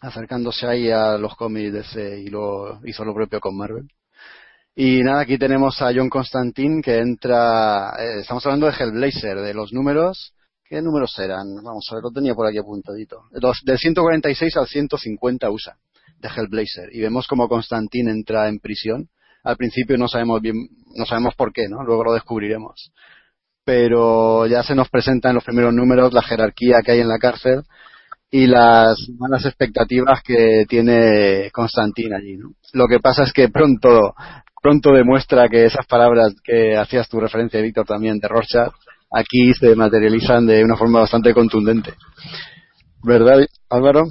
acercándose 0.00 0.66
ahí 0.66 0.90
a 0.90 1.18
los 1.18 1.36
cómics 1.36 1.96
y 1.96 2.28
lo 2.28 2.80
hizo 2.84 3.04
lo 3.04 3.14
propio 3.14 3.40
con 3.40 3.56
Marvel. 3.56 3.88
Y 4.74 5.02
nada, 5.02 5.20
aquí 5.20 5.36
tenemos 5.36 5.82
a 5.82 5.92
John 5.94 6.08
Constantine 6.08 6.80
que 6.80 6.98
entra, 6.98 7.90
eh, 7.98 8.20
estamos 8.20 8.44
hablando 8.46 8.66
de 8.66 8.72
Hellblazer, 8.72 9.40
de 9.40 9.52
los 9.52 9.72
números, 9.72 10.32
¿qué 10.64 10.80
números 10.80 11.18
eran? 11.18 11.56
Vamos 11.62 11.86
a 11.90 11.96
ver, 11.96 12.04
lo 12.04 12.10
tenía 12.10 12.34
por 12.34 12.46
aquí 12.46 12.58
apuntadito. 12.58 13.24
Los, 13.32 13.60
del 13.64 13.78
146 13.78 14.56
al 14.56 14.68
150 14.68 15.50
USA 15.50 15.76
de 16.18 16.28
Hellblazer 16.28 16.94
y 16.94 17.00
vemos 17.00 17.26
como 17.26 17.48
Constantine 17.48 18.10
entra 18.10 18.48
en 18.48 18.60
prisión. 18.60 19.08
Al 19.42 19.56
principio 19.56 19.98
no 19.98 20.06
sabemos 20.06 20.40
bien, 20.40 20.54
no 20.94 21.04
sabemos 21.04 21.34
por 21.34 21.52
qué, 21.52 21.68
¿no? 21.68 21.82
Luego 21.82 22.04
lo 22.04 22.12
descubriremos. 22.12 22.92
Pero 23.64 24.46
ya 24.46 24.62
se 24.62 24.74
nos 24.74 24.88
presenta 24.88 25.30
en 25.30 25.34
los 25.34 25.44
primeros 25.44 25.74
números 25.74 26.12
la 26.12 26.22
jerarquía 26.22 26.80
que 26.84 26.92
hay 26.92 27.00
en 27.00 27.08
la 27.08 27.18
cárcel 27.18 27.62
y 28.30 28.46
las 28.46 28.96
malas 29.18 29.44
expectativas 29.44 30.22
que 30.22 30.64
tiene 30.68 31.50
Constantine 31.52 32.14
allí, 32.14 32.36
¿no? 32.36 32.52
Lo 32.72 32.86
que 32.86 33.00
pasa 33.00 33.24
es 33.24 33.32
que 33.32 33.48
pronto, 33.48 34.14
pronto 34.62 34.92
demuestra 34.92 35.48
que 35.48 35.64
esas 35.64 35.86
palabras 35.86 36.34
que 36.44 36.76
hacías 36.76 37.08
tu 37.08 37.18
referencia, 37.18 37.60
Víctor, 37.60 37.86
también 37.86 38.18
de 38.18 38.28
Rorschach, 38.28 38.72
aquí 39.10 39.52
se 39.54 39.74
materializan 39.74 40.46
de 40.46 40.64
una 40.64 40.76
forma 40.76 41.00
bastante 41.00 41.34
contundente. 41.34 41.94
¿Verdad, 43.02 43.46
Álvaro? 43.68 44.04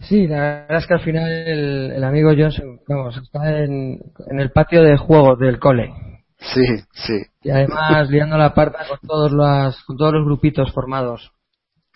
Sí, 0.00 0.26
la 0.26 0.40
verdad 0.40 0.78
es 0.78 0.86
que 0.86 0.94
al 0.94 1.04
final 1.04 1.30
el, 1.30 1.92
el 1.92 2.04
amigo 2.04 2.30
Johnson, 2.36 2.80
vamos, 2.88 3.16
está 3.22 3.60
en, 3.60 4.00
en 4.30 4.40
el 4.40 4.50
patio 4.50 4.82
de 4.82 4.96
juegos 4.96 5.38
del 5.38 5.58
cole. 5.58 5.92
Sí, 6.38 6.64
sí. 6.94 7.20
Y 7.42 7.50
además 7.50 8.08
liando 8.08 8.38
la 8.38 8.54
parta 8.54 8.78
con 8.88 8.98
todos, 9.06 9.30
los, 9.30 9.84
con 9.84 9.96
todos 9.98 10.14
los 10.14 10.24
grupitos 10.24 10.72
formados. 10.72 11.30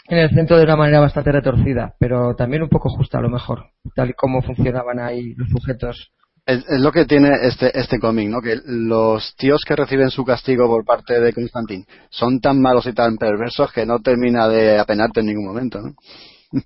En 0.07 0.19
el 0.19 0.31
centro 0.31 0.59
de 0.59 0.65
una 0.65 0.77
manera 0.77 1.01
bastante 1.01 1.33
retorcida, 1.33 1.95
pero 1.99 2.35
también 2.35 2.63
un 2.63 2.69
poco 2.69 2.91
justa 2.91 3.19
a 3.19 3.23
lo 3.23 3.31
mejor, 3.31 3.71
tal 3.95 4.11
y 4.11 4.13
como 4.13 4.43
funcionaban 4.43 4.99
ahí 4.99 5.35
los 5.35 5.49
sujetos. 5.49 6.13
Es, 6.45 6.59
es 6.69 6.81
lo 6.81 6.93
que 6.93 7.07
tiene 7.07 7.31
este, 7.43 7.79
este 7.79 7.99
cómic, 7.99 8.29
¿no? 8.29 8.43
Que 8.43 8.59
los 8.67 9.35
tíos 9.37 9.63
que 9.67 9.77
reciben 9.77 10.11
su 10.11 10.25
castigo 10.25 10.67
por 10.67 10.85
parte 10.85 11.19
de 11.19 11.33
Constantine 11.33 11.87
son 12.11 12.41
tan 12.41 12.61
malos 12.61 12.87
y 12.87 12.93
tan 12.93 13.17
perversos 13.17 13.73
que 13.73 13.87
no 13.87 14.01
termina 14.01 14.47
de 14.47 14.79
apenarte 14.79 15.21
en 15.21 15.27
ningún 15.27 15.47
momento, 15.47 15.81
¿no? 15.81 15.95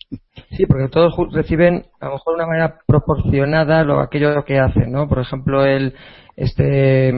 Sí, 0.56 0.66
porque 0.66 0.88
todos 0.88 1.14
reciben 1.32 1.84
a 2.00 2.06
lo 2.06 2.12
mejor 2.12 2.32
de 2.32 2.36
una 2.36 2.46
manera 2.46 2.78
proporcionada 2.86 3.84
lo 3.84 4.00
aquello 4.00 4.44
que 4.44 4.58
hacen, 4.58 4.90
¿no? 4.90 5.08
Por 5.08 5.20
ejemplo, 5.20 5.64
el 5.64 5.94
este 6.36 7.12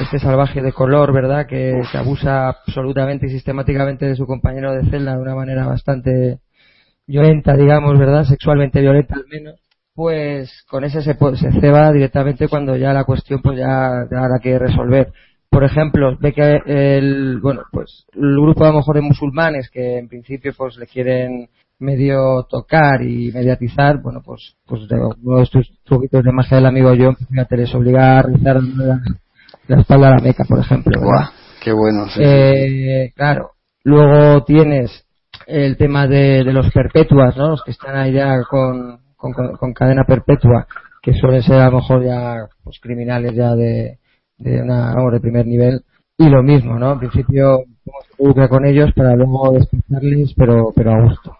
este 0.00 0.18
salvaje 0.18 0.62
de 0.62 0.72
color, 0.72 1.12
¿verdad? 1.12 1.46
Que, 1.46 1.80
que 1.90 1.98
abusa 1.98 2.48
absolutamente 2.48 3.26
y 3.26 3.30
sistemáticamente 3.30 4.06
de 4.06 4.16
su 4.16 4.26
compañero 4.26 4.72
de 4.72 4.88
celda 4.90 5.14
de 5.14 5.22
una 5.22 5.34
manera 5.34 5.66
bastante 5.66 6.40
violenta, 7.06 7.56
digamos, 7.56 7.98
¿verdad? 7.98 8.24
Sexualmente 8.24 8.80
violenta 8.80 9.16
al 9.16 9.26
menos. 9.30 9.60
Pues 9.94 10.64
con 10.68 10.84
ese 10.84 11.02
se, 11.02 11.14
se 11.14 11.60
ceba 11.60 11.92
directamente 11.92 12.48
cuando 12.48 12.76
ya 12.76 12.92
la 12.92 13.04
cuestión 13.04 13.42
pues 13.42 13.58
ya, 13.58 14.06
ya 14.10 14.38
que 14.40 14.58
resolver. 14.58 15.12
Por 15.50 15.64
ejemplo, 15.64 16.16
ve 16.20 16.32
que 16.32 16.60
el, 16.64 17.40
bueno, 17.40 17.62
pues 17.72 18.06
el 18.14 18.40
grupo 18.40 18.64
a 18.64 18.68
lo 18.68 18.76
mejor 18.76 18.94
de 18.94 19.02
musulmanes 19.02 19.68
que 19.68 19.98
en 19.98 20.08
principio 20.08 20.52
pues 20.56 20.76
le 20.76 20.86
quieren 20.86 21.48
medio 21.80 22.44
tocar 22.48 23.02
y 23.02 23.32
mediatizar, 23.32 24.00
bueno, 24.00 24.22
pues, 24.24 24.54
pues 24.66 24.86
de 24.86 24.96
uno 24.96 25.38
de 25.38 25.42
estos 25.42 25.72
truquitos 25.84 26.22
de 26.22 26.30
magia 26.30 26.58
del 26.58 26.66
amigo 26.66 26.92
John, 26.96 27.16
que 27.16 27.24
fíjate, 27.24 27.56
les 27.56 27.74
obliga 27.74 28.18
a 28.18 28.22
rezar 28.22 28.60
la, 29.70 29.80
espalda 29.80 30.08
a 30.08 30.16
la 30.16 30.22
meca, 30.22 30.44
por 30.44 30.58
ejemplo. 30.58 31.00
Buah, 31.00 31.30
qué 31.62 31.72
bueno. 31.72 32.06
sí, 32.06 32.14
sí. 32.14 32.22
Eh, 32.22 33.12
claro. 33.14 33.52
Luego 33.84 34.44
tienes 34.44 35.06
el 35.46 35.76
tema 35.76 36.06
de, 36.06 36.44
de 36.44 36.52
los 36.52 36.70
perpetuas, 36.70 37.36
¿no? 37.36 37.50
Los 37.50 37.62
que 37.64 37.70
están 37.70 37.96
ahí 37.96 38.12
ya 38.12 38.42
con, 38.48 39.00
con, 39.16 39.32
con 39.32 39.72
cadena 39.72 40.04
perpetua, 40.04 40.66
que 41.02 41.14
suelen 41.14 41.42
ser 41.42 41.60
a 41.60 41.70
lo 41.70 41.78
mejor 41.78 42.04
ya 42.04 42.46
pues, 42.62 42.78
criminales 42.80 43.34
ya 43.34 43.54
de, 43.54 43.98
de, 44.38 44.62
una, 44.62 44.94
vamos, 44.94 45.12
de 45.12 45.20
primer 45.20 45.46
nivel. 45.46 45.82
Y 46.18 46.28
lo 46.28 46.42
mismo, 46.42 46.78
¿no? 46.78 46.92
En 46.92 46.98
principio, 46.98 47.64
involucra 48.18 48.48
con 48.48 48.66
ellos 48.66 48.90
para 48.94 49.14
luego 49.16 49.52
despacharles, 49.52 50.34
pero, 50.36 50.72
pero 50.74 50.92
a 50.92 51.02
gusto. 51.02 51.36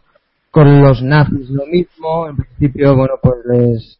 Con 0.51 0.81
los 0.81 1.03
nazis 1.03 1.51
lo 1.51 1.67
mismo, 1.67 2.29
en 2.29 2.37
principio, 2.37 2.97
bueno, 2.97 3.15
pues 3.23 3.35
les, 3.47 4.00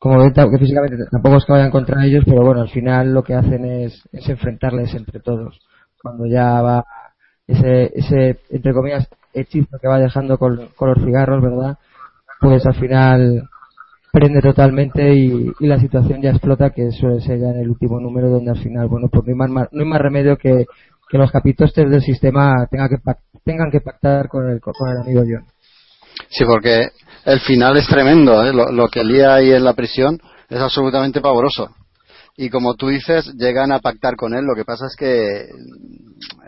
como 0.00 0.18
ven 0.18 0.32
que 0.32 0.58
físicamente 0.58 0.96
tampoco 1.10 1.36
es 1.36 1.44
que 1.44 1.52
vayan 1.52 1.70
contra 1.70 2.04
ellos, 2.06 2.24
pero 2.26 2.42
bueno, 2.42 2.62
al 2.62 2.70
final 2.70 3.12
lo 3.12 3.22
que 3.22 3.34
hacen 3.34 3.66
es, 3.66 4.02
es 4.12 4.26
enfrentarles 4.30 4.94
entre 4.94 5.20
todos. 5.20 5.60
Cuando 6.02 6.24
ya 6.24 6.62
va 6.62 6.86
ese, 7.46 7.92
ese, 7.94 8.40
entre 8.48 8.72
comillas, 8.72 9.06
hechizo 9.34 9.78
que 9.78 9.88
va 9.88 9.98
dejando 9.98 10.38
con, 10.38 10.56
los 10.56 11.04
cigarros, 11.04 11.42
¿verdad? 11.42 11.76
Pues 12.40 12.64
al 12.64 12.76
final 12.76 13.50
prende 14.10 14.40
totalmente 14.40 15.14
y, 15.14 15.52
la 15.60 15.78
situación 15.78 16.22
ya 16.22 16.30
explota, 16.30 16.70
que 16.70 16.90
suele 16.92 17.20
ser 17.20 17.38
ya 17.38 17.50
en 17.50 17.60
el 17.60 17.68
último 17.68 18.00
número, 18.00 18.30
donde 18.30 18.52
al 18.52 18.58
final, 18.58 18.88
bueno, 18.88 19.08
pues 19.12 19.22
no 19.26 19.44
hay 19.44 19.50
más, 19.50 19.68
no 19.70 19.82
hay 19.82 19.86
más 19.86 20.00
remedio 20.00 20.38
que, 20.38 20.64
los 21.12 21.30
capitostes 21.30 21.90
del 21.90 22.00
sistema 22.00 22.66
tengan 22.70 22.88
que, 22.88 22.96
tengan 23.44 23.70
que 23.70 23.80
pactar 23.82 24.28
con 24.28 24.48
el, 24.48 24.60
con 24.60 24.74
el 24.88 24.98
amigo 24.98 25.22
John. 25.28 25.44
Sí, 26.30 26.44
porque 26.44 26.88
el 27.24 27.40
final 27.40 27.76
es 27.76 27.86
tremendo, 27.88 28.42
¿eh? 28.44 28.52
lo, 28.52 28.88
que 28.88 29.04
lía 29.04 29.34
ahí 29.34 29.50
en 29.52 29.64
la 29.64 29.74
prisión 29.74 30.18
es 30.48 30.60
absolutamente 30.60 31.20
pavoroso. 31.20 31.68
Y 32.36 32.48
como 32.48 32.74
tú 32.74 32.88
dices, 32.88 33.34
llegan 33.34 33.72
a 33.72 33.80
pactar 33.80 34.16
con 34.16 34.32
él. 34.34 34.44
Lo 34.44 34.54
que 34.54 34.64
pasa 34.64 34.86
es 34.86 34.96
que 34.96 35.48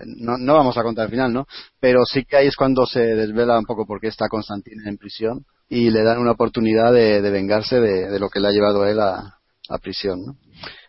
no, 0.07 0.39
no 0.39 0.55
vamos 0.55 0.79
a 0.79 0.83
contar 0.83 1.07
el 1.07 1.11
final, 1.11 1.33
¿no? 1.33 1.47
Pero 1.81 2.05
sí 2.05 2.25
que 2.25 2.37
ahí 2.37 2.47
es 2.47 2.57
cuando 2.57 2.87
se 2.87 3.01
desvela 3.01 3.59
un 3.59 3.67
poco 3.67 3.85
por 3.85 4.01
qué 4.01 4.07
está 4.07 4.29
Constantine 4.29 4.89
en 4.89 4.97
prisión 4.97 5.45
y 5.69 5.91
le 5.91 6.03
dan 6.03 6.19
una 6.19 6.31
oportunidad 6.31 6.93
de, 6.93 7.21
vengarse 7.21 7.81
de, 7.81 8.19
lo 8.19 8.31
que 8.31 8.41
le 8.41 8.49
ha 8.49 8.53
llevado 8.53 8.85
a 8.85 8.91
él 8.91 9.01
a, 9.01 9.39
prisión. 9.83 10.39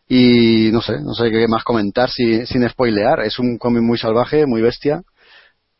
Y 0.07 0.69
no 0.71 0.81
sé, 0.81 1.01
no 1.01 1.13
sé 1.13 1.31
qué 1.31 1.47
más 1.47 1.63
comentar 1.63 2.09
si- 2.09 2.45
sin 2.45 2.67
spoilear. 2.69 3.21
Es 3.21 3.39
un 3.39 3.57
cómic 3.57 3.81
muy 3.81 3.97
salvaje, 3.97 4.45
muy 4.45 4.61
bestia. 4.61 5.01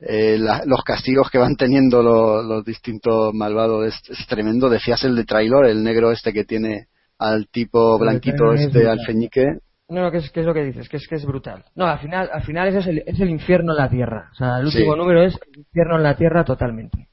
Eh, 0.05 0.37
la- 0.37 0.63
los 0.65 0.83
castigos 0.83 1.29
que 1.29 1.37
van 1.37 1.55
teniendo 1.55 2.03
lo- 2.03 2.41
los, 2.43 2.65
distintos 2.65 3.33
malvados 3.33 3.85
es, 3.87 4.09
es 4.09 4.27
tremendo. 4.27 4.69
Decías 4.69 5.03
el 5.03 5.15
de 5.15 5.23
Trailor, 5.23 5.65
el 5.65 5.83
negro 5.83 6.11
este 6.11 6.33
que 6.33 6.43
tiene 6.43 6.87
al 7.19 7.47
tipo 7.47 7.97
blanquito 7.97 8.35
Trailor 8.37 8.55
es 8.55 8.61
este 8.67 8.79
brutal. 8.79 8.99
alfeñique. 8.99 9.45
No, 9.89 10.01
no, 10.01 10.11
¿qué 10.11 10.17
es, 10.17 10.29
qué 10.31 10.39
es 10.41 10.45
lo 10.45 10.53
que 10.53 10.63
dices? 10.63 10.89
Que 10.89 10.97
es 10.97 11.07
que 11.07 11.15
es 11.15 11.25
brutal. 11.25 11.63
No, 11.75 11.85
al 11.85 11.99
final, 11.99 12.29
al 12.33 12.41
final 12.43 12.67
es 12.75 12.85
el, 12.87 13.03
es 13.05 13.19
el 13.19 13.29
infierno 13.29 13.73
en 13.73 13.77
la 13.77 13.89
tierra. 13.89 14.29
O 14.31 14.35
sea, 14.35 14.57
el 14.59 14.71
Sí. 14.71 14.77
último 14.79 14.95
número 14.95 15.23
es 15.23 15.35
el 15.53 15.59
infierno 15.59 15.97
en 15.97 16.03
la 16.03 16.15
tierra 16.17 16.43
totalmente. 16.43 17.07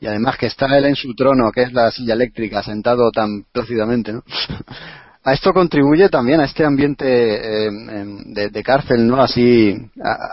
Y 0.00 0.06
además 0.06 0.36
que 0.38 0.46
está 0.46 0.66
él 0.78 0.84
en 0.86 0.94
su 0.96 1.14
trono, 1.14 1.50
que 1.52 1.62
es 1.62 1.72
la 1.72 1.90
silla 1.90 2.14
eléctrica, 2.14 2.62
sentado 2.62 3.10
tan 3.10 3.44
plácidamente, 3.52 4.12
¿no? 4.12 4.22
A 5.26 5.32
esto 5.32 5.54
contribuye 5.54 6.10
también 6.10 6.40
a 6.40 6.44
este 6.44 6.66
ambiente 6.66 7.06
eh, 7.06 7.66
em, 7.68 8.34
de, 8.34 8.62
cárcel, 8.62 9.06
¿no? 9.06 9.22
Así 9.22 9.74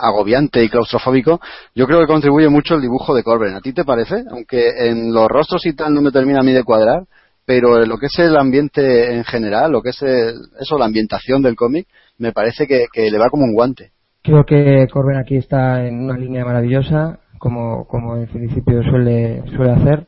agobiante 0.02 0.62
y 0.62 0.70
claustrofóbico. 0.70 1.40
Yo 1.74 1.88
creo 1.88 2.02
que 2.02 2.08
contribuye 2.08 2.50
mucho 2.50 2.76
el 2.76 2.82
dibujo 2.82 3.16
de 3.16 3.24
Corben. 3.24 3.56
¿A 3.56 3.62
ti 3.62 3.72
te 3.72 3.86
parece? 3.86 4.24
Aunque 4.30 4.90
en 4.90 5.14
los 5.14 5.30
rostros 5.30 5.66
y 5.66 5.74
tal 5.74 5.94
no 5.94 6.02
me 6.02 6.12
termina 6.12 6.40
a 6.42 6.44
mí 6.44 6.52
de 6.52 6.66
cuadrar, 6.66 7.04
pero 7.46 7.86
lo 7.86 7.98
que 7.98 8.08
es 8.08 8.20
el 8.20 8.36
ambiente 8.36 9.14
en 9.16 9.24
general, 9.24 9.72
lo 9.72 9.82
que 9.82 9.92
es 9.92 10.02
el- 10.02 10.36
eso, 10.60 10.78
la 10.78 10.86
ambientación 10.86 11.42
del 11.42 11.56
cómic, 11.56 11.88
me 12.18 12.34
parece 12.34 12.68
que, 12.68 12.88
que 12.92 13.10
le 13.10 13.18
va 13.18 13.30
como 13.30 13.46
un 13.46 13.54
guante. 13.54 13.92
Creo 14.24 14.44
que 14.46 14.88
Corben 14.92 15.18
aquí 15.18 15.38
está 15.38 15.88
en 15.88 16.04
una 16.04 16.18
línea 16.18 16.44
maravillosa, 16.44 17.20
como, 17.40 17.88
como 17.88 18.18
en 18.18 18.28
principio 18.28 18.84
suele, 18.84 19.42
suele 19.56 19.72
hacer. 19.72 20.08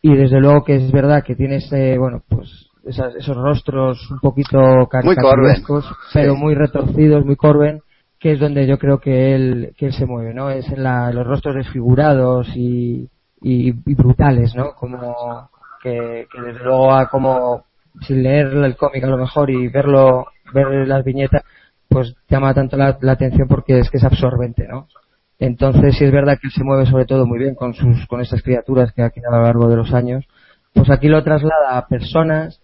Y 0.00 0.16
desde 0.16 0.40
luego 0.40 0.64
que 0.64 0.76
es 0.76 0.90
verdad 0.90 1.22
que 1.22 1.36
tiene 1.36 1.56
ese, 1.56 1.98
bueno, 1.98 2.22
pues 2.28 2.48
esas- 2.86 3.14
esos 3.14 3.36
rostros 3.36 4.10
un 4.10 4.18
poquito 4.20 4.86
caricaturescos, 4.90 5.84
pero 6.12 6.34
Sí. 6.34 6.38
muy 6.40 6.54
retorcidos, 6.54 7.24
muy 7.24 7.36
Corben, 7.36 7.80
que 8.18 8.32
es 8.32 8.40
donde 8.40 8.66
yo 8.66 8.78
creo 8.78 8.98
que 9.00 9.34
él, 9.34 9.74
que 9.76 9.86
él 9.86 9.92
se 9.92 10.06
mueve, 10.06 10.34
¿no? 10.34 10.50
Es 10.50 10.68
en 10.70 10.82
la- 10.82 11.10
los 11.12 11.26
rostros 11.26 11.54
desfigurados 11.54 12.48
y, 12.56 13.08
y, 13.42 13.68
y 13.68 13.94
brutales, 13.94 14.54
¿no? 14.54 14.74
Como 14.74 15.50
que, 15.82 16.26
que 16.32 16.40
desde 16.40 16.64
luego 16.64 16.92
a 16.92 17.08
como 17.08 17.64
sin 18.00 18.22
leer 18.22 18.46
el 18.48 18.76
cómic 18.76 19.04
a 19.04 19.08
lo 19.08 19.18
mejor 19.18 19.50
y 19.50 19.68
verlo, 19.68 20.26
ver 20.52 20.88
las 20.88 21.04
viñetas, 21.04 21.42
pues 21.88 22.14
llama 22.28 22.54
tanto 22.54 22.76
la, 22.76 22.96
la 23.02 23.12
atención 23.12 23.46
porque 23.46 23.78
es 23.78 23.90
que 23.90 23.98
es 23.98 24.04
absorbente, 24.04 24.66
¿no? 24.66 24.88
Entonces, 25.38 25.96
sí 25.98 26.04
es 26.04 26.12
verdad 26.12 26.38
que 26.40 26.46
él 26.48 26.52
se 26.52 26.64
mueve 26.64 26.86
sobre 26.86 27.04
todo 27.06 27.26
muy 27.26 27.38
bien 27.38 27.54
con 27.54 27.74
sus, 27.74 28.06
con 28.06 28.20
estas 28.20 28.42
criaturas 28.42 28.92
que 28.92 29.02
ha 29.02 29.10
creado 29.10 29.36
a 29.36 29.38
lo 29.40 29.44
largo 29.44 29.68
de 29.68 29.76
los 29.76 29.92
años, 29.92 30.24
pues 30.72 30.90
aquí 30.90 31.08
lo 31.08 31.22
traslada 31.22 31.76
a 31.76 31.86
personas, 31.86 32.60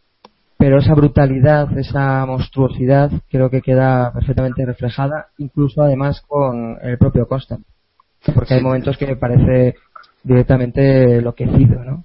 pero 0.61 0.78
esa 0.78 0.93
brutalidad, 0.93 1.77
esa 1.78 2.27
monstruosidad, 2.27 3.11
creo 3.31 3.49
que 3.49 3.62
queda 3.62 4.12
perfectamente 4.12 4.66
reflejada, 4.66 5.28
incluso 5.39 5.81
además 5.81 6.20
con 6.28 6.77
el 6.82 6.99
propio 6.99 7.27
Constant. 7.27 7.65
Porque 8.35 8.55
hay 8.55 8.62
momentos 8.62 8.99
que 8.99 9.07
me 9.07 9.16
parece 9.16 9.77
directamente 10.23 11.16
enloquecido, 11.16 11.82
¿no? 11.82 12.05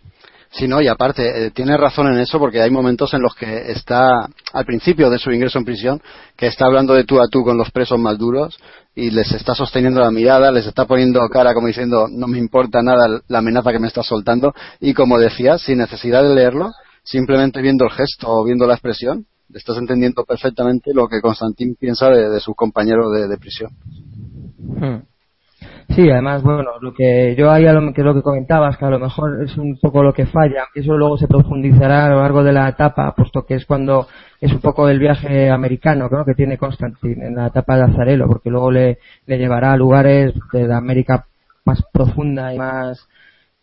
Sí, 0.51 0.69
no, 0.69 0.81
y 0.81 0.87
aparte, 0.87 1.47
eh, 1.47 1.51
tiene 1.51 1.75
razón 1.75 2.07
en 2.07 2.17
eso 2.17 2.39
porque 2.39 2.61
hay 2.61 2.71
momentos 2.71 3.13
en 3.13 3.21
los 3.21 3.35
que 3.35 3.73
está, 3.73 4.29
al 4.53 4.65
principio 4.65 5.09
de 5.09 5.19
su 5.19 5.29
ingreso 5.33 5.59
en 5.59 5.65
prisión, 5.65 6.01
que 6.37 6.47
está 6.47 6.65
hablando 6.65 6.93
de 6.93 7.03
tú 7.03 7.19
a 7.19 7.27
tú 7.27 7.43
con 7.43 7.57
los 7.57 7.71
presos 7.71 7.99
más 7.99 8.17
duros 8.17 8.57
y 8.95 9.11
les 9.11 9.33
está 9.33 9.53
sosteniendo 9.53 9.99
la 9.99 10.11
mirada, 10.11 10.49
les 10.53 10.65
está 10.65 10.85
poniendo 10.85 11.27
cara 11.27 11.53
como 11.53 11.67
diciendo 11.67 12.07
no 12.09 12.27
me 12.27 12.37
importa 12.37 12.81
nada 12.81 13.19
la 13.27 13.39
amenaza 13.39 13.73
que 13.73 13.79
me 13.79 13.87
estás 13.87 14.07
soltando 14.07 14.53
y 14.79 14.93
como 14.93 15.19
decías, 15.19 15.61
sin 15.61 15.79
necesidad 15.79 16.23
de 16.23 16.33
leerlo, 16.33 16.71
simplemente 17.05 17.61
viendo 17.61 17.85
el 17.85 17.91
gesto 17.91 18.27
o 18.27 18.43
viendo 18.43 18.67
la 18.67 18.73
expresión, 18.73 19.25
estás 19.53 19.77
entendiendo 19.77 20.25
perfectamente 20.25 20.91
lo 20.93 21.07
que 21.07 21.21
Constantín 21.21 21.75
piensa 21.79 22.09
de, 22.09 22.29
de 22.29 22.39
sus 22.39 22.55
compañeros 22.55 23.13
de, 23.13 23.27
de 23.27 23.37
prisión. 23.37 23.71
Hmm. 24.59 25.03
Sí, 25.89 26.09
además, 26.09 26.41
bueno, 26.41 26.71
lo 26.81 26.93
que 26.93 27.35
yo 27.37 27.51
ahí 27.51 27.65
a 27.67 27.73
lo 27.73 27.93
que 27.93 28.01
lo 28.01 28.15
que 28.15 28.23
comentabas, 28.23 28.75
que 28.75 28.85
a 28.85 28.89
lo 28.89 28.99
mejor 28.99 29.43
es 29.43 29.55
un 29.55 29.77
poco 29.79 30.01
lo 30.01 30.13
que 30.13 30.25
falla, 30.25 30.63
aunque 30.63 30.79
eso 30.79 30.97
luego 30.97 31.17
se 31.17 31.27
profundizará 31.27 32.05
a 32.05 32.09
lo 32.09 32.21
largo 32.21 32.43
de 32.43 32.51
la 32.51 32.67
etapa, 32.67 33.13
puesto 33.15 33.45
que 33.45 33.55
es 33.55 33.65
cuando 33.65 34.07
es 34.41 34.51
un 34.51 34.61
poco 34.61 34.89
el 34.89 34.99
viaje 34.99 35.49
americano 35.49 36.09
¿no? 36.11 36.25
que 36.25 36.33
tiene 36.33 36.57
Constantine 36.57 37.27
en 37.27 37.35
la 37.35 37.47
etapa 37.47 37.77
de 37.77 37.83
Azarelo, 37.83 38.27
porque 38.27 38.49
luego 38.49 38.71
le, 38.71 38.97
le 39.27 39.37
llevará 39.37 39.73
a 39.73 39.77
lugares 39.77 40.33
de 40.51 40.67
la 40.67 40.77
América 40.77 41.27
más 41.63 41.83
profunda 41.93 42.53
y 42.53 42.57
más, 42.57 43.07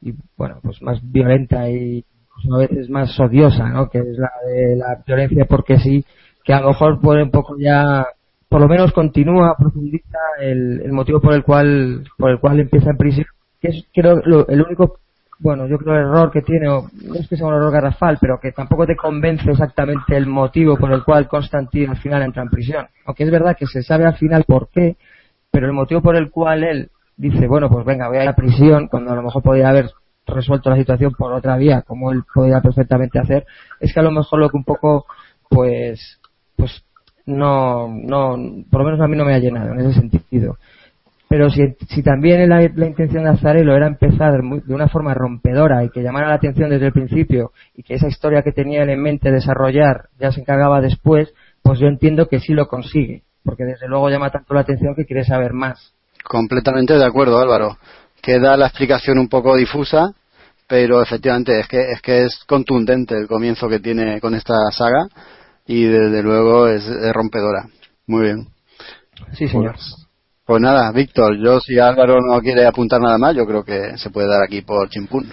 y 0.01 0.15
bueno, 0.37 0.61
pues 0.63 0.81
más 0.81 1.01
violenta 1.03 1.69
y 1.69 2.05
a 2.55 2.59
veces 2.59 2.89
más 2.91 3.19
odiosa, 3.21 3.69
¿no? 3.69 3.89
Que 3.89 3.99
es 3.99 4.19
la 4.19 4.31
de 4.47 4.77
la 4.77 5.03
violencia 5.07 5.45
porque 5.49 5.79
sí, 5.79 6.05
que 6.45 6.53
a 6.53 6.61
lo 6.61 6.69
mejor 6.69 7.01
puede 7.01 7.23
un 7.23 7.31
poco 7.31 7.57
ya 7.59 8.07
por 8.49 8.61
lo 8.61 8.69
menos 8.69 8.93
continúa, 8.93 9.55
profundiza 9.59 10.19
el, 10.41 10.83
el 10.85 10.93
motivo 10.93 11.21
por 11.21 11.33
el 11.35 11.43
cual 11.43 12.05
por 12.19 12.31
el 12.31 12.39
cual 12.39 12.61
empieza 12.61 12.91
en 12.91 12.97
prisión, 12.97 13.27
que 13.61 13.69
es 13.69 13.85
creo 13.95 14.21
lo- 14.25 14.47
el 14.49 14.63
único 14.63 14.97
bueno, 15.39 15.67
yo 15.67 15.77
creo 15.79 15.95
el 15.97 16.03
error 16.03 16.31
que 16.31 16.43
tiene, 16.43 16.69
o 16.69 16.83
no 17.05 17.15
es 17.17 17.27
que 17.29 17.37
sea 17.37 17.49
un 17.49 17.55
error 17.55 17.73
garrafal, 17.73 18.17
pero 18.21 18.39
que 18.41 18.53
tampoco 18.53 18.87
te 18.87 18.95
convence 18.95 19.51
exactamente 19.51 20.17
el 20.17 20.27
motivo 20.27 20.77
por 20.77 20.93
el 20.93 21.03
cual 21.03 21.27
Constantine 21.27 21.89
al 21.89 21.97
final 21.97 22.23
entra 22.23 22.45
en 22.45 22.49
prisión. 22.49 22.87
Aunque 23.07 23.25
es 23.25 23.31
verdad 23.33 23.57
que 23.59 23.67
se 23.67 23.83
sabe 23.83 24.05
al 24.07 24.15
final 24.15 24.45
por 24.47 24.69
qué, 24.69 24.97
pero 25.51 25.67
el 25.67 25.73
motivo 25.73 26.01
por 26.01 26.15
el 26.15 26.31
cual 26.31 26.63
él 26.63 26.91
dice, 27.17 27.49
bueno, 27.49 27.69
pues 27.69 27.85
venga, 27.85 28.07
voy 28.09 28.19
a 28.19 28.23
ir 28.23 28.29
a 28.29 28.37
prisión, 28.37 28.87
cuando 28.87 29.11
a 29.11 29.17
lo 29.17 29.23
mejor 29.23 29.43
podría 29.43 29.69
haber 29.71 29.87
resuelto 30.27 30.71
la 30.71 30.77
situación 30.77 31.13
por 31.17 31.33
otra 31.33 31.57
vía, 31.57 31.83
como 31.83 32.13
él 32.13 32.23
podía 32.33 32.61
perfectamente 32.61 33.19
hacer, 33.19 33.45
es 33.81 33.93
que 33.93 34.01
a 34.01 34.05
lo 34.05 34.11
mejor 34.11 34.39
lo 34.39 34.51
que 34.51 34.57
un 34.57 34.65
poco, 34.65 35.07
pues, 35.49 36.21
pues 36.57 36.85
no, 37.27 37.89
no, 37.89 38.37
por 38.71 38.81
lo 38.81 38.87
menos 38.87 39.01
a 39.01 39.09
mí 39.09 39.17
no 39.17 39.25
me 39.25 39.35
ha 39.35 39.39
llenado 39.39 39.73
en 39.73 39.81
ese 39.81 40.01
sentido. 40.01 40.57
Pero 41.29 41.49
si, 41.49 41.63
si 41.89 42.03
también 42.03 42.47
la, 42.49 42.61
la 42.75 42.87
intención 42.87 43.25
de 43.25 43.31
Azarelo 43.31 43.75
era 43.75 43.87
empezar 43.87 44.43
muy- 44.43 44.61
de 44.61 44.75
una 44.75 44.89
forma 44.89 45.15
rompedora 45.15 45.83
y 45.83 45.89
que 45.89 46.03
llamara 46.03 46.29
la 46.29 46.35
atención 46.35 46.69
desde 46.69 46.87
el 46.87 46.93
principio 46.93 47.53
y 47.75 47.83
que 47.83 47.95
esa 47.95 48.07
historia 48.09 48.43
que 48.43 48.53
tenía 48.53 48.83
él 48.83 48.91
en 48.91 49.01
mente 49.03 49.31
desarrollar 49.31 50.09
ya 50.21 50.31
se 50.31 50.43
encargaba 50.43 50.83
después, 50.83 51.33
pues 51.63 51.79
yo 51.79 51.87
entiendo 51.87 52.29
que 52.29 52.41
sí 52.41 52.53
lo 52.53 52.69
consigue, 52.69 53.23
porque 53.45 53.65
desde 53.65 53.89
luego 53.89 54.11
llama 54.11 54.31
tanto 54.31 54.53
la 54.53 54.61
atención 54.61 54.95
que 54.95 55.07
quiere 55.07 55.25
saber 55.25 55.55
más. 55.55 55.95
Completamente 56.23 56.99
de 56.99 57.05
acuerdo, 57.07 57.39
Álvaro. 57.39 57.79
Queda 58.23 58.57
la 58.57 58.67
explicación 58.67 59.19
un 59.19 59.29
poco 59.29 59.57
difusa, 59.57 60.13
pero 60.69 61.03
efectivamente 61.03 61.59
es 61.59 61.67
que 61.67 61.91
es 61.91 62.01
que 62.01 62.25
es 62.25 62.45
contundente 62.47 63.17
el 63.19 63.27
comienzo 63.27 63.69
que 63.69 63.81
tiene 63.81 64.21
con 64.21 64.35
esta 64.35 64.55
saga 64.71 65.09
y 65.67 65.85
desde 65.85 66.23
luego 66.23 66.69
es, 66.69 66.87
es 66.87 67.13
rompedora. 67.13 67.67
Muy 68.07 68.23
bien. 68.23 68.47
Sí, 69.33 69.49
señor. 69.49 69.73
Pues, 69.73 70.07
pues 70.45 70.61
nada, 70.63 70.91
Víctor, 70.93 71.37
yo 71.37 71.61
si 71.61 71.79
Álvaro 71.79 72.19
no 72.21 72.41
quiere 72.41 72.65
apuntar 72.67 73.01
nada 73.01 73.19
más, 73.19 73.35
yo 73.35 73.45
creo 73.47 73.65
que 73.65 73.97
se 73.97 74.11
puede 74.11 74.29
dar 74.29 74.43
aquí 74.43 74.63
por 74.63 74.89
chimpún. 74.89 75.29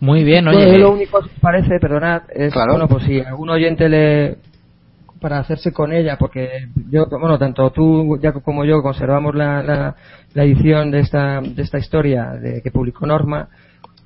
Muy 0.00 0.24
bien, 0.24 0.46
oye. 0.48 0.72
yo 0.72 0.78
lo 0.78 0.90
único 0.92 1.20
que 1.20 1.30
parece, 1.40 1.78
perdonad, 1.80 2.22
es, 2.30 2.52
Claro. 2.52 2.72
bueno, 2.72 2.88
pues 2.88 3.04
si 3.04 3.20
algún 3.20 3.50
oyente 3.50 3.88
le, 3.88 4.38
para 5.22 5.38
hacerse 5.38 5.72
con 5.72 5.92
ella, 5.92 6.18
porque 6.18 6.68
yo, 6.90 7.06
bueno, 7.08 7.38
tanto 7.38 7.70
tú 7.70 8.18
ya 8.20 8.32
como 8.32 8.66
yo 8.66 8.82
conservamos 8.82 9.34
la, 9.34 9.62
la, 9.62 9.96
la 10.34 10.44
edición 10.44 10.90
de 10.90 11.00
esta, 11.00 11.40
de 11.40 11.62
esta 11.62 11.78
historia 11.78 12.32
de, 12.32 12.60
que 12.60 12.70
publicó 12.70 13.06
Norma, 13.06 13.48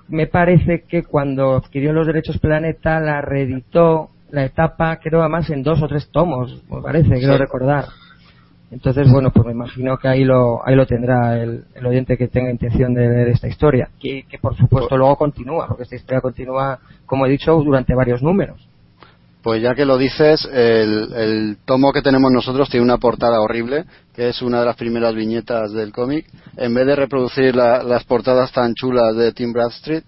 me 0.08 0.28
parece 0.28 0.84
que 0.86 1.02
cuando 1.02 1.56
adquirió 1.56 1.92
los 1.92 2.06
derechos 2.06 2.38
Planeta 2.38 3.00
la 3.00 3.20
reeditó 3.20 4.10
la 4.30 4.44
etapa, 4.44 4.98
creo 4.98 5.20
además 5.20 5.50
en 5.50 5.62
dos 5.64 5.82
o 5.82 5.88
tres 5.88 6.08
tomos, 6.12 6.62
me 6.70 6.80
parece, 6.82 7.18
quiero 7.18 7.38
recordar. 7.38 7.86
Entonces, 8.70 9.10
bueno, 9.10 9.30
pues 9.30 9.46
me 9.46 9.52
imagino 9.52 9.96
que 9.96 10.08
ahí 10.08 10.24
lo, 10.24 10.66
ahí 10.66 10.74
lo 10.74 10.86
tendrá 10.86 11.40
el, 11.40 11.64
el 11.74 11.86
oyente 11.86 12.16
que 12.16 12.28
tenga 12.28 12.50
intención 12.50 12.94
de 12.94 13.08
leer 13.08 13.28
esta 13.28 13.46
historia. 13.46 13.88
Que, 14.00 14.24
que 14.28 14.38
por 14.38 14.56
supuesto 14.56 14.96
luego 14.96 15.16
continúa, 15.16 15.68
porque 15.68 15.84
esta 15.84 15.94
historia 15.94 16.20
continúa, 16.20 16.80
como 17.06 17.26
he 17.26 17.30
dicho, 17.30 17.54
durante 17.62 17.94
varios 17.94 18.22
números. 18.22 18.68
Pues 19.46 19.62
ya 19.62 19.76
que 19.76 19.84
lo 19.84 19.96
dices, 19.96 20.44
el, 20.52 21.56
tomo 21.64 21.92
que 21.92 22.02
tenemos 22.02 22.32
nosotros 22.32 22.68
tiene 22.68 22.82
una 22.82 22.98
portada 22.98 23.40
horrible, 23.40 23.84
que 24.12 24.30
es 24.30 24.42
una 24.42 24.58
de 24.58 24.66
las 24.66 24.74
primeras 24.74 25.14
viñetas 25.14 25.70
del 25.72 25.92
cómic. 25.92 26.26
En 26.56 26.74
vez 26.74 26.84
de 26.84 26.96
reproducir 26.96 27.54
la- 27.54 27.80
las 27.84 28.02
portadas 28.02 28.50
tan 28.50 28.74
chulas 28.74 29.14
de 29.14 29.30
Tim 29.32 29.52
Bradstreet, 29.52 30.02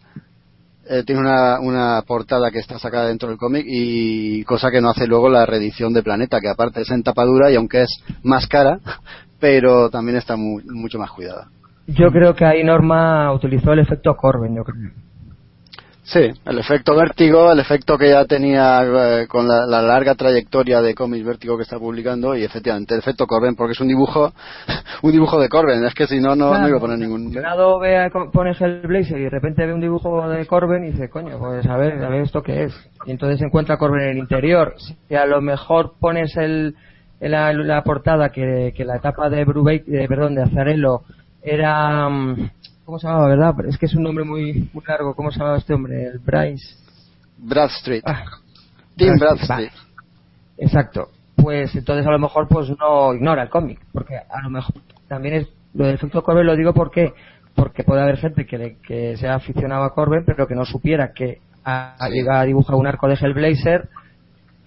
eh, 0.90 1.04
tiene 1.06 1.20
una, 1.20 1.60
una 1.60 2.02
portada 2.04 2.50
que 2.50 2.58
está 2.58 2.80
sacada 2.80 3.06
dentro 3.06 3.28
del 3.28 3.38
cómic 3.38 3.64
y 3.68 4.42
cosa 4.42 4.72
que 4.72 4.80
no 4.80 4.90
hace 4.90 5.06
luego 5.06 5.28
la 5.28 5.46
reedición 5.46 5.92
de 5.92 6.02
Planeta, 6.02 6.40
que 6.40 6.48
aparte 6.48 6.80
es 6.80 6.90
en 6.90 7.04
tapadura 7.04 7.48
y 7.52 7.54
aunque 7.54 7.82
es 7.82 7.90
más 8.24 8.48
cara, 8.48 8.80
pero 9.38 9.88
también 9.88 10.16
está 10.18 10.34
mu- 10.34 10.60
mucho 10.64 10.98
más 10.98 11.12
cuidada. 11.12 11.46
Yo 11.86 12.10
creo 12.10 12.34
que 12.34 12.44
ahí 12.44 12.64
Norma 12.64 13.32
utilizó 13.32 13.72
el 13.72 13.78
efecto 13.78 14.16
Corben, 14.16 14.56
yo 14.56 14.64
creo. 14.64 14.90
Sí, 16.10 16.20
el 16.46 16.58
efecto 16.58 16.96
vértigo, 16.96 17.52
el 17.52 17.60
efecto 17.60 17.98
que 17.98 18.08
ya 18.08 18.24
tenía 18.24 18.80
eh, 18.82 19.26
con 19.28 19.46
la, 19.46 19.66
la 19.66 19.82
larga 19.82 20.14
trayectoria 20.14 20.80
de 20.80 20.94
cómics 20.94 21.22
vértigo 21.26 21.58
que 21.58 21.64
está 21.64 21.78
publicando 21.78 22.34
y 22.34 22.44
efectivamente 22.44 22.94
el 22.94 23.00
efecto 23.00 23.26
Corben 23.26 23.54
porque 23.54 23.72
es 23.72 23.80
un 23.80 23.88
dibujo 23.88 24.32
un 25.02 25.12
dibujo 25.12 25.38
de 25.38 25.50
Corben, 25.50 25.84
es 25.84 25.92
que 25.94 26.06
si 26.06 26.18
no 26.18 26.34
no, 26.34 26.58
no 26.58 26.66
iba 26.66 26.78
a 26.78 26.80
poner 26.80 26.98
ningún 26.98 27.34
Lado 27.34 27.78
ve 27.78 27.98
a- 27.98 28.08
pone 28.32 28.52
Hellblazer 28.58 29.18
y 29.18 29.24
de 29.24 29.28
repente 29.30 29.66
ve 29.66 29.74
un 29.74 29.82
dibujo 29.82 30.26
de 30.30 30.46
Corben 30.46 30.84
y 30.84 30.92
dice, 30.92 31.10
coño, 31.10 31.38
pues 31.38 31.66
a 31.66 31.76
ver, 31.76 32.02
a 32.02 32.08
ver 32.08 32.22
esto 32.22 32.42
qué 32.42 32.64
es. 32.64 32.90
Y 33.04 33.10
entonces 33.10 33.42
encuentra 33.42 33.74
a 33.74 33.78
Corben 33.78 34.00
en 34.04 34.10
el 34.12 34.18
interior. 34.18 34.76
Si 35.08 35.14
a 35.14 35.26
lo 35.26 35.42
mejor 35.42 35.92
pones 36.00 36.34
el, 36.38 36.74
la, 37.20 37.52
la 37.52 37.82
portada 37.82 38.30
que, 38.30 38.72
que 38.74 38.84
la 38.86 38.96
etapa 38.96 39.28
de 39.28 39.44
Brubeck, 39.44 39.84
de, 39.84 40.08
perdón, 40.08 40.36
de 40.36 40.42
Azarello 40.44 41.02
era, 41.42 42.08
mm, 42.08 42.50
¿cómo 42.88 42.98
se 42.98 43.06
llamaba, 43.06 43.28
verdad? 43.28 43.52
Pero 43.54 43.68
Es 43.68 43.76
que 43.76 43.84
es 43.84 43.94
un 43.94 44.02
nombre 44.02 44.24
muy, 44.24 44.70
muy 44.72 44.82
largo. 44.88 45.14
¿Cómo 45.14 45.30
se 45.30 45.38
llamaba 45.38 45.58
este 45.58 45.74
hombre? 45.74 46.06
El 46.06 46.20
Bryce. 46.20 46.74
Bradstreet. 47.36 48.02
Ah, 48.06 48.24
Tim 48.96 49.18
Bradstreet, 49.18 49.46
Bradstreet. 49.46 49.72
Exacto. 50.56 51.08
Pues 51.36 51.74
entonces 51.76 52.06
a 52.06 52.10
lo 52.10 52.18
mejor 52.18 52.48
pues 52.48 52.70
no 52.78 53.12
ignora 53.12 53.42
el 53.42 53.50
cómic, 53.50 53.78
porque 53.92 54.16
a 54.16 54.40
lo 54.42 54.48
mejor 54.48 54.74
también 55.06 55.34
es 55.34 55.48
lo 55.74 55.84
del 55.84 55.96
efecto 55.96 56.22
Corben 56.22 56.46
lo 56.46 56.56
digo 56.56 56.72
porque 56.72 57.12
porque 57.54 57.84
puede 57.84 58.00
haber 58.00 58.16
gente 58.16 58.46
que, 58.46 58.56
le- 58.56 58.76
que 58.78 59.18
sea 59.18 59.34
aficionado 59.34 59.84
a 59.84 59.92
Corben 59.92 60.24
pero 60.24 60.46
que 60.46 60.54
no 60.54 60.64
supiera 60.64 61.12
que 61.12 61.40
a, 61.64 61.94
a- 62.02 62.08
llega 62.08 62.40
a 62.40 62.44
dibujar 62.44 62.74
un 62.76 62.86
arco 62.86 63.06
de 63.06 63.14
Hellblazer 63.20 63.88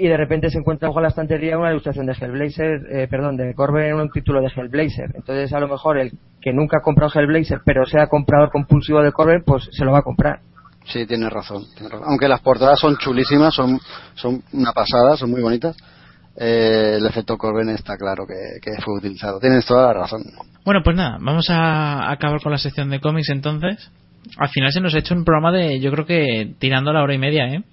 y 0.01 0.07
de 0.07 0.17
repente 0.17 0.49
se 0.49 0.57
encuentra 0.57 0.87
bajo 0.87 0.99
la 0.99 1.09
estantería 1.09 1.59
una 1.59 1.69
ilustración 1.69 2.07
de 2.07 2.13
Hellblazer, 2.13 2.81
eh, 2.91 3.07
perdón, 3.07 3.37
de 3.37 3.53
Corben 3.53 3.85
en 3.85 3.95
un 3.95 4.09
título 4.09 4.41
de 4.41 4.47
Hellblazer. 4.47 5.11
Entonces 5.13 5.53
a 5.53 5.59
lo 5.59 5.67
mejor 5.67 5.99
el 5.99 6.11
que 6.41 6.51
nunca 6.53 6.77
ha 6.77 6.81
comprado 6.81 7.11
Hellblazer 7.13 7.59
pero 7.63 7.85
sea 7.85 8.07
comprador 8.07 8.49
compulsivo 8.49 9.03
de 9.03 9.11
Corben 9.11 9.43
pues 9.45 9.69
se 9.71 9.85
lo 9.85 9.91
va 9.91 9.99
a 9.99 10.01
comprar. 10.01 10.39
Sí, 10.85 11.05
tienes 11.05 11.29
razón, 11.29 11.65
tienes 11.75 11.91
razón. 11.91 12.07
Aunque 12.09 12.27
las 12.27 12.41
portadas 12.41 12.79
son 12.79 12.97
chulísimas, 12.97 13.53
son, 13.53 13.79
son 14.15 14.41
una 14.53 14.73
pasada, 14.73 15.15
son 15.15 15.29
muy 15.29 15.41
bonitas. 15.43 15.77
eh, 16.35 16.95
el 16.97 17.05
efecto 17.05 17.37
Corben 17.37 17.69
está 17.69 17.95
claro 17.95 18.25
que, 18.25 18.59
que 18.59 18.81
fue 18.81 18.97
utilizado. 18.97 19.39
Tienes 19.39 19.63
toda 19.67 19.93
la 19.93 19.93
razón. 19.93 20.23
Bueno, 20.65 20.81
pues 20.83 20.95
nada, 20.95 21.17
vamos 21.21 21.45
a 21.51 22.11
acabar 22.11 22.41
con 22.41 22.51
la 22.51 22.57
sección 22.57 22.89
de 22.89 22.99
cómics 22.99 23.29
entonces. 23.29 23.91
Al 24.37 24.49
final 24.49 24.71
se 24.71 24.81
nos 24.81 24.95
ha 24.95 24.99
hecho 24.99 25.13
un 25.13 25.25
programa 25.25 25.51
de, 25.51 25.79
yo 25.79 25.91
creo 25.91 26.07
que 26.07 26.55
tirando 26.57 26.91
la 26.91 27.03
hora 27.03 27.13
y 27.13 27.19
media, 27.19 27.45
¿eh? 27.45 27.63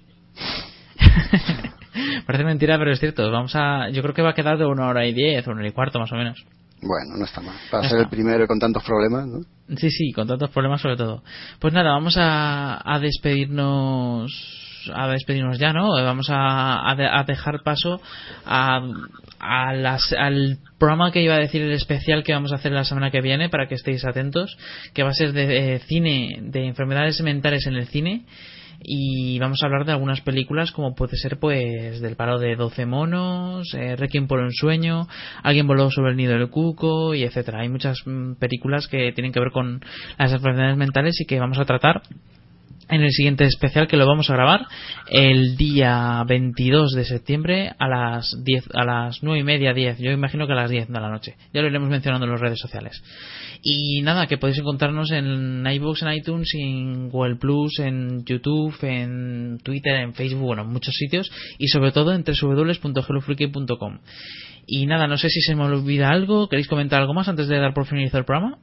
Parece 2.25 2.43
mentira, 2.43 2.77
pero 2.77 2.91
es 2.91 2.99
cierto. 2.99 3.29
Vamos 3.31 3.55
a, 3.55 3.89
yo 3.89 4.01
creo 4.01 4.13
que 4.13 4.21
va 4.21 4.31
a 4.31 4.35
quedar 4.35 4.57
de 4.57 4.65
una 4.65 4.87
hora 4.87 5.05
y 5.05 5.13
diez, 5.13 5.45
una 5.47 5.57
hora 5.59 5.67
y 5.67 5.71
cuarto 5.71 5.99
más 5.99 6.11
o 6.11 6.15
menos. 6.15 6.43
Bueno, 6.81 7.17
no 7.17 7.25
está 7.25 7.41
mal. 7.41 7.55
Para 7.69 7.83
No 7.83 7.89
ser 7.89 7.97
está. 7.99 8.03
el 8.09 8.09
primero 8.09 8.47
con 8.47 8.57
tantos 8.59 8.83
problemas, 8.83 9.27
¿no? 9.27 9.39
Sí, 9.77 9.89
sí, 9.91 10.11
con 10.13 10.27
tantos 10.27 10.49
problemas 10.51 10.81
sobre 10.81 10.95
todo. 10.95 11.23
Pues 11.59 11.73
nada, 11.73 11.91
vamos 11.91 12.15
a, 12.17 12.79
a 12.85 12.99
despedirnos 12.99 14.65
a 14.93 15.07
despedirnos 15.09 15.59
ya, 15.59 15.73
¿no? 15.73 15.89
Vamos 15.91 16.29
a, 16.29 16.89
a 16.89 16.95
de- 16.95 17.05
a 17.05 17.23
dejar 17.23 17.61
paso 17.63 18.01
a, 18.45 18.79
a 19.39 19.73
las- 19.73 20.13
al 20.13 20.57
programa 20.79 21.11
que 21.11 21.21
iba 21.21 21.35
a 21.35 21.39
decir 21.39 21.61
el 21.61 21.73
especial 21.73 22.23
que 22.23 22.33
vamos 22.33 22.53
a 22.53 22.55
hacer 22.55 22.71
la 22.71 22.85
semana 22.85 23.11
que 23.11 23.21
viene 23.21 23.49
para 23.49 23.67
que 23.67 23.75
estéis 23.75 24.05
atentos, 24.05 24.57
que 24.93 25.03
va 25.03 25.09
a 25.09 25.13
ser 25.13 25.33
de 25.33 25.75
eh, 25.75 25.79
cine, 25.79 26.39
de 26.41 26.65
enfermedades 26.65 27.21
mentales 27.21 27.67
en 27.67 27.75
el 27.75 27.87
cine 27.87 28.23
y 28.81 29.39
vamos 29.39 29.59
a 29.61 29.65
hablar 29.65 29.85
de 29.85 29.91
algunas 29.91 30.21
películas 30.21 30.71
como 30.71 30.95
puede 30.95 31.17
ser 31.17 31.37
pues 31.39 32.01
del 32.01 32.15
paro 32.15 32.39
de 32.39 32.55
12 32.55 32.85
monos, 32.85 33.73
eh, 33.73 33.95
Requiem 33.95 34.27
por 34.27 34.39
un 34.39 34.51
sueño, 34.51 35.07
Alguien 35.43 35.67
voló 35.67 35.89
sobre 35.91 36.11
el 36.11 36.17
nido 36.17 36.33
del 36.33 36.49
cuco 36.49 37.13
y 37.13 37.23
etcétera. 37.23 37.61
Hay 37.61 37.69
muchas 37.69 37.99
mm, 38.05 38.33
películas 38.33 38.87
que 38.87 39.11
tienen 39.13 39.31
que 39.31 39.39
ver 39.39 39.51
con 39.51 39.81
las 40.17 40.31
enfermedades 40.31 40.77
mentales 40.77 41.19
y 41.19 41.25
que 41.25 41.39
vamos 41.39 41.59
a 41.59 41.65
tratar 41.65 42.01
en 42.89 43.01
el 43.01 43.11
siguiente 43.11 43.45
especial 43.45 43.87
que 43.87 43.97
lo 43.97 44.07
vamos 44.07 44.29
a 44.29 44.33
grabar 44.33 44.65
el 45.09 45.55
día 45.57 46.23
22 46.27 46.93
de 46.93 47.05
septiembre 47.05 47.71
a 47.77 47.87
las 47.87 48.35
10 48.43 48.69
a 48.73 48.83
las 48.83 49.21
9 49.21 49.39
y 49.39 49.43
media 49.43 49.73
10 49.73 49.99
yo 49.99 50.11
imagino 50.11 50.47
que 50.47 50.53
a 50.53 50.55
las 50.55 50.69
10 50.69 50.87
de 50.87 50.99
la 50.99 51.09
noche. 51.09 51.35
Ya 51.53 51.61
lo 51.61 51.67
iremos 51.67 51.89
mencionando 51.89 52.25
en 52.25 52.31
las 52.31 52.41
redes 52.41 52.59
sociales. 52.59 53.01
Y 53.61 54.01
nada 54.01 54.27
que 54.27 54.37
podéis 54.37 54.59
encontrarnos 54.59 55.11
en 55.11 55.65
iVoox 55.65 56.03
en 56.03 56.13
iTunes 56.13 56.49
en 56.55 57.09
Google 57.09 57.35
Plus 57.35 57.79
en 57.79 58.25
YouTube 58.25 58.75
en 58.81 59.59
Twitter 59.63 59.95
en 59.95 60.13
Facebook 60.13 60.45
bueno 60.45 60.63
en 60.63 60.69
muchos 60.69 60.95
sitios. 60.95 61.31
Y 61.57 61.67
sobre 61.67 61.91
todo 61.91 62.13
en 62.13 62.23
www.hellofreaky.com 62.23 63.99
y 64.65 64.85
nada 64.85 65.07
no 65.07 65.17
sé 65.17 65.29
si 65.29 65.41
se 65.41 65.55
me 65.55 65.63
olvida 65.63 66.09
algo. 66.09 66.47
Queréis 66.47 66.67
comentar 66.67 67.01
algo 67.01 67.13
más 67.13 67.27
antes 67.27 67.47
de 67.47 67.57
dar 67.57 67.73
por 67.73 67.85
finalizado 67.85 68.19
el 68.19 68.25
programa 68.25 68.59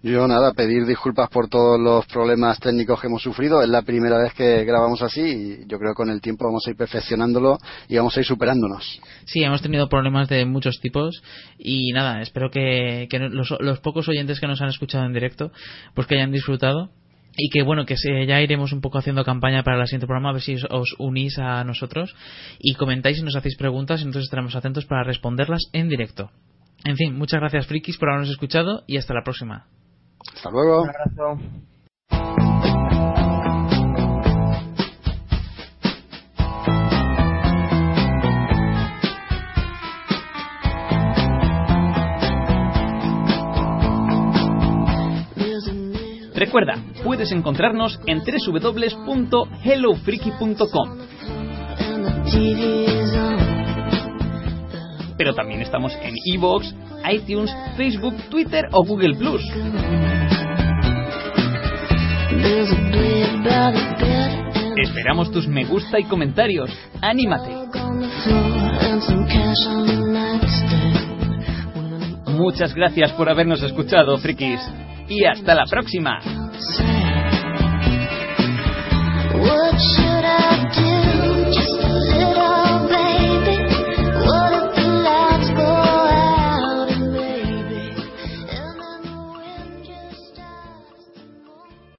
Yo 0.00 0.28
nada, 0.28 0.52
pedir 0.52 0.86
disculpas 0.86 1.28
por 1.28 1.48
todos 1.48 1.78
los 1.80 2.06
problemas 2.06 2.60
técnicos 2.60 3.00
que 3.00 3.08
hemos 3.08 3.20
sufrido. 3.20 3.62
Es 3.62 3.68
la 3.68 3.82
primera 3.82 4.16
vez 4.16 4.32
que 4.32 4.64
grabamos 4.64 5.02
así 5.02 5.20
y 5.20 5.66
yo 5.66 5.76
creo 5.78 5.90
que 5.90 5.96
con 5.96 6.08
el 6.08 6.20
tiempo 6.20 6.44
vamos 6.44 6.62
a 6.66 6.70
ir 6.70 6.76
perfeccionándolo 6.76 7.58
y 7.88 7.96
vamos 7.96 8.16
a 8.16 8.20
ir 8.20 8.26
superándonos. 8.26 9.00
Sí, 9.24 9.42
hemos 9.42 9.60
tenido 9.60 9.88
problemas 9.88 10.28
de 10.28 10.44
muchos 10.44 10.78
tipos 10.80 11.20
y 11.58 11.90
nada, 11.92 12.22
espero 12.22 12.48
que, 12.50 13.08
los, 13.10 13.80
pocos 13.80 14.08
oyentes 14.08 14.38
que 14.38 14.46
nos 14.46 14.62
han 14.62 14.68
escuchado 14.68 15.04
en 15.04 15.12
directo, 15.12 15.50
pues 15.94 16.06
que 16.06 16.14
hayan 16.14 16.30
disfrutado 16.30 16.90
y 17.36 17.50
que 17.50 17.64
bueno, 17.64 17.84
que 17.84 17.96
ya 18.24 18.40
iremos 18.40 18.72
un 18.72 18.80
poco 18.80 18.98
haciendo 18.98 19.24
campaña 19.24 19.64
para 19.64 19.80
el 19.80 19.86
siguiente 19.88 20.06
programa, 20.06 20.30
a 20.30 20.34
ver 20.34 20.42
si 20.42 20.54
os, 20.54 20.94
unís 21.00 21.40
a 21.40 21.64
nosotros 21.64 22.14
y 22.60 22.74
comentáis 22.74 23.18
y 23.18 23.22
nos 23.22 23.34
hacéis 23.34 23.56
preguntas 23.56 24.00
nosotros 24.04 24.24
estaremos 24.24 24.54
atentos 24.54 24.86
para 24.86 25.02
responderlas 25.02 25.62
en 25.72 25.88
directo. 25.88 26.30
En 26.84 26.94
fin, 26.94 27.18
muchas 27.18 27.40
gracias 27.40 27.66
frikis 27.66 27.96
por 27.96 28.10
habernos 28.10 28.30
escuchado 28.30 28.84
y 28.86 28.96
hasta 28.96 29.12
la 29.12 29.24
próxima. 29.24 29.66
Hasta 30.34 30.50
luego. 30.50 30.82
Un 30.82 30.90
abrazo. 30.90 31.38
Recuerda, 46.38 46.74
puedes 47.02 47.32
encontrarnos 47.32 47.98
en 48.06 48.20
www.hellofreaky.com. 48.20 50.98
Pero 55.18 55.34
también 55.34 55.62
estamos 55.62 55.92
en 56.00 56.14
iVoox, 56.24 56.72
iTunes, 57.12 57.50
Facebook, 57.76 58.14
Twitter 58.30 58.68
o 58.70 58.84
Google 58.84 59.16
Plus. 59.16 59.42
Esperamos 64.76 65.30
tus 65.30 65.48
me 65.48 65.64
gusta 65.64 65.98
y 65.98 66.04
comentarios. 66.04 66.70
¡Anímate! 67.00 67.50
Muchas 72.26 72.74
gracias 72.74 73.12
por 73.12 73.28
habernos 73.28 73.62
escuchado, 73.62 74.16
frikis. 74.18 74.60
Y 75.08 75.24
hasta 75.24 75.54
la 75.54 75.64
próxima. 75.64 76.20